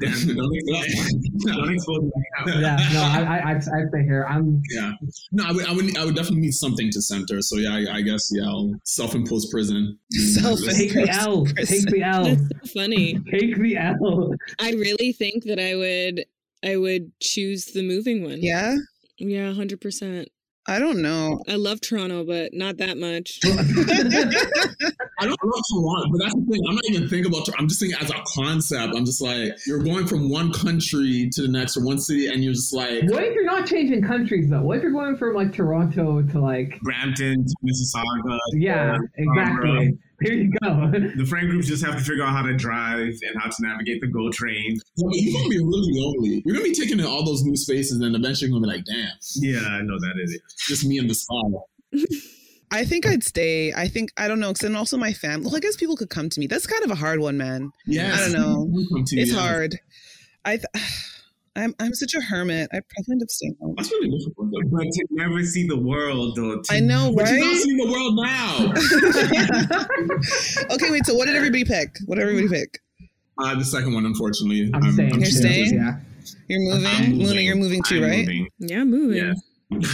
Damn, 0.02 0.36
don't 0.36 0.56
expose, 0.56 1.14
don't 1.46 1.74
expose 1.74 2.02
me. 2.04 2.12
Yeah, 2.62 2.78
no, 2.94 3.02
I, 3.02 3.22
I, 3.22 3.50
I'd, 3.52 3.56
I'd 3.58 3.90
stay 3.90 4.04
here. 4.04 4.26
I'm. 4.30 4.62
Yeah. 4.70 4.92
No, 5.34 5.46
I 5.46 5.52
would, 5.52 5.66
I 5.66 5.74
would, 5.74 5.98
I 5.98 6.06
would 6.06 6.16
definitely 6.16 6.42
need 6.42 6.54
something 6.54 6.90
to 6.92 7.02
center. 7.02 7.42
So 7.42 7.58
yeah, 7.58 7.74
I, 7.92 7.98
I 7.98 8.02
guess 8.02 8.30
yeah, 8.32 8.44
I'll 8.48 8.72
self-imposed 8.86 9.50
prison. 9.52 9.98
Self- 10.12 10.60
Take 10.64 10.94
the 10.94 11.10
L. 11.10 11.46
Take 11.46 11.88
the 11.90 12.02
L. 12.04 12.24
That's 12.24 12.42
so 12.42 12.80
funny. 12.80 13.16
Take 13.30 13.58
the 13.58 13.76
L. 13.78 14.34
I 14.62 14.72
really 14.72 15.12
think 15.12 15.44
that 15.46 15.60
I 15.60 15.76
would 15.76 16.24
I 16.64 16.78
would 16.78 17.12
choose 17.20 17.66
the 17.66 17.82
moving 17.86 18.24
one. 18.24 18.38
Yeah, 18.42 18.78
Yeah, 19.18 19.52
hundred 19.54 19.82
percent. 19.82 20.30
I 20.68 20.78
don't 20.78 21.02
know. 21.02 21.40
I 21.48 21.56
love 21.56 21.82
Toronto, 21.82 22.24
but 22.24 22.54
not 22.54 22.78
that 22.78 22.98
much. 22.98 23.40
I 23.46 25.26
don't 25.26 25.38
know 25.44 25.62
Toronto, 25.74 26.10
but 26.12 26.20
that's 26.22 26.36
the 26.36 26.46
thing. 26.52 26.62
I'm 26.68 26.76
not 26.76 26.86
even 26.90 27.10
thinking 27.10 27.26
about. 27.26 27.46
Toronto. 27.46 27.56
I'm 27.60 27.68
just 27.68 27.80
thinking 27.80 27.98
as 28.00 28.12
a 28.12 28.22
concept. 28.36 28.96
I'm 28.96 29.06
just 29.06 29.22
like 29.22 29.54
you're 29.66 29.84
going 29.84 30.06
from 30.06 30.30
one 30.30 30.52
country 30.54 31.30
to 31.34 31.42
the 31.42 31.48
next 31.48 31.76
or 31.76 31.84
one 31.84 32.00
city, 32.00 32.28
and 32.28 32.44
you're 32.44 32.54
just 32.54 32.74
like, 32.74 33.04
What 33.04 33.24
if 33.24 33.34
you're 33.34 33.46
not 33.46 33.66
changing 33.66 34.04
countries 34.04 34.50
though? 34.50 34.62
What 34.62 34.78
if 34.78 34.84
you're 34.84 34.92
going 34.92 35.18
from 35.18 35.34
like 35.34 35.54
Toronto 35.54 36.22
to 36.22 36.40
like? 36.40 36.80
Brampton 36.82 37.46
to 37.46 37.56
Mississauga. 37.66 38.38
Yeah, 38.54 38.98
exactly. 39.18 39.98
Here 40.22 40.34
you 40.34 40.52
go. 40.62 40.92
The 40.92 41.26
friend 41.26 41.50
groups 41.50 41.68
just 41.68 41.84
have 41.86 41.98
to 41.98 42.04
figure 42.04 42.24
out 42.24 42.32
how 42.34 42.42
to 42.44 42.54
drive 42.56 43.08
and 43.22 43.42
how 43.42 43.50
to 43.50 43.56
navigate 43.62 44.02
the 44.02 44.08
GO 44.08 44.30
train. 44.32 44.78
Yeah, 44.98 45.10
you're 45.14 45.34
gonna 45.42 45.50
be 45.50 45.58
really 45.60 45.92
lonely. 45.94 46.42
You're 46.46 46.56
gonna 46.56 46.66
be 46.68 46.74
taking 46.74 47.00
in 47.00 47.06
all 47.06 47.24
those 47.26 47.44
new 47.44 47.56
spaces, 47.56 48.00
and 48.02 48.16
eventually 48.16 48.50
you're 48.52 48.60
gonna 48.60 48.72
be 48.72 48.78
like, 48.78 48.86
damn, 48.86 49.12
Yeah, 49.36 49.60
I 49.68 49.82
know 49.82 49.98
that 50.00 50.14
is 50.24 50.34
it. 50.34 50.42
just 50.68 50.86
me 50.86 50.98
and 50.98 51.10
the 51.10 51.16
sky. 51.16 51.42
I 52.72 52.86
think 52.86 53.08
I'd 53.08 53.24
stay. 53.24 53.74
I 53.74 53.88
think 53.88 54.12
I 54.18 54.28
don't 54.28 54.40
know. 54.40 54.50
Cause 54.50 54.60
then 54.60 54.76
also 54.76 54.96
my 54.98 55.12
family. 55.14 55.46
Well, 55.48 55.56
I 55.56 55.60
guess 55.60 55.76
people 55.76 55.96
could 55.96 56.10
come 56.12 56.30
to 56.30 56.40
me. 56.40 56.46
That's 56.48 56.68
kind 56.68 56.84
of 56.84 56.92
a 56.92 56.96
hard 56.96 57.20
one, 57.20 57.36
man. 57.38 57.72
Yeah, 57.88 58.14
I 58.14 58.18
don't 58.20 58.34
know. 58.34 58.84
Come 58.94 59.06
to 59.06 59.16
you, 59.16 59.22
It's 59.24 59.32
yeah. 59.32 59.40
hard. 59.40 59.80
I. 60.46 60.58
Th- 60.58 60.66
I'm 61.56 61.74
I'm 61.80 61.94
such 61.94 62.14
a 62.16 62.22
hermit. 62.22 62.70
I 62.72 62.80
probably 62.90 63.14
end 63.14 63.22
up 63.24 63.30
staying 63.30 63.56
home. 63.62 63.74
That's 63.78 63.92
really 63.92 64.10
difficult. 64.18 64.52
Though. 64.52 64.70
But 64.72 64.84
to 64.84 65.06
never 65.12 65.44
see 65.44 65.68
the 65.68 65.78
world, 65.80 66.36
though. 66.36 66.62
To 66.62 66.74
I 66.74 66.80
know, 66.80 67.14
But 67.16 67.30
you're 67.30 67.40
not 67.40 67.46
right? 67.48 67.58
seeing 67.58 67.78
the 67.78 67.92
world 67.92 68.16
now. 68.24 68.74
okay, 70.76 70.92
wait. 70.92 71.06
So 71.06 71.14
what 71.16 71.26
did 71.28 71.36
everybody 71.36 71.66
pick? 71.66 71.98
What 72.06 72.16
did 72.16 72.24
everybody 72.24 72.48
pick? 72.48 72.80
uh, 73.42 73.56
the 73.56 73.64
second 73.66 73.94
one, 73.94 74.06
unfortunately, 74.06 74.70
I'm 74.74 74.92
staying. 74.94 75.16
You're 75.16 75.26
staying? 75.26 75.74
Yeah. 75.76 76.00
You're 76.48 76.60
moving. 76.62 76.86
I'm 76.88 77.04
Luna, 77.14 77.24
moving. 77.24 77.46
you're 77.46 77.56
moving 77.56 77.84
too, 77.84 77.98
I'm 77.98 78.04
right? 78.04 78.20
moving. 78.26 78.48
Yeah, 78.60 78.84
moving. 78.84 79.18
Yeah. 79.72 79.80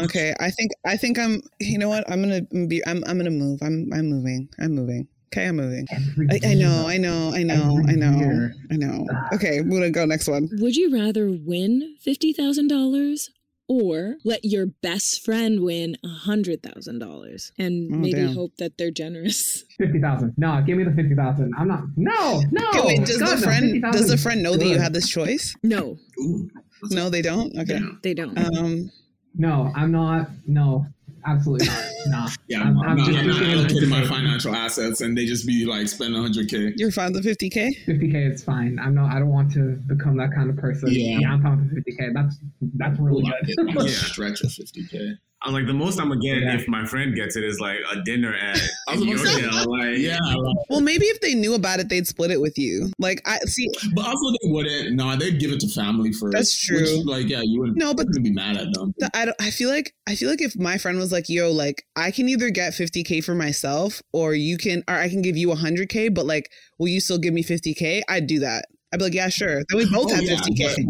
Okay. 0.00 0.34
I 0.40 0.50
think 0.50 0.70
I 0.86 0.96
think 0.96 1.18
I'm. 1.18 1.42
You 1.58 1.76
know 1.76 1.88
what? 1.90 2.10
I'm 2.10 2.22
gonna 2.22 2.40
be. 2.68 2.80
I'm 2.86 3.04
I'm 3.06 3.18
gonna 3.18 3.28
move. 3.30 3.60
I'm 3.60 3.90
I'm 3.92 4.06
moving. 4.08 4.48
I'm 4.58 4.74
moving. 4.74 5.06
Okay, 5.32 5.46
I'm 5.46 5.56
moving. 5.56 5.86
I, 6.30 6.40
I 6.44 6.54
know. 6.54 6.88
I 6.88 6.96
know. 6.96 7.32
I 7.32 7.44
know. 7.44 7.80
I 7.86 7.92
know. 7.92 8.18
year. 8.18 8.54
I 8.70 8.76
know. 8.76 9.06
Okay, 9.32 9.60
we're 9.60 9.78
gonna 9.78 9.90
go 9.90 10.04
next 10.04 10.26
one. 10.26 10.48
Would 10.54 10.76
you 10.76 10.92
rather 10.92 11.30
win 11.30 11.94
fifty 12.00 12.32
thousand 12.32 12.66
dollars 12.66 13.30
or 13.68 14.16
let 14.24 14.44
your 14.44 14.66
best 14.66 15.24
friend 15.24 15.60
win 15.60 15.96
a 16.04 16.08
hundred 16.08 16.64
thousand 16.64 16.98
dollars 16.98 17.52
and 17.56 17.94
Oh, 17.94 17.96
maybe 17.98 18.14
damn. 18.14 18.34
hope 18.34 18.56
that 18.56 18.76
they're 18.76 18.90
generous? 18.90 19.62
Fifty 19.78 20.00
thousand. 20.00 20.34
No, 20.36 20.60
give 20.66 20.76
me 20.76 20.82
the 20.82 20.90
fifty 20.90 21.14
thousand. 21.14 21.52
I'm 21.56 21.68
not. 21.68 21.84
No, 21.96 22.42
no. 22.50 22.68
Okay, 22.70 22.80
wait. 22.84 23.06
Does 23.06 23.18
God, 23.18 23.38
the 23.38 23.42
friend 23.42 23.64
50,000 23.70 24.00
does 24.00 24.10
the 24.10 24.18
friend 24.18 24.42
know 24.42 24.56
that 24.56 24.64
you 24.66 24.72
good. 24.74 24.80
had 24.82 24.92
this 24.92 25.08
choice? 25.08 25.54
No, 25.62 25.96
Ooh. 26.18 26.50
No, 26.90 27.08
they 27.08 27.22
don't. 27.22 27.56
Okay. 27.56 27.74
Yeah. 27.74 27.90
they 28.02 28.14
don't. 28.14 28.36
Um. 28.36 28.90
No, 29.36 29.70
I'm 29.76 29.92
not. 29.92 30.28
No, 30.48 30.86
absolutely 31.26 31.66
not. 31.68 31.84
Nah. 32.06 32.28
Yeah, 32.48 32.62
I'm- 32.62 32.78
I'm, 32.80 32.88
I'm 32.90 32.96
not, 32.96 33.06
just 33.06 33.18
I'm 33.18 33.26
not 33.28 33.42
allocating 33.42 33.88
my 33.88 34.06
financial 34.06 34.54
assets, 34.54 35.02
and 35.02 35.16
they 35.16 35.26
just 35.26 35.46
be 35.46 35.66
like 35.66 35.86
spending 35.88 36.20
100k. 36.22 36.72
You're 36.76 36.90
fine 36.90 37.12
with 37.12 37.24
50k. 37.26 37.84
50k 37.86 38.32
is 38.34 38.42
fine. 38.42 38.78
I'm 38.80 38.94
not. 38.94 39.12
I 39.14 39.18
don't 39.18 39.28
want 39.28 39.52
to 39.52 39.76
become 39.86 40.16
that 40.16 40.30
kind 40.34 40.48
of 40.48 40.56
person. 40.56 40.88
Yeah. 40.92 41.30
I'm 41.30 41.42
fine 41.42 41.58
with 41.74 41.84
50k. 41.84 42.14
That's 42.14 42.36
that's 42.76 42.98
really 42.98 43.22
good. 43.46 43.58
I'm 43.58 43.76
a 43.76 43.84
Yeah. 43.84 43.90
stretch 43.90 44.40
of 44.44 44.50
50k. 44.50 45.16
I 45.42 45.48
was 45.48 45.54
like, 45.54 45.66
the 45.66 45.72
most 45.72 45.98
I'm 45.98 46.08
gonna 46.08 46.20
get 46.20 46.38
Yeah. 46.42 46.54
if 46.56 46.68
my 46.68 46.84
friend 46.84 47.14
gets 47.14 47.34
it 47.34 47.44
is 47.44 47.58
like 47.60 47.78
a 47.90 48.02
dinner 48.02 48.34
at 48.34 48.60
I 48.88 48.92
was 48.92 49.00
in 49.00 49.06
gonna 49.08 49.18
say- 49.26 49.40
Yorkdale. 49.40 49.66
Like, 49.66 49.98
Yeah, 49.98 50.18
like, 50.36 50.56
Well, 50.68 50.80
maybe 50.82 51.06
if 51.06 51.20
they 51.20 51.34
knew 51.34 51.54
about 51.54 51.80
it, 51.80 51.88
they'd 51.88 52.06
split 52.06 52.30
it 52.30 52.40
with 52.40 52.58
you. 52.58 52.90
Like 52.98 53.22
I 53.26 53.38
see. 53.46 53.66
but 53.94 54.04
also 54.06 54.30
they 54.42 54.50
wouldn't. 54.50 54.94
No, 54.96 55.16
they'd 55.16 55.40
give 55.40 55.50
it 55.52 55.60
to 55.60 55.68
family 55.68 56.12
first. 56.12 56.32
That's 56.32 56.58
true. 56.58 56.80
Which, 56.80 57.06
like, 57.06 57.28
yeah, 57.28 57.40
you 57.42 57.60
wouldn't. 57.60 57.78
No, 57.78 57.94
but- 57.94 58.02
you 58.02 58.08
wouldn't 58.08 58.24
be 58.24 58.32
mad 58.32 58.58
at 58.58 58.72
them. 58.74 58.92
the- 58.98 59.10
I 59.14 59.24
don't. 59.24 59.36
I 59.40 59.50
feel 59.50 59.70
like 59.70 59.94
I 60.06 60.14
feel 60.14 60.28
like 60.28 60.42
if 60.42 60.56
my 60.58 60.76
friend 60.76 60.98
was 60.98 61.10
like, 61.12 61.28
"Yo, 61.30 61.50
like 61.50 61.84
I 61.96 62.10
can 62.10 62.28
either 62.28 62.50
get 62.50 62.74
50k 62.74 63.24
for 63.24 63.34
myself, 63.34 64.02
or 64.12 64.34
you 64.34 64.58
can, 64.58 64.84
or 64.88 64.94
I 64.94 65.08
can 65.08 65.22
give 65.22 65.36
you 65.38 65.48
100k, 65.48 66.14
but 66.14 66.26
like, 66.26 66.50
will 66.78 66.88
you 66.88 67.00
still 67.00 67.18
give 67.18 67.32
me 67.32 67.42
50k?" 67.42 68.02
I'd 68.08 68.26
do 68.26 68.40
that. 68.40 68.66
I'd 68.92 68.98
be 68.98 69.04
like, 69.04 69.14
"Yeah, 69.14 69.28
sure." 69.30 69.62
Then 69.68 69.78
we 69.78 69.84
oh, 69.90 70.04
both 70.04 70.12
Oh, 70.12 70.14
have 70.16 70.24
yeah, 70.24 70.36
50k. 70.36 70.84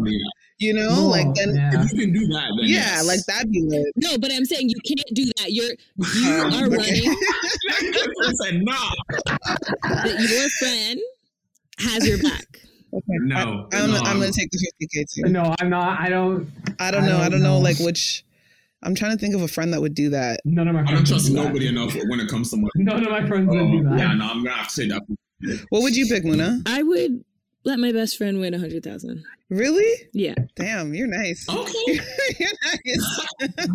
Definitely. 0.60 0.66
You 0.66 0.74
know, 0.74 0.94
No, 1.02 1.08
like 1.08 1.34
then. 1.34 1.54
Yeah. 1.54 1.70
yeah. 1.72 1.82
If 1.84 1.92
you 1.92 1.98
can 1.98 2.12
do 2.12 2.26
that, 2.28 2.48
then 2.60 2.68
yes. 2.68 3.06
like 3.06 3.20
that'd 3.26 3.50
be 3.50 3.62
lit. 3.62 3.86
No, 3.96 4.18
but 4.18 4.30
I'm 4.32 4.44
saying 4.44 4.68
you 4.68 4.76
can't 4.86 5.08
do 5.14 5.24
that. 5.38 5.52
You're 5.52 5.70
you 6.14 6.30
Um, 6.30 6.52
are 6.54 6.66
okay. 6.66 6.76
running 6.76 7.16
I 8.22 8.32
said 8.44 8.62
no. 8.62 8.80
that 9.82 10.26
your 10.28 10.48
friend 10.60 11.00
has 11.78 12.06
your 12.06 12.18
back. 12.22 12.46
no, 13.08 13.68
I, 13.72 13.76
am 13.78 13.90
no, 13.90 13.96
I'm 13.98 14.18
gonna 14.18 14.32
take 14.32 14.50
the 14.50 14.58
50k 14.82 15.04
too. 15.14 15.22
No, 15.30 15.54
I'm 15.60 15.70
not. 15.70 16.00
I 16.00 16.08
don't. 16.08 16.50
I 16.78 16.90
don't 16.90 17.04
know. 17.06 17.16
I 17.18 17.22
don't 17.22 17.32
don't 17.32 17.42
know, 17.42 17.54
know. 17.54 17.58
like 17.60 17.78
which. 17.78 18.24
I'm 18.82 18.94
trying 18.94 19.12
to 19.12 19.18
think 19.18 19.34
of 19.34 19.42
a 19.42 19.48
friend 19.48 19.74
that 19.74 19.80
would 19.82 19.94
do 19.94 20.08
that. 20.08 20.40
None 20.46 20.66
of 20.66 20.74
my 20.74 20.80
friends. 20.80 20.90
I 20.90 20.94
don't 20.94 21.06
trust 21.06 21.24
would 21.28 21.36
do 21.36 21.42
that. 21.42 21.48
nobody 21.48 21.68
enough 21.68 21.94
when 22.08 22.18
it 22.18 22.28
comes 22.30 22.50
to 22.50 22.56
money. 22.56 22.70
None 22.76 23.04
of 23.04 23.10
my 23.10 23.26
friends 23.28 23.48
would 23.48 23.58
do 23.72 23.80
Oh, 23.86 23.90
that. 23.90 23.98
yeah, 23.98 24.14
no, 24.14 24.24
I'm 24.24 24.42
gonna 24.42 24.56
have 24.56 24.68
to 24.68 24.72
say 24.74 24.88
that. 24.88 25.02
What 25.68 25.82
would 25.82 25.94
you 25.94 26.06
pick, 26.06 26.24
Muna? 26.24 26.62
I 26.66 26.82
would 26.82 27.22
let 27.64 27.78
my 27.78 27.92
best 27.92 28.16
friend 28.16 28.40
win 28.40 28.54
a 28.54 28.58
hundred 28.58 28.82
thousand. 28.82 29.24
Really? 29.48 30.08
Yeah. 30.12 30.34
Damn, 30.54 30.94
you're 30.94 31.08
nice. 31.08 31.46
Okay. 31.48 32.00
you're 32.38 32.50
nice. 32.64 33.28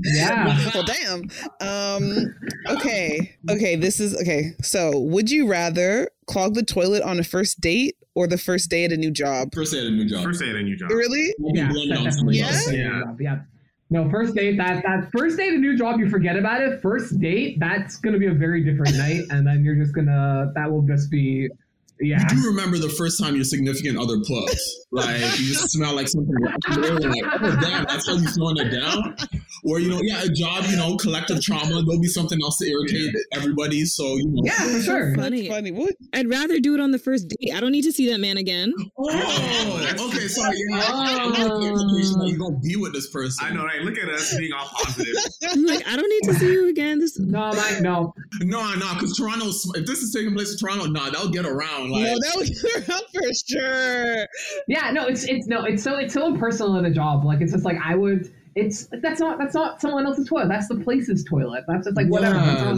Yeah. 0.04 0.72
well, 0.74 0.84
damn. 0.84 1.30
Um. 1.62 2.36
Okay. 2.70 3.36
Okay. 3.50 3.76
This 3.76 4.00
is 4.00 4.16
okay. 4.22 4.52
So, 4.62 4.98
would 5.00 5.30
you 5.30 5.48
rather 5.48 6.10
clog 6.28 6.56
the 6.56 6.64
toilet 6.64 7.04
on 7.04 7.20
a 7.20 7.24
first 7.24 7.60
date 7.60 7.98
or 8.16 8.26
the 8.26 8.38
first 8.38 8.70
day 8.70 8.86
at 8.86 8.92
a 8.92 8.98
new 8.98 9.12
job? 9.12 9.54
First 9.54 9.74
day 9.74 9.80
at 9.80 9.86
a 9.86 9.92
new 9.92 10.06
job. 10.06 10.24
First 10.24 10.42
day 10.42 10.50
at 10.50 10.56
a 10.56 10.64
new 10.64 10.78
job. 10.78 10.90
Really? 10.92 11.34
I'll 11.44 11.56
Yeah, 11.56 11.72
blaming 11.72 11.90
that 11.90 11.96
it 11.96 11.98
on 11.98 12.04
definitely 12.06 12.38
somebody 12.40 12.78
Yeah? 12.78 12.92
Yeah. 12.94 13.16
yeah. 13.20 13.40
No, 13.92 14.10
first 14.10 14.34
date. 14.34 14.58
That 14.58 14.82
that 14.84 15.12
first 15.12 15.38
date, 15.38 15.54
a 15.54 15.58
new 15.58 15.78
job. 15.78 16.00
You 16.00 16.10
forget 16.10 16.38
about 16.38 16.62
it. 16.62 16.82
First 16.82 17.20
date, 17.20 17.60
that's 17.60 17.98
gonna 17.98 18.18
be 18.18 18.26
a 18.28 18.34
very 18.34 18.64
different 18.64 18.98
night, 18.98 19.22
and 19.30 19.46
then 19.46 19.64
you're 19.64 19.76
just 19.76 19.94
gonna. 19.94 20.52
That 20.56 20.72
will 20.72 20.82
just 20.82 21.12
be 21.12 21.50
Yeah. 22.00 22.22
You 22.32 22.42
do 22.42 22.48
remember 22.48 22.78
the 22.78 22.90
first 22.90 23.20
time 23.22 23.36
your 23.36 23.46
significant 23.46 23.98
other 23.98 24.20
plucked. 24.26 24.60
Like 24.92 25.20
you 25.40 25.46
just 25.54 25.72
smell 25.72 25.94
like 25.96 26.08
something 26.08 26.34
rotten 26.42 26.82
there, 26.82 26.96
and 26.96 27.06
like, 27.06 27.24
oh 27.42 27.58
damn, 27.62 27.86
that's 27.86 28.08
how 28.08 28.14
you 28.16 28.28
throwing 28.28 28.58
it 28.58 28.70
down. 28.70 29.16
Or 29.64 29.80
you 29.80 29.90
know, 29.90 30.00
yeah, 30.02 30.24
a 30.24 30.30
job, 30.30 30.66
you 30.70 30.78
know, 30.78 30.96
collective 30.98 31.42
trauma. 31.42 31.68
There'll 31.84 32.00
be 32.02 32.08
something 32.08 32.40
else 32.44 32.58
to 32.60 32.68
irritate 32.70 33.14
everybody. 33.34 33.86
So 33.86 34.04
you 34.16 34.28
know, 34.28 34.42
Yeah, 34.46 34.54
for 34.74 34.82
sure. 34.82 35.16
Funny. 35.16 35.50
Funny. 35.50 35.72
What? 35.72 35.96
I'd 36.14 36.30
rather 36.30 36.60
do 36.60 36.74
it 36.76 36.80
on 36.80 36.92
the 36.92 37.00
first 37.00 37.28
date. 37.30 37.54
I 37.54 37.60
don't 37.60 37.72
need 37.72 37.84
to 37.84 37.92
see 37.92 38.10
that 38.12 38.20
man 38.20 38.38
again. 38.38 38.74
Oh, 38.98 40.08
okay, 40.10 40.28
sorry. 40.28 40.56
Yeah, 40.70 40.82
Oh. 40.88 41.00
I 41.02 41.18
got 41.48 41.60
the 41.60 41.68
implication 41.68 42.20
that 42.20 42.28
you're 42.30 42.38
gonna 42.40 42.60
be 42.60 42.76
with 42.76 42.94
this 42.94 43.10
person. 43.10 43.46
I 43.46 43.54
know, 43.54 43.64
right? 43.64 43.82
Look 43.82 43.98
at 43.98 44.10
us 44.10 44.38
being 44.38 44.54
all 44.54 44.68
positive. 44.74 45.16
I'm 45.50 45.66
like, 45.66 45.88
I 45.88 45.96
don't 45.96 46.10
need 46.10 46.24
to 46.34 46.40
see 46.40 46.52
you 46.52 46.70
again. 46.70 47.00
This 47.00 47.20
No, 47.20 47.52
Mike, 47.54 47.82
no. 47.82 48.14
No, 48.42 48.74
no, 48.76 48.94
because 48.94 49.18
Toronto. 49.18 49.48
If 49.76 49.86
this 49.86 50.00
is 50.02 50.14
taking 50.14 50.34
place 50.34 50.52
in 50.52 50.58
Toronto, 50.58 50.86
nah, 50.88 51.10
that'll 51.10 51.30
get 51.30 51.46
around. 51.46 51.85
Like, 51.90 52.04
no, 52.04 52.20
that 52.20 52.36
was 52.36 52.66
around 52.90 53.04
for 53.14 53.34
sure. 53.48 54.28
Yeah, 54.68 54.92
no, 54.92 55.08
it's 55.08 55.24
it's 55.26 55.48
no, 55.48 55.64
it's 55.64 55.84
so 55.84 55.98
it's 55.98 56.14
so 56.14 56.28
impersonal 56.28 56.78
in 56.78 56.86
a 56.86 56.92
job. 56.92 57.26
Like 57.26 57.42
it's 57.42 57.52
just 57.52 57.66
like 57.66 57.78
I 57.84 57.96
would. 57.96 58.34
It's 58.56 58.88
that's 59.02 59.20
not 59.20 59.38
that's 59.38 59.54
not 59.54 59.82
someone 59.82 60.06
else's 60.06 60.28
toilet. 60.28 60.48
That's 60.48 60.68
the 60.68 60.76
place's 60.76 61.24
toilet. 61.24 61.66
That's 61.68 61.86
just 61.86 61.98
like 61.98 62.08
whatever. 62.08 62.38
Yeah, 62.38 62.74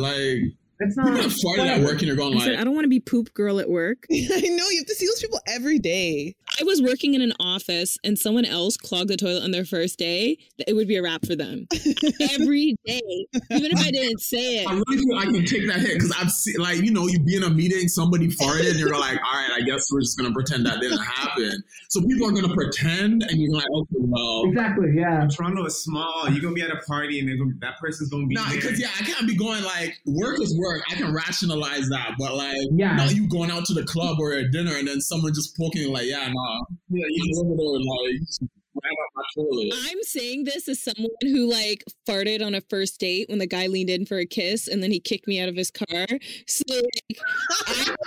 It's 0.80 0.96
not, 0.96 1.08
you're 1.08 1.16
not. 1.16 1.24
not 1.24 1.32
farting 1.32 1.68
at 1.68 1.82
work 1.82 1.94
and 1.94 2.04
you're 2.04 2.16
going 2.16 2.34
I 2.34 2.38
like, 2.38 2.46
said, 2.46 2.56
I 2.60 2.64
don't 2.64 2.74
want 2.74 2.86
to 2.86 2.90
be 2.90 3.00
poop 3.00 3.34
girl 3.34 3.60
at 3.60 3.70
work. 3.70 4.06
I 4.12 4.42
know 4.42 4.70
you 4.70 4.78
have 4.78 4.88
to 4.88 4.96
see 4.96 5.06
those 5.06 5.22
people 5.22 5.40
every 5.48 5.80
day. 5.80 6.36
I 6.60 6.64
was 6.64 6.82
working 6.82 7.14
in 7.14 7.22
an 7.22 7.34
office 7.40 7.98
and 8.04 8.18
someone 8.18 8.46
else 8.46 8.78
clogged 8.78 9.10
the 9.10 9.18
toilet 9.18 9.44
on 9.44 9.52
their 9.52 9.66
first 9.66 10.00
day, 10.00 10.38
it 10.68 10.74
would 10.74 10.88
be 10.88 10.96
a 10.96 11.04
wrap 11.04 11.26
for 11.26 11.36
them. 11.36 11.68
Every 12.34 12.76
day. 12.86 13.26
Even 13.52 13.72
if 13.72 13.80
I 13.80 13.92
didn't 13.92 14.20
say 14.22 14.64
it. 14.64 14.68
I 14.68 14.74
it. 14.74 14.84
really 14.88 15.04
feel 15.04 15.18
I 15.18 15.26
can 15.26 15.46
take 15.46 15.68
that 15.68 15.80
hit 15.80 15.94
because 15.96 16.12
I've 16.20 16.32
seen, 16.32 16.56
like, 16.60 16.78
you 16.78 16.92
know, 16.92 17.08
you 17.08 17.20
be 17.20 17.36
in 17.36 17.44
a 17.44 17.50
meeting, 17.50 17.88
somebody 17.88 18.28
farted, 18.28 18.72
and 18.72 18.80
you're 18.80 18.98
like, 18.98 19.20
all 19.24 19.34
right, 19.34 19.52
I 19.56 19.62
guess 19.62 19.92
we're 19.92 20.02
just 20.02 20.18
gonna 20.18 20.34
pretend 20.34 20.66
that 20.66 20.80
didn't 20.80 21.04
happen. 21.04 21.64
So 21.90 22.02
people 22.02 22.28
are 22.28 22.32
gonna 22.32 22.54
pretend, 22.54 23.24
and 23.24 23.40
you're 23.40 23.54
like, 23.54 23.66
okay, 23.74 23.96
well, 24.00 24.46
Exactly. 24.48 24.94
Yeah. 24.96 25.28
Toronto 25.36 25.66
is 25.66 25.84
small. 25.84 26.30
You're 26.30 26.42
gonna 26.42 26.54
be 26.54 26.62
at 26.62 26.72
a 26.72 26.82
party 26.88 27.20
and 27.20 27.28
they're 27.28 27.38
gonna, 27.38 27.54
that 27.60 27.78
person's 27.80 28.10
gonna 28.10 28.28
be 28.28 28.36
no, 28.36 28.44
there. 28.46 28.56
because 28.56 28.80
yeah, 28.80 28.90
I 29.00 29.04
can't 29.04 29.28
be 29.28 29.36
going 29.36 29.64
like 29.64 29.98
work 30.06 30.42
is 30.42 30.58
work. 30.58 30.67
I 30.90 30.96
can 30.96 31.14
rationalize 31.14 31.88
that, 31.90 32.16
but 32.18 32.36
like, 32.36 32.58
Yeah. 32.76 32.96
not 32.96 33.16
you 33.16 33.28
going 33.28 33.52
out 33.52 33.66
to 33.66 33.74
the 33.74 33.84
club 33.84 34.18
or 34.20 34.34
a 34.34 34.50
dinner 34.52 34.76
and 34.76 34.88
then 34.88 35.02
someone 35.02 35.34
just 35.34 35.56
poking 35.58 35.92
like, 35.92 36.06
yeah, 36.08 36.32
nah, 36.32 36.60
yeah, 36.90 37.06
you 37.10 37.34
go 37.34 37.42
over 37.42 37.56
there 37.56 37.80
like, 37.80 38.20
just 38.26 38.44
grab 38.76 38.94
out 38.94 39.10
my 39.16 39.24
toilet. 39.36 39.74
I'm 39.90 40.04
saying 40.04 40.44
this 40.44 40.68
as 40.68 40.82
someone 40.84 41.10
who 41.22 41.50
like 41.50 41.84
farted 42.08 42.46
on 42.46 42.56
a 42.56 42.62
first 42.62 43.00
date 43.00 43.30
when 43.30 43.40
the 43.40 43.48
guy 43.48 43.68
leaned 43.68 43.90
in 43.90 44.06
for 44.06 44.18
a 44.18 44.26
kiss 44.26 44.68
and 44.68 44.82
then 44.84 44.92
he 44.92 45.00
kicked 45.00 45.28
me 45.28 45.40
out 45.40 45.50
of 45.50 45.56
his 45.56 45.72
car. 45.72 46.08
So 46.48 46.64
like, 46.70 47.20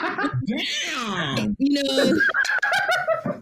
I, 0.01 0.31
Damn. 1.37 1.57
you 1.59 1.83
know, 1.83 2.19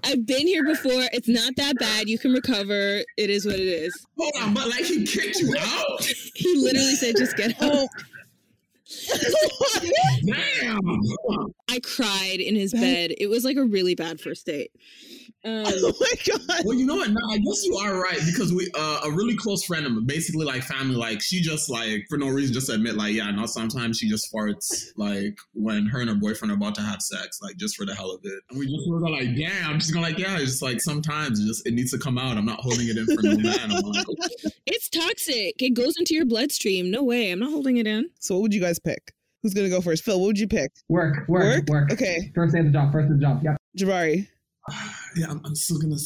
I've 0.05 0.27
been 0.27 0.47
here 0.47 0.65
before. 0.65 1.05
It's 1.13 1.29
not 1.29 1.55
that 1.57 1.77
bad. 1.79 2.09
You 2.09 2.19
can 2.19 2.33
recover. 2.33 3.03
It 3.17 3.31
is 3.31 3.45
what 3.45 3.57
it 3.57 3.61
is. 3.61 4.07
Hold 4.19 4.33
on, 4.41 4.55
but 4.55 4.69
like 4.69 4.85
he 4.85 5.05
kicked 5.05 5.39
you 5.39 5.55
out. 5.59 6.05
He 6.35 6.57
literally 6.57 6.95
said, 6.95 7.17
"Just 7.17 7.37
get 7.37 7.55
oh, 7.61 7.83
out." 7.83 7.89
Damn. 10.25 11.03
I 11.69 11.81
cried 11.81 12.41
in 12.41 12.55
his 12.55 12.73
bed. 12.73 13.13
It 13.19 13.29
was 13.29 13.45
like 13.45 13.57
a 13.57 13.65
really 13.65 13.95
bad 13.95 14.21
first 14.21 14.47
date. 14.47 14.73
Um, 15.45 15.65
Oh 15.69 15.93
my 16.01 16.15
god. 16.27 16.65
Well, 16.65 16.77
you 16.77 16.85
know 16.87 16.97
what? 16.97 17.11
No, 17.11 17.21
I 17.31 17.39
guess 17.39 17.65
you 17.65 17.77
are 17.77 18.01
right 18.01 18.19
because 18.27 18.53
we 18.53 18.69
uh, 18.75 19.01
a 19.05 19.11
really 19.11 19.37
close 19.37 19.65
friend 19.65 19.87
of 19.87 20.07
basically 20.07 20.45
like 20.45 20.63
family. 20.63 20.97
Like 20.97 21.21
she 21.21 21.41
just 21.41 21.71
like 21.71 22.07
for 22.09 22.19
no 22.19 22.29
reason 22.29 22.53
just 22.53 22.69
admit 22.69 22.97
like 22.97 23.15
yeah, 23.15 23.31
no. 23.31 23.47
Sometimes 23.47 23.99
she 23.99 24.09
just 24.09 24.33
farts 24.33 24.89
like 24.97 25.37
when 25.55 25.87
her 25.87 26.01
and 26.01 26.09
her 26.09 26.17
boyfriend 26.17 26.51
are 26.51 26.57
about 26.57 26.75
to 26.77 26.81
have 26.83 27.01
sex, 27.01 27.39
like 27.43 27.57
just 27.57 27.77
for 27.77 27.87
the 27.87 27.95
hell 27.95 28.11
of 28.11 28.21
it. 28.25 28.43
And 28.51 28.59
we 28.59 28.67
just 28.67 28.89
were 28.89 29.01
like, 29.09 29.37
damn. 29.37 29.79
She's 29.79 29.91
gonna 29.91 30.07
like, 30.07 30.19
yeah. 30.19 30.37
It's 30.37 30.53
just 30.53 30.63
like 30.63 30.81
sometimes 30.81 31.41
it 31.41 31.47
just 31.47 31.67
it 31.67 31.75
needs 31.75 31.93
to 31.93 31.99
come 31.99 32.19
out. 32.19 32.37
I'm 32.37 32.47
not 32.47 32.61
holding 32.61 32.89
it 32.89 32.97
in 32.97 33.07
for 33.07 33.23
no 33.23 33.37
man. 33.37 33.71
Like, 33.71 34.09
okay. 34.09 34.51
it's 34.67 34.89
toxic. 34.89 35.63
It 35.63 35.75
goes 35.75 35.97
into 35.99 36.15
your 36.15 36.27
bloodstream. 36.27 36.91
No 36.91 37.05
way. 37.05 37.31
I'm 37.31 37.39
not 37.39 37.51
holding 37.51 37.77
it 37.77 37.87
in. 37.87 38.11
So 38.19 38.35
what 38.35 38.43
would 38.43 38.55
you 38.55 38.61
guys 38.61 38.79
pick? 38.79 39.13
Who's 39.43 39.55
gonna 39.55 39.69
go 39.69 39.81
first? 39.81 40.05
Phil, 40.05 40.19
what 40.19 40.27
would 40.27 40.39
you 40.39 40.49
pick? 40.49 40.73
Work. 40.89 41.29
Work. 41.29 41.69
Work. 41.69 41.93
Okay. 41.93 42.33
First 42.35 42.55
day 42.55 42.61
of 42.61 42.67
the 42.67 42.73
job. 42.73 42.91
First 42.91 43.09
day 43.09 43.15
of 43.15 43.21
the 43.21 43.25
job. 43.25 43.41
Yep. 43.45 43.57
Jabari, 43.79 44.27
yeah, 45.19 45.27
I'm, 45.31 45.41
I'm 45.45 45.55
still 45.55 45.79
gonna. 45.79 45.97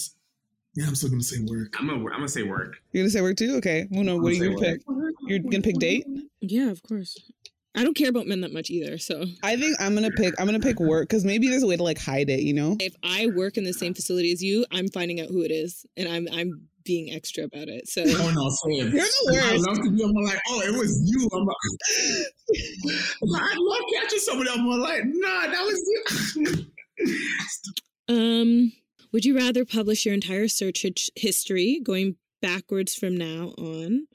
Yeah, 0.74 0.86
I'm 0.86 0.94
still 0.94 1.10
gonna 1.10 1.22
say 1.22 1.36
work. 1.44 1.76
I'm 1.78 1.86
gonna, 1.86 1.98
I'm 1.98 2.10
gonna 2.10 2.28
say 2.28 2.42
work. 2.42 2.76
you're 2.92 3.02
gonna 3.02 3.10
say 3.10 3.20
work 3.20 3.36
too? 3.36 3.56
Okay. 3.56 3.86
Muna, 3.92 4.20
what 4.20 4.32
are 4.32 4.34
you 4.34 4.54
gonna 4.54 4.58
pick? 4.58 4.80
You're 5.26 5.38
gonna 5.40 5.62
pick 5.62 5.78
date? 5.78 6.06
Yeah, 6.40 6.70
of 6.70 6.82
course. 6.82 7.18
I 7.74 7.84
don't 7.84 7.94
care 7.94 8.10
about 8.10 8.26
men 8.26 8.42
that 8.42 8.52
much 8.52 8.70
either. 8.70 8.98
So 8.98 9.24
I 9.42 9.56
think 9.56 9.76
I'm 9.80 9.94
gonna 9.94 10.10
pick 10.10 10.34
I'm 10.38 10.46
gonna 10.46 10.60
pick 10.60 10.80
work 10.80 11.08
because 11.08 11.24
maybe 11.24 11.48
there's 11.48 11.62
a 11.62 11.66
way 11.66 11.76
to 11.76 11.82
like 11.82 11.98
hide 11.98 12.30
it, 12.30 12.40
you 12.40 12.54
know? 12.54 12.76
if 12.80 12.94
I 13.02 13.28
work 13.28 13.56
in 13.56 13.64
the 13.64 13.72
same 13.72 13.94
facility 13.94 14.32
as 14.32 14.42
you, 14.42 14.64
I'm 14.70 14.88
finding 14.88 15.20
out 15.20 15.28
who 15.28 15.42
it 15.42 15.50
is, 15.50 15.84
and 15.96 16.08
I'm 16.08 16.26
I'm 16.32 16.68
being 16.84 17.14
extra 17.14 17.44
about 17.44 17.68
it. 17.68 17.88
So 17.88 18.02
Oh 18.06 18.30
no, 18.30 18.48
same. 18.48 18.92
You're 18.92 19.04
the 19.04 19.30
worst. 19.32 19.46
I 19.46 19.56
love 19.56 19.76
to 19.76 19.90
be. 19.90 20.04
I'm 20.04 20.12
like, 20.12 20.40
oh, 20.48 20.60
it 20.62 20.78
was 20.78 21.00
you. 21.04 21.28
I'm 21.32 21.44
like, 21.44 21.56
I 23.42 23.54
love 23.56 23.80
catching 23.94 24.18
somebody. 24.18 24.50
I'm 24.50 24.66
like, 24.66 25.02
nah, 25.04 25.46
that 25.48 25.62
was 25.62 26.36
you. 26.36 26.66
Um, 28.08 28.72
would 29.12 29.24
you 29.24 29.36
rather 29.36 29.64
publish 29.64 30.04
your 30.04 30.14
entire 30.14 30.48
search 30.48 30.84
history 31.16 31.80
going 31.82 32.16
backwards 32.40 32.94
from 32.94 33.16
now 33.16 33.52
on, 33.58 34.06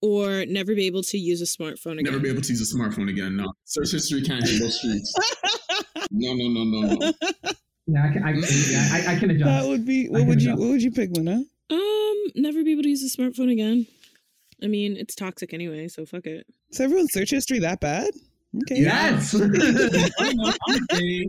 or 0.00 0.44
never 0.46 0.74
be 0.74 0.86
able 0.86 1.02
to 1.04 1.18
use 1.18 1.40
a 1.40 1.44
smartphone 1.44 1.92
again? 2.00 2.04
Never 2.04 2.18
be 2.18 2.28
able 2.28 2.42
to 2.42 2.52
use 2.52 2.60
a 2.72 2.76
smartphone 2.76 3.08
again. 3.08 3.36
No, 3.36 3.52
search 3.64 3.92
history 3.92 4.22
can't 4.22 4.46
hit 4.46 4.60
those 4.60 4.78
streets. 4.78 5.14
No, 6.14 6.34
no, 6.34 6.48
no, 6.48 6.64
no, 6.64 6.94
no. 6.94 7.12
Yeah, 7.86 8.04
I 8.04 8.12
can. 8.12 8.22
I, 8.22 8.32
yeah, 8.32 8.88
I, 8.92 9.14
I 9.14 9.18
can 9.18 9.30
adjust. 9.30 9.44
That 9.46 9.66
would 9.66 9.86
be 9.86 10.08
what 10.08 10.18
can 10.18 10.28
would 10.28 10.42
you 10.42 10.50
adjust. 10.50 10.60
what 10.60 10.68
would 10.70 10.82
you 10.82 10.90
pick, 10.90 11.10
Luna? 11.10 11.42
Um, 11.70 12.14
never 12.34 12.62
be 12.62 12.72
able 12.72 12.82
to 12.82 12.88
use 12.90 13.02
a 13.02 13.16
smartphone 13.16 13.50
again. 13.50 13.86
I 14.62 14.66
mean, 14.66 14.96
it's 14.96 15.14
toxic 15.14 15.54
anyway, 15.54 15.88
so 15.88 16.04
fuck 16.04 16.26
it. 16.26 16.46
Is 16.70 16.80
everyone's 16.80 17.12
search 17.12 17.30
history 17.30 17.60
that 17.60 17.80
bad? 17.80 18.10
Okay. 18.54 18.82
Yes. 18.82 19.34
Honestly, 19.34 19.48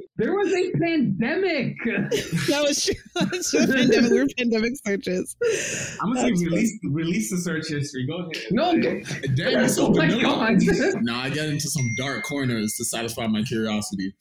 there 0.18 0.36
was 0.36 0.52
a 0.52 0.72
pandemic. 0.78 1.78
That 1.86 2.64
was 2.68 2.84
true. 2.84 2.96
That's 3.16 3.50
true. 3.50 3.66
Pandemic, 3.66 4.12
we're 4.12 4.28
pandemic 4.38 4.74
searches. 4.86 5.36
I'm 6.02 6.14
gonna 6.14 6.36
say 6.36 6.46
release 6.46 6.80
release 6.84 7.32
the 7.32 7.38
search 7.38 7.70
history. 7.70 8.06
Go 8.08 8.18
ahead. 8.18 8.44
no. 8.52 8.74
damn, 9.36 9.52
you're 9.52 9.70
so 9.70 9.88
Oh 9.88 9.92
my. 9.92 10.08
God. 10.10 10.60
Now 11.02 11.22
I 11.22 11.30
get 11.30 11.48
into 11.48 11.70
some 11.70 11.88
dark 11.98 12.24
corners 12.24 12.74
to 12.78 12.86
satisfy 12.86 13.28
my 13.28 13.44
curiosity. 13.44 14.14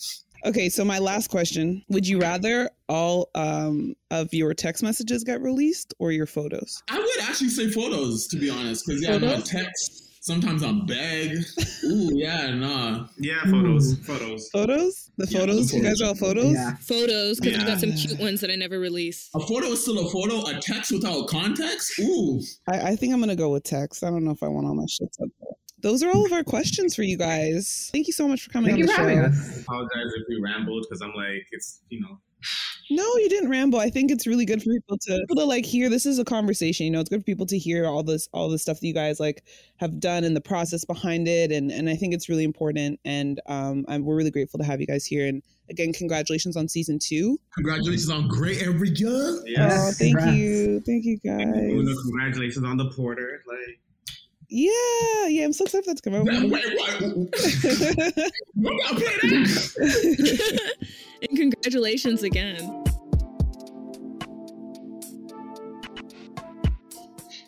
Okay, 0.44 0.68
so 0.68 0.84
my 0.84 0.98
last 0.98 1.28
question. 1.28 1.84
Would 1.88 2.06
you 2.06 2.20
rather 2.20 2.68
all 2.88 3.30
um, 3.36 3.94
of 4.10 4.32
your 4.34 4.54
text 4.54 4.82
messages 4.82 5.22
get 5.22 5.40
released 5.40 5.94
or 6.00 6.10
your 6.10 6.26
photos? 6.26 6.82
I 6.90 6.98
would 6.98 7.20
actually 7.22 7.50
say 7.50 7.68
photos, 7.70 8.26
to 8.28 8.36
be 8.36 8.50
honest, 8.50 8.84
because 8.86 9.02
yeah, 9.02 9.18
no 9.18 9.28
Photos? 9.28 9.48
text. 9.48 10.11
Sometimes 10.24 10.62
I'm 10.62 10.86
beg. 10.86 11.36
Ooh, 11.84 12.10
yeah, 12.14 12.54
nah. 12.54 13.08
Yeah, 13.18 13.42
photos, 13.50 13.98
photos. 14.06 14.48
Photos? 14.50 15.10
The 15.18 15.26
Yeah, 15.28 15.40
photos? 15.40 15.70
the 15.72 15.78
You 15.78 15.82
guys 15.82 16.00
are 16.00 16.06
all 16.06 16.14
photos? 16.14 16.52
Yeah. 16.52 16.76
Photos, 16.76 17.40
because 17.40 17.58
I 17.60 17.66
got 17.66 17.80
some 17.80 17.90
cute 17.92 18.20
ones 18.20 18.40
that 18.40 18.48
I 18.48 18.54
never 18.54 18.78
release. 18.78 19.30
A 19.34 19.40
photo 19.40 19.66
is 19.72 19.82
still 19.82 19.98
a 20.06 20.08
photo. 20.12 20.46
A 20.48 20.60
text 20.60 20.92
without 20.92 21.26
context. 21.26 21.98
Ooh, 21.98 22.40
I, 22.68 22.90
I 22.92 22.96
think 22.96 23.12
I'm 23.12 23.18
gonna 23.18 23.34
go 23.34 23.50
with 23.50 23.64
text. 23.64 24.04
I 24.04 24.10
don't 24.10 24.22
know 24.24 24.30
if 24.30 24.44
I 24.44 24.46
want 24.48 24.64
all 24.64 24.76
my 24.76 24.86
shit 24.88 25.08
up 25.20 25.28
there. 25.40 25.50
Those 25.80 26.04
are 26.04 26.10
all 26.12 26.24
of 26.24 26.32
our 26.32 26.44
questions 26.44 26.94
for 26.94 27.02
you 27.02 27.16
guys. 27.18 27.90
Thank 27.92 28.06
you 28.06 28.12
so 28.12 28.28
much 28.28 28.42
for 28.44 28.50
coming 28.50 28.70
Thank 28.70 28.74
on 28.74 28.78
you 28.78 28.86
the 28.86 28.92
for 28.92 28.98
show. 29.00 29.08
having 29.08 29.24
us. 29.24 29.62
Apologize 29.62 30.12
if 30.14 30.22
we 30.28 30.40
rambled 30.40 30.86
because 30.88 31.02
I'm 31.02 31.14
like 31.16 31.48
it's 31.50 31.80
you 31.88 32.00
know 32.00 32.20
No, 32.90 33.04
you 33.16 33.28
didn't 33.28 33.50
ramble. 33.50 33.78
I 33.78 33.90
think 33.90 34.10
it's 34.10 34.26
really 34.26 34.44
good 34.44 34.62
for 34.62 34.70
people 34.70 34.98
to 34.98 35.18
people 35.28 35.36
to 35.36 35.44
like 35.44 35.64
hear. 35.64 35.88
This 35.88 36.04
is 36.06 36.18
a 36.18 36.24
conversation. 36.24 36.84
You 36.86 36.92
know, 36.92 37.00
it's 37.00 37.08
good 37.10 37.20
for 37.20 37.24
people 37.24 37.46
to 37.46 37.58
hear 37.58 37.86
all 37.86 38.02
this 38.02 38.28
all 38.32 38.48
the 38.48 38.58
stuff 38.58 38.80
that 38.80 38.86
you 38.86 38.94
guys 38.94 39.18
like 39.20 39.44
have 39.78 39.98
done 40.00 40.24
and 40.24 40.36
the 40.36 40.40
process 40.40 40.84
behind 40.84 41.28
it. 41.28 41.50
And 41.52 41.70
and 41.70 41.88
I 41.88 41.94
think 41.96 42.14
it's 42.14 42.28
really 42.28 42.44
important. 42.44 43.00
And 43.04 43.40
um, 43.46 43.84
I'm, 43.88 44.04
we're 44.04 44.16
really 44.16 44.30
grateful 44.30 44.58
to 44.58 44.64
have 44.64 44.80
you 44.80 44.86
guys 44.86 45.06
here. 45.06 45.26
And 45.26 45.42
again, 45.70 45.92
congratulations 45.92 46.56
on 46.56 46.68
season 46.68 46.98
two. 46.98 47.38
congratulations 47.54 48.10
on 48.10 48.28
great 48.28 48.62
every 48.62 48.90
year. 48.90 49.40
yes. 49.46 49.72
Oh, 49.88 49.92
thank 49.98 50.16
congrats. 50.18 50.36
you, 50.36 50.80
thank 50.86 51.04
you 51.04 51.18
Una, 51.24 51.84
guys. 51.84 52.02
congratulations 52.02 52.64
on 52.64 52.76
the 52.76 52.90
porter. 52.90 53.42
Like 53.46 53.80
Yeah, 54.54 55.28
yeah. 55.28 55.44
I'm 55.44 55.54
so 55.54 55.64
excited 55.64 55.86
for 55.86 55.94
that 55.94 56.02
to 56.02 56.10
come 56.10 56.14
out. 56.14 56.26
Wait, 56.26 56.50
wait, 56.50 56.78
what? 56.78 57.00
What 58.54 58.74
about 58.74 58.96
play 58.98 59.18
that? 59.18 60.74
and 61.22 61.38
congratulations 61.38 62.22
again. 62.22 62.84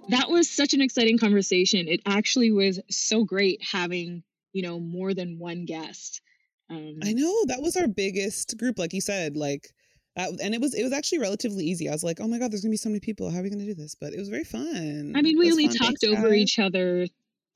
that 0.09 0.31
was 0.31 0.51
such 0.51 0.73
an 0.73 0.81
exciting 0.81 1.19
conversation. 1.19 1.89
It 1.89 2.01
actually 2.07 2.51
was 2.51 2.81
so 2.91 3.25
great 3.25 3.61
having, 3.63 4.23
you 4.53 4.63
know, 4.63 4.81
more 4.81 5.13
than 5.13 5.39
one 5.39 5.67
guest. 5.67 6.23
Um, 6.71 7.01
I 7.03 7.13
know 7.13 7.45
that 7.47 7.61
was 7.61 7.77
our 7.77 7.87
biggest 7.87 8.57
group, 8.59 8.79
like 8.79 8.95
you 8.95 9.01
said, 9.01 9.37
like, 9.37 9.69
that, 10.17 10.31
and 10.43 10.55
it 10.55 10.61
was 10.61 10.75
it 10.75 10.83
was 10.83 10.93
actually 10.93 11.19
relatively 11.19 11.65
easy. 11.65 11.89
I 11.89 11.93
was 11.93 12.05
like, 12.05 12.21
oh 12.21 12.29
my 12.29 12.39
god, 12.39 12.53
there's 12.53 12.63
gonna 12.63 12.71
be 12.71 12.77
so 12.77 12.89
many 12.89 13.01
people. 13.01 13.31
How 13.31 13.41
are 13.41 13.43
we 13.43 13.51
gonna 13.51 13.65
do 13.65 13.75
this? 13.75 13.95
But 13.95 14.13
it 14.13 14.19
was 14.19 14.29
very 14.29 14.45
fun. 14.45 15.13
I 15.15 15.23
mean, 15.23 15.39
we 15.39 15.51
only 15.51 15.69
fun. 15.69 15.77
talked 15.77 16.01
Thanks, 16.01 16.19
over 16.19 16.31
guys. 16.31 16.39
each 16.39 16.59
other 16.59 17.07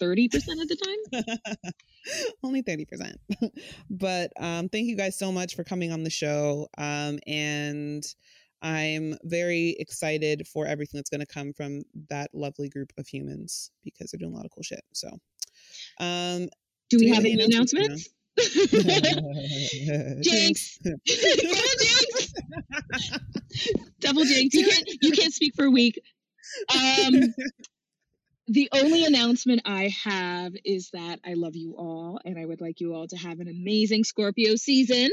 30% 0.00 0.34
of 0.34 0.68
the 0.68 0.76
time. 1.24 1.72
only 2.42 2.62
30%. 2.62 3.14
but 3.90 4.32
um, 4.40 4.68
thank 4.68 4.86
you 4.86 4.96
guys 4.96 5.18
so 5.18 5.32
much 5.32 5.54
for 5.54 5.64
coming 5.64 5.92
on 5.92 6.02
the 6.02 6.10
show. 6.10 6.68
Um, 6.78 7.18
and 7.26 8.04
I'm 8.62 9.16
very 9.24 9.76
excited 9.78 10.46
for 10.46 10.66
everything 10.66 10.98
that's 10.98 11.10
going 11.10 11.20
to 11.20 11.26
come 11.26 11.52
from 11.52 11.82
that 12.10 12.30
lovely 12.32 12.68
group 12.68 12.92
of 12.98 13.06
humans 13.06 13.70
because 13.84 14.10
they're 14.10 14.18
doing 14.18 14.32
a 14.32 14.36
lot 14.36 14.44
of 14.44 14.50
cool 14.50 14.62
shit. 14.62 14.82
So, 14.92 15.08
um, 16.00 16.48
do, 16.90 16.98
do 16.98 17.04
we 17.04 17.08
have 17.08 17.24
any 17.24 17.42
announcements? 17.42 18.08
jinx! 20.22 20.78
Double 20.84 20.94
jinx! 21.80 22.32
Double 24.00 24.24
jinx! 24.24 24.54
You 24.54 24.66
can't 24.68 24.88
you 25.02 25.12
can't 25.12 25.32
speak 25.34 25.54
for 25.54 25.64
a 25.64 25.70
week. 25.70 26.00
Um, 26.72 27.34
the 28.46 28.68
only 28.72 29.04
announcement 29.04 29.62
I 29.64 29.94
have 30.04 30.52
is 30.64 30.90
that 30.92 31.20
I 31.24 31.34
love 31.34 31.54
you 31.54 31.74
all 31.76 32.20
and 32.24 32.38
I 32.38 32.46
would 32.46 32.60
like 32.60 32.80
you 32.80 32.94
all 32.94 33.06
to 33.08 33.16
have 33.16 33.40
an 33.40 33.48
amazing 33.48 34.04
Scorpio 34.04 34.56
season. 34.56 35.10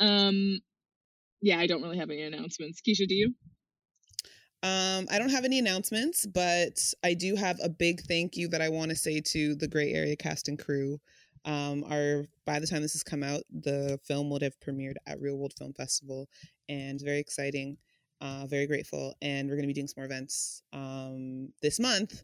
Um, 0.00 0.60
yeah, 1.42 1.58
I 1.58 1.66
don't 1.66 1.82
really 1.82 1.98
have 1.98 2.10
any 2.10 2.22
announcements. 2.22 2.80
Keisha, 2.80 3.06
do 3.06 3.14
you? 3.14 3.34
Um, 4.62 5.06
I 5.10 5.18
don't 5.18 5.28
have 5.28 5.44
any 5.44 5.58
announcements, 5.58 6.24
but 6.24 6.80
I 7.04 7.12
do 7.12 7.36
have 7.36 7.58
a 7.62 7.68
big 7.68 8.00
thank 8.00 8.38
you 8.38 8.48
that 8.48 8.62
I 8.62 8.70
want 8.70 8.90
to 8.90 8.96
say 8.96 9.20
to 9.20 9.54
the 9.54 9.68
Gray 9.68 9.92
Area 9.92 10.16
cast 10.16 10.48
and 10.48 10.58
crew. 10.58 11.00
Um, 11.44 11.82
by 12.46 12.58
the 12.58 12.66
time 12.66 12.82
this 12.82 12.94
has 12.94 13.02
come 13.02 13.22
out, 13.22 13.42
the 13.50 13.98
film 14.04 14.30
would 14.30 14.42
have 14.42 14.58
premiered 14.60 14.96
at 15.06 15.20
ReelWorld 15.20 15.56
Film 15.58 15.72
Festival, 15.72 16.28
and 16.68 17.00
very 17.00 17.18
exciting. 17.18 17.76
Uh, 18.20 18.46
very 18.46 18.66
grateful, 18.66 19.14
and 19.20 19.48
we're 19.48 19.56
going 19.56 19.64
to 19.64 19.68
be 19.68 19.74
doing 19.74 19.86
some 19.86 20.00
more 20.00 20.06
events 20.06 20.62
um, 20.72 21.52
this 21.60 21.78
month. 21.78 22.22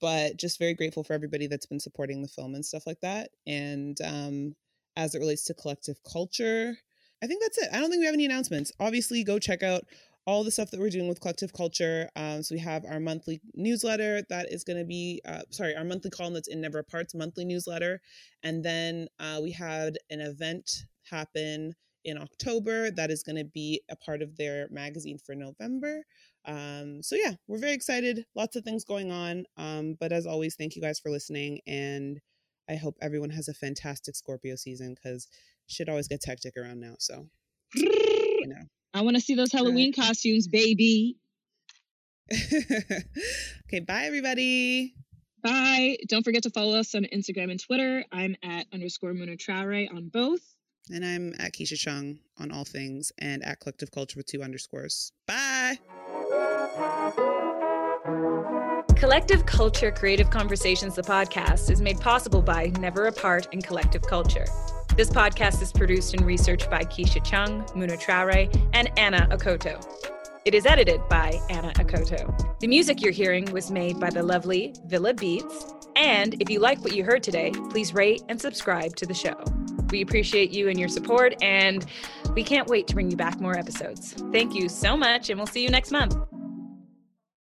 But 0.00 0.36
just 0.36 0.58
very 0.58 0.74
grateful 0.74 1.04
for 1.04 1.12
everybody 1.12 1.46
that's 1.46 1.66
been 1.66 1.80
supporting 1.80 2.22
the 2.22 2.28
film 2.28 2.54
and 2.54 2.64
stuff 2.64 2.86
like 2.86 3.00
that. 3.00 3.30
And 3.46 3.98
um, 4.02 4.54
as 4.96 5.14
it 5.14 5.18
relates 5.18 5.44
to 5.44 5.54
collective 5.54 5.98
culture, 6.10 6.76
I 7.22 7.26
think 7.26 7.42
that's 7.42 7.58
it. 7.58 7.68
I 7.72 7.80
don't 7.80 7.90
think 7.90 8.00
we 8.00 8.06
have 8.06 8.14
any 8.14 8.26
announcements. 8.26 8.72
Obviously, 8.80 9.24
go 9.24 9.38
check 9.38 9.62
out 9.62 9.84
all 10.26 10.42
the 10.42 10.50
stuff 10.50 10.70
that 10.70 10.80
we're 10.80 10.90
doing 10.90 11.08
with 11.08 11.20
collective 11.20 11.52
culture. 11.52 12.08
Um, 12.16 12.42
so 12.42 12.54
we 12.54 12.60
have 12.60 12.84
our 12.84 13.00
monthly 13.00 13.40
newsletter 13.54 14.22
that 14.30 14.50
is 14.50 14.64
going 14.64 14.78
to 14.78 14.84
be, 14.84 15.20
uh, 15.26 15.42
sorry, 15.50 15.76
our 15.76 15.84
monthly 15.84 16.10
column 16.10 16.34
that's 16.34 16.48
in 16.48 16.60
Never 16.60 16.78
Apart's 16.78 17.14
monthly 17.14 17.44
newsletter, 17.44 18.00
and 18.42 18.64
then 18.64 19.08
uh, 19.18 19.40
we 19.42 19.52
had 19.52 19.98
an 20.10 20.20
event 20.20 20.84
happen 21.10 21.74
in 22.04 22.18
October 22.18 22.90
that 22.90 23.10
is 23.10 23.22
going 23.22 23.36
to 23.36 23.44
be 23.44 23.80
a 23.90 23.96
part 23.96 24.22
of 24.22 24.36
their 24.36 24.68
magazine 24.70 25.18
for 25.18 25.34
November. 25.34 26.04
Um, 26.46 27.02
so 27.02 27.16
yeah, 27.16 27.32
we're 27.46 27.58
very 27.58 27.72
excited. 27.72 28.26
Lots 28.34 28.56
of 28.56 28.64
things 28.64 28.84
going 28.84 29.10
on. 29.10 29.44
Um, 29.56 29.96
but 29.98 30.12
as 30.12 30.26
always, 30.26 30.54
thank 30.54 30.76
you 30.76 30.82
guys 30.82 30.98
for 30.98 31.10
listening, 31.10 31.60
and 31.66 32.20
I 32.68 32.76
hope 32.76 32.96
everyone 33.00 33.30
has 33.30 33.48
a 33.48 33.54
fantastic 33.54 34.16
Scorpio 34.16 34.56
season 34.56 34.94
because 34.94 35.28
shit 35.66 35.88
always 35.88 36.08
gets 36.08 36.26
hectic 36.26 36.56
around 36.56 36.80
now. 36.80 36.94
So. 36.98 37.28
You 37.74 38.48
know. 38.48 38.64
I 38.94 39.02
want 39.02 39.16
to 39.16 39.20
see 39.20 39.34
those 39.34 39.50
Halloween 39.50 39.92
right. 39.96 40.06
costumes, 40.06 40.46
baby. 40.46 41.16
okay, 42.32 43.80
bye 43.86 44.04
everybody. 44.04 44.94
Bye. 45.42 45.98
Don't 46.08 46.22
forget 46.22 46.44
to 46.44 46.50
follow 46.50 46.78
us 46.78 46.94
on 46.94 47.04
Instagram 47.12 47.50
and 47.50 47.60
Twitter. 47.60 48.04
I'm 48.12 48.36
at 48.42 48.66
underscore 48.72 49.12
Muna 49.12 49.36
Traore 49.36 49.90
on 49.94 50.08
both. 50.08 50.40
And 50.90 51.04
I'm 51.04 51.34
at 51.38 51.52
Keisha 51.52 51.76
Chung 51.76 52.18
on 52.38 52.50
all 52.50 52.64
things 52.64 53.12
and 53.18 53.44
at 53.44 53.60
Collective 53.60 53.90
Culture 53.90 54.18
with 54.18 54.26
two 54.26 54.42
underscores. 54.42 55.12
Bye. 55.26 55.78
Collective 58.96 59.44
Culture 59.44 59.90
Creative 59.90 60.30
Conversations, 60.30 60.94
the 60.94 61.02
podcast, 61.02 61.70
is 61.70 61.82
made 61.82 62.00
possible 62.00 62.40
by 62.40 62.72
Never 62.78 63.06
Apart 63.06 63.48
and 63.52 63.62
Collective 63.62 64.02
Culture. 64.02 64.46
This 64.96 65.10
podcast 65.10 65.60
is 65.60 65.72
produced 65.72 66.14
and 66.14 66.24
researched 66.24 66.70
by 66.70 66.84
Keisha 66.84 67.24
Chung, 67.24 67.64
Muna 67.74 68.00
Traore, 68.00 68.48
and 68.74 68.96
Anna 68.96 69.26
Okoto. 69.32 69.84
It 70.44 70.54
is 70.54 70.66
edited 70.66 71.00
by 71.08 71.40
Anna 71.50 71.72
Okoto. 71.72 72.60
The 72.60 72.68
music 72.68 73.02
you're 73.02 73.10
hearing 73.10 73.44
was 73.50 73.72
made 73.72 73.98
by 73.98 74.10
the 74.10 74.22
lovely 74.22 74.72
Villa 74.86 75.12
Beats. 75.12 75.74
And 75.96 76.40
if 76.40 76.48
you 76.48 76.60
like 76.60 76.80
what 76.84 76.94
you 76.94 77.02
heard 77.02 77.24
today, 77.24 77.50
please 77.70 77.92
rate 77.92 78.22
and 78.28 78.40
subscribe 78.40 78.94
to 78.94 79.04
the 79.04 79.14
show. 79.14 79.34
We 79.90 80.00
appreciate 80.00 80.52
you 80.52 80.68
and 80.68 80.78
your 80.78 80.88
support, 80.88 81.34
and 81.42 81.84
we 82.34 82.44
can't 82.44 82.68
wait 82.68 82.86
to 82.86 82.94
bring 82.94 83.10
you 83.10 83.16
back 83.16 83.40
more 83.40 83.58
episodes. 83.58 84.12
Thank 84.30 84.54
you 84.54 84.68
so 84.68 84.96
much, 84.96 85.28
and 85.28 85.40
we'll 85.40 85.48
see 85.48 85.64
you 85.64 85.70
next 85.70 85.90
month. 85.90 86.16